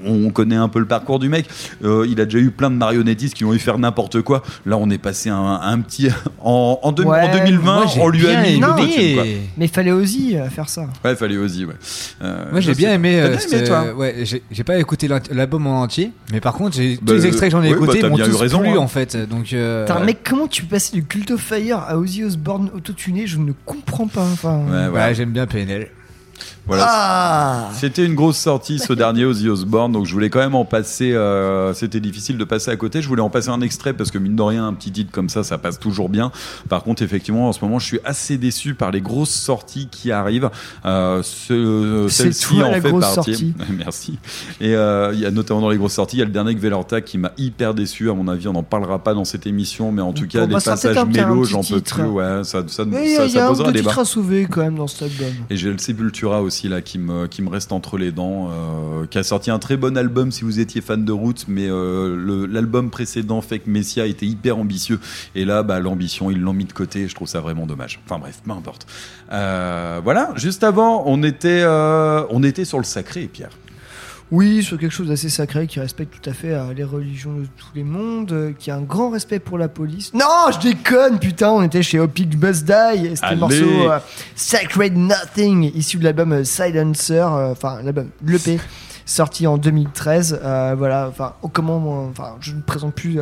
On 0.06 0.30
connaît 0.30 0.56
un 0.56 0.68
peu 0.70 0.80
le 0.80 0.86
parcours 0.86 1.20
du 1.20 1.30
mec. 1.30 1.46
Euh, 1.84 2.06
il 2.10 2.20
a 2.22 2.26
déjà 2.26 2.40
eu 2.40 2.52
plein 2.52 2.70
de 2.72 2.76
marionnettistes 2.76 3.34
qui 3.34 3.44
l'ont 3.44 3.54
eu 3.54 3.60
faire 3.60 3.78
n'importe 3.78 4.22
quoi. 4.22 4.42
Là, 4.66 4.78
on 4.78 4.90
est 4.90 4.98
passé 4.98 5.30
un, 5.30 5.60
un 5.62 5.80
petit 5.82 6.10
en, 6.40 6.80
en, 6.82 6.92
deux- 6.92 7.04
Ouais, 7.04 7.22
en 7.22 7.32
2020, 7.38 7.62
moi, 7.76 7.86
j'ai 7.94 8.02
on 8.02 8.08
lui 8.10 8.28
a 8.28 8.42
mis 8.42 8.56
aimé. 8.56 8.60
l'autotune, 8.62 9.14
quoi. 9.16 9.24
Mais 9.58 9.66
il 9.66 9.70
fallait 9.72 9.92
aussi 9.92 10.38
euh, 10.38 10.50
faire 10.50 10.70
ça. 10.70 10.88
Ouais, 11.06 11.16
fallait 11.16 11.38
Ozzy, 11.38 11.66
ouais. 11.66 11.74
Euh, 12.22 12.46
Moi 12.52 12.60
j'ai 12.62 12.74
bien 12.76 12.94
aimé. 12.94 13.20
Euh, 13.22 13.36
bien 13.38 13.58
aimé, 13.60 13.68
toi 13.68 13.94
ouais, 13.94 14.24
j'ai 14.52 14.64
pas 14.64 14.78
écouté 14.78 15.08
l'al- 15.08 15.22
l'album 15.32 15.68
en 15.68 15.82
entier, 15.82 16.12
mais 16.32 16.40
par 16.40 16.54
contre 16.54 16.76
j'ai 16.76 16.98
tous 16.98 17.06
Bah, 17.06 17.14
les 17.14 17.26
extraits 17.28 17.50
que 17.52 17.58
j'en 17.58 17.64
ai 17.64 17.70
bah, 17.70 17.76
écoutés 17.76 18.00
t'as 18.00 18.10
m'ont 18.10 18.16
bien 18.16 18.26
eu 18.28 18.30
tous 18.32 18.38
raison, 18.38 18.60
plu 18.60 18.70
hein. 18.70 18.78
en 18.78 18.88
fait. 18.88 19.18
Donc 19.30 19.54
euh, 19.54 19.86
mec, 20.06 20.20
comment 20.28 20.48
tu 20.48 20.64
peux 20.64 20.76
passer 20.76 20.94
du 20.96 21.04
Cult 21.04 21.32
of 21.32 21.42
Fire 21.42 21.80
à 21.88 21.98
Ozzy 21.98 22.24
Osbourne 22.24 22.70
autotuné? 22.76 23.28
Je 23.28 23.38
ne 23.38 23.52
comprends 23.66 24.08
pas. 24.08 24.24
Enfin, 24.32 24.62
Ouais, 24.70 24.88
ouais, 24.88 25.14
j'aime 25.16 25.32
bien 25.32 25.46
PNL. 25.48 25.90
Voilà. 26.68 26.86
Ah 26.88 27.70
C'était 27.74 28.06
une 28.06 28.16
grosse 28.16 28.38
sortie 28.38 28.80
ce 28.80 28.94
dernier 28.94 29.26
Ozzy 29.26 29.50
Osbourne, 29.50 29.92
donc 29.92 30.06
je 30.06 30.14
voulais 30.14 30.30
quand 30.30 30.40
même 30.40 30.56
en 30.56 30.64
passer. 30.64 31.12
euh, 31.14 31.74
C'était 31.74 32.00
difficile 32.00 32.38
de 32.38 32.44
passer 32.44 32.72
à 32.72 32.76
côté. 32.78 33.02
Je 33.02 33.08
voulais 33.08 33.22
en 33.22 33.30
passer 33.30 33.50
un 33.50 33.62
extrait 33.62 33.94
parce 33.94 34.12
que 34.12 34.18
mine 34.18 34.36
de 34.36 34.42
rien, 34.42 34.68
un 34.68 34.74
petit 34.74 34.92
titre 34.92 35.12
comme 35.12 35.28
ça, 35.28 35.44
ça 35.44 35.58
passe 35.58 35.80
toujours 35.80 36.08
bien. 36.08 36.32
Par 36.70 36.84
contre, 36.84 37.02
effectivement, 37.02 37.50
en 37.50 37.54
ce 37.54 37.60
moment, 37.64 37.80
je 37.80 37.86
suis 37.88 38.00
assez 38.06 38.38
déçu 38.38 38.74
par 38.76 38.92
les 38.92 39.02
grosses 39.02 39.32
sorties 39.32 39.88
qui 39.92 40.12
arrivent. 40.12 40.50
Euh, 40.86 41.22
ce- 41.24 42.08
Celle-ci 42.10 42.62
en 42.62 42.72
la 42.72 42.80
fait 42.82 42.92
partie. 42.92 43.16
sortie. 43.16 43.54
Merci. 43.78 44.20
Et 44.62 44.76
euh, 44.76 45.12
il 45.14 45.20
y 45.20 45.26
a 45.26 45.32
notamment 45.32 45.62
dans 45.62 45.70
les 45.70 45.78
grosses 45.78 45.94
sorties, 45.94 46.18
il 46.18 46.20
y 46.20 46.24
a 46.24 46.26
le 46.26 46.32
dernier 46.32 46.54
Velorta 46.56 47.02
qui 47.02 47.18
m'a 47.18 47.32
hyper 47.38 47.74
déçu. 47.74 48.10
À 48.10 48.14
mon 48.14 48.28
avis, 48.28 48.48
on 48.48 48.54
n'en 48.54 48.64
parlera 48.64 49.00
pas 49.00 49.14
dans 49.14 49.26
cette 49.26 49.48
émission, 49.48 49.92
mais 49.92 50.02
en 50.02 50.14
tout 50.14 50.28
cas, 50.28 50.42
ça 50.42 50.48
passages 50.48 50.82
peut-être 50.82 50.98
un 51.00 51.06
mélo, 51.06 51.42
petit 51.42 51.52
j'en 51.52 51.64
peux 51.64 51.82
plus. 51.82 52.04
Ouais, 52.04 52.44
ça, 52.44 52.64
ça, 52.68 52.68
ça, 52.68 52.84
il 52.86 53.12
y 53.28 53.32
ça 53.32 53.48
posera 53.48 53.72
débat. 53.72 53.90
titres 53.90 54.00
à 54.00 54.06
sauver 54.06 54.48
quand 54.50 54.62
même 54.62 54.76
dans 54.76 54.88
cet 54.88 55.02
album. 55.04 55.34
Et 55.50 55.58
j'ai 55.58 55.70
le 55.72 55.78
Sepultura 55.80 56.42
aussi 56.42 56.51
là 56.70 56.82
qui 56.82 57.00
me, 57.00 57.28
qui 57.28 57.42
me 57.42 57.50
reste 57.50 57.72
entre 57.72 57.98
les 57.98 58.12
dents, 58.12 58.50
euh, 58.52 59.06
qui 59.06 59.18
a 59.18 59.24
sorti 59.24 59.52
un 59.52 59.60
très 59.60 59.78
bon 59.78 59.98
album 59.98 60.32
si 60.32 60.44
vous 60.44 60.60
étiez 60.60 60.82
fan 60.82 61.04
de 61.04 61.12
Roots, 61.12 61.46
mais 61.48 61.68
euh, 61.70 62.48
l'album 62.50 62.90
précédent 62.90 63.42
Fake 63.42 63.68
Messia 63.68 64.06
était 64.06 64.26
hyper 64.26 64.58
ambitieux. 64.58 65.00
Et 65.36 65.46
là, 65.46 65.64
bah, 65.64 65.80
l'ambition, 65.80 66.32
ils 66.32 66.40
l'ont 66.40 66.54
mis 66.54 66.66
de 66.66 66.74
côté. 66.74 67.08
Je 67.08 67.16
trouve 67.16 67.28
ça 67.28 67.42
vraiment 67.42 67.66
dommage. 67.66 68.00
Enfin 68.06 68.20
bref, 68.20 68.42
peu 68.46 68.52
importe. 68.52 68.88
Euh, 69.32 70.02
voilà, 70.04 70.32
juste 70.36 70.64
avant, 70.64 71.04
on 71.06 71.24
était, 71.24 71.66
on 71.66 72.44
était 72.44 72.66
sur 72.66 72.78
le 72.78 72.84
sacré, 72.84 73.28
Pierre. 73.28 73.52
Oui, 74.32 74.64
sur 74.64 74.78
quelque 74.80 74.92
chose 74.94 75.10
d'assez 75.10 75.30
sacré 75.30 75.68
qui 75.68 75.80
respecte 75.82 76.14
tout 76.22 76.30
à 76.30 76.34
fait 76.34 76.54
euh, 76.54 76.74
les 76.74 76.86
religions 76.86 77.34
de 77.36 77.46
tous 77.58 77.68
les 77.76 77.84
mondes, 77.84 78.32
euh, 78.32 78.54
qui 78.58 78.72
a 78.72 78.78
un 78.78 78.82
grand 78.82 79.10
respect 79.10 79.40
pour 79.40 79.58
la 79.58 79.68
police. 79.68 80.14
Non, 80.14 80.52
je 80.54 80.60
déconne, 80.60 81.20
putain, 81.20 81.52
on 81.52 81.62
était 81.64 81.84
chez 81.84 82.00
Opic 82.00 82.38
Buzz 82.38 82.64
Die, 82.64 82.72
et 82.72 83.16
c'était 83.16 83.26
Allez. 83.28 83.36
le 83.36 83.40
morceau 83.42 83.92
euh, 83.92 84.00
Sacred 84.36 84.96
Nothing, 84.96 85.72
issu 85.76 85.98
de 85.98 86.06
l'album 86.06 86.46
Silencer, 86.46 87.22
enfin 87.24 87.82
l'album, 87.84 88.10
l'EP. 88.26 88.60
sorti 89.06 89.48
en 89.48 89.58
2013. 89.58 90.40
Euh, 90.42 90.76
voilà, 90.78 91.08
enfin, 91.10 91.34
oh, 91.42 91.50
comment, 91.50 92.06
enfin, 92.10 92.36
je 92.40 92.54
ne 92.54 92.62
présente 92.62 92.96
plus 92.96 93.20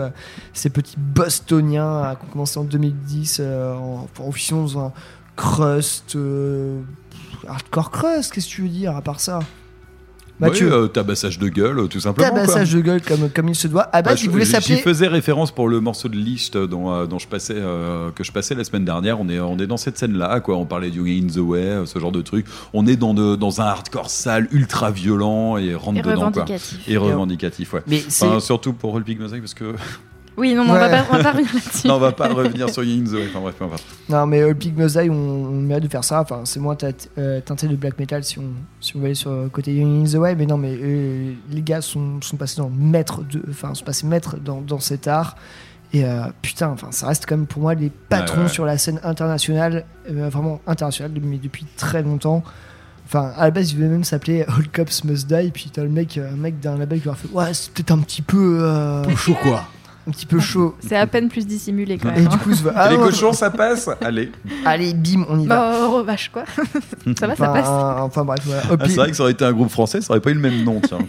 ces 0.54 0.70
petits 0.70 0.98
bostoniens 0.98 2.16
qui 2.20 2.26
ont 2.28 2.32
commencé 2.32 2.60
en 2.60 2.64
2010 2.64 3.38
euh, 3.40 3.74
en, 3.74 4.08
en 4.20 4.32
dans 4.52 4.80
un 4.80 4.94
crust, 5.36 6.18
hardcore 7.48 7.92
crust, 7.92 8.34
qu'est-ce 8.34 8.48
que 8.48 8.52
tu 8.52 8.62
veux 8.64 8.68
dire 8.70 8.96
à 8.96 9.02
part 9.02 9.20
ça? 9.20 9.40
Mathieu. 10.40 10.68
Oui, 10.68 10.74
euh, 10.74 10.88
tabassage 10.88 11.38
de 11.40 11.50
gueule, 11.50 11.80
euh, 11.80 11.88
tout 11.88 12.00
simplement. 12.00 12.30
quoi. 12.30 12.40
Tabassage 12.42 12.74
de 12.74 12.80
gueule 12.82 13.02
comme, 13.02 13.30
comme 13.30 13.50
il 13.50 13.56
se 13.56 13.68
doit. 13.68 13.90
À 13.94 14.02
base, 14.02 14.14
Ah, 14.18 14.20
il 14.22 14.26
je- 14.26 14.30
voulait 14.32 14.46
J'y 14.46 14.52
s'appeler. 14.52 14.78
faisais 14.78 15.08
référence 15.08 15.52
pour 15.52 15.68
le 15.68 15.80
morceau 15.82 16.08
de 16.08 16.16
Licht 16.16 16.56
dont, 16.58 16.94
euh, 16.94 17.06
dont 17.08 17.20
je 17.20 17.28
passais, 17.28 17.56
euh, 17.58 18.10
que 18.12 18.24
je 18.24 18.32
passais 18.32 18.56
la 18.56 18.64
semaine 18.64 18.86
dernière. 18.86 19.20
On 19.20 19.28
est, 19.30 19.40
on 19.40 19.58
est 19.60 19.68
dans 19.68 19.78
cette 19.78 19.98
scène-là, 19.98 20.40
quoi. 20.40 20.56
On 20.58 20.66
parlait 20.66 20.92
du 20.92 21.02
In 21.02 21.28
the 21.28 21.38
Way, 21.38 21.60
euh, 21.62 21.86
ce 21.86 22.00
genre 22.00 22.12
de 22.12 22.22
truc. 22.22 22.46
On 22.74 22.88
est 22.88 22.96
dans, 22.96 23.14
de, 23.14 23.36
dans 23.36 23.60
un 23.62 23.66
hardcore 23.66 24.10
sale, 24.10 24.48
ultra 24.52 24.92
violent 24.92 25.58
et 25.58 25.76
rentre 25.76 26.00
Et 26.00 26.02
dedans, 26.02 26.16
quoi. 26.32 26.44
revendicatif. 26.44 26.80
Et 26.88 26.98
revendicatif, 26.98 27.74
ouais. 27.74 27.82
Mais 27.88 28.02
Enfin, 28.08 28.40
surtout 28.40 28.74
pour 28.74 29.00
Big 29.02 29.20
Mosaic, 29.20 29.42
parce 29.42 29.54
que. 29.54 29.74
Oui, 30.40 30.54
non, 30.56 30.64
mais 30.64 30.72
on 30.72 30.74
va 30.74 30.90
pas- 30.90 31.06
on 31.12 31.18
va 31.18 31.24
pas 31.24 31.32
revenir 31.32 31.54
là-dessus. 31.54 31.88
non, 31.88 31.96
on 31.96 32.00
va 32.00 32.12
pas 32.14 32.28
revenir 32.30 32.70
sur 32.70 32.82
In 32.82 33.04
the 33.06 33.12
Way. 33.12 33.28
Enfin, 33.30 33.40
bref, 33.42 33.56
peu 33.60 33.66
importe. 33.66 33.84
Non, 34.08 34.26
mais 34.26 34.42
euh, 34.42 34.54
Big 34.54 34.76
Mosaic, 34.78 35.12
on, 35.12 35.14
on 35.14 35.52
mérite 35.62 35.84
de 35.84 35.90
faire 35.90 36.04
ça. 36.04 36.22
Enfin, 36.22 36.42
c'est 36.46 36.60
moins 36.60 36.78
euh, 37.18 37.42
teinté 37.42 37.68
de 37.68 37.76
black 37.76 38.00
metal 38.00 38.24
si 38.24 38.40
on, 38.40 38.46
si 38.80 38.96
on 38.96 39.00
va 39.00 39.06
aller 39.06 39.16
sur 39.16 39.32
le 39.32 39.50
côté 39.50 39.76
Young 39.76 40.06
in 40.08 40.10
the 40.10 40.16
Way. 40.16 40.36
Mais 40.36 40.46
non, 40.46 40.58
mais 40.58 40.74
euh, 40.82 41.34
les 41.52 41.62
gars 41.62 41.82
sont, 41.82 42.22
sont 42.22 42.38
passés 42.38 42.58
dans 42.62 42.70
maître 42.70 43.22
de, 43.24 43.44
enfin, 43.50 43.74
sont 43.76 43.86
passés 43.86 44.08
maîtres 44.08 44.38
dans, 44.38 44.62
dans 44.62 44.80
cet 44.80 45.08
art. 45.08 45.36
Et 45.92 46.06
euh, 46.06 46.22
putain, 46.42 46.70
enfin, 46.70 46.88
ça 46.92 47.08
reste 47.08 47.26
quand 47.28 47.36
même 47.36 47.48
pour 47.48 47.64
moi 47.64 47.74
les 47.74 47.90
patrons 47.90 48.38
Ouais, 48.38 48.44
ouais. 48.44 48.50
sur 48.50 48.64
la 48.66 48.78
scène 48.78 49.00
internationale, 49.04 49.86
euh, 50.10 50.30
vraiment 50.30 50.62
internationale, 50.68 51.12
mais 51.22 51.38
depuis 51.38 51.66
très 51.78 52.04
longtemps. 52.04 52.44
Enfin, 53.08 53.32
à 53.36 53.46
la 53.46 53.50
base, 53.52 53.72
il 53.72 53.78
devait 53.80 53.90
même 53.90 54.04
s'appeler 54.04 54.44
All 54.44 54.68
Cops 54.72 55.04
Must 55.04 55.28
Die. 55.28 55.50
Puis 55.52 55.72
t'as 55.74 55.82
le 55.82 55.90
mec, 55.90 56.20
un 56.20 56.36
mec 56.36 56.60
d'un 56.60 56.78
label 56.78 57.00
qui 57.00 57.06
leur 57.08 57.18
fait 57.18 57.28
Ouais, 57.34 57.52
c'est 57.56 57.72
peut-être 57.74 57.90
un 57.92 57.98
petit 58.00 58.22
peu. 58.22 58.60
euh, 58.62 59.04
chaud, 59.16 59.36
quoi. 59.42 59.64
Un 60.10 60.12
petit 60.12 60.26
peu 60.26 60.40
chaud. 60.40 60.76
C'est 60.80 60.96
à 60.96 61.06
peine 61.06 61.30
plus 61.30 61.46
dissimulé 61.46 62.00
quand 62.00 62.10
Et 62.10 62.14
même. 62.22 62.28
du 62.28 62.36
hein. 62.36 62.40
coup, 62.44 62.50
il 62.50 62.56
se 62.56 62.64
voit, 62.64 62.74
ah 62.76 62.90
les 62.90 62.98
non, 62.98 63.04
cochons, 63.04 63.32
ça 63.32 63.52
passe 63.52 63.88
Allez. 64.02 64.32
Allez, 64.66 64.94
bim, 64.96 65.24
on 65.30 65.40
y 65.40 65.46
va. 65.46 65.72
Bah, 65.72 65.88
oh, 65.92 66.04
vache 66.04 66.30
quoi. 66.34 66.44
ça 67.20 67.28
va, 67.28 67.36
ça 67.36 67.48
passe. 67.50 67.68
Enfin 67.68 68.26
bref, 68.26 68.40
voilà. 68.44 68.64
Ah, 68.72 68.76
c'est 68.88 68.96
vrai 68.96 69.12
que 69.12 69.16
ça 69.16 69.22
aurait 69.24 69.34
été 69.34 69.46
un 69.46 69.54
groupe 69.54 69.70
français, 69.70 70.02
ça 70.02 70.12
aurait 70.12 70.20
pas 70.22 70.32
eu 70.32 70.36
le 70.36 70.40
même 70.42 70.64
nom, 70.64 70.82
tiens. 70.86 70.98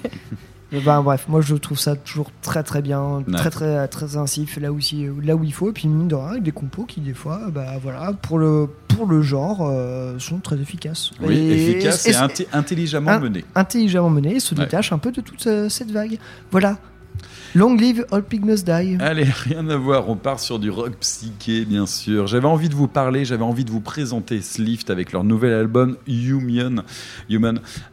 Ben, 0.85 1.03
bref, 1.03 1.25
moi 1.29 1.41
je 1.41 1.57
trouve 1.57 1.81
ça 1.81 1.97
toujours 1.97 2.31
très 2.43 2.63
très 2.63 2.81
bien, 2.81 3.25
Ouais. 3.27 3.35
très 3.37 3.51
très 3.51 3.89
très 3.89 4.07
fait 4.47 4.61
là 4.61 4.71
où, 4.71 4.79
si- 4.81 5.05
là 5.25 5.35
où 5.35 5.43
il 5.43 5.53
faut, 5.53 5.71
et 5.71 5.73
puis 5.73 5.89
mine 5.89 6.07
de 6.07 6.15
rien, 6.15 6.29
avec 6.29 6.45
des 6.45 6.53
compos 6.53 6.85
qui 6.85 7.01
des 7.01 7.13
fois, 7.13 7.41
bah 7.53 7.65
voilà, 7.83 8.13
pour 8.23 8.39
le, 8.39 8.69
pour 8.87 9.07
le 9.07 9.21
genre, 9.21 9.69
euh, 9.69 10.17
sont 10.21 10.39
très 10.39 10.55
efficaces. 10.61 11.11
Oui, 11.21 11.37
efficace 11.37 12.07
et, 12.07 12.11
et- 12.13 12.47
intelligemment 12.53 13.11
in- 13.11 13.19
mené. 13.19 13.45
intelligemment 13.57 14.11
menés, 14.11 14.37
et 14.37 14.41
se 14.41 14.55
Ouais. 14.55 14.61
détachent 14.61 14.93
un 14.93 14.99
peu 14.99 15.11
de 15.11 15.21
toute 15.21 15.45
euh, 15.49 15.69
cette 15.69 15.91
vague. 15.91 16.19
Voilà. 16.53 16.77
Long 17.55 17.75
live 17.75 18.07
All 18.13 18.23
Pig 18.23 18.45
Must 18.45 18.65
Die. 18.65 18.97
Allez, 19.01 19.25
rien 19.25 19.69
à 19.69 19.77
voir, 19.77 20.09
on 20.09 20.17
part 20.17 20.39
sur 20.39 20.59
du 20.59 20.71
rock 20.71 20.93
psyché, 21.01 21.65
bien 21.65 21.87
sûr. 21.87 22.27
J'avais 22.27 22.47
envie 22.47 22.69
de 22.69 22.75
vous 22.75 22.89
parler, 22.89 23.25
j'avais 23.25 23.43
envie 23.43 23.65
de 23.65 23.71
vous 23.71 23.81
présenter 23.81 24.41
Slift 24.41 24.91
avec 24.91 25.13
leur 25.13 25.25
nouvel 25.25 25.53
album 25.53 25.97
Human. 26.07 26.83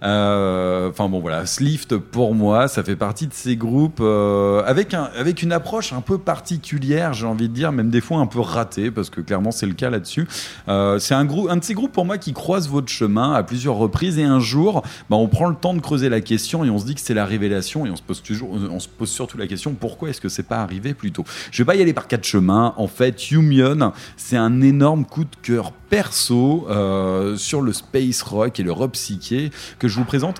Euh, 0.03 0.89
Enfin 0.89 1.09
bon, 1.09 1.19
voilà, 1.19 1.45
Slift, 1.45 1.97
pour 1.97 2.35
moi, 2.35 2.67
ça 2.67 2.83
fait 2.83 2.95
partie 2.95 3.27
de 3.27 3.33
ces 3.33 3.55
groupes 3.55 3.99
euh, 3.99 4.63
avec, 4.65 4.93
un, 4.93 5.09
avec 5.17 5.41
une 5.41 5.51
approche 5.51 5.93
un 5.93 6.01
peu 6.01 6.17
particulière, 6.17 7.13
j'ai 7.13 7.25
envie 7.25 7.49
de 7.49 7.53
dire, 7.53 7.71
même 7.71 7.89
des 7.89 8.01
fois 8.01 8.19
un 8.19 8.25
peu 8.27 8.39
ratée, 8.39 8.91
parce 8.91 9.09
que 9.09 9.21
clairement 9.21 9.51
c'est 9.51 9.65
le 9.65 9.73
cas 9.73 9.89
là-dessus. 9.89 10.27
Euh, 10.67 10.99
c'est 10.99 11.13
un, 11.13 11.27
un 11.49 11.57
de 11.57 11.63
ces 11.63 11.73
groupes 11.73 11.91
pour 11.91 12.05
moi 12.05 12.17
qui 12.17 12.33
croise 12.33 12.69
votre 12.69 12.89
chemin 12.89 13.33
à 13.33 13.43
plusieurs 13.43 13.75
reprises, 13.75 14.17
et 14.17 14.23
un 14.23 14.39
jour, 14.39 14.83
bah, 15.09 15.15
on 15.17 15.27
prend 15.27 15.47
le 15.47 15.55
temps 15.55 15.73
de 15.73 15.79
creuser 15.79 16.09
la 16.09 16.21
question 16.21 16.63
et 16.63 16.69
on 16.69 16.77
se 16.79 16.85
dit 16.85 16.95
que 16.95 17.01
c'est 17.01 17.13
la 17.13 17.25
révélation, 17.25 17.85
et 17.85 17.89
on 17.89 17.95
se 17.95 18.01
pose, 18.01 18.21
toujours, 18.21 18.51
on 18.51 18.79
se 18.79 18.87
pose 18.87 19.09
surtout 19.17 19.37
la 19.37 19.47
question 19.47 19.73
pourquoi 19.73 20.09
est-ce 20.09 20.21
que 20.21 20.29
c'est 20.29 20.47
pas 20.47 20.61
arrivé 20.61 20.93
plus 20.93 21.11
tôt? 21.11 21.25
Je 21.51 21.61
vais 21.63 21.65
pas 21.65 21.75
y 21.75 21.81
aller 21.81 21.93
par 21.93 22.07
quatre 22.07 22.23
chemins. 22.23 22.73
En 22.77 22.87
fait, 22.87 23.31
Humion, 23.31 23.91
c'est 24.15 24.37
un 24.37 24.61
énorme 24.61 25.05
coup 25.05 25.23
de 25.23 25.35
cœur 25.41 25.71
perso 25.71 26.67
euh, 26.69 27.35
sur 27.35 27.61
le 27.61 27.73
space 27.73 28.21
rock 28.21 28.59
et 28.59 28.63
le 28.63 28.71
rock 28.71 28.93
psyché 28.93 29.51
que 29.79 29.87
je 29.87 29.95
vous 29.97 30.05
présente. 30.05 30.37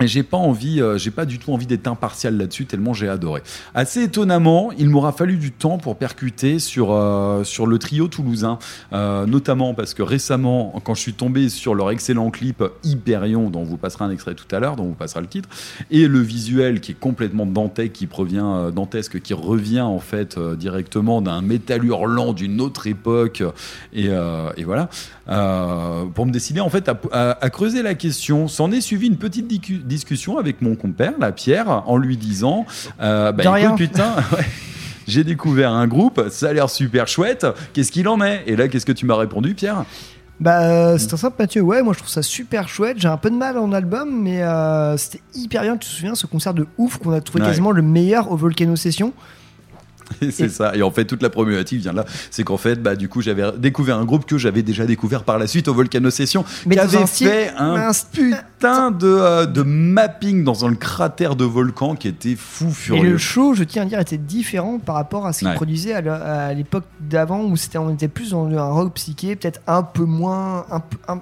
Et 0.00 0.08
j'ai 0.08 0.24
pas 0.24 0.36
envie, 0.36 0.82
euh, 0.82 0.98
j'ai 0.98 1.12
pas 1.12 1.24
du 1.24 1.38
tout 1.38 1.52
envie 1.52 1.66
d'être 1.66 1.86
impartial 1.86 2.36
là-dessus 2.36 2.66
tellement 2.66 2.94
j'ai 2.94 3.08
adoré. 3.08 3.42
Assez 3.74 4.02
étonnamment, 4.02 4.72
il 4.76 4.90
m'aura 4.90 5.12
fallu 5.12 5.36
du 5.36 5.52
temps 5.52 5.78
pour 5.78 5.96
percuter 5.96 6.58
sur 6.58 6.90
euh, 6.90 7.44
sur 7.44 7.68
le 7.68 7.78
trio 7.78 8.08
toulousain, 8.08 8.58
euh, 8.92 9.24
notamment 9.24 9.72
parce 9.72 9.94
que 9.94 10.02
récemment, 10.02 10.74
quand 10.82 10.94
je 10.94 11.00
suis 11.00 11.14
tombé 11.14 11.48
sur 11.48 11.76
leur 11.76 11.92
excellent 11.92 12.30
clip 12.30 12.64
Hyperion, 12.82 13.50
dont 13.50 13.60
on 13.60 13.64
vous 13.64 13.76
passera 13.76 14.04
un 14.06 14.10
extrait 14.10 14.34
tout 14.34 14.52
à 14.52 14.58
l'heure, 14.58 14.74
dont 14.74 14.82
on 14.82 14.88
vous 14.88 14.94
passera 14.94 15.20
le 15.20 15.28
titre, 15.28 15.48
et 15.92 16.08
le 16.08 16.18
visuel 16.18 16.80
qui 16.80 16.90
est 16.92 16.98
complètement 16.98 17.46
dantesque, 17.46 17.92
qui 17.92 18.06
provient 18.06 18.56
euh, 18.56 18.70
dantesque, 18.72 19.20
qui 19.22 19.32
revient 19.32 19.82
en 19.82 20.00
fait 20.00 20.38
euh, 20.38 20.56
directement 20.56 21.22
d'un 21.22 21.40
métal 21.40 21.84
hurlant 21.84 22.32
d'une 22.32 22.60
autre 22.60 22.88
époque, 22.88 23.44
et, 23.92 24.08
euh, 24.08 24.50
et 24.56 24.64
voilà, 24.64 24.88
euh, 25.28 26.04
pour 26.14 26.26
me 26.26 26.30
décider 26.30 26.60
en 26.60 26.68
fait 26.70 26.88
à, 26.88 26.98
à- 27.12 27.44
à 27.44 27.50
creuser 27.50 27.82
la 27.82 27.94
question. 27.94 28.48
S'en 28.48 28.70
est 28.72 28.80
suivi 28.80 29.06
une 29.06 29.16
petite 29.16 29.46
discussion 29.86 30.38
avec 30.38 30.60
mon 30.62 30.74
compère, 30.76 31.12
la 31.18 31.32
Pierre, 31.32 31.82
en 31.86 31.96
lui 31.96 32.16
disant, 32.16 32.66
euh, 33.00 33.32
bah, 33.32 33.60
écoute, 33.60 33.76
putain. 33.76 34.14
J'ai 35.06 35.22
découvert 35.22 35.70
un 35.70 35.86
groupe, 35.86 36.28
ça 36.30 36.48
a 36.48 36.52
l'air 36.54 36.70
super 36.70 37.06
chouette. 37.08 37.46
Qu'est-ce 37.74 37.92
qu'il 37.92 38.08
en 38.08 38.22
est? 38.22 38.42
Et 38.46 38.56
là, 38.56 38.68
qu'est-ce 38.68 38.86
que 38.86 38.92
tu 38.92 39.04
m'as 39.04 39.16
répondu, 39.16 39.52
Pierre? 39.54 39.84
Bah, 40.40 40.98
c'est 40.98 41.12
un 41.12 41.16
simple 41.18 41.36
Mathieu. 41.38 41.60
Ouais, 41.60 41.82
moi 41.82 41.92
je 41.92 41.98
trouve 41.98 42.10
ça 42.10 42.22
super 42.22 42.68
chouette. 42.68 42.96
J'ai 42.98 43.08
un 43.08 43.18
peu 43.18 43.30
de 43.30 43.36
mal 43.36 43.56
en 43.58 43.70
album, 43.72 44.22
mais 44.22 44.42
euh, 44.42 44.96
c'était 44.96 45.20
hyper 45.34 45.62
bien. 45.62 45.76
Tu 45.76 45.88
te 45.88 45.94
souviens 45.94 46.14
ce 46.14 46.26
concert 46.26 46.54
de 46.54 46.66
ouf 46.78 46.96
qu'on 46.98 47.12
a 47.12 47.20
trouvé 47.20 47.42
Ouais. 47.42 47.48
quasiment 47.50 47.70
le 47.70 47.82
meilleur 47.82 48.30
au 48.32 48.36
Volcano 48.36 48.76
Session? 48.76 49.12
C'est 50.30 50.48
ça. 50.48 50.74
Et 50.76 50.82
en 50.82 50.90
fait, 50.90 51.04
toute 51.04 51.22
la 51.22 51.30
problématique 51.30 51.80
vient 51.80 51.92
là. 51.92 52.04
C'est 52.30 52.44
qu'en 52.44 52.56
fait, 52.56 52.82
bah, 52.82 52.96
du 52.96 53.08
coup, 53.08 53.20
j'avais 53.22 53.44
découvert 53.58 53.98
un 53.98 54.04
groupe 54.04 54.26
que 54.26 54.38
j'avais 54.38 54.62
déjà 54.62 54.86
découvert 54.86 55.24
par 55.24 55.38
la 55.38 55.46
suite 55.46 55.68
au 55.68 55.74
Volcano 55.74 56.10
Session, 56.10 56.44
Mais 56.66 56.74
qui 56.76 56.80
avait 56.80 57.06
fait 57.06 57.52
un 57.56 57.90
putain 58.12 58.90
de, 58.90 59.06
euh, 59.06 59.46
de 59.46 59.62
mapping 59.62 60.44
dans 60.44 60.64
un 60.66 60.74
cratère 60.74 61.36
de 61.36 61.44
volcan 61.44 61.94
qui 61.94 62.08
était 62.08 62.36
fou 62.36 62.66
Et 62.68 62.72
furieux. 62.72 63.10
le 63.12 63.18
show, 63.18 63.54
je 63.54 63.64
tiens 63.64 63.82
à 63.82 63.86
dire, 63.86 64.00
était 64.00 64.18
différent 64.18 64.78
par 64.78 64.94
rapport 64.96 65.26
à 65.26 65.32
ce 65.32 65.40
qu'il 65.40 65.48
Ouais. 65.48 65.54
produisait 65.54 65.94
à 65.94 66.52
l'époque 66.54 66.84
d'avant 67.00 67.42
où 67.44 67.56
c'était, 67.56 67.78
on 67.78 67.90
était 67.90 68.08
plus 68.08 68.30
dans 68.30 68.46
un 68.48 68.62
rock 68.70 68.94
psyché, 68.94 69.36
peut-être 69.36 69.60
un 69.66 69.82
peu 69.82 70.04
moins, 70.04 70.64
un, 70.70 70.80
peu- 70.80 70.98
un, 71.08 71.20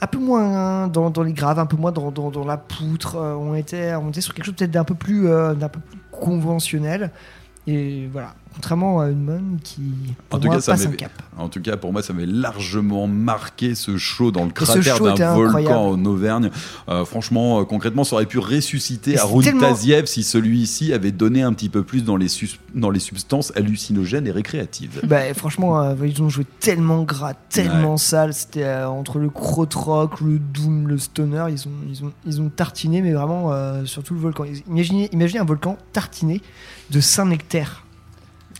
un 0.00 0.06
peu 0.06 0.18
moins 0.18 0.88
dans, 0.88 1.10
dans 1.10 1.22
les 1.22 1.32
graves, 1.32 1.58
un 1.58 1.66
peu 1.66 1.76
moins 1.76 1.92
dans, 1.92 2.10
dans, 2.10 2.30
dans 2.30 2.44
la 2.44 2.56
poutre. 2.56 3.16
Euh, 3.16 3.34
On 3.34 3.54
était, 3.54 3.94
on 3.94 4.08
était 4.10 4.20
sur 4.20 4.34
quelque 4.34 4.44
chose 4.46 4.54
peut-être 4.56 4.70
d'un 4.70 4.84
peu 4.84 4.94
plus, 4.94 5.28
euh, 5.28 5.54
d'un 5.54 5.68
peu 5.68 5.80
plus 5.80 5.98
conventionnel. 6.10 7.10
Et 7.66 8.06
voilà, 8.08 8.39
contrairement 8.54 9.00
à 9.00 9.04
Unmon 9.06 9.58
qui, 9.62 9.80
pour 10.28 10.38
En 10.38 10.40
tout, 10.40 10.46
moi, 10.48 10.56
cas, 10.56 10.60
ça 10.62 10.72
passe 10.72 10.86
un 10.86 10.90
cap. 10.92 11.12
en 11.38 11.48
tout 11.48 11.60
cas, 11.62 11.76
pour 11.76 11.92
moi, 11.92 12.02
ça 12.02 12.12
m'avait 12.12 12.26
largement 12.26 13.06
marqué 13.06 13.74
ce 13.74 13.96
show 13.96 14.30
dans 14.30 14.44
le 14.44 14.50
cratère 14.50 15.00
d'un 15.00 15.34
volcan 15.34 15.90
en 15.90 16.04
Auvergne. 16.04 16.50
Euh, 16.88 17.04
franchement, 17.04 17.60
euh, 17.60 17.64
concrètement, 17.64 18.04
ça 18.04 18.16
aurait 18.16 18.26
pu 18.26 18.38
ressusciter 18.38 19.16
c'est 19.16 19.40
tellement- 19.42 19.60
Taziev 19.60 20.06
si 20.06 20.22
celui-ci 20.22 20.92
avait 20.92 21.12
donné 21.12 21.42
un 21.42 21.52
petit 21.52 21.68
peu 21.68 21.82
plus 21.82 22.04
dans 22.04 22.16
les, 22.16 22.26
dans 22.74 22.90
les 22.90 23.00
substances 23.00 23.52
hallucinogènes 23.56 24.26
et 24.26 24.30
récréatives. 24.30 25.00
Bah, 25.04 25.32
franchement, 25.34 25.80
euh, 25.82 25.94
ils 26.06 26.22
ont 26.22 26.28
joué 26.28 26.44
tellement 26.60 27.02
gras, 27.02 27.34
tellement 27.34 27.92
Ouais. 27.92 27.98
sale. 27.98 28.34
C'était 28.34 28.82
entre 28.84 29.18
le 29.18 29.30
krautrock, 29.30 30.20
le 30.20 30.38
doom, 30.38 30.88
le 30.88 30.98
stoner. 30.98 31.44
Ils 31.50 31.66
ont, 31.68 31.72
ils 31.88 32.04
ont, 32.04 32.12
ils 32.26 32.40
ont 32.40 32.48
tartiné, 32.48 33.00
mais 33.02 33.12
vraiment, 33.12 33.52
euh, 33.52 33.84
surtout 33.86 34.14
le 34.14 34.20
volcan. 34.20 34.44
Imaginez, 34.68 35.08
imaginez 35.12 35.40
un 35.40 35.44
volcan 35.44 35.78
tartiné 35.92 36.40
de 36.90 37.00
Saint-Nectaire. 37.00 37.84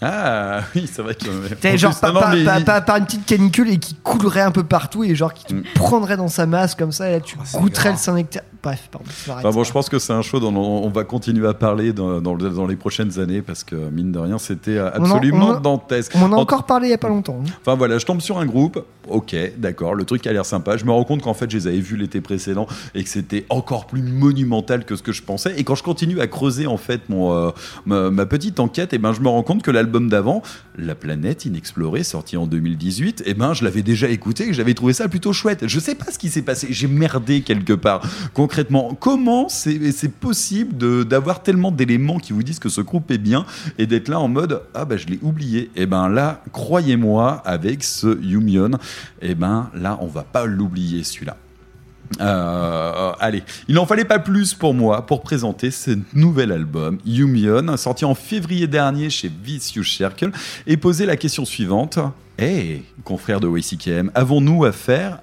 Ah 0.02 0.60
oui, 0.74 0.88
c'est 0.90 1.02
vrai 1.02 1.14
que. 1.14 1.54
T'es 1.54 1.72
en 1.72 1.76
genre 1.76 1.92
plus, 1.92 2.00
par, 2.00 2.12
non, 2.14 2.20
par- 2.20 2.34
mais 2.34 2.64
par- 2.64 2.84
par 2.84 2.96
une 2.96 3.04
petite 3.04 3.26
canicule 3.26 3.70
et 3.70 3.78
qui 3.78 3.94
coulerait 3.96 4.40
un 4.40 4.50
peu 4.50 4.64
partout 4.64 5.04
et 5.04 5.14
genre 5.14 5.34
qui 5.34 5.44
te 5.44 5.54
prendrait 5.74 6.16
dans 6.16 6.28
sa 6.28 6.46
masse 6.46 6.74
comme 6.74 6.92
ça 6.92 7.08
et 7.08 7.12
là 7.12 7.20
tu 7.20 7.36
goûterais 7.54 7.90
le 7.92 7.96
Saint-Nectaire. 7.96 8.42
Bref, 8.62 8.88
pardon. 8.92 9.06
Enfin 9.28 9.50
bon, 9.52 9.64
je 9.64 9.72
pense 9.72 9.88
que 9.88 9.98
c'est 9.98 10.12
un 10.12 10.20
show 10.20 10.38
dont 10.38 10.54
on 10.54 10.84
on 10.86 10.90
va 10.90 11.04
continuer 11.04 11.46
à 11.48 11.54
parler 11.54 11.92
dans, 11.94 12.20
dans 12.20 12.34
le- 12.34 12.50
dans 12.50 12.66
les 12.66 12.76
prochaines 12.76 13.18
années 13.18 13.40
parce 13.42 13.64
que 13.64 13.74
mine 13.74 14.12
de 14.12 14.18
rien, 14.18 14.38
c'était 14.38 14.78
On 14.80 14.84
en- 14.84 14.86
absolument 15.04 15.46
on 15.48 15.54
en- 15.56 15.60
dantesque. 15.60 16.12
On 16.14 16.22
en 16.22 16.32
a 16.32 16.36
En- 16.36 16.40
encore 16.40 16.64
parlé 16.64 16.88
il 16.88 16.90
y 16.90 16.94
a 16.94 16.98
pas 16.98 17.08
longtemps. 17.08 17.38
hein. 17.46 17.50
Enfin 17.60 17.74
voilà, 17.74 17.98
je 17.98 18.04
tombe 18.06 18.20
sur 18.20 18.38
un 18.38 18.44
groupe, 18.46 18.82
ok, 19.08 19.34
d'accord, 19.58 19.94
le 19.94 20.04
truc 20.04 20.26
a 20.26 20.32
l'air 20.32 20.44
sympa. 20.46 20.76
Je 20.76 20.84
me 20.84 20.90
rends 20.92 21.04
compte 21.04 21.22
qu'en 21.22 21.34
fait, 21.34 21.50
je 21.50 21.56
les 21.56 21.66
avais 21.68 21.80
vus 21.80 21.96
l'été 21.96 22.20
précédent 22.20 22.66
et 22.94 23.02
que 23.02 23.08
c'était 23.10 23.46
encore 23.50 23.86
plus 23.86 24.02
monumental 24.02 24.84
que 24.84 24.94
ce 24.96 25.02
que 25.02 25.12
je 25.12 25.22
pensais. 25.22 25.54
Et 25.58 25.64
quand 25.64 25.74
je 25.74 25.82
continue 25.82 26.20
à 26.20 26.26
creuser 26.26 26.66
en 26.66 26.76
fait 26.76 27.08
mon, 27.08 27.32
euh, 27.34 27.50
ma, 27.86 28.10
ma 28.10 28.26
petite 28.26 28.60
enquête, 28.60 28.92
et 28.92 28.98
ben 28.98 29.12
je 29.14 29.20
me 29.20 29.28
rends 29.28 29.42
compte 29.42 29.62
que 29.62 29.70
l'album 29.70 29.89
d'avant, 29.98 30.42
La 30.78 30.94
planète 30.94 31.44
inexplorée, 31.44 32.04
sorti 32.04 32.36
en 32.36 32.46
2018, 32.46 33.24
et 33.26 33.34
ben 33.34 33.52
je 33.52 33.64
l'avais 33.64 33.82
déjà 33.82 34.08
écouté 34.08 34.48
et 34.48 34.52
j'avais 34.52 34.74
trouvé 34.74 34.92
ça 34.92 35.08
plutôt 35.08 35.32
chouette. 35.32 35.66
Je 35.66 35.80
sais 35.80 35.94
pas 35.94 36.10
ce 36.10 36.18
qui 36.18 36.30
s'est 36.30 36.42
passé, 36.42 36.68
j'ai 36.70 36.86
merdé 36.86 37.42
quelque 37.42 37.72
part. 37.72 38.02
Concrètement, 38.32 38.94
comment 38.94 39.48
c'est 39.48 40.12
possible 40.12 41.04
d'avoir 41.06 41.42
tellement 41.42 41.72
d'éléments 41.72 42.18
qui 42.18 42.32
vous 42.32 42.42
disent 42.42 42.58
que 42.58 42.68
ce 42.68 42.80
groupe 42.80 43.10
est 43.10 43.18
bien 43.18 43.44
et 43.78 43.86
d'être 43.86 44.08
là 44.08 44.20
en 44.20 44.28
mode 44.28 44.62
ah 44.74 44.84
bah 44.84 44.96
je 44.96 45.06
l'ai 45.06 45.18
oublié. 45.22 45.70
Et 45.76 45.86
ben 45.86 46.08
là, 46.08 46.42
croyez-moi, 46.52 47.42
avec 47.44 47.84
ce 47.84 48.20
Yumion, 48.22 48.72
et 49.20 49.34
ben 49.34 49.70
là 49.74 49.98
on 50.00 50.06
va 50.06 50.22
pas 50.22 50.46
l'oublier 50.46 51.02
celui-là. 51.04 51.36
Euh, 52.20 53.12
allez, 53.20 53.42
il 53.68 53.74
n'en 53.74 53.86
fallait 53.86 54.04
pas 54.04 54.18
plus 54.18 54.54
pour 54.54 54.74
moi 54.74 55.06
pour 55.06 55.22
présenter 55.22 55.70
ce 55.70 55.92
nouvel 56.12 56.50
album, 56.52 56.98
Yumion, 57.06 57.76
sorti 57.76 58.04
en 58.04 58.14
février 58.14 58.66
dernier 58.66 59.10
chez 59.10 59.28
Vicious 59.28 59.84
Circle, 59.84 60.32
et 60.66 60.76
poser 60.76 61.06
la 61.06 61.16
question 61.16 61.44
suivante. 61.44 61.98
Hey, 62.38 62.84
confrères 63.04 63.40
de 63.40 63.46
WCKM, 63.46 64.10
avons-nous 64.14 64.64
affaire, 64.64 65.20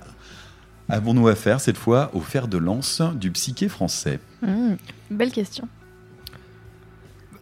avons-nous 0.88 1.28
affaire 1.28 1.60
cette 1.60 1.78
fois 1.78 2.12
au 2.14 2.22
fer 2.22 2.48
de 2.48 2.58
lance 2.58 3.02
du 3.16 3.32
psyché 3.32 3.68
français? 3.68 4.20
Mmh, 4.42 4.76
belle 5.12 5.32
question. 5.32 5.68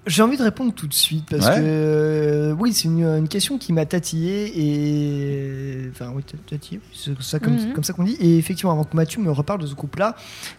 J'ai 0.08 0.22
envie 0.22 0.38
de 0.38 0.44
répondre 0.44 0.72
tout 0.72 0.86
de 0.86 0.94
suite 0.94 1.26
parce 1.32 1.48
Ouais. 1.48 1.56
que 1.56 1.62
euh, 1.64 2.56
oui, 2.60 2.74
c'est 2.74 2.84
une, 2.88 3.04
une 3.04 3.28
question 3.28 3.58
qui 3.58 3.74
m'a 3.74 3.86
tatillé 3.88 4.52
et 4.56 5.90
enfin 5.92 6.12
oui, 6.16 6.22
tatillé, 6.48 6.80
c'est 6.94 7.20
ça 7.24 7.40
comme, 7.40 7.54
Mhm. 7.56 7.74
comme 7.74 7.84
ça 7.84 7.94
qu'on 7.94 8.04
dit. 8.04 8.16
Et 8.20 8.38
effectivement, 8.38 8.72
avant 8.72 8.84
que 8.84 8.96
Mathieu 8.96 9.20
me 9.22 9.32
reparle 9.32 9.62
de 9.62 9.66
ce 9.68 9.74
groupe-là, 9.74 10.16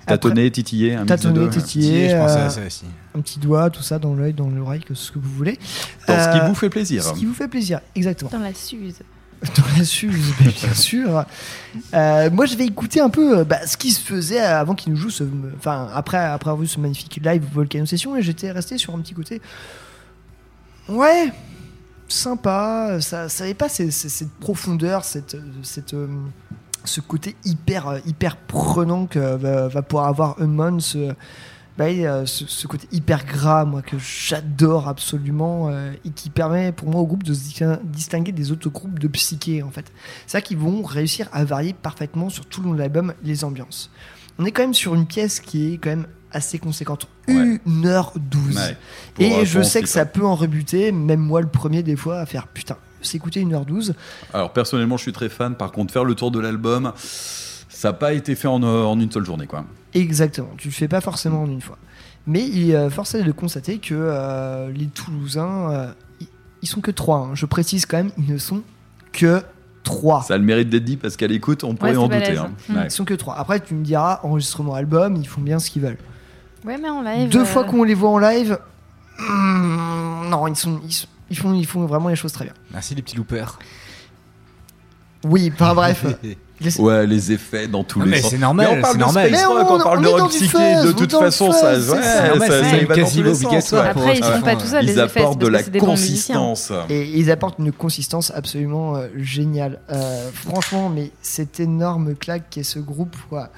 Tâtonner, 0.06 0.50
titiller, 0.50 0.94
un 0.94 1.06
tâtonner, 1.06 1.48
titiller, 1.48 1.62
Titiller, 1.62 2.08
je 2.10 2.14
à 2.16 2.28
euh, 2.46 2.48
ça 2.48 2.60
aussi. 2.66 2.86
un 3.14 3.20
petit 3.20 3.38
doigt, 3.38 3.70
tout 3.70 3.82
ça 3.82 3.98
dans 4.00 4.14
l'œil, 4.14 4.32
dans 4.32 4.48
l'oreille, 4.48 4.80
que 4.82 4.94
ce 4.94 5.12
que 5.12 5.18
vous 5.20 5.30
voulez. 5.30 5.58
Dans 6.08 6.18
ce 6.18 6.32
qui 6.32 6.38
Euh, 6.40 6.48
vous 6.48 6.54
fait 6.56 6.68
plaisir. 6.70 7.04
Ce 7.04 7.12
qui 7.14 7.24
vous 7.24 7.34
fait 7.34 7.48
plaisir, 7.48 7.80
exactement. 7.94 8.30
Dans 8.32 8.40
la 8.40 8.52
Suze. 8.52 8.98
Dans 9.56 9.78
la 9.78 9.84
Suze, 9.84 10.34
bien 10.38 10.50
sûr. 10.74 11.24
Euh, 11.94 12.30
moi, 12.30 12.46
je 12.46 12.56
vais 12.56 12.64
écouter 12.64 13.00
un 13.00 13.10
peu 13.10 13.38
euh, 13.38 13.44
bah, 13.44 13.66
ce 13.66 13.76
qui 13.76 13.90
se 13.90 14.00
faisait 14.00 14.40
avant 14.40 14.74
qu'il 14.74 14.92
nous 14.92 14.98
joue 14.98 15.10
ce, 15.10 15.24
enfin 15.56 15.88
après 15.94 16.18
après 16.18 16.50
avoir 16.50 16.62
vu 16.62 16.66
ce 16.66 16.80
magnifique 16.80 17.20
live 17.22 17.44
Volcano 17.52 17.84
Session 17.86 18.16
et 18.16 18.22
j'étais 18.22 18.50
resté 18.50 18.78
sur 18.78 18.94
un 18.94 18.98
petit 18.98 19.14
côté. 19.14 19.42
Ouais, 20.88 21.32
sympa. 22.08 22.98
Ça, 23.00 23.28
ça 23.28 23.44
avait 23.44 23.54
pas 23.54 23.68
cette 23.68 24.30
profondeur, 24.40 25.04
cette 25.04 25.36
cette 25.62 25.94
euh, 25.94 26.08
ce 26.84 27.00
côté 27.00 27.36
hyper 27.44 28.00
hyper 28.06 28.36
prenant 28.36 29.06
que 29.06 29.18
va, 29.18 29.68
va 29.68 29.82
pouvoir 29.82 30.06
avoir 30.06 30.40
Unmon, 30.40 30.80
ce, 30.80 31.12
bah, 31.78 31.84
euh, 31.86 32.24
ce, 32.26 32.46
ce 32.46 32.66
côté 32.66 32.88
hyper 32.92 33.24
gras, 33.26 33.64
moi 33.64 33.82
que 33.82 33.96
j'adore 33.98 34.88
absolument 34.88 35.68
euh, 35.70 35.92
et 36.04 36.10
qui 36.10 36.30
permet 36.30 36.72
pour 36.72 36.88
moi 36.88 37.00
au 37.00 37.06
groupe 37.06 37.22
de 37.22 37.34
se 37.34 37.40
distin- 37.40 37.78
distinguer 37.84 38.32
des 38.32 38.50
autres 38.52 38.70
groupes 38.70 38.98
de 38.98 39.08
psyché 39.08 39.62
en 39.62 39.70
fait. 39.70 39.86
C'est 40.26 40.32
ça 40.32 40.40
qu'ils 40.40 40.56
vont 40.58 40.82
réussir 40.82 41.28
à 41.32 41.44
varier 41.44 41.74
parfaitement 41.74 42.30
sur 42.30 42.46
tout 42.46 42.62
le 42.62 42.68
long 42.68 42.74
de 42.74 42.78
l'album 42.78 43.12
les 43.22 43.44
ambiances. 43.44 43.90
On 44.38 44.44
est 44.44 44.52
quand 44.52 44.62
même 44.62 44.74
sur 44.74 44.94
une 44.94 45.06
pièce 45.06 45.40
qui 45.40 45.74
est 45.74 45.78
quand 45.78 45.90
même 45.90 46.06
assez 46.32 46.58
conséquente, 46.58 47.08
1h12. 47.28 48.54
Ouais. 48.54 48.76
Pour, 49.14 49.24
Et 49.24 49.46
je 49.46 49.62
sais 49.62 49.82
que 49.82 49.88
ça 49.88 50.04
peut 50.04 50.24
en 50.24 50.34
rebuter, 50.34 50.92
même 50.92 51.20
moi 51.20 51.40
le 51.40 51.46
premier 51.46 51.82
des 51.82 51.96
fois, 51.96 52.18
à 52.18 52.26
faire 52.26 52.46
putain, 52.48 52.76
s'écouter 53.00 53.42
1h12. 53.44 53.92
Alors 54.34 54.52
personnellement, 54.52 54.96
je 54.96 55.02
suis 55.02 55.12
très 55.12 55.28
fan. 55.28 55.54
Par 55.54 55.72
contre, 55.72 55.92
faire 55.92 56.04
le 56.04 56.14
tour 56.14 56.30
de 56.30 56.40
l'album, 56.40 56.92
ça 56.96 57.88
n'a 57.88 57.92
pas 57.94 58.12
été 58.12 58.34
fait 58.34 58.48
en, 58.48 58.62
en 58.62 58.98
une 59.00 59.10
seule 59.10 59.24
journée, 59.24 59.46
quoi. 59.46 59.64
Exactement, 60.00 60.50
tu 60.58 60.68
le 60.68 60.74
fais 60.74 60.88
pas 60.88 61.00
forcément 61.00 61.42
en 61.42 61.46
une 61.50 61.60
fois. 61.60 61.78
Mais 62.26 62.44
il 62.46 62.70
est 62.70 62.74
euh, 62.76 62.90
force 62.90 63.14
est 63.14 63.22
de 63.22 63.32
constater 63.32 63.78
que 63.78 63.94
euh, 63.94 64.70
les 64.72 64.86
Toulousains, 64.86 65.70
euh, 65.70 65.92
ils- 66.62 66.68
sont 66.68 66.80
que 66.80 66.90
trois. 66.90 67.18
hein. 67.18 67.34
Je 67.34 67.46
précise 67.46 67.86
quand 67.86 67.96
même, 67.96 68.10
ils 68.18 68.26
ne 68.32 68.38
sont 68.38 68.62
que 69.12 69.42
trois. 69.84 70.22
Ça 70.22 70.34
a 70.34 70.38
le 70.38 70.42
mérite 70.44 70.68
d'être 70.68 70.82
dit 70.84 70.96
parce 70.96 71.16
qu'à 71.16 71.28
l'écoute, 71.28 71.62
on 71.64 71.74
pourrait 71.76 71.96
en 71.96 72.08
douter. 72.08 72.36
hein. 72.36 72.50
Mm. 72.68 72.76
Ouais. 72.76 72.84
Ils 72.86 72.90
sont 72.90 73.04
que 73.04 73.14
trois. 73.14 73.36
Après, 73.38 73.60
tu 73.60 73.74
me 73.74 73.84
diras, 73.84 74.18
enregistrement 74.24 74.74
album, 74.74 75.14
ils 75.16 75.26
font 75.28 75.40
bien 75.40 75.58
ce 75.60 75.70
qu'ils 75.70 75.82
veulent. 75.82 75.98
Ouais, 76.64 76.76
mais 76.76 76.88
en 76.90 77.00
live. 77.02 77.30
Deux 77.30 77.42
euh, 77.42 77.44
fois 77.44 77.62
qu'on 77.64 77.84
les 77.84 77.94
voit 77.94 78.10
en 78.10 78.18
live, 78.18 78.58
hmm, 79.20 80.28
non, 80.28 80.46
ils, 80.48 80.56
sont, 80.56 80.80
ils, 80.84 80.92
sont- 80.92 81.06
ils 81.30 81.38
font, 81.38 81.54
ils 81.54 81.66
font 81.66 81.86
vraiment 81.86 82.08
les 82.08 82.16
choses 82.16 82.32
très 82.32 82.44
bien. 82.44 82.54
Merci 82.72 82.94
les 82.96 83.02
petits 83.02 83.16
loopers. 83.16 83.58
Oui, 85.24 85.50
enfin 85.54 85.74
bref. 85.74 86.04
Les- 86.58 86.80
Ouais, 86.80 87.06
les 87.06 87.32
effets 87.32 87.68
dans 87.68 87.84
tous 87.84 87.98
Non, 87.98 88.04
les 88.06 88.12
mais 88.12 88.20
sens. 88.22 88.30
c'est 88.30 88.38
normal, 88.38 88.66
Mais 88.70 88.78
on 88.78 88.80
parle 88.80 88.92
c'est 88.92 88.98
de 88.98 89.02
normal. 89.04 89.28
space 89.28 89.44
rock, 89.46 89.66
on- 89.70 89.74
on 89.74 89.78
parle 89.78 90.02
de 90.02 90.08
rock 90.08 90.30
du 90.32 90.38
psyché, 90.38 90.74
de 90.86 90.92
toute 90.92 91.12
façon, 91.12 91.52
ça, 91.52 91.74
ouais, 91.74 91.80
ça. 91.80 92.02
ça, 92.02 92.28
normal, 92.28 92.50
ça 92.50 92.70
c'est 92.70 92.76
y 92.76 92.84
va 92.84 92.94
dans 92.96 93.02
quasiment 93.02 93.24
tous 93.24 93.50
les 93.52 93.60
sens, 93.60 93.72
ouais. 93.72 93.78
Après, 93.80 94.16
ils 94.16 94.24
font 94.24 94.40
pas 94.40 94.56
tout 94.56 94.66
ça, 94.66 94.80
les 94.82 94.92
Ils 94.92 94.98
effets. 94.98 95.20
apportent 95.20 95.38
de 95.40 95.46
la 95.48 95.62
consistance. 95.62 96.72
Et 96.88 97.02
ils 97.18 97.30
apportent 97.30 97.58
une 97.58 97.72
consistance 97.72 98.32
absolument 98.34 98.96
euh, 98.96 99.08
géniale. 99.16 99.80
Euh, 99.92 100.30
franchement, 100.32 100.88
mais 100.88 101.10
cette 101.20 101.60
énorme 101.60 102.14
claque 102.14 102.44
qu'est 102.50 102.62
ce 102.62 102.78
groupe, 102.78 103.16
quoi. 103.28 103.50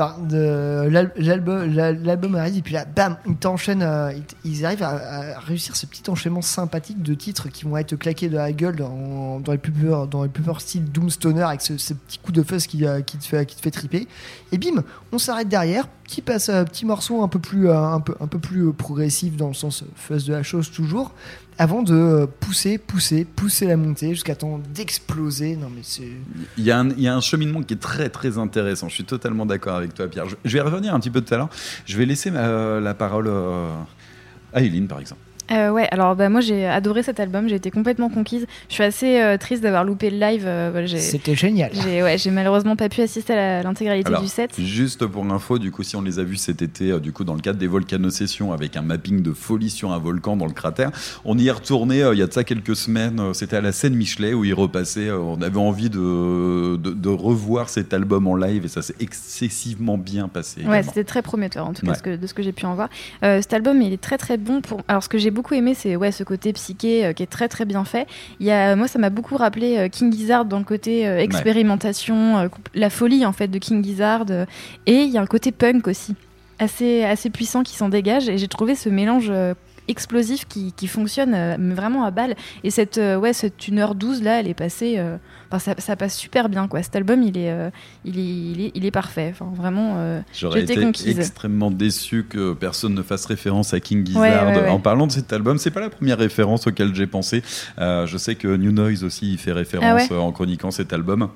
Enfin, 0.00 0.16
l'album, 0.30 1.74
l'al- 1.74 2.00
l'album 2.04 2.36
arrive 2.36 2.58
et 2.58 2.62
puis 2.62 2.74
là, 2.74 2.84
bam, 2.84 3.16
ils 3.26 3.34
t'enchaînent. 3.34 3.82
euh, 3.82 4.12
ils, 4.44 4.64
arrivent 4.64 4.84
à, 4.84 5.40
réussir 5.40 5.74
ce 5.74 5.86
petit 5.86 6.08
enchaînement 6.08 6.40
sympathique 6.40 7.02
de 7.02 7.14
titres 7.14 7.48
qui 7.48 7.64
vont 7.64 7.76
être 7.76 7.96
claqués 7.96 8.28
de 8.28 8.36
la 8.36 8.52
gueule 8.52 8.76
dans, 8.76 9.40
dans 9.40 9.50
les 9.50 9.58
plus 9.58 9.72
purs, 9.72 10.06
dans 10.06 10.22
les 10.22 10.28
plus 10.28 10.44
styles 10.60 10.84
Doomstoner 10.84 11.42
avec 11.42 11.62
ce, 11.62 11.72
petit 11.72 12.18
coup 12.18 12.30
de 12.30 12.44
fuzz 12.44 12.68
qui, 12.68 12.86
euh, 12.86 13.00
qui 13.00 13.18
te 13.18 13.24
fait, 13.24 13.44
qui 13.44 13.56
te 13.56 13.60
fait 13.60 13.72
triper. 13.72 14.06
Et 14.52 14.58
bim, 14.58 14.84
on 15.10 15.18
s'arrête 15.18 15.48
derrière, 15.48 15.88
petit 16.04 16.22
passe, 16.22 16.48
euh, 16.48 16.62
petit 16.62 16.86
morceau 16.86 17.24
un 17.24 17.28
peu 17.28 17.40
plus, 17.40 17.68
un 17.68 18.00
peu, 18.00 18.14
un 18.20 18.28
peu 18.28 18.38
plus 18.38 18.72
progressif 18.72 19.36
dans 19.36 19.48
le 19.48 19.54
sens 19.54 19.82
fuzz 19.96 20.26
de 20.26 20.32
la 20.32 20.44
chose 20.44 20.70
toujours, 20.70 21.12
avant 21.58 21.82
de 21.82 21.94
euh, 21.94 22.26
pousser, 22.40 22.78
pousser, 22.78 23.24
pousser 23.24 23.66
la 23.66 23.76
montée 23.76 24.10
jusqu'à 24.10 24.36
temps 24.36 24.60
d'exploser. 24.72 25.56
Non 25.56 25.68
mais 25.74 25.82
c'est 25.82 26.08
Il 26.56 26.64
y, 26.64 26.70
a 26.70 26.78
un, 26.78 26.90
il 26.90 27.00
y 27.00 27.08
a 27.08 27.14
un 27.16 27.20
cheminement 27.20 27.62
qui 27.62 27.74
est 27.74 27.78
très 27.78 28.08
très 28.08 28.38
intéressant. 28.38 28.88
Je 28.88 28.94
suis 28.94 29.04
totalement 29.04 29.44
d'accord 29.44 29.76
avec 29.76 29.94
toi, 29.94 30.08
Pierre. 30.08 30.26
Je, 30.44 30.52
vais 30.52 30.60
revenir 30.60 30.94
un 30.94 31.00
petit 31.00 31.10
peu 31.10 31.20
tout 31.20 31.34
à 31.34 31.36
l'heure. 31.36 31.50
Je 31.84 31.96
vais 31.98 32.06
laisser 32.06 32.30
ma- 32.30 32.80
la 32.80 32.94
parole 32.94 33.26
euh, 33.28 33.68
à 34.52 34.62
Eileen, 34.62 34.86
par 34.88 35.00
exemple. 35.00 35.20
Euh, 35.50 35.70
ouais, 35.70 35.88
alors 35.90 36.14
bah, 36.14 36.28
moi 36.28 36.40
j'ai 36.40 36.66
adoré 36.66 37.02
cet 37.02 37.20
album, 37.20 37.48
j'ai 37.48 37.56
été 37.56 37.70
complètement 37.70 38.10
conquise. 38.10 38.46
Je 38.68 38.74
suis 38.74 38.82
assez 38.82 39.20
euh, 39.20 39.36
triste 39.38 39.62
d'avoir 39.62 39.84
loupé 39.84 40.10
le 40.10 40.18
live. 40.18 40.44
euh, 40.46 40.86
j'ai- 40.86 40.98
C'était 40.98 41.34
génial. 41.34 41.70
J'ai 41.72 42.02
ouais, 42.02 42.16
malheureusement 42.30 42.76
pas 42.76 42.88
pu 42.88 43.00
assister 43.00 43.32
à 43.32 43.62
l'intégralité 43.62 44.12
du 44.20 44.26
set. 44.28 44.50
juste 44.60 45.06
pour 45.06 45.24
info, 45.24 45.58
du 45.58 45.70
coup, 45.70 45.82
si 45.82 45.96
on 45.96 46.02
les 46.02 46.18
a 46.18 46.24
vus 46.24 46.36
cet 46.36 46.62
été, 46.62 46.90
euh, 46.92 47.00
du 47.00 47.12
coup, 47.12 47.24
dans 47.24 47.34
le 47.34 47.40
cadre 47.40 47.58
des 47.58 47.66
volcanosessions, 47.66 48.52
avec 48.52 48.76
un 48.76 48.82
mapping 48.82 49.22
de 49.22 49.32
folie 49.32 49.70
sur 49.70 49.92
un 49.92 49.98
volcan 49.98 50.36
dans 50.36 50.46
le 50.46 50.52
cratère, 50.52 50.90
on 51.24 51.36
y 51.38 51.48
est 51.48 51.50
retourné 51.50 52.02
euh, 52.02 52.14
il 52.14 52.18
y 52.18 52.22
a 52.22 52.26
de 52.26 52.32
ça 52.32 52.44
quelques 52.44 52.76
semaines. 52.76 53.18
euh, 53.20 53.32
C'était 53.32 53.56
à 53.56 53.60
la 53.60 53.72
scène 53.72 53.94
Michelet 53.94 54.34
où 54.34 54.44
il 54.44 54.54
repassait. 54.54 55.08
euh, 55.08 55.18
on 55.18 55.40
avait 55.42 55.58
envie 55.58 55.90
de, 55.90 56.76
de, 56.76 56.90
de 56.90 57.08
revoir 57.08 57.68
cet 57.68 57.92
album 57.94 58.26
en 58.26 58.36
live 58.36 58.64
et 58.64 58.68
ça 58.68 58.82
s'est 58.82 58.94
excessivement 59.00 59.98
bien 59.98 60.28
passé. 60.28 60.62
Ouais, 60.64 60.82
c'était 60.82 61.04
très 61.04 61.22
prometteur 61.22 61.66
en 61.66 61.72
tout 61.72 61.84
cas 61.86 61.92
Ouais. 62.04 62.16
de 62.16 62.26
ce 62.26 62.34
que 62.34 62.42
j'ai 62.42 62.52
pu 62.52 62.66
en 62.66 62.74
voir. 62.74 62.88
Euh, 63.24 63.40
cet 63.40 63.54
album, 63.54 63.80
il 63.82 63.92
est 63.92 64.00
très 64.00 64.18
très 64.18 64.36
bon. 64.36 64.60
Pour... 64.60 64.80
Alors, 64.88 65.02
ce 65.02 65.08
que 65.08 65.18
j'ai 65.18 65.30
beaucoup 65.38 65.54
aimé, 65.54 65.72
c'est 65.74 65.94
ouais, 65.94 66.10
ce 66.10 66.24
côté 66.24 66.52
psyché 66.52 67.06
euh, 67.06 67.12
qui 67.12 67.22
est 67.22 67.26
très 67.26 67.46
très 67.46 67.64
bien 67.64 67.84
fait. 67.84 68.08
Il 68.40 68.46
y 68.46 68.50
a, 68.50 68.74
moi, 68.74 68.88
ça 68.88 68.98
m'a 68.98 69.08
beaucoup 69.08 69.36
rappelé 69.36 69.78
euh, 69.78 69.88
King 69.88 70.12
Gizzard 70.12 70.44
dans 70.44 70.58
le 70.58 70.64
côté 70.64 71.06
euh, 71.06 71.20
expérimentation, 71.20 72.38
euh, 72.38 72.48
la 72.74 72.90
folie 72.90 73.24
en 73.24 73.32
fait 73.32 73.46
de 73.46 73.58
King 73.58 73.84
Gizzard. 73.84 74.26
euh, 74.30 74.46
et 74.86 75.02
il 75.02 75.10
y 75.10 75.16
a 75.16 75.20
un 75.22 75.26
côté 75.26 75.52
punk 75.52 75.86
aussi, 75.86 76.16
assez, 76.58 77.04
assez 77.04 77.30
puissant 77.30 77.62
qui 77.62 77.76
s'en 77.76 77.88
dégage. 77.88 78.28
Et 78.28 78.36
j'ai 78.36 78.48
trouvé 78.48 78.74
ce 78.74 78.88
mélange. 78.88 79.30
Explosif 79.88 80.46
qui, 80.46 80.72
qui 80.72 80.86
fonctionne 80.86 81.34
euh, 81.34 81.56
vraiment 81.74 82.04
à 82.04 82.10
balle 82.10 82.36
et 82.64 82.70
cette 82.70 82.98
euh, 82.98 83.16
ouais 83.16 83.32
cette 83.32 83.58
1h12 83.58 84.22
là 84.22 84.40
elle 84.40 84.48
est 84.48 84.54
passée 84.54 84.96
euh, 84.98 85.16
enfin, 85.50 85.58
ça, 85.58 85.74
ça 85.78 85.96
passe 85.96 86.16
super 86.16 86.48
bien 86.48 86.68
quoi 86.68 86.82
cet 86.82 86.94
album 86.96 87.22
il 87.22 87.38
est 87.38 87.52
il 88.04 88.18
est, 88.18 88.22
il 88.22 88.60
est 88.60 88.72
il 88.74 88.86
est 88.86 88.90
parfait 88.90 89.30
enfin 89.32 89.50
vraiment 89.54 90.22
J'aurais 90.32 90.62
été 90.62 90.76
conquise 90.76 91.18
extrêmement 91.18 91.70
déçu 91.70 92.26
que 92.28 92.52
personne 92.52 92.94
ne 92.94 93.02
fasse 93.02 93.26
référence 93.26 93.74
à 93.74 93.80
King 93.80 94.06
Gizzard 94.06 94.22
Ouais, 94.22 94.30
ouais, 94.30 94.62
ouais. 94.62 94.68
en 94.68 94.78
parlant 94.80 95.06
de 95.06 95.12
cet 95.12 95.32
album. 95.32 95.58
C'est 95.58 95.70
pas 95.70 95.80
la 95.80 95.90
première 95.90 96.18
référence 96.18 96.66
auquel 96.66 96.94
j'ai 96.94 97.06
pensé. 97.06 97.42
Je 97.78 98.16
sais 98.16 98.34
que 98.34 98.48
New 98.56 98.72
Noise 98.72 99.04
aussi 99.04 99.34
y 99.34 99.38
fait 99.38 99.52
référence 99.52 100.02
Ah 100.10 100.14
en 100.14 100.32
chroniquant 100.32 100.70
cet 100.70 100.92
album. 100.92 101.28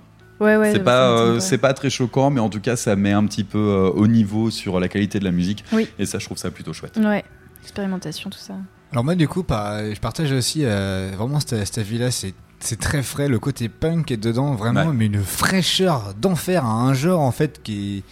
Ouais, 0.42 0.56
ouais, 0.56 0.72
c'est 0.72 0.82
pas, 0.82 1.08
euh, 1.10 1.38
c'est 1.38 1.58
pas 1.58 1.72
très 1.72 1.88
choquant, 1.88 2.30
mais 2.30 2.40
en 2.40 2.48
tout 2.48 2.60
cas, 2.60 2.74
ça 2.74 2.96
met 2.96 3.12
un 3.12 3.24
petit 3.26 3.44
peu 3.44 3.58
euh, 3.58 3.90
au 3.90 4.08
niveau 4.08 4.50
sur 4.50 4.80
la 4.80 4.88
qualité 4.88 5.20
de 5.20 5.24
la 5.24 5.30
musique. 5.30 5.64
Oui. 5.72 5.88
Et 6.00 6.06
ça, 6.06 6.18
je 6.18 6.24
trouve 6.24 6.36
ça 6.38 6.50
plutôt 6.50 6.72
chouette. 6.72 6.96
Ouais, 6.96 7.24
expérimentation, 7.62 8.30
tout 8.30 8.38
ça. 8.38 8.54
Alors 8.92 9.04
moi 9.04 9.14
du 9.14 9.26
coup, 9.28 9.44
je 9.48 9.98
partage 10.00 10.32
aussi 10.32 10.60
euh, 10.64 11.12
vraiment 11.16 11.40
cette, 11.40 11.64
cette 11.64 11.78
avis-là, 11.78 12.10
c'est 12.10 12.34
c'est 12.60 12.78
très 12.78 13.02
frais, 13.02 13.26
le 13.26 13.40
côté 13.40 13.68
punk 13.68 14.12
est 14.12 14.16
dedans, 14.16 14.54
vraiment, 14.54 14.86
Ouais. 14.86 14.94
mais 14.94 15.06
une 15.06 15.20
fraîcheur 15.24 16.14
d'enfer, 16.20 16.64
à 16.64 16.68
un 16.70 16.94
genre 16.94 17.20
en 17.20 17.32
fait 17.32 17.60
qui... 17.60 18.04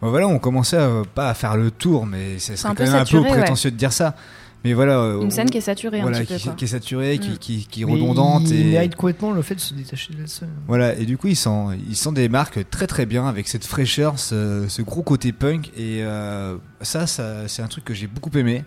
Bon, 0.00 0.08
voilà, 0.08 0.26
on 0.26 0.38
commençait 0.38 0.78
à, 0.78 1.02
pas 1.14 1.28
à 1.28 1.34
faire 1.34 1.54
le 1.58 1.70
tour, 1.70 2.06
mais 2.06 2.38
ça 2.38 2.56
serait 2.56 2.70
un 2.70 2.74
quand 2.74 2.84
peu 2.84 2.90
même 2.90 3.02
un 3.02 3.04
peu 3.04 3.18
ouais. 3.18 3.28
prétentieux 3.28 3.70
de 3.70 3.76
dire 3.76 3.92
ça. 3.92 4.16
Mais 4.64 4.72
voilà, 4.72 4.98
euh, 5.00 5.20
Une 5.20 5.30
scène 5.30 5.48
on- 5.48 5.50
qui 5.50 5.58
est 5.58 5.60
saturée 5.60 5.98
un 6.00 6.02
voilà, 6.02 6.20
petit 6.20 6.36
qui, 6.36 6.44
quoi. 6.44 6.52
qui 6.54 6.64
est 6.64 6.68
saturée, 6.68 7.18
qui, 7.18 7.28
Mm. 7.32 7.36
qui, 7.38 7.66
qui 7.70 7.82
est 7.82 7.84
redondante 7.84 8.48
Il 8.48 8.60
et 8.60 8.64
mérite 8.72 8.94
complètement 8.94 9.32
le 9.32 9.42
fait 9.42 9.54
de 9.54 9.60
se 9.60 9.74
détacher 9.74 10.14
de 10.14 10.20
la 10.22 10.26
scène. 10.26 10.48
voilà, 10.66 10.94
et 10.94 11.04
du 11.04 11.18
coup, 11.18 11.26
ils 11.28 11.36
s'en, 11.36 11.72
ils 11.72 11.94
s'en 11.96 12.12
démarquent 12.12 12.70
très 12.70 12.86
très 12.86 13.04
bien 13.04 13.26
avec 13.28 13.48
cette 13.48 13.66
fraîcheur, 13.66 14.18
ce, 14.18 14.64
ce 14.68 14.80
gros 14.80 15.02
côté 15.02 15.32
punk. 15.32 15.68
Et 15.76 16.02
euh, 16.04 16.56
ça, 16.80 17.06
ça 17.06 17.48
c'est 17.48 17.60
un 17.60 17.68
truc 17.68 17.84
que 17.84 17.92
j'ai 17.92 18.06
beaucoup 18.06 18.30
aimé. 18.38 18.64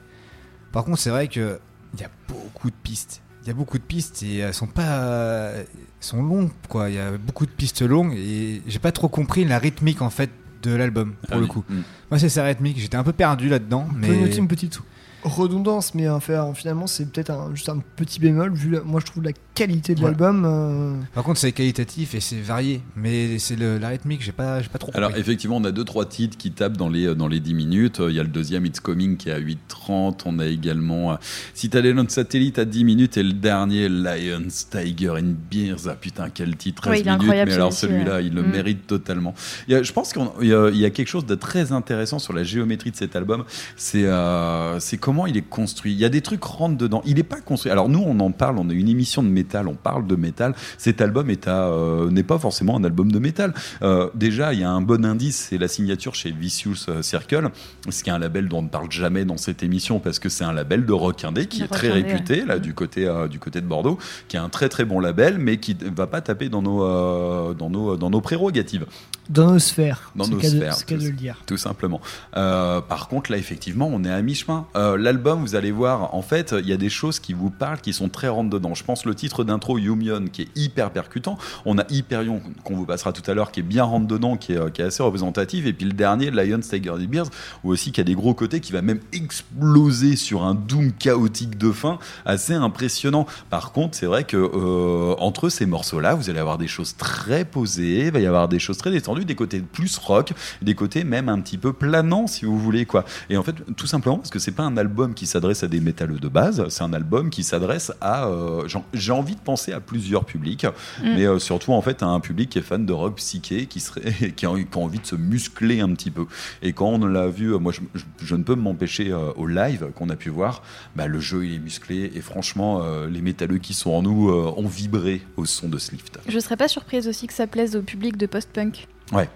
Par 0.73 0.83
contre, 0.83 0.99
c'est 0.99 1.09
vrai 1.11 1.29
que 1.29 1.59
il 1.93 2.01
y 2.01 2.03
a 2.03 2.09
beaucoup 2.27 2.69
de 2.69 2.75
pistes. 2.83 3.21
Il 3.43 3.47
y 3.47 3.51
a 3.51 3.53
beaucoup 3.53 3.77
de 3.77 3.83
pistes 3.83 4.23
et 4.23 4.37
elles 4.39 4.53
sont 4.53 4.67
pas, 4.67 5.51
elles 5.55 5.65
sont 6.01 6.21
longues 6.23 6.49
quoi. 6.67 6.89
Il 6.89 6.95
y 6.95 6.99
a 6.99 7.11
beaucoup 7.17 7.45
de 7.45 7.51
pistes 7.51 7.81
longues 7.81 8.13
et 8.17 8.61
j'ai 8.67 8.79
pas 8.79 8.91
trop 8.91 9.07
compris 9.07 9.45
la 9.45 9.59
rythmique 9.59 10.01
en 10.01 10.09
fait 10.09 10.29
de 10.63 10.71
l'album 10.73 11.13
pour 11.27 11.33
Ah 11.33 11.35
le 11.35 11.41
oui. 11.43 11.47
coup. 11.49 11.63
Mm. 11.69 11.81
Moi, 12.09 12.19
c'est 12.19 12.29
sa 12.29 12.43
rythmique. 12.45 12.79
J'étais 12.79 12.95
un 12.97 13.03
peu 13.03 13.11
perdu 13.13 13.49
là-dedans, 13.49 13.87
mais 13.95 14.07
noter 14.07 14.37
une 14.37 14.47
petite 14.47 14.79
redondance, 15.23 15.95
mais 15.95 16.07
enfin, 16.09 16.53
finalement, 16.53 16.87
c'est 16.87 17.05
peut-être 17.11 17.29
un- 17.31 17.53
juste 17.55 17.69
un 17.69 17.79
petit 17.95 18.19
bémol, 18.19 18.53
vu 18.53 18.69
la- 18.71 18.81
moi 18.81 18.99
je 18.99 19.05
trouve 19.05 19.23
la 19.23 19.31
qualité 19.53 19.95
de 19.95 20.01
l'album. 20.01 20.43
euh, 20.45 20.93
Par 21.13 21.23
contre, 21.23 21.39
c'est 21.39 21.51
qualitatif 21.51 22.15
et 22.15 22.19
c'est 22.19 22.39
varié, 22.41 22.81
mais 22.95 23.37
c'est 23.39 23.55
le- 23.55 23.77
la 23.77 23.89
rythmique, 23.89 24.21
j'ai 24.21 24.31
pas, 24.31 24.61
j'ai 24.61 24.69
pas 24.69 24.79
trop 24.79 24.91
Alors 24.95 25.09
compris. 25.09 25.21
effectivement, 25.21 25.57
on 25.57 25.63
a 25.63 25.71
deux 25.71 25.83
trois 25.85 26.05
titres 26.05 26.37
qui 26.37 26.51
tapent 26.51 26.77
dans 26.77 26.89
les 26.89 27.13
dans 27.15 27.27
les 27.27 27.39
10 27.39 27.53
minutes. 27.53 28.01
Il 28.07 28.13
y 28.15 28.19
a 28.19 28.23
le 28.23 28.29
deuxième 28.29 28.65
It's 28.65 28.79
Coming 28.79 29.17
qui 29.17 29.29
est 29.29 29.33
à 29.33 29.37
8:30. 29.39 30.23
On 30.25 30.39
a 30.39 30.45
également 30.45 31.13
euh, 31.13 31.15
Citadel 31.53 31.93
Satellite 32.09 32.59
à 32.59 32.65
10 32.65 32.83
minutes 32.83 33.17
et 33.17 33.23
le 33.23 33.33
dernier 33.33 33.87
Lions 33.89 34.47
Tiger 34.71 35.11
and 35.11 35.33
Beers. 35.51 35.87
Ah 35.87 35.95
putain, 35.95 36.29
quel 36.33 36.55
titre 36.57 36.81
13 36.83 36.91
Ouais, 36.91 36.99
il 37.01 37.07
est 37.07 37.11
minutes. 37.17 37.27
mais 37.47 37.53
alors 37.53 37.71
celui-là, 37.73 38.15
ouais. 38.15 38.25
il 38.25 38.33
le 38.33 38.41
Mm. 38.43 38.51
mérite 38.51 38.87
totalement. 38.87 39.33
Il 39.67 39.73
y 39.73 39.75
a- 39.75 39.83
je 39.83 39.91
pense 39.93 40.11
qu'il 40.13 40.47
y, 40.47 40.53
a- 40.53 40.69
il 40.69 40.77
y 40.77 40.85
a 40.85 40.89
quelque 40.89 41.07
chose 41.07 41.25
de 41.25 41.35
très 41.35 41.71
intéressant 41.71 42.19
sur 42.19 42.33
la 42.33 42.43
géométrie 42.43 42.91
de 42.91 42.95
cet 42.95 43.15
album. 43.15 43.43
C'est 43.77 44.05
euh, 44.05 44.79
c'est 44.79 44.97
comment 45.13 45.27
il 45.27 45.37
est 45.37 45.47
construit. 45.47 45.91
Il 45.93 45.99
y 45.99 46.05
a 46.05 46.09
des 46.09 46.21
trucs 46.21 46.43
rentrent 46.43 46.75
dedans. 46.75 47.03
Il 47.05 47.15
n'est 47.15 47.23
pas 47.23 47.39
construit. 47.39 47.71
Alors 47.71 47.87
nous, 47.87 48.03
on 48.03 48.19
en 48.19 48.31
parle. 48.31 48.57
On 48.57 48.67
a 48.71 48.73
une 48.73 48.89
émission 48.89 49.21
de 49.21 49.27
métal. 49.27 49.67
On 49.67 49.75
parle 49.75 50.07
de 50.07 50.15
métal. 50.15 50.55
Cet 50.79 51.01
album 51.01 51.29
est 51.29 51.47
euh, 51.47 52.09
n'est 52.09 52.23
pas 52.23 52.39
forcément 52.39 52.77
un 52.77 52.83
album 52.83 53.11
de 53.11 53.19
métal. 53.19 53.53
Euh, 53.83 54.09
déjà, 54.15 54.53
il 54.53 54.61
y 54.61 54.63
a 54.63 54.71
un 54.71 54.81
bon 54.81 55.05
indice, 55.05 55.49
c'est 55.49 55.59
la 55.59 55.67
signature 55.67 56.15
chez 56.15 56.31
Vicious 56.31 56.89
euh, 56.89 57.03
Circle, 57.03 57.49
ce 57.89 58.03
qui 58.03 58.09
est 58.09 58.13
un 58.13 58.17
label 58.17 58.47
dont 58.47 58.57
on 58.57 58.61
ne 58.63 58.69
parle 58.69 58.91
jamais 58.91 59.23
dans 59.23 59.37
cette 59.37 59.61
émission 59.61 59.99
parce 59.99 60.17
que 60.17 60.29
c'est 60.29 60.45
un 60.45 60.53
label 60.53 60.85
de 60.85 60.93
rock 60.93 61.23
indé 61.23 61.45
qui 61.45 61.59
De 61.59 61.65
est 61.65 61.67
très 61.67 61.91
indé, 61.91 62.01
réputé 62.01 62.45
là 62.45 62.57
du 62.57 62.73
côté 62.73 63.05
euh, 63.05 63.27
du 63.27 63.37
côté 63.37 63.61
de 63.61 63.67
Bordeaux, 63.67 63.99
qui 64.27 64.37
est 64.37 64.39
un 64.39 64.49
très 64.49 64.67
très 64.67 64.85
bon 64.85 64.99
label, 64.99 65.37
mais 65.37 65.57
qui 65.57 65.75
ne 65.79 65.89
va 65.95 66.07
pas 66.07 66.21
taper 66.21 66.49
dans 66.49 66.63
nos 66.63 67.53
dans 67.53 67.69
nos 67.69 67.97
dans 67.97 68.09
nos 68.09 68.21
prérogatives. 68.21 68.87
Dans 69.29 69.51
nos 69.51 69.59
sphères. 69.59 70.11
Dans 70.15 70.25
c'est 70.25 70.31
nos 70.31 70.39
sphères, 70.41 70.75
c'est 70.75 70.91
le 70.91 71.11
dire. 71.11 71.37
Tout 71.45 71.57
simplement. 71.57 72.01
Euh, 72.35 72.81
par 72.81 73.07
contre, 73.07 73.31
là, 73.31 73.37
effectivement, 73.37 73.89
on 73.91 74.03
est 74.03 74.11
à 74.11 74.21
mi-chemin. 74.21 74.65
Euh, 74.75 74.97
L'album, 74.97 75.41
vous 75.41 75.55
allez 75.55 75.71
voir, 75.71 76.13
en 76.13 76.21
fait, 76.21 76.53
il 76.57 76.67
y 76.67 76.73
a 76.73 76.77
des 76.77 76.89
choses 76.89 77.19
qui 77.19 77.33
vous 77.33 77.49
parlent, 77.49 77.79
qui 77.79 77.93
sont 77.93 78.09
très 78.09 78.27
rentre 78.27 78.49
dedans. 78.49 78.73
Je 78.73 78.83
pense 78.83 79.05
le 79.05 79.15
titre 79.15 79.43
d'intro 79.43 79.77
Yumion, 79.77 80.25
qui 80.31 80.43
est 80.43 80.49
hyper 80.55 80.91
percutant. 80.91 81.37
On 81.65 81.77
a 81.77 81.85
Hyperion, 81.89 82.41
qu'on 82.63 82.75
vous 82.75 82.85
passera 82.85 83.13
tout 83.13 83.29
à 83.29 83.33
l'heure, 83.33 83.51
qui 83.51 83.61
est 83.61 83.63
bien 83.63 83.83
rentre 83.83 84.07
dedans, 84.07 84.37
qui 84.37 84.53
est, 84.53 84.57
euh, 84.57 84.69
qui 84.69 84.81
est 84.81 84.85
assez 84.85 85.03
représentatif. 85.03 85.65
Et 85.65 85.73
puis 85.73 85.85
le 85.85 85.93
dernier, 85.93 86.31
Lions, 86.31 86.59
Tiger 86.59 86.91
and 86.91 87.05
Bears, 87.09 87.27
ou 87.63 87.71
aussi 87.71 87.91
qui 87.91 88.01
a 88.01 88.03
des 88.03 88.15
gros 88.15 88.33
côtés, 88.33 88.59
qui 88.59 88.71
va 88.71 88.81
même 88.81 88.99
exploser 89.11 90.15
sur 90.15 90.43
un 90.43 90.55
doom 90.55 90.91
chaotique 90.91 91.57
de 91.57 91.71
fin, 91.71 91.99
assez 92.25 92.53
impressionnant. 92.53 93.25
Par 93.49 93.71
contre, 93.71 93.95
c'est 93.95 94.05
vrai 94.05 94.23
que 94.23 94.37
euh, 94.37 95.15
entre 95.19 95.49
ces 95.49 95.65
morceaux-là, 95.65 96.15
vous 96.15 96.29
allez 96.29 96.39
avoir 96.39 96.57
des 96.57 96.67
choses 96.67 96.95
très 96.97 97.45
posées, 97.45 98.05
il 98.07 98.11
va 98.11 98.19
y 98.19 98.25
avoir 98.25 98.47
des 98.47 98.59
choses 98.59 98.77
très 98.77 98.91
détendues, 98.91 99.12
des 99.21 99.35
côtés 99.35 99.59
plus 99.61 99.97
rock, 99.97 100.33
des 100.61 100.75
côtés 100.75 101.03
même 101.03 101.29
un 101.29 101.39
petit 101.39 101.57
peu 101.57 101.73
planants, 101.73 102.27
si 102.27 102.45
vous 102.45 102.57
voulez, 102.57 102.85
quoi. 102.85 103.05
Et 103.29 103.37
en 103.37 103.43
fait, 103.43 103.55
tout 103.77 103.87
simplement 103.87 104.17
parce 104.17 104.29
que 104.31 104.39
c'est 104.39 104.51
pas 104.51 104.63
un 104.63 104.77
album 104.77 105.13
qui 105.13 105.25
s'adresse 105.27 105.63
à 105.63 105.67
des 105.67 105.79
métalleux 105.79 106.19
de 106.19 106.27
base, 106.27 106.67
c'est 106.69 106.83
un 106.83 106.93
album 106.93 107.29
qui 107.29 107.43
s'adresse 107.43 107.91
à, 108.01 108.25
euh, 108.27 108.67
j'en- 108.67 108.85
j'ai 108.93 109.11
envie 109.11 109.35
de 109.35 109.39
penser 109.41 109.71
à 109.71 109.79
plusieurs 109.79 110.25
publics, 110.25 110.65
Mm. 110.65 111.03
mais 111.15 111.25
euh, 111.27 111.39
surtout 111.39 111.73
en 111.73 111.81
fait 111.81 112.01
à 112.03 112.07
un 112.07 112.19
public 112.19 112.49
qui 112.49 112.59
est 112.59 112.63
fan 112.63 112.85
de 112.85 112.93
rock 112.93 113.15
psyché, 113.17 113.65
qui 113.67 113.79
serait, 113.79 114.01
qui 114.35 114.45
a, 114.45 114.49
qui 114.55 114.77
a 114.77 114.79
envie 114.79 114.99
de 114.99 115.05
se 115.05 115.15
muscler 115.15 115.79
un 115.81 115.89
petit 115.93 116.11
peu. 116.11 116.25
Et 116.61 116.73
quand 116.73 116.87
on 116.87 117.05
l'a 117.05 117.27
vu, 117.27 117.53
euh, 117.53 117.57
moi 117.59 117.71
je, 117.71 117.81
je- 117.93 118.03
je 118.25 118.35
ne 118.35 118.43
peux 118.43 118.55
m'empêcher 118.55 119.11
euh, 119.11 119.31
au 119.35 119.45
live 119.47 119.87
qu'on 119.95 120.09
a 120.09 120.15
pu 120.15 120.29
voir, 120.29 120.63
bah, 120.95 121.07
le 121.07 121.19
jeu 121.19 121.45
il 121.45 121.53
est 121.55 121.59
musclé 121.59 122.11
et 122.15 122.21
franchement 122.21 122.81
euh, 122.83 123.07
les 123.09 123.21
métalleux 123.21 123.57
qui 123.59 123.73
sont 123.73 123.91
en 123.91 124.01
nous 124.01 124.29
euh, 124.29 124.53
ont 124.57 124.67
vibré 124.67 125.21
au 125.37 125.45
son 125.45 125.67
de 125.69 125.77
Slift. 125.77 126.19
Je 126.27 126.39
serais 126.39 126.57
pas 126.57 126.67
surprise 126.67 127.07
aussi 127.07 127.27
que 127.27 127.33
ça 127.33 127.47
plaise 127.47 127.75
au 127.75 127.81
public 127.81 128.17
de 128.17 128.25
post-punk. 128.25 128.87
Ouais. 129.13 129.29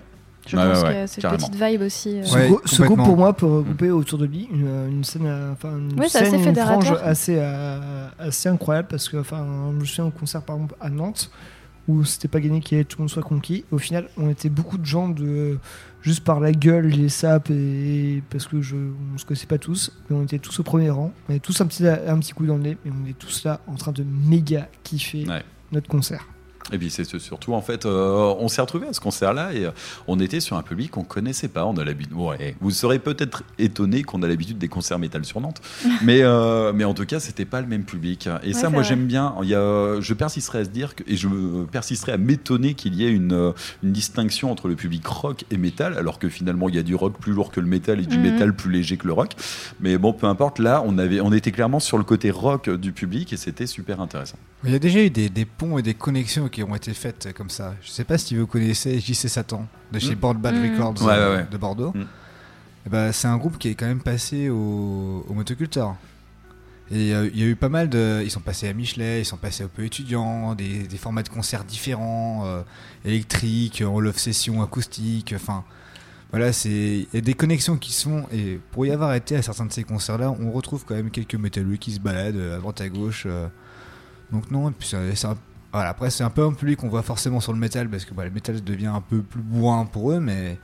Je 0.48 0.56
Ouais, 0.56 0.64
pense 0.64 0.78
ouais, 0.84 0.88
ouais, 0.90 0.98
a 1.02 1.08
cette 1.08 1.22
carrément. 1.22 1.48
petite 1.49 1.62
vibe 1.62 1.82
aussi. 1.82 2.20
euh. 2.20 2.24
Ce, 2.24 2.38
grou- 2.38 2.62
ce 2.64 2.82
groupe 2.84 3.04
pour 3.04 3.18
moi 3.18 3.34
peut 3.34 3.45
regrouper 3.45 3.91
autour 3.91 4.18
de 4.18 4.26
lui 4.26 4.48
une, 4.49 4.88
une 4.90 5.04
scène, 5.04 5.26
euh, 5.26 5.52
enfin 5.52 5.78
une, 5.78 5.99
Ouais, 5.99 6.08
c'est 6.08 6.20
assez 6.20 6.38
une 6.41 6.56
frange 6.56 6.94
assez, 7.04 7.36
euh, 7.38 8.08
assez 8.18 8.48
incroyable 8.48 8.88
parce 8.90 9.10
que 9.10 9.18
enfin 9.18 9.45
je 9.74 9.76
me 9.80 9.84
souviens 9.86 10.06
au 10.06 10.12
concert 10.12 10.41
par 10.44 10.56
exemple 10.56 10.76
à 10.80 10.90
Nantes 10.90 11.30
où 11.90 12.06
c'était 12.06 12.30
pas 12.30 12.40
gagné 12.40 12.62
qu'il 12.62 12.78
y 12.78 12.82
ait 12.82 12.86
tout 12.86 12.98
le 12.99 13.04
monde 13.04 13.10
soit 13.10 13.24
conquis. 13.24 13.66
Au 13.72 13.78
final, 13.78 14.08
on 14.18 14.30
était 14.30 14.48
beaucoup 14.49 14.78
de 14.78 14.86
gens 14.86 15.08
de 15.10 15.58
juste 16.02 16.24
par 16.24 16.40
la 16.40 16.52
gueule, 16.54 16.88
les 16.88 17.10
sapes 17.10 17.49
et 17.49 18.22
parce 18.30 18.45
que 18.48 18.62
je 18.62 18.76
on 19.14 19.18
se 19.18 19.26
connaissait 19.26 19.48
pas 19.48 19.58
tous, 19.58 19.91
mais 20.10 20.16
on 20.16 20.24
était 20.24 20.40
tous 20.40 20.58
au 20.62 20.64
premier 20.64 20.90
rang. 20.90 21.12
On 21.28 21.32
avait 21.32 21.40
tous 21.40 21.60
un 21.60 21.66
petit 21.66 21.86
un 21.86 22.20
petit 22.20 22.32
coup 22.34 22.45
dans 22.45 22.56
le 22.56 22.64
nez, 22.64 22.78
mais 22.86 22.91
on 22.91 23.06
est 23.10 23.18
tous 23.18 23.44
là 23.44 23.60
en 23.68 23.76
train 23.76 23.91
de 23.91 24.04
méga 24.04 24.68
kiffer 24.84 25.26
Ouais. 25.28 25.44
notre 25.74 25.88
concert. 25.90 26.26
Et 26.73 26.77
puis 26.77 26.89
c'est 26.89 27.03
ce- 27.03 27.19
surtout 27.19 27.53
en 27.53 27.61
fait, 27.61 27.85
euh, 27.85 28.34
on 28.39 28.48
s'est 28.48 28.61
retrouvé 28.61 28.88
à 28.88 28.94
ce 28.94 28.99
concert-là 28.99 29.53
et 29.53 29.65
euh, 29.65 29.72
on 30.07 30.19
était 30.19 30.39
sur 30.39 30.57
un 30.57 30.61
public 30.64 30.91
qu'on 30.91 31.03
connaissait 31.03 31.48
pas. 31.48 31.65
On 31.65 31.76
a 31.77 31.84
l'habitude. 31.85 32.14
Ouais, 32.15 32.56
vous 32.60 32.72
serez 32.72 32.99
peut-être 32.99 33.44
étonné 33.57 34.03
qu'on 34.03 34.22
a 34.23 34.27
l'habitude 34.27 34.57
des 34.57 34.68
concerts 34.68 34.99
métal 34.99 35.23
sur 35.26 35.39
Nantes, 35.41 35.61
mais 36.03 36.22
euh, 36.23 36.73
mais 36.73 36.84
en 36.84 36.94
tout 36.94 37.06
cas 37.06 37.19
c'était 37.19 37.45
pas 37.45 37.61
le 37.61 37.68
même 37.68 37.84
public. 37.84 38.27
Et 38.44 38.48
Ouais, 38.48 38.53
ça, 38.53 38.69
moi 38.69 38.84
j'aime 38.84 39.06
bien. 39.06 39.34
Il 39.44 39.49
y 39.49 39.56
a, 39.56 39.99
je 40.02 40.14
persisterai 40.14 40.60
à 40.60 40.65
se 40.65 40.69
dire 40.69 40.95
que, 40.95 41.03
et 41.07 41.15
je 41.15 41.27
persisterai 41.65 42.11
à 42.14 42.18
m'étonner 42.18 42.73
qu'il 42.73 42.95
y 42.95 43.06
ait 43.06 43.11
une 43.11 43.53
une 43.84 43.91
distinction 43.91 44.52
entre 44.52 44.68
le 44.68 44.76
public 44.76 45.06
rock 45.07 45.45
et 45.52 45.57
métal, 45.57 45.98
alors 45.98 46.19
que 46.19 46.30
finalement 46.30 46.69
il 46.69 46.76
y 46.76 46.80
a 46.80 46.84
du 46.84 46.95
rock 46.95 47.18
plus 47.19 47.34
lourd 47.34 47.52
que 47.52 47.60
le 47.60 47.68
métal 47.68 47.99
et 47.99 48.06
du 48.06 48.18
Mhm. 48.18 48.23
métal 48.31 48.53
plus 48.56 48.72
léger 48.72 48.98
que 48.98 49.07
le 49.07 49.14
rock. 49.14 49.31
Mais 49.80 49.98
bon, 49.98 50.14
peu 50.14 50.27
importe. 50.27 50.60
Là, 50.60 50.84
on 50.85 50.98
avait, 50.98 51.22
on 51.22 51.31
était 51.34 51.52
clairement 51.52 51.80
sur 51.80 51.98
le 51.98 52.03
côté 52.03 52.31
rock 52.31 52.69
du 52.69 52.91
public 52.91 53.31
et 53.34 53.38
c'était 53.38 53.68
super 53.68 54.02
intéressant. 54.02 54.38
Il 54.64 54.72
y 54.72 54.76
a 54.76 54.80
déjà 54.80 55.03
eu 55.03 55.10
des, 55.11 55.30
des 55.30 55.45
ponts 55.45 55.77
et 55.77 55.84
des 55.84 55.94
connexions 55.94 56.48
qui 56.58 56.64
ont 56.64 56.76
été 56.76 56.92
faites 56.96 57.32
comme 57.36 57.52
ça. 57.52 57.76
Je 57.84 57.90
sais 57.92 58.04
pas 58.04 58.18
si 58.18 58.36
vous 58.36 58.48
connaissez 58.48 59.00
JC 59.00 59.28
Satan 59.30 59.68
de 59.92 60.00
chez 60.00 60.16
Mm. 60.16 60.20
Board 60.20 60.38
Bad 60.40 60.56
Mm. 60.56 60.72
Records 60.74 61.04
Ouais, 61.06 61.14
euh, 61.14 61.32
ouais, 61.36 61.42
ouais. 61.44 61.48
de 61.52 61.58
Bordeaux. 61.58 61.92
Mm. 61.94 62.06
Eh 62.88 62.90
ben, 62.90 63.12
c'est 63.12 63.28
un 63.28 63.38
groupe 63.38 63.60
qui 63.60 63.68
est 63.70 63.76
quand 63.76 63.86
même 63.86 64.02
passé 64.02 64.50
au, 64.50 65.24
au 65.28 65.34
motoculteur. 65.36 65.96
Et 66.90 67.14
euh, 67.14 67.30
il 67.32 67.40
y 67.40 67.44
a 67.44 67.46
eu 67.46 67.56
pas 67.56 67.70
mal 67.70 67.90
de. 67.90 68.22
Ils 68.24 68.32
sont 68.32 68.40
passés 68.40 68.68
à 68.68 68.74
Michelet, 68.74 69.22
ils 69.22 69.26
sont 69.26 69.38
passés 69.38 69.64
au 69.66 69.68
peu 69.68 69.84
étudiant, 69.84 70.56
des, 70.56 70.88
des 70.88 70.98
formats 70.98 71.22
de 71.22 71.30
concerts 71.30 71.64
différents, 71.64 72.44
euh, 72.48 72.62
électriques, 73.06 73.84
en 73.86 74.00
love 74.00 74.18
session, 74.18 74.64
acoustique, 74.64 75.34
enfin. 75.36 75.64
Voilà, 76.32 76.52
c'est 76.54 76.70
il 76.72 77.08
y 77.14 77.18
a 77.18 77.22
des 77.22 77.36
connexions 77.36 77.78
qui 77.78 77.94
sont 77.94 78.26
et 78.34 78.60
pour 78.72 78.86
y 78.86 78.92
avoir 78.92 79.14
été 79.14 79.36
à 79.38 79.42
certains 79.44 79.66
de 79.66 79.72
ces 79.72 79.84
concerts-là, 79.84 80.32
on 80.42 80.52
retrouve 80.52 80.84
quand 80.86 80.96
même 80.96 81.10
quelques 81.12 81.36
métalleux 81.36 81.78
qui 81.78 81.92
se 81.94 82.00
baladent 82.00 82.54
à 82.56 82.58
droite 82.58 82.82
à 82.82 82.90
gauche. 82.90 83.24
euh. 83.28 83.48
Donc 84.32 84.50
non, 84.52 84.70
et 84.70 84.74
puis 84.74 84.88
c'est 84.90 85.16
c'est 85.16 85.28
un- 85.28 85.38
voilà, 85.73 85.89
après 85.89 86.10
c'est 86.10 86.23
un 86.23 86.30
peu 86.30 86.44
un 86.44 86.53
public 86.53 86.80
qu'on 86.80 86.89
voit 86.89 87.03
forcément 87.03 87.39
sur 87.39 87.53
le 87.53 87.60
métal 87.60 87.89
parce 87.89 88.06
que 88.06 88.14
bah, 88.14 88.23
le 88.23 88.31
métal 88.31 88.64
devient 88.64 88.88
un 88.88 89.02
peu 89.02 89.22
plus 89.22 89.41
bourrin 89.41 89.85
pour 89.85 90.11
eux, 90.11 90.19
mais 90.19 90.57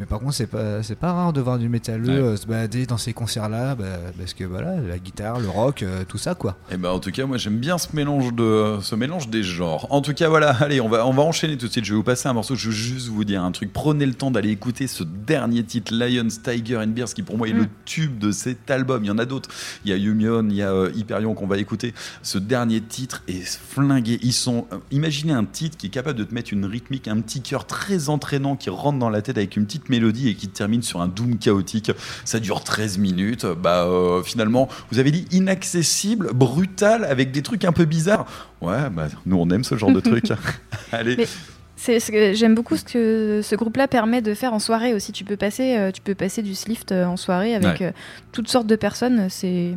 mais 0.00 0.06
par 0.06 0.18
contre 0.18 0.34
c'est 0.34 0.46
pas 0.48 0.82
c'est 0.82 0.96
pas 0.98 1.12
rare 1.12 1.32
de 1.32 1.40
voir 1.40 1.58
du 1.58 1.68
métalleux 1.68 2.08
Ouais. 2.08 2.14
euh, 2.14 2.36
se 2.36 2.46
balader 2.46 2.86
dans 2.86 2.96
ces 2.98 3.12
concerts-là 3.12 3.74
bah, 3.76 3.84
parce 4.18 4.34
que 4.34 4.42
voilà 4.44 4.80
la 4.80 4.98
guitare, 4.98 5.38
le 5.38 5.48
rock, 5.48 5.82
euh, 5.82 6.02
tout 6.08 6.18
ça 6.18 6.34
quoi. 6.34 6.56
Et 6.72 6.76
ben 6.76 6.88
en 6.90 6.98
tout 6.98 7.10
cas, 7.12 7.26
moi 7.26 7.36
j'aime 7.36 7.58
bien 7.58 7.78
ce 7.78 7.88
mélange 7.94 8.32
de 8.34 8.78
ce 8.82 8.94
mélange 8.96 9.28
des 9.28 9.42
genres. 9.42 9.86
En 9.90 10.00
tout 10.00 10.14
cas, 10.14 10.28
voilà, 10.28 10.50
allez, 10.60 10.80
on 10.80 10.88
va 10.88 11.06
on 11.06 11.12
va 11.12 11.22
enchaîner 11.22 11.56
tout 11.56 11.66
de 11.66 11.72
suite. 11.72 11.84
Je 11.84 11.92
vais 11.92 11.96
vous 11.96 12.02
passer 12.02 12.28
un 12.28 12.32
morceau. 12.32 12.54
Je 12.56 12.66
veux 12.66 12.74
juste 12.74 13.08
vous 13.08 13.24
dire 13.24 13.42
un 13.44 13.52
truc. 13.52 13.72
Prenez 13.72 14.06
le 14.06 14.14
temps 14.14 14.30
d'aller 14.30 14.50
écouter 14.50 14.86
ce 14.86 15.04
dernier 15.04 15.62
titre, 15.62 15.92
Lions, 15.94 16.26
Tiger 16.42 16.78
and 16.78 16.88
Bears, 16.88 17.12
qui 17.14 17.22
pour 17.22 17.36
moi 17.36 17.48
est 17.48 17.52
le 17.52 17.66
tube 17.84 18.18
de 18.18 18.32
cet 18.32 18.70
album. 18.70 19.04
Il 19.04 19.08
y 19.08 19.10
en 19.10 19.18
a 19.18 19.26
d'autres. 19.26 19.50
Il 19.84 19.90
y 19.90 19.92
a 19.92 19.96
Yumion, 19.96 20.46
il 20.48 20.56
y 20.56 20.62
a 20.62 20.72
euh, 20.72 20.90
Hyperion 20.94 21.34
qu'on 21.34 21.46
va 21.46 21.58
écouter. 21.58 21.92
Ce 22.22 22.38
dernier 22.38 22.80
titre 22.80 23.22
est 23.28 23.44
flingué. 23.46 24.18
Ils 24.22 24.32
sont. 24.32 24.66
euh, 24.72 24.78
imaginez 24.90 25.32
un 25.32 25.44
titre 25.44 25.76
qui 25.76 25.86
est 25.86 25.90
capable 25.90 26.18
de 26.18 26.24
te 26.24 26.34
mettre 26.34 26.52
une 26.52 26.64
rythmique, 26.64 27.08
un 27.08 27.20
petit 27.20 27.42
cœur 27.42 27.66
très 27.66 28.08
entraînant 28.08 28.56
qui 28.56 28.70
rentre 28.70 28.98
dans 28.98 29.10
la 29.10 29.20
tête 29.22 29.36
avec 29.36 29.56
une 29.56 29.66
petite 29.66 29.88
mélodie 29.90 30.30
et 30.30 30.34
qui 30.34 30.48
termine 30.48 30.82
sur 30.82 31.02
un 31.02 31.08
doom 31.08 31.36
chaotique. 31.38 31.92
Ça 32.24 32.40
dure 32.40 32.64
13 32.64 32.96
minutes. 32.96 33.44
Bah 33.44 33.84
euh, 33.84 34.22
finalement, 34.22 34.68
vous 34.90 34.98
avez 34.98 35.10
dit 35.10 35.26
inaccessible, 35.30 36.30
brutal, 36.32 37.04
avec 37.04 37.32
des 37.32 37.42
trucs 37.42 37.64
un 37.66 37.72
peu 37.72 37.84
bizarres. 37.84 38.26
Ouais, 38.62 38.88
bah 38.90 39.08
nous 39.26 39.36
on 39.36 39.50
aime 39.50 39.64
ce 39.64 39.76
genre 39.76 39.92
de 39.92 40.00
trucs. 40.10 40.30
Allez. 40.92 41.16
Mais 41.16 41.26
ce 41.76 42.32
j'aime 42.34 42.54
beaucoup 42.54 42.76
ce 42.76 42.84
que 42.84 43.40
ce 43.42 43.54
groupe-là 43.56 43.88
permet 43.88 44.20
de 44.22 44.34
faire 44.34 44.52
en 44.52 44.58
soirée 44.58 44.92
aussi. 44.94 45.12
Tu 45.12 45.24
peux 45.24 45.36
passer, 45.36 45.76
euh, 45.78 45.90
tu 45.90 46.00
peux 46.00 46.14
passer 46.14 46.42
du 46.42 46.54
Slift 46.54 46.92
euh, 46.92 47.04
en 47.06 47.16
soirée 47.16 47.54
avec 47.54 47.80
Ouais. 47.80 47.94
toutes 48.32 48.48
sortes 48.48 48.66
de 48.66 48.76
personnes. 48.76 49.28
C'est 49.30 49.74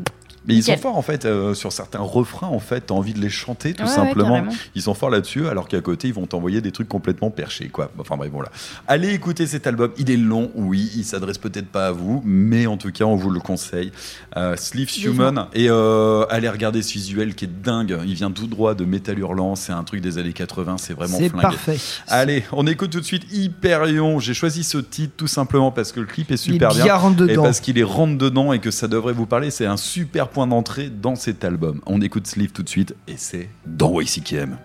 Mais 0.47 0.55
ils 0.55 0.63
sont 0.63 0.77
forts 0.77 0.97
en 0.97 1.01
fait 1.01 1.25
euh, 1.25 1.53
sur 1.53 1.71
certains 1.71 1.99
refrains 1.99 2.47
en 2.47 2.59
fait, 2.59 2.81
t'as 2.87 2.93
envie 2.93 3.13
de 3.13 3.19
les 3.19 3.29
chanter 3.29 3.73
tout 3.73 3.83
Ouais, 3.83 3.89
simplement. 3.89 4.43
ils 4.75 4.81
sont 4.81 4.93
forts 4.93 5.09
là-dessus 5.09 5.47
alors 5.47 5.67
qu'à 5.67 5.81
côté 5.81 6.09
ils 6.09 6.13
vont 6.13 6.25
t'envoyer 6.25 6.59
des 6.61 6.71
trucs 6.71 6.89
complètement 6.89 7.29
perchés 7.29 7.69
quoi. 7.69 7.91
Enfin 7.99 8.17
bref 8.17 8.29
voilà. 8.33 8.49
Allez 8.87 9.13
écouter 9.13 9.47
cet 9.47 9.67
album, 9.67 9.91
il 9.97 10.11
est 10.11 10.17
long, 10.17 10.51
oui, 10.55 10.91
il 10.95 11.03
s'adresse 11.05 11.37
peut-être 11.37 11.67
pas 11.67 11.87
à 11.87 11.91
vous, 11.91 12.21
mais 12.25 12.67
en 12.67 12.77
tout 12.77 12.91
cas 12.91 13.05
on 13.05 13.15
vous 13.15 13.29
le 13.29 13.39
conseille. 13.39 13.91
Euh, 14.37 14.55
Sleeves. 14.57 14.89
Human 15.05 15.47
et 15.53 15.67
euh, 15.69 16.25
allez 16.29 16.49
regarder 16.49 16.81
ce 16.81 16.93
visuel 16.93 17.35
qui 17.35 17.45
est 17.45 17.61
dingue. 17.63 17.97
Il 18.05 18.13
vient 18.13 18.31
tout 18.31 18.47
droit 18.47 18.73
de 18.75 18.85
Metal 18.85 19.17
Hurlant, 19.17 19.55
c'est 19.55 19.71
un 19.73 19.83
truc 19.83 20.01
des 20.01 20.17
années 20.17 20.33
80, 20.33 20.77
c'est 20.77 20.93
vraiment 20.93 21.17
flingué. 21.17 21.41
parfait. 21.41 21.77
Allez, 22.07 22.43
on 22.51 22.67
écoute 22.67 22.91
tout 22.91 22.99
de 22.99 23.05
suite 23.05 23.23
Hyperion. 23.31 24.19
J'ai 24.19 24.33
choisi 24.33 24.63
ce 24.63 24.77
titre 24.77 25.13
tout 25.17 25.27
simplement 25.27 25.71
parce 25.71 25.91
que 25.91 25.99
le 25.99 26.05
clip 26.05 26.31
est 26.31 26.33
Il 26.45 26.51
est 26.51 26.53
super 26.53 26.73
bien 26.73 26.95
rentre 26.95 27.29
et 27.29 27.35
parce 27.35 27.59
qu'il 27.59 27.77
est 27.77 27.83
rentre 27.83 28.17
dedans 28.17 28.53
et 28.53 28.59
que 28.59 28.71
ça 28.71 28.87
devrait 28.87 29.13
vous 29.13 29.25
parler. 29.25 29.51
C'est 29.51 29.65
un 29.65 29.77
super 29.77 30.29
point 30.33 30.47
d'entrée 30.47 30.89
dans 30.89 31.15
cet 31.15 31.45
album. 31.45 31.79
On 31.85 32.01
écoute 32.01 32.25
Sleeve 32.25 32.51
tout 32.51 32.63
de 32.63 32.69
suite 32.69 32.95
et 33.07 33.17
c'est 33.17 33.49
dans 33.67 34.01
YCKM. 34.01 34.57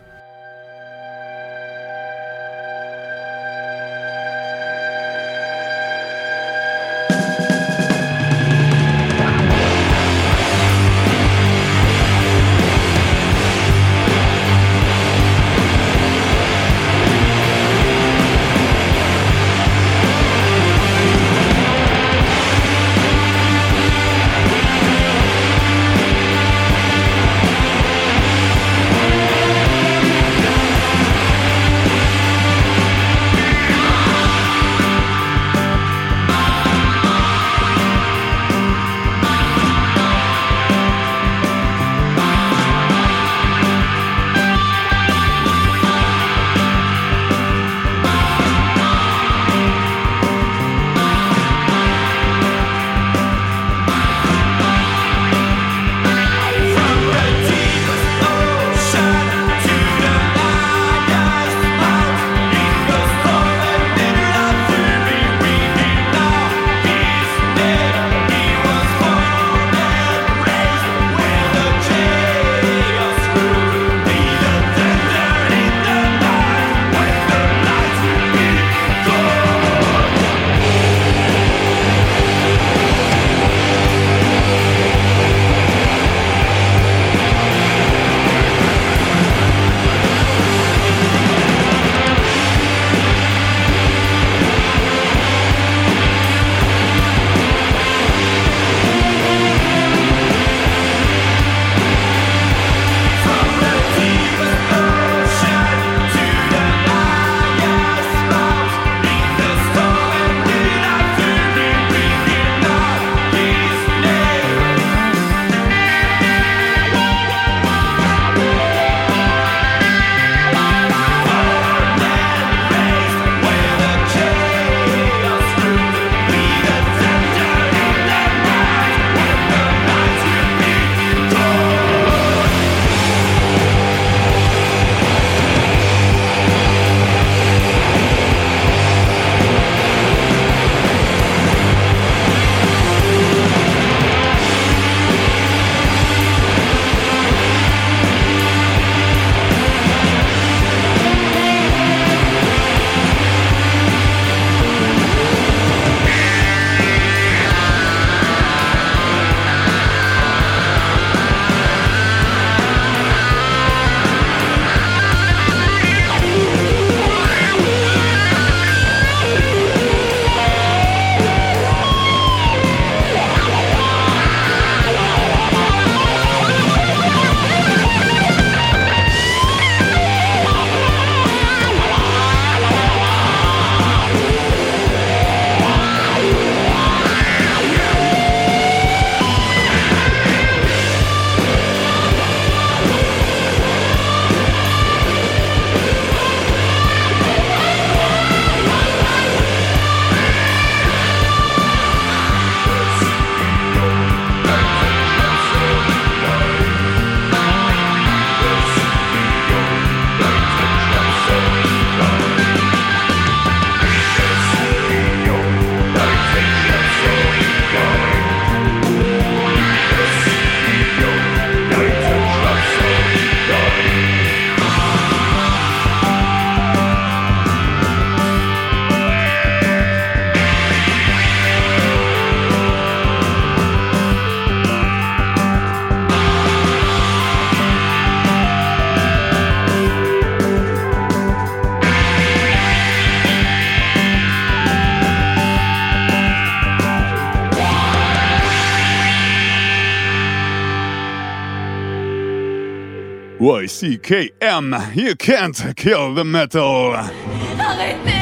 YCKM, 253.49 254.95
you 254.95 255.17
can't 255.17 255.75
kill 255.75 256.13
the 256.13 256.23
metal. 256.23 256.93
Arrêtez 256.93 258.13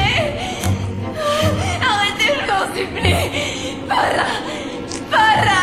Arrêtez, 1.81 2.31
je 2.31 2.47
m'en 2.47 2.63
supplie 2.73 3.75
Pas 3.89 4.07
là 4.15 4.27
Pas 5.11 5.35
là 5.43 5.61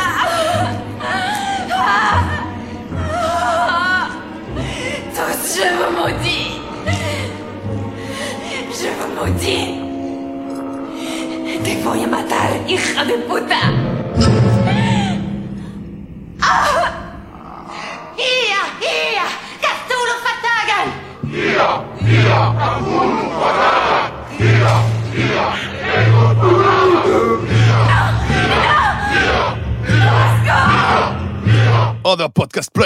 Ah 1.01 2.21
Ah 2.93 4.09
Tous, 5.15 5.57
je 5.57 5.67
vous 5.79 5.93
maudis 5.97 6.49
Je 8.71 8.89
vous 8.99 9.11
maudis 9.17 9.69
Te 11.65 11.73
voy 11.83 12.05
a 12.05 12.07
matar, 12.07 12.51
hija 12.69 13.03
de 13.07 13.17
puta 13.27 13.84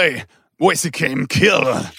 podcast 0.09 0.25
play, 0.25 0.25
YCKM 0.61 1.29
kill. 1.29 1.98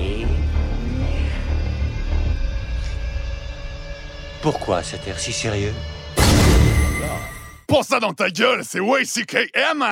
Pourquoi 4.41 4.81
cet 4.81 5.07
air 5.07 5.19
si 5.19 5.31
sérieux? 5.31 5.73
Pour 7.67 7.85
ça 7.85 7.99
dans 7.99 8.13
ta 8.13 8.29
gueule, 8.29 8.63
c'est 8.65 8.79
YCKM 8.79 9.85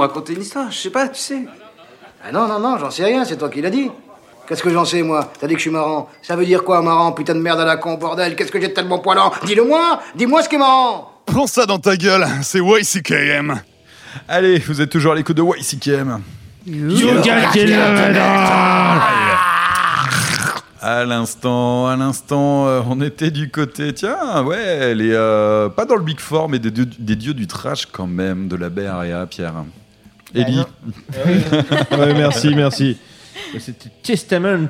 raconter 0.00 0.34
une 0.34 0.42
histoire, 0.42 0.70
je 0.70 0.76
sais 0.78 0.90
pas, 0.90 1.08
tu 1.08 1.20
sais. 1.20 1.44
Ah 2.24 2.32
non, 2.32 2.46
non, 2.48 2.58
non, 2.60 2.76
j'en 2.78 2.90
sais 2.90 3.04
rien, 3.04 3.24
c'est 3.24 3.36
toi 3.36 3.48
qui 3.48 3.60
l'as 3.62 3.70
dit. 3.70 3.90
Qu'est-ce 4.46 4.62
que 4.62 4.70
j'en 4.70 4.84
sais, 4.84 5.02
moi 5.02 5.30
T'as 5.38 5.46
dit 5.46 5.54
que 5.54 5.58
je 5.60 5.62
suis 5.62 5.70
marrant. 5.70 6.08
Ça 6.22 6.34
veut 6.36 6.44
dire 6.44 6.64
quoi, 6.64 6.82
marrant 6.82 7.12
Putain 7.12 7.34
de 7.34 7.40
merde 7.40 7.60
à 7.60 7.64
la 7.64 7.76
con, 7.76 7.94
bordel. 7.94 8.34
Qu'est-ce 8.34 8.50
que 8.50 8.60
j'ai 8.60 8.68
de 8.68 8.72
tellement 8.72 8.98
poilant 8.98 9.32
Dis-le-moi 9.44 10.00
Dis-moi 10.16 10.42
ce 10.42 10.48
qui 10.48 10.56
est 10.56 10.58
marrant 10.58 11.12
Prends 11.24 11.46
ça 11.46 11.66
dans 11.66 11.78
ta 11.78 11.96
gueule, 11.96 12.26
c'est 12.42 12.58
YCKM. 12.58 13.60
Allez, 14.28 14.58
vous 14.58 14.80
êtes 14.80 14.90
toujours 14.90 15.12
à 15.12 15.14
l'écoute 15.14 15.36
de 15.36 15.42
YCKM. 15.44 16.20
À 20.82 21.04
l'instant, 21.04 21.86
à 21.88 21.96
l'instant, 21.96 22.66
euh, 22.66 22.80
on 22.88 23.00
était 23.02 23.30
du 23.30 23.50
côté, 23.50 23.92
tiens, 23.92 24.42
ouais, 24.44 24.94
les, 24.94 25.12
euh, 25.12 25.68
pas 25.68 25.84
dans 25.84 25.94
le 25.96 26.02
Big 26.02 26.18
Four, 26.18 26.48
mais 26.48 26.58
des, 26.58 26.70
dieux- 26.70 26.88
des 26.98 27.16
dieux 27.16 27.34
du 27.34 27.46
trash 27.46 27.84
quand 27.86 28.06
même, 28.06 28.48
de 28.48 28.56
la 28.56 28.70
BRA, 28.70 29.26
Pierre. 29.26 29.52
Ellie. 30.34 30.62
Ouais, 31.90 32.14
merci, 32.14 32.54
merci. 32.54 32.96
C'était 33.58 33.90
Testament, 34.02 34.68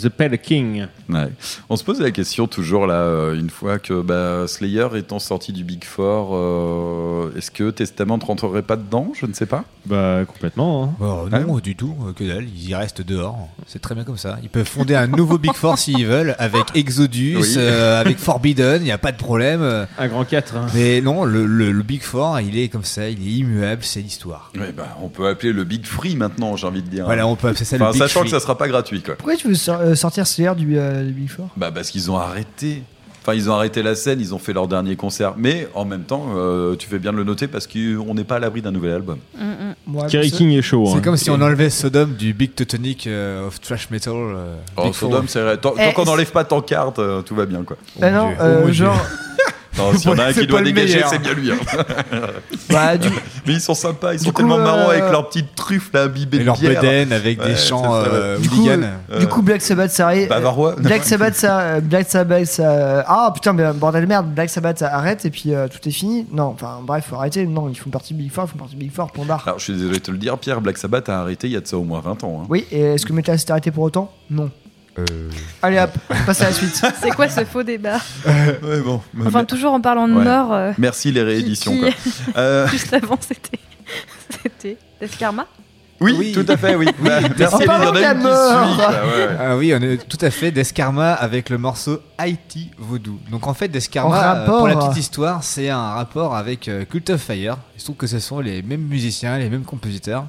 The 0.00 0.08
Pale 0.08 0.38
King. 0.38 0.86
Ouais. 1.08 1.28
On 1.68 1.76
se 1.76 1.84
pose 1.84 2.00
la 2.00 2.10
question 2.10 2.46
toujours 2.46 2.86
là, 2.86 2.94
euh, 3.00 3.34
une 3.38 3.50
fois 3.50 3.78
que 3.78 4.00
bah, 4.02 4.46
Slayer 4.46 4.88
étant 4.96 5.18
sorti 5.18 5.52
du 5.52 5.64
Big 5.64 5.84
Four, 5.84 6.30
euh, 6.34 7.30
est-ce 7.36 7.50
que 7.50 7.70
Testament 7.70 8.18
rentrerait 8.24 8.62
pas 8.62 8.76
dedans? 8.76 9.12
Je 9.18 9.26
ne 9.26 9.32
sais 9.32 9.46
pas. 9.46 9.64
Bah 9.86 10.20
complètement. 10.26 10.84
hein. 10.84 10.90
Bon, 10.98 11.28
non, 11.28 11.58
du 11.58 11.76
tout, 11.76 11.94
euh, 12.08 12.12
que 12.12 12.24
dalle, 12.24 12.44
ils 12.44 12.70
y 12.70 12.74
restent 12.74 13.02
dehors. 13.02 13.48
C'est 13.66 13.80
très 13.80 13.94
bien 13.94 14.04
comme 14.04 14.16
ça. 14.16 14.38
Ils 14.42 14.48
peuvent 14.48 14.66
fonder 14.66 14.94
un 14.96 15.06
nouveau 15.06 15.38
Big 15.38 15.52
Four 15.54 15.78
s'ils 15.78 16.06
veulent, 16.06 16.34
avec 16.38 16.64
Exodus, 16.74 17.36
Oui. 17.40 17.54
euh, 17.56 18.00
avec 18.00 18.18
Forbidden, 18.18 18.82
il 18.82 18.84
n'y 18.86 18.90
a 18.90 18.98
pas 18.98 19.12
de 19.12 19.16
problème. 19.16 19.86
Un 19.98 20.08
grand 20.08 20.24
4. 20.24 20.54
Mais 20.74 21.00
non, 21.00 21.24
le, 21.24 21.46
le- 21.46 21.70
le 21.72 21.82
Big 21.82 22.02
Four, 22.02 22.40
il 22.40 22.58
est 22.58 22.68
comme 22.68 22.84
ça, 22.84 23.08
il 23.08 23.20
est 23.26 23.30
immuable, 23.30 23.82
c'est 23.84 24.00
l'histoire. 24.00 24.50
Ouais, 24.58 24.72
bah, 24.76 24.96
on 25.02 25.08
peut 25.08 25.28
appeler 25.28 25.52
le 25.52 25.62
Big 25.64 25.84
Free 25.86 26.16
maintenant, 26.16 26.56
j'ai 26.56 26.66
envie 26.66 26.82
de 26.82 26.88
dire. 26.88 27.04
Voilà, 27.04 27.26
on 27.26 27.36
peut 27.36 27.48
appeler 27.48 27.64
ça 27.64 27.78
le 27.78 27.84
Big 27.92 27.94
Sachant 27.98 28.20
Free. 28.20 28.30
que 28.30 28.36
ça 28.36 28.40
sera 28.40 28.58
pas 28.58 28.66
gratuit, 28.68 29.02
quoi. 29.02 29.14
Pourquoi 29.16 29.36
tu 29.36 29.46
veux 29.48 29.54
euh, 29.86 29.94
sortir 29.94 30.26
Slayer 30.26 30.54
du, 30.56 30.78
euh, 30.78 31.04
du 31.04 31.12
Big 31.12 31.28
Four 31.30 31.48
Bah 31.56 31.70
parce 31.72 31.90
qu'ils 31.90 32.10
ont 32.10 32.16
arrêté. 32.18 32.82
Enfin, 33.22 33.34
ils 33.34 33.50
ont 33.50 33.54
arrêté 33.54 33.82
la 33.82 33.96
scène, 33.96 34.20
ils 34.20 34.32
ont 34.36 34.38
fait 34.38 34.52
leur 34.52 34.68
dernier 34.68 34.94
concert. 34.94 35.34
Mais 35.36 35.66
en 35.74 35.84
même 35.84 36.04
temps, 36.04 36.26
euh, 36.36 36.76
tu 36.76 36.86
fais 36.88 37.00
bien 37.00 37.10
de 37.12 37.16
le 37.16 37.24
noter 37.24 37.48
parce 37.48 37.66
qu'on 37.66 38.14
n'est 38.14 38.22
pas 38.22 38.36
à 38.36 38.38
l'abri 38.38 38.62
d'un 38.62 38.70
nouvel 38.70 38.92
album. 38.92 39.18
Ouais, 39.88 40.06
Kerry 40.08 40.30
mais 40.30 40.36
King 40.38 40.50
est 40.52 40.62
chaud. 40.62 40.84
C'est 40.92 40.98
hein. 40.98 41.00
comme 41.02 41.16
si 41.16 41.28
on 41.30 41.40
enlevait 41.40 41.68
Sodom 41.70 42.06
du 42.16 42.32
Big 42.34 42.54
Teutonic 42.54 43.08
euh, 43.08 43.48
of 43.48 43.60
Trash 43.60 43.90
Metal. 43.90 44.12
euh, 44.14 44.54
Oh, 44.76 44.84
Big 44.84 44.92
Four. 44.92 45.10
Sodom, 45.10 45.24
c'est 45.26 45.40
vrai. 45.42 45.56
Tant, 45.58 45.70
tant 45.70 45.76
Eh, 45.90 45.92
qu'on 45.92 46.04
n'enlève 46.04 46.30
pas 46.30 46.44
ton 46.44 46.60
carte, 46.60 47.00
euh, 47.00 47.22
tout 47.22 47.34
va 47.34 47.46
bien, 47.46 47.64
quoi. 47.64 47.76
Ah 48.00 48.10
non, 48.12 48.32
euh, 48.40 48.58
Oh 48.58 48.60
mon 48.60 48.64
Dieu. 48.66 48.74
genre. 48.84 48.96
Non, 49.78 49.92
s'il 49.96 50.10
y 50.10 50.14
en 50.14 50.18
a 50.18 50.24
un 50.24 50.32
C'est 50.32 50.40
qui 50.40 50.46
doit 50.46 50.62
dégager, 50.62 51.02
c'est 51.08 51.18
bien 51.20 51.34
lui. 51.34 51.50
hein. 51.52 51.56
Bah, 52.70 52.96
du, 52.96 53.08
Mais 53.46 53.54
ils 53.54 53.60
sont 53.60 53.74
sympas, 53.74 54.14
ils 54.14 54.18
sont 54.20 54.30
coup, 54.32 54.38
tellement 54.38 54.58
marrants 54.58 54.88
euh, 54.88 54.98
avec 54.98 55.10
leurs 55.10 55.28
petites 55.28 55.54
truffes 55.54 55.90
là, 55.94 56.02
imbibées 56.04 56.38
Et 56.38 56.40
de 56.40 56.44
leur 56.44 56.58
bière. 56.58 56.80
bedaine 56.80 57.12
avec 57.12 57.40
Ouais, 57.40 57.48
des 57.48 57.54
c'est 57.56 57.68
chants 57.68 57.82
ça, 57.82 58.02
ouais. 58.02 58.08
euh, 58.12 58.38
du 58.38 58.48
coup, 58.48 58.56
hooligans. 58.66 58.82
Euh, 59.12 59.18
du 59.20 59.26
coup, 59.28 59.42
Black 59.42 59.62
Sabbath, 59.62 59.90
ça 59.90 60.06
arrête. 60.06 60.28
Bavarois. 60.28 60.74
Black 60.78 61.04
Sabbath, 61.04 61.34
ça, 61.34 61.60
euh, 61.60 61.80
Black 61.80 62.08
Sabbath, 62.10 62.46
ça. 62.46 63.04
Ah 63.06 63.30
putain, 63.34 63.52
mais 63.52 63.72
bordel 63.72 64.02
de 64.02 64.06
merde, 64.08 64.26
Black 64.34 64.50
Sabbath, 64.50 64.78
ça 64.78 64.94
arrête 64.94 65.24
et 65.24 65.30
puis 65.30 65.54
euh, 65.54 65.68
tout 65.68 65.86
est 65.88 65.92
fini. 65.92 66.26
Non, 66.32 66.44
enfin 66.54 66.80
bref, 66.82 67.06
faut 67.08 67.16
arrêter. 67.16 67.46
Non, 67.46 67.68
ils 67.68 67.76
font 67.78 67.90
partie 67.90 68.14
de 68.14 68.18
Big 68.18 68.32
Four, 68.32 68.44
ils 68.46 68.50
font 68.52 68.58
partie 68.58 68.74
de 68.74 68.80
Big 68.80 68.92
Four, 68.92 69.10
point 69.12 69.24
barre. 69.24 69.42
Alors, 69.46 69.58
je 69.58 69.64
suis 69.64 69.72
désolé 69.74 69.98
de 69.98 70.02
te 70.02 70.10
le 70.10 70.18
dire, 70.18 70.36
Pierre, 70.38 70.60
Black 70.60 70.78
Sabbath 70.78 71.08
a 71.08 71.20
arrêté 71.20 71.46
il 71.46 71.52
y 71.52 71.56
a 71.56 71.60
de 71.60 71.66
ça 71.66 71.76
au 71.78 71.84
moins 71.84 72.00
20 72.00 72.24
ans. 72.24 72.40
hein. 72.42 72.46
Oui, 72.48 72.66
et 72.72 72.80
est-ce 72.80 73.06
que 73.06 73.12
Metal 73.12 73.38
s'est 73.38 73.50
arrêté 73.50 73.70
pour 73.70 73.84
autant? 73.84 74.10
Non. 74.30 74.50
Euh, 74.98 75.04
Allez 75.62 75.78
hop, 75.78 75.90
on 76.10 76.14
passe 76.24 76.40
à 76.40 76.44
la 76.44 76.52
suite. 76.52 76.74
C'est 77.02 77.10
quoi 77.10 77.28
ce 77.28 77.44
faux 77.44 77.62
débat 77.62 77.98
Ouais, 78.26 78.80
bon. 78.80 79.00
Enfin, 79.26 79.44
toujours 79.44 79.72
en 79.74 79.80
parlant 79.80 80.08
de 80.08 80.14
Ouais. 80.14 80.24
mort. 80.24 80.52
euh, 80.54 80.72
Merci 80.78 81.12
les 81.12 81.22
rééditions. 81.22 81.72
qui- 81.72 81.80
quoi. 81.80 81.90
Euh, 82.36 82.66
Juste 82.68 82.92
avant, 82.94 83.18
c'était. 83.20 83.58
C'était. 84.42 84.76
Deskarma 85.00 85.46
oui, 85.98 86.32
tout 86.32 86.44
à 86.46 86.58
fait, 86.58 86.74
oui. 86.74 86.84
Bah, 87.00 87.20
merci, 87.38 87.56
de 87.56 87.64
la 88.00 88.12
mort. 88.14 88.74
suit. 88.74 88.82
ouais. 88.82 89.28
Ah 89.40 89.56
oui, 89.56 89.72
on 89.74 89.80
est 89.80 90.06
tout 90.06 90.18
à 90.20 90.30
fait 90.30 90.50
Deskarma 90.50 91.14
avec 91.14 91.48
le 91.48 91.56
morceau 91.56 92.00
Haïti 92.18 92.70
Vaudou. 92.76 93.18
Donc 93.30 93.46
en 93.46 93.54
fait, 93.54 93.64
En 93.66 93.68
Deskarma, 93.70 94.36
euh, 94.40 94.44
pour 94.46 94.68
la 94.68 94.76
petite 94.76 94.98
histoire, 94.98 95.42
c'est 95.42 95.70
un 95.70 95.92
rapport 95.92 96.36
avec 96.36 96.68
euh, 96.68 96.84
Cult 96.84 97.08
of 97.08 97.22
Fire. 97.22 97.56
Il 97.74 97.80
se 97.80 97.84
trouve 97.86 97.96
que 97.96 98.06
ce 98.06 98.18
sont 98.18 98.40
les 98.40 98.60
mêmes 98.60 98.82
musiciens, 98.82 99.38
les 99.38 99.48
mêmes 99.48 99.64
compositeurs. 99.64 100.26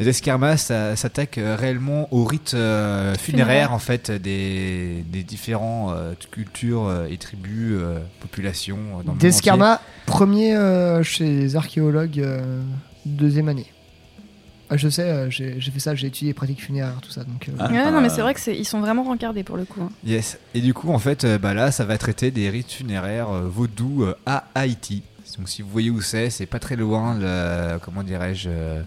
Et 0.00 0.04
Deskarma 0.04 0.56
ça- 0.56 0.94
s'attaque 0.94 1.38
euh, 1.38 1.56
réellement 1.56 2.06
au 2.12 2.24
rite 2.24 2.54
euh, 2.54 3.14
funéraire, 3.16 3.20
Funéraire. 3.46 3.72
en 3.72 3.78
fait 3.78 4.10
des, 4.12 5.04
des 5.08 5.22
différents 5.24 5.92
euh, 5.92 6.12
cultures 6.30 6.86
euh, 6.86 7.06
et 7.10 7.16
tribus, 7.16 7.72
euh, 7.74 7.98
populations 8.20 8.78
dans 9.04 9.12
le 9.12 9.16
entier. 9.18 9.28
Deskarma, 9.30 9.80
premier 10.06 10.54
euh, 10.56 11.02
chez 11.02 11.24
les 11.24 11.56
archéologues, 11.56 12.20
euh, 12.20 12.62
deuxième 13.06 13.48
année. 13.48 13.66
Ah, 14.70 14.76
je 14.76 14.88
sais, 14.90 15.30
j'ai 15.30 15.58
fait 15.60 15.80
ça, 15.80 15.94
j'ai 15.94 16.08
étudié 16.08 16.28
les 16.28 16.34
pratiques 16.34 16.62
funéraires, 16.62 17.00
tout 17.00 17.10
ça. 17.10 17.24
Donc, 17.24 17.48
euh, 17.48 17.52
Ah. 17.58 17.70
Ouais, 17.70 17.90
non, 17.90 18.02
mais 18.02 18.10
c'est 18.10 18.20
vrai 18.20 18.34
que 18.34 18.40
c'est 18.40 18.54
ils 18.54 18.66
sont 18.66 18.80
vraiment 18.80 19.02
rencardés 19.02 19.42
pour 19.42 19.56
le 19.56 19.64
coup. 19.64 19.80
hein. 19.80 19.88
Yes. 20.04 20.38
Et 20.54 20.60
du 20.60 20.74
coup, 20.74 20.92
en 20.92 20.98
fait, 20.98 21.24
bah 21.40 21.54
là, 21.54 21.72
ça 21.72 21.86
va 21.86 21.96
traiter 21.96 22.30
des 22.30 22.50
rites 22.50 22.70
funéraires 22.70 23.30
euh, 23.30 23.48
vaudous 23.48 24.02
euh, 24.04 24.14
à 24.26 24.44
Haïti. 24.54 25.02
Donc, 25.38 25.48
si 25.48 25.62
vous 25.62 25.70
voyez 25.70 25.88
où 25.90 26.02
c'est, 26.02 26.28
c'est 26.28 26.44
pas 26.46 26.58
très 26.58 26.76
loin, 26.76 27.16
le, 27.18 27.78
comment 27.78 28.02
dirais-je, 28.02 28.48
euh, 28.52 28.82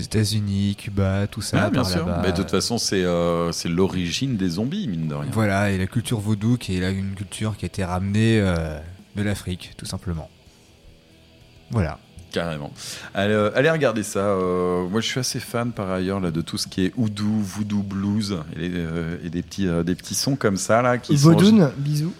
les 0.00 0.06
États-Unis, 0.06 0.76
Cuba, 0.76 1.26
tout 1.26 1.42
ça. 1.42 1.64
Ah, 1.64 1.70
bien 1.70 1.84
sûr. 1.84 2.06
Mais 2.22 2.32
de 2.32 2.36
toute 2.36 2.50
façon, 2.50 2.78
c'est 2.78 3.04
euh, 3.04 3.52
c'est 3.52 3.68
l'origine 3.68 4.36
des 4.36 4.48
zombies, 4.48 4.88
mine 4.88 5.08
de 5.08 5.14
rien. 5.14 5.30
Voilà, 5.32 5.70
et 5.70 5.78
la 5.78 5.86
culture 5.86 6.20
vaudou, 6.20 6.56
qui 6.56 6.76
est 6.76 6.80
là 6.80 6.90
une 6.90 7.14
culture 7.14 7.56
qui 7.56 7.64
a 7.64 7.68
été 7.68 7.84
ramenée 7.84 8.40
euh, 8.40 8.78
de 9.16 9.22
l'Afrique, 9.22 9.72
tout 9.76 9.86
simplement. 9.86 10.28
Voilà. 11.70 11.98
Carrément. 12.32 12.72
Allez, 13.12 13.34
euh, 13.34 13.50
allez 13.56 13.70
regarder 13.70 14.04
ça. 14.04 14.20
euh, 14.20 14.88
moi, 14.88 15.00
je 15.00 15.06
suis 15.06 15.18
assez 15.18 15.40
fan 15.40 15.72
par 15.72 15.90
ailleurs 15.90 16.20
là 16.20 16.30
de 16.30 16.40
tout 16.40 16.58
ce 16.58 16.68
qui 16.68 16.84
est 16.86 16.92
houdou, 16.96 17.40
voodoo 17.40 17.82
blues 17.82 18.38
et, 18.54 18.68
les, 18.68 18.70
euh, 18.74 19.16
et 19.24 19.30
des 19.30 19.42
petits 19.42 19.66
euh, 19.66 19.82
des 19.82 19.96
petits 19.96 20.14
sons 20.14 20.36
comme 20.36 20.56
ça 20.56 20.80
là 20.80 20.98
qui 20.98 21.18
sont. 21.18 21.30
Bisous. 21.76 22.14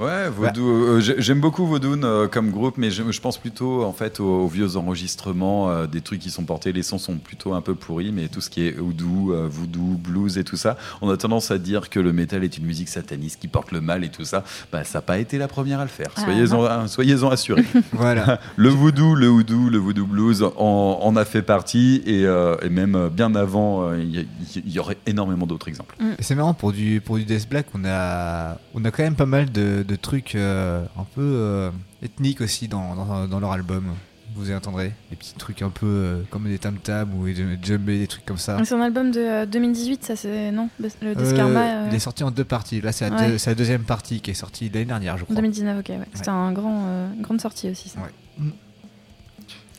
Ouais, 0.00 0.30
Vaudou, 0.30 0.66
euh, 0.66 1.00
j'ai- 1.00 1.20
j'aime 1.20 1.40
beaucoup 1.40 1.66
Vaudoun 1.66 2.04
euh, 2.04 2.26
comme 2.26 2.50
groupe, 2.50 2.78
mais 2.78 2.90
je, 2.90 3.02
je 3.12 3.20
pense 3.20 3.36
plutôt 3.36 3.84
en 3.84 3.92
fait 3.92 4.18
aux, 4.18 4.44
aux 4.44 4.48
vieux 4.48 4.78
enregistrements, 4.78 5.68
euh, 5.70 5.86
des 5.86 6.00
trucs 6.00 6.20
qui 6.20 6.30
sont 6.30 6.44
portés, 6.44 6.72
les 6.72 6.82
sons 6.82 6.96
sont 6.96 7.18
plutôt 7.18 7.52
un 7.52 7.60
peu 7.60 7.74
pourris, 7.74 8.10
mais 8.10 8.28
tout 8.28 8.40
ce 8.40 8.48
qui 8.48 8.66
est 8.66 8.74
euh, 8.78 9.46
voodoo, 9.50 9.98
blues 10.02 10.38
et 10.38 10.44
tout 10.44 10.56
ça, 10.56 10.78
on 11.02 11.10
a 11.10 11.16
tendance 11.18 11.50
à 11.50 11.58
dire 11.58 11.90
que 11.90 12.00
le 12.00 12.14
métal 12.14 12.44
est 12.44 12.56
une 12.56 12.64
musique 12.64 12.88
sataniste 12.88 13.40
qui 13.40 13.48
porte 13.48 13.72
le 13.72 13.82
mal 13.82 14.02
et 14.02 14.08
tout 14.08 14.24
ça. 14.24 14.42
Bah, 14.72 14.84
ça 14.84 14.98
n'a 14.98 15.02
pas 15.02 15.18
été 15.18 15.36
la 15.36 15.48
première 15.48 15.80
à 15.80 15.84
le 15.84 15.90
faire. 15.90 16.08
Ah, 16.16 16.22
Soyez-en 16.24 16.64
hein, 16.64 16.86
soyez-en 16.88 17.28
assurés. 17.28 17.64
Voilà. 17.92 18.40
le 18.56 18.70
voodoo, 18.70 19.14
le 19.14 19.28
houdou, 19.28 19.68
le 19.68 19.76
voodoo 19.78 20.06
blues 20.06 20.42
en, 20.56 20.98
en 21.02 21.16
a 21.16 21.24
fait 21.26 21.42
partie 21.42 22.02
et, 22.06 22.24
euh, 22.24 22.56
et 22.62 22.70
même 22.70 22.94
euh, 22.94 23.08
bien 23.10 23.34
avant, 23.34 23.90
euh, 23.90 23.98
il 24.02 24.72
y, 24.72 24.78
aurait 24.78 24.96
énormément 25.06 25.46
d'autres 25.46 25.68
exemples. 25.68 25.96
C'est 26.20 26.34
marrant 26.34 26.54
pour 26.54 26.72
du 26.72 27.02
pour 27.04 27.16
du 27.16 27.24
Death 27.24 27.48
Black, 27.50 27.66
on 27.74 27.84
a 27.84 28.56
on 28.74 28.82
a 28.86 28.90
quand 28.90 29.02
même 29.02 29.14
pas 29.14 29.26
mal 29.26 29.50
de, 29.52 29.82
de 29.86 29.89
trucs 29.96 30.34
euh, 30.34 30.84
un 30.98 31.04
peu 31.14 31.20
euh, 31.22 31.70
ethniques 32.02 32.40
aussi 32.40 32.68
dans, 32.68 32.94
dans, 32.94 33.26
dans 33.28 33.40
leur 33.40 33.52
album. 33.52 33.94
Vous 34.36 34.48
y 34.48 34.54
entendrez 34.54 34.92
des 35.10 35.16
petits 35.16 35.34
trucs 35.34 35.60
un 35.60 35.70
peu 35.70 35.86
euh, 35.86 36.22
comme 36.30 36.44
des 36.44 36.58
tam 36.60 36.76
tam 36.78 37.12
ou 37.18 37.26
des 37.26 37.58
djembé, 37.60 37.98
des 37.98 38.06
trucs 38.06 38.24
comme 38.24 38.38
ça. 38.38 38.58
C'est 38.64 38.74
un 38.74 38.80
album 38.80 39.10
de 39.10 39.18
euh, 39.20 39.44
2018, 39.46 40.04
ça 40.04 40.14
c'est. 40.14 40.52
Non 40.52 40.68
Le 40.78 40.88
Euh, 41.02 41.14
Deskarma. 41.16 41.60
euh, 41.60 41.86
Il 41.90 41.94
est 41.96 41.98
sorti 41.98 42.22
en 42.22 42.30
deux 42.30 42.44
parties. 42.44 42.80
Là, 42.80 42.92
c'est 42.92 43.10
la, 43.10 43.16
Ouais. 43.16 43.26
deux- 43.30 43.38
c'est 43.38 43.50
la 43.50 43.54
deuxième 43.56 43.82
partie 43.82 44.20
qui 44.20 44.30
est 44.30 44.34
sortie 44.34 44.68
l'année 44.70 44.84
dernière, 44.84 45.16
je 45.18 45.22
En 45.22 45.26
crois. 45.26 45.34
2019, 45.36 45.80
ok, 45.80 45.88
ouais. 45.88 45.98
C'était 46.14 46.28
un 46.28 46.52
grand, 46.52 46.84
euh, 46.86 47.12
une 47.16 47.22
grande 47.22 47.40
sortie 47.40 47.70
aussi. 47.70 47.88
Ça. 47.88 47.98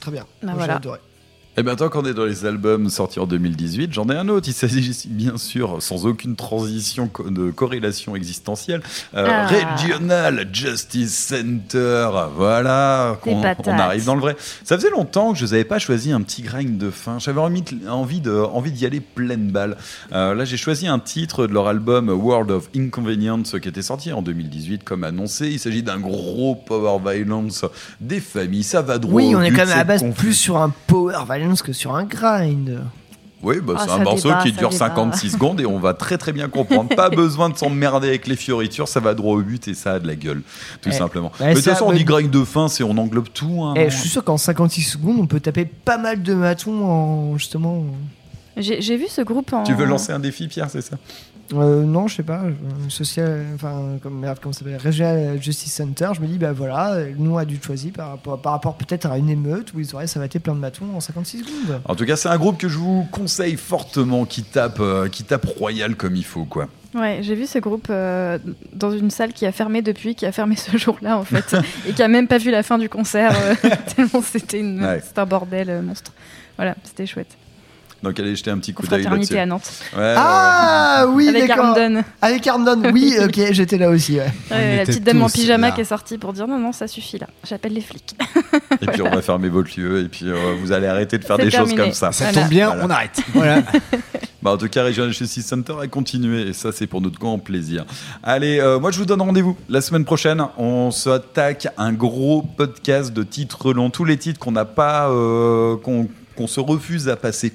Très 0.01 0.11
bien. 0.11 0.25
Bah 0.43 0.53
voilà. 0.55 0.81
Et 1.57 1.63
bien, 1.63 1.75
tant 1.75 1.89
qu'on 1.89 2.05
est 2.05 2.13
dans 2.13 2.23
les 2.23 2.45
albums 2.45 2.89
sortis 2.89 3.19
en 3.19 3.25
2018, 3.25 3.91
j'en 3.91 4.07
ai 4.07 4.15
un 4.15 4.29
autre. 4.29 4.47
Il 4.47 4.53
s'agit 4.53 4.95
bien 5.09 5.35
sûr, 5.37 5.81
sans 5.81 6.05
aucune 6.05 6.37
transition 6.37 7.09
de 7.29 7.51
corrélation 7.51 8.15
existentielle, 8.15 8.81
euh, 9.15 9.27
Ah. 9.29 9.47
Regional 9.47 10.47
Justice 10.53 11.13
Center. 11.13 12.09
Voilà, 12.37 13.17
patates. 13.21 13.67
on 13.67 13.77
arrive 13.77 14.05
dans 14.05 14.15
le 14.15 14.21
vrai. 14.21 14.37
Ça 14.63 14.77
faisait 14.77 14.91
longtemps 14.91 15.33
que 15.33 15.39
je 15.39 15.45
n'avais 15.45 15.65
pas 15.65 15.77
choisi 15.77 16.13
un 16.13 16.21
petit 16.21 16.41
grind 16.41 16.77
de 16.77 16.89
fin. 16.89 17.19
J'avais 17.19 17.41
envie, 17.41 17.63
de- 17.63 17.89
envie 17.89 18.21
de- 18.21 18.31
envie 18.31 18.71
d'y 18.71 18.85
aller 18.85 19.01
pleine 19.01 19.51
balle. 19.51 19.75
Euh, 20.13 20.33
là, 20.33 20.45
j'ai 20.45 20.55
choisi 20.57 20.87
un 20.87 20.99
titre 20.99 21.47
de 21.47 21.53
leur 21.53 21.67
album 21.67 22.07
World 22.07 22.49
of 22.51 22.69
Inconvenience 22.77 23.55
qui 23.61 23.67
était 23.67 23.81
sorti 23.81 24.13
en 24.13 24.21
2018, 24.21 24.85
comme 24.85 25.03
annoncé. 25.03 25.49
Il 25.49 25.59
s'agit 25.59 25.83
d'un 25.83 25.99
gros 25.99 26.55
power 26.55 26.97
violence 27.13 27.65
des 27.99 28.21
familles. 28.21 28.63
Ça 28.63 28.81
va 28.81 28.97
droit 28.99 29.15
Oui, 29.15 29.35
au 29.35 29.39
on 29.39 29.41
est 29.41 29.51
quand 29.51 29.65
même 29.67 29.77
à 29.77 29.83
base 29.83 30.05
plus 30.15 30.33
sur 30.33 30.55
un 30.55 30.69
power 30.87 31.15
violence 31.25 31.40
que 31.63 31.73
sur 31.73 31.95
un 31.95 32.03
grind. 32.03 32.81
Oui, 33.43 33.55
bah, 33.59 33.73
Ah, 33.77 33.83
c'est 33.85 33.91
un 33.93 34.03
morceau 34.03 34.27
débat, 34.29 34.43
qui 34.43 34.51
dure 34.51 34.69
débat. 34.69 34.85
56 34.87 35.31
secondes 35.31 35.59
et 35.61 35.65
on 35.65 35.79
va 35.79 35.95
très 35.95 36.17
très 36.19 36.31
bien 36.31 36.47
comprendre. 36.47 36.89
Pas 36.95 37.09
besoin 37.09 37.49
de 37.49 37.57
s'emmerder 37.57 38.07
avec 38.09 38.27
les 38.27 38.35
fioritures, 38.35 38.87
ça 38.87 38.99
va 38.99 39.15
droit 39.15 39.35
au 39.35 39.41
but 39.41 39.67
et 39.67 39.73
ça 39.73 39.93
a 39.93 39.99
de 39.99 40.05
la 40.05 40.15
gueule, 40.15 40.43
tout 40.81 40.89
Eh, 40.89 40.91
simplement. 40.91 41.29
bah, 41.39 41.45
Mais 41.45 41.49
de 41.49 41.55
toute 41.55 41.63
ça, 41.63 41.71
façon, 41.73 41.85
on 41.87 41.91
dit 41.93 42.03
grind 42.03 42.29
de 42.29 42.43
fin, 42.43 42.67
c'est 42.67 42.83
on 42.83 42.95
englobe 42.99 43.29
tout. 43.33 43.63
hein, 43.63 43.73
Eh, 43.75 43.89
je 43.89 43.97
suis 43.97 44.09
sûr 44.09 44.23
qu'en 44.23 44.37
56 44.37 44.81
secondes, 44.83 45.17
on 45.19 45.25
peut 45.25 45.39
taper 45.39 45.65
pas 45.65 45.97
mal 45.97 46.21
de 46.21 46.33
matons 46.35 46.85
en 46.85 47.37
justement. 47.39 47.83
J'ai 48.57 48.79
j'ai 48.81 48.97
vu 48.97 49.05
ce 49.07 49.21
groupe 49.21 49.51
en. 49.53 49.63
Tu 49.63 49.73
veux 49.73 49.85
lancer 49.85 50.11
un 50.11 50.19
défi, 50.19 50.47
Pierre, 50.47 50.69
c'est 50.69 50.81
ça? 50.81 50.97
Euh, 51.53 51.83
non, 51.83 52.07
je 52.07 52.15
sais 52.15 52.23
pas. 52.23 52.41
euh, 52.43 52.51
Social, 52.89 53.45
enfin, 53.55 53.97
comme 54.01 54.19
merde, 54.19 54.39
comment 54.41 54.53
ça 54.53 54.59
s'appelle 54.59 54.79
Regional 54.83 55.41
Justice 55.41 55.73
Center. 55.73 56.09
Je 56.15 56.21
me 56.21 56.27
dis, 56.27 56.37
bah 56.37 56.51
voilà, 56.53 56.93
euh, 56.93 57.11
nous 57.17 57.37
a 57.37 57.45
dû 57.45 57.59
choisir 57.61 57.91
par 57.93 58.09
rapport, 58.09 58.41
par 58.41 58.53
rapport 58.53 58.75
peut-être 58.75 59.05
à 59.07 59.17
une 59.17 59.29
émeute 59.29 59.73
où 59.73 59.79
ils 59.79 59.93
auraient 59.95 60.07
savaté 60.07 60.39
plein 60.39 60.55
de 60.55 60.59
bâtons 60.59 60.85
en 60.95 60.99
56 60.99 61.39
secondes. 61.39 61.81
En 61.85 61.95
tout 61.95 62.05
cas, 62.05 62.15
c'est 62.15 62.29
un 62.29 62.37
groupe 62.37 62.57
que 62.57 62.69
je 62.69 62.77
vous 62.77 63.05
conseille 63.11 63.57
fortement, 63.57 64.25
qui 64.25 64.43
tape, 64.43 64.79
euh, 64.79 65.09
qui 65.09 65.23
tape 65.23 65.45
royal 65.45 65.95
comme 65.95 66.15
il 66.15 66.25
faut, 66.25 66.45
quoi. 66.45 66.67
Ouais, 66.93 67.19
j'ai 67.21 67.35
vu 67.35 67.45
ce 67.47 67.57
groupe 67.59 67.87
euh, 67.89 68.37
dans 68.73 68.91
une 68.91 69.11
salle 69.11 69.31
qui 69.31 69.45
a 69.45 69.53
fermé 69.53 69.81
depuis, 69.81 70.13
qui 70.13 70.25
a 70.25 70.33
fermé 70.33 70.57
ce 70.57 70.75
jour-là 70.75 71.17
en 71.17 71.23
fait, 71.23 71.55
et 71.87 71.93
qui 71.93 72.03
a 72.03 72.09
même 72.09 72.27
pas 72.27 72.37
vu 72.37 72.51
la 72.51 72.63
fin 72.63 72.77
du 72.77 72.89
concert 72.89 73.31
euh, 73.33 73.55
tellement 73.95 74.21
c'était 74.21 74.59
une, 74.59 74.83
Ouais. 74.83 75.01
c'était 75.05 75.19
un 75.19 75.25
bordel 75.25 75.69
euh, 75.69 75.81
monstre. 75.81 76.11
Voilà, 76.57 76.75
c'était 76.83 77.05
chouette. 77.05 77.37
Donc 78.03 78.19
allez 78.19 78.35
jeter 78.35 78.49
un 78.51 78.57
petit 78.57 78.73
coup 78.73 78.87
d'œil 78.87 79.03
là-dessus. 79.03 79.37
à 79.37 79.45
Nantes. 79.45 79.69
Ouais, 79.95 80.13
Ah 80.17 81.05
oui, 81.09 81.27
Avec 81.27 81.47
d'accord. 81.47 81.77
Armdon. 81.77 82.03
Avec 82.21 82.47
Armdon, 82.47 82.91
oui, 82.93 83.15
ok, 83.23 83.39
j'étais 83.51 83.77
là 83.77 83.89
aussi. 83.89 84.17
Ouais. 84.17 84.25
Ouais, 84.49 84.77
la 84.77 84.85
petite 84.85 85.03
dame 85.03 85.21
en 85.21 85.29
pyjama 85.29 85.71
qui 85.71 85.81
est 85.81 85.85
sortie 85.85 86.17
pour 86.17 86.33
dire 86.33 86.47
non, 86.47 86.57
non, 86.57 86.71
ça 86.71 86.87
suffit 86.87 87.19
là, 87.19 87.27
j'appelle 87.47 87.73
les 87.73 87.81
flics. 87.81 88.15
Et 88.81 88.85
puis 88.87 89.01
on 89.01 89.09
va 89.09 89.21
fermer 89.21 89.49
votre 89.49 89.69
lieu 89.79 89.99
et 90.01 90.07
puis 90.07 90.25
euh, 90.25 90.55
vous 90.61 90.71
allez 90.71 90.87
arrêter 90.87 91.17
de 91.17 91.23
faire 91.23 91.37
des 91.37 91.51
choses 91.51 91.75
comme 91.75 91.91
ça. 91.93 92.11
Ça 92.11 92.31
tombe 92.33 92.49
bien, 92.49 92.75
on 92.81 92.89
arrête. 92.89 93.19
Voilà. 93.33 93.61
Bah, 94.41 94.49
en 94.49 94.57
tout 94.57 94.67
cas, 94.69 94.83
Regional 94.83 95.13
Justice 95.13 95.45
Center 95.45 95.75
a 95.79 95.85
continué 95.85 96.47
et 96.47 96.53
ça, 96.53 96.71
c'est 96.71 96.87
pour 96.87 96.99
notre 96.99 97.19
grand 97.19 97.37
plaisir. 97.37 97.85
Allez, 98.23 98.59
euh, 98.59 98.79
moi, 98.79 98.89
je 98.89 98.97
vous 98.97 99.05
donne 99.05 99.21
rendez-vous 99.21 99.55
la 99.69 99.81
semaine 99.81 100.03
prochaine. 100.03 100.43
On 100.57 100.89
s'attaque 100.89 101.67
à 101.77 101.83
un 101.83 101.93
gros 101.93 102.41
podcast 102.41 103.13
de 103.13 103.21
titres 103.21 103.71
longs, 103.71 103.91
tous 103.91 104.03
les 104.03 104.17
titres 104.17 104.39
qu'on 104.39 104.51
n'a 104.53 104.65
pas, 104.65 105.09
euh, 105.11 105.77
qu'on 105.77 106.07
qu'on 106.41 106.47
se 106.47 106.59
refuse 106.59 107.07
à 107.07 107.15
passer. 107.15 107.53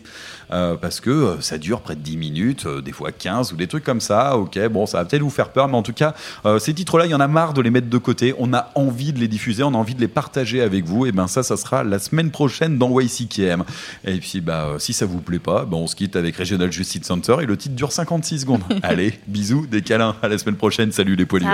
Euh, 0.52 0.76
parce 0.76 1.00
que 1.00 1.10
euh, 1.10 1.40
ça 1.40 1.58
dure 1.58 1.80
près 1.80 1.96
de 1.96 2.00
10 2.00 2.16
minutes, 2.16 2.66
euh, 2.66 2.80
des 2.80 2.92
fois 2.92 3.10
15 3.10 3.52
ou 3.52 3.56
des 3.56 3.66
trucs 3.66 3.82
comme 3.82 4.00
ça. 4.00 4.36
Ok, 4.36 4.56
bon, 4.68 4.86
ça 4.86 4.98
va 4.98 5.04
peut-être 5.04 5.22
vous 5.22 5.30
faire 5.30 5.48
peur, 5.48 5.66
mais 5.66 5.76
en 5.76 5.82
tout 5.82 5.92
cas, 5.92 6.14
euh, 6.44 6.60
ces 6.60 6.72
titres-là, 6.72 7.06
il 7.06 7.10
y 7.10 7.14
en 7.14 7.20
a 7.20 7.26
marre 7.26 7.52
de 7.52 7.60
les 7.60 7.70
mettre 7.70 7.88
de 7.88 7.98
côté. 7.98 8.32
On 8.38 8.54
a 8.54 8.70
envie 8.76 9.12
de 9.12 9.18
les 9.18 9.26
diffuser, 9.26 9.64
on 9.64 9.74
a 9.74 9.76
envie 9.76 9.96
de 9.96 10.00
les 10.00 10.08
partager 10.08 10.62
avec 10.62 10.84
vous. 10.84 11.04
Et 11.06 11.12
ben 11.12 11.26
ça, 11.26 11.42
ça 11.42 11.56
sera 11.56 11.82
la 11.82 11.98
semaine 11.98 12.30
prochaine 12.30 12.78
dans 12.78 13.00
YCKM. 13.00 13.64
Et 14.04 14.18
puis, 14.18 14.40
bah, 14.40 14.74
si 14.78 14.92
ça 14.92 15.04
vous 15.04 15.20
plaît 15.20 15.40
pas, 15.40 15.64
ben, 15.64 15.78
on 15.78 15.88
se 15.88 15.96
quitte 15.96 16.14
avec 16.14 16.36
Regional 16.36 16.70
Justice 16.70 17.02
Center 17.02 17.38
et 17.42 17.46
le 17.46 17.56
titre 17.56 17.74
dure 17.74 17.90
56 17.90 18.40
secondes. 18.40 18.62
Allez, 18.82 19.18
bisous, 19.26 19.66
des 19.66 19.82
câlins. 19.82 20.14
À 20.22 20.28
la 20.28 20.38
semaine 20.38 20.56
prochaine. 20.56 20.92
Salut 20.92 21.16
les 21.16 21.26
poilus. 21.26 21.46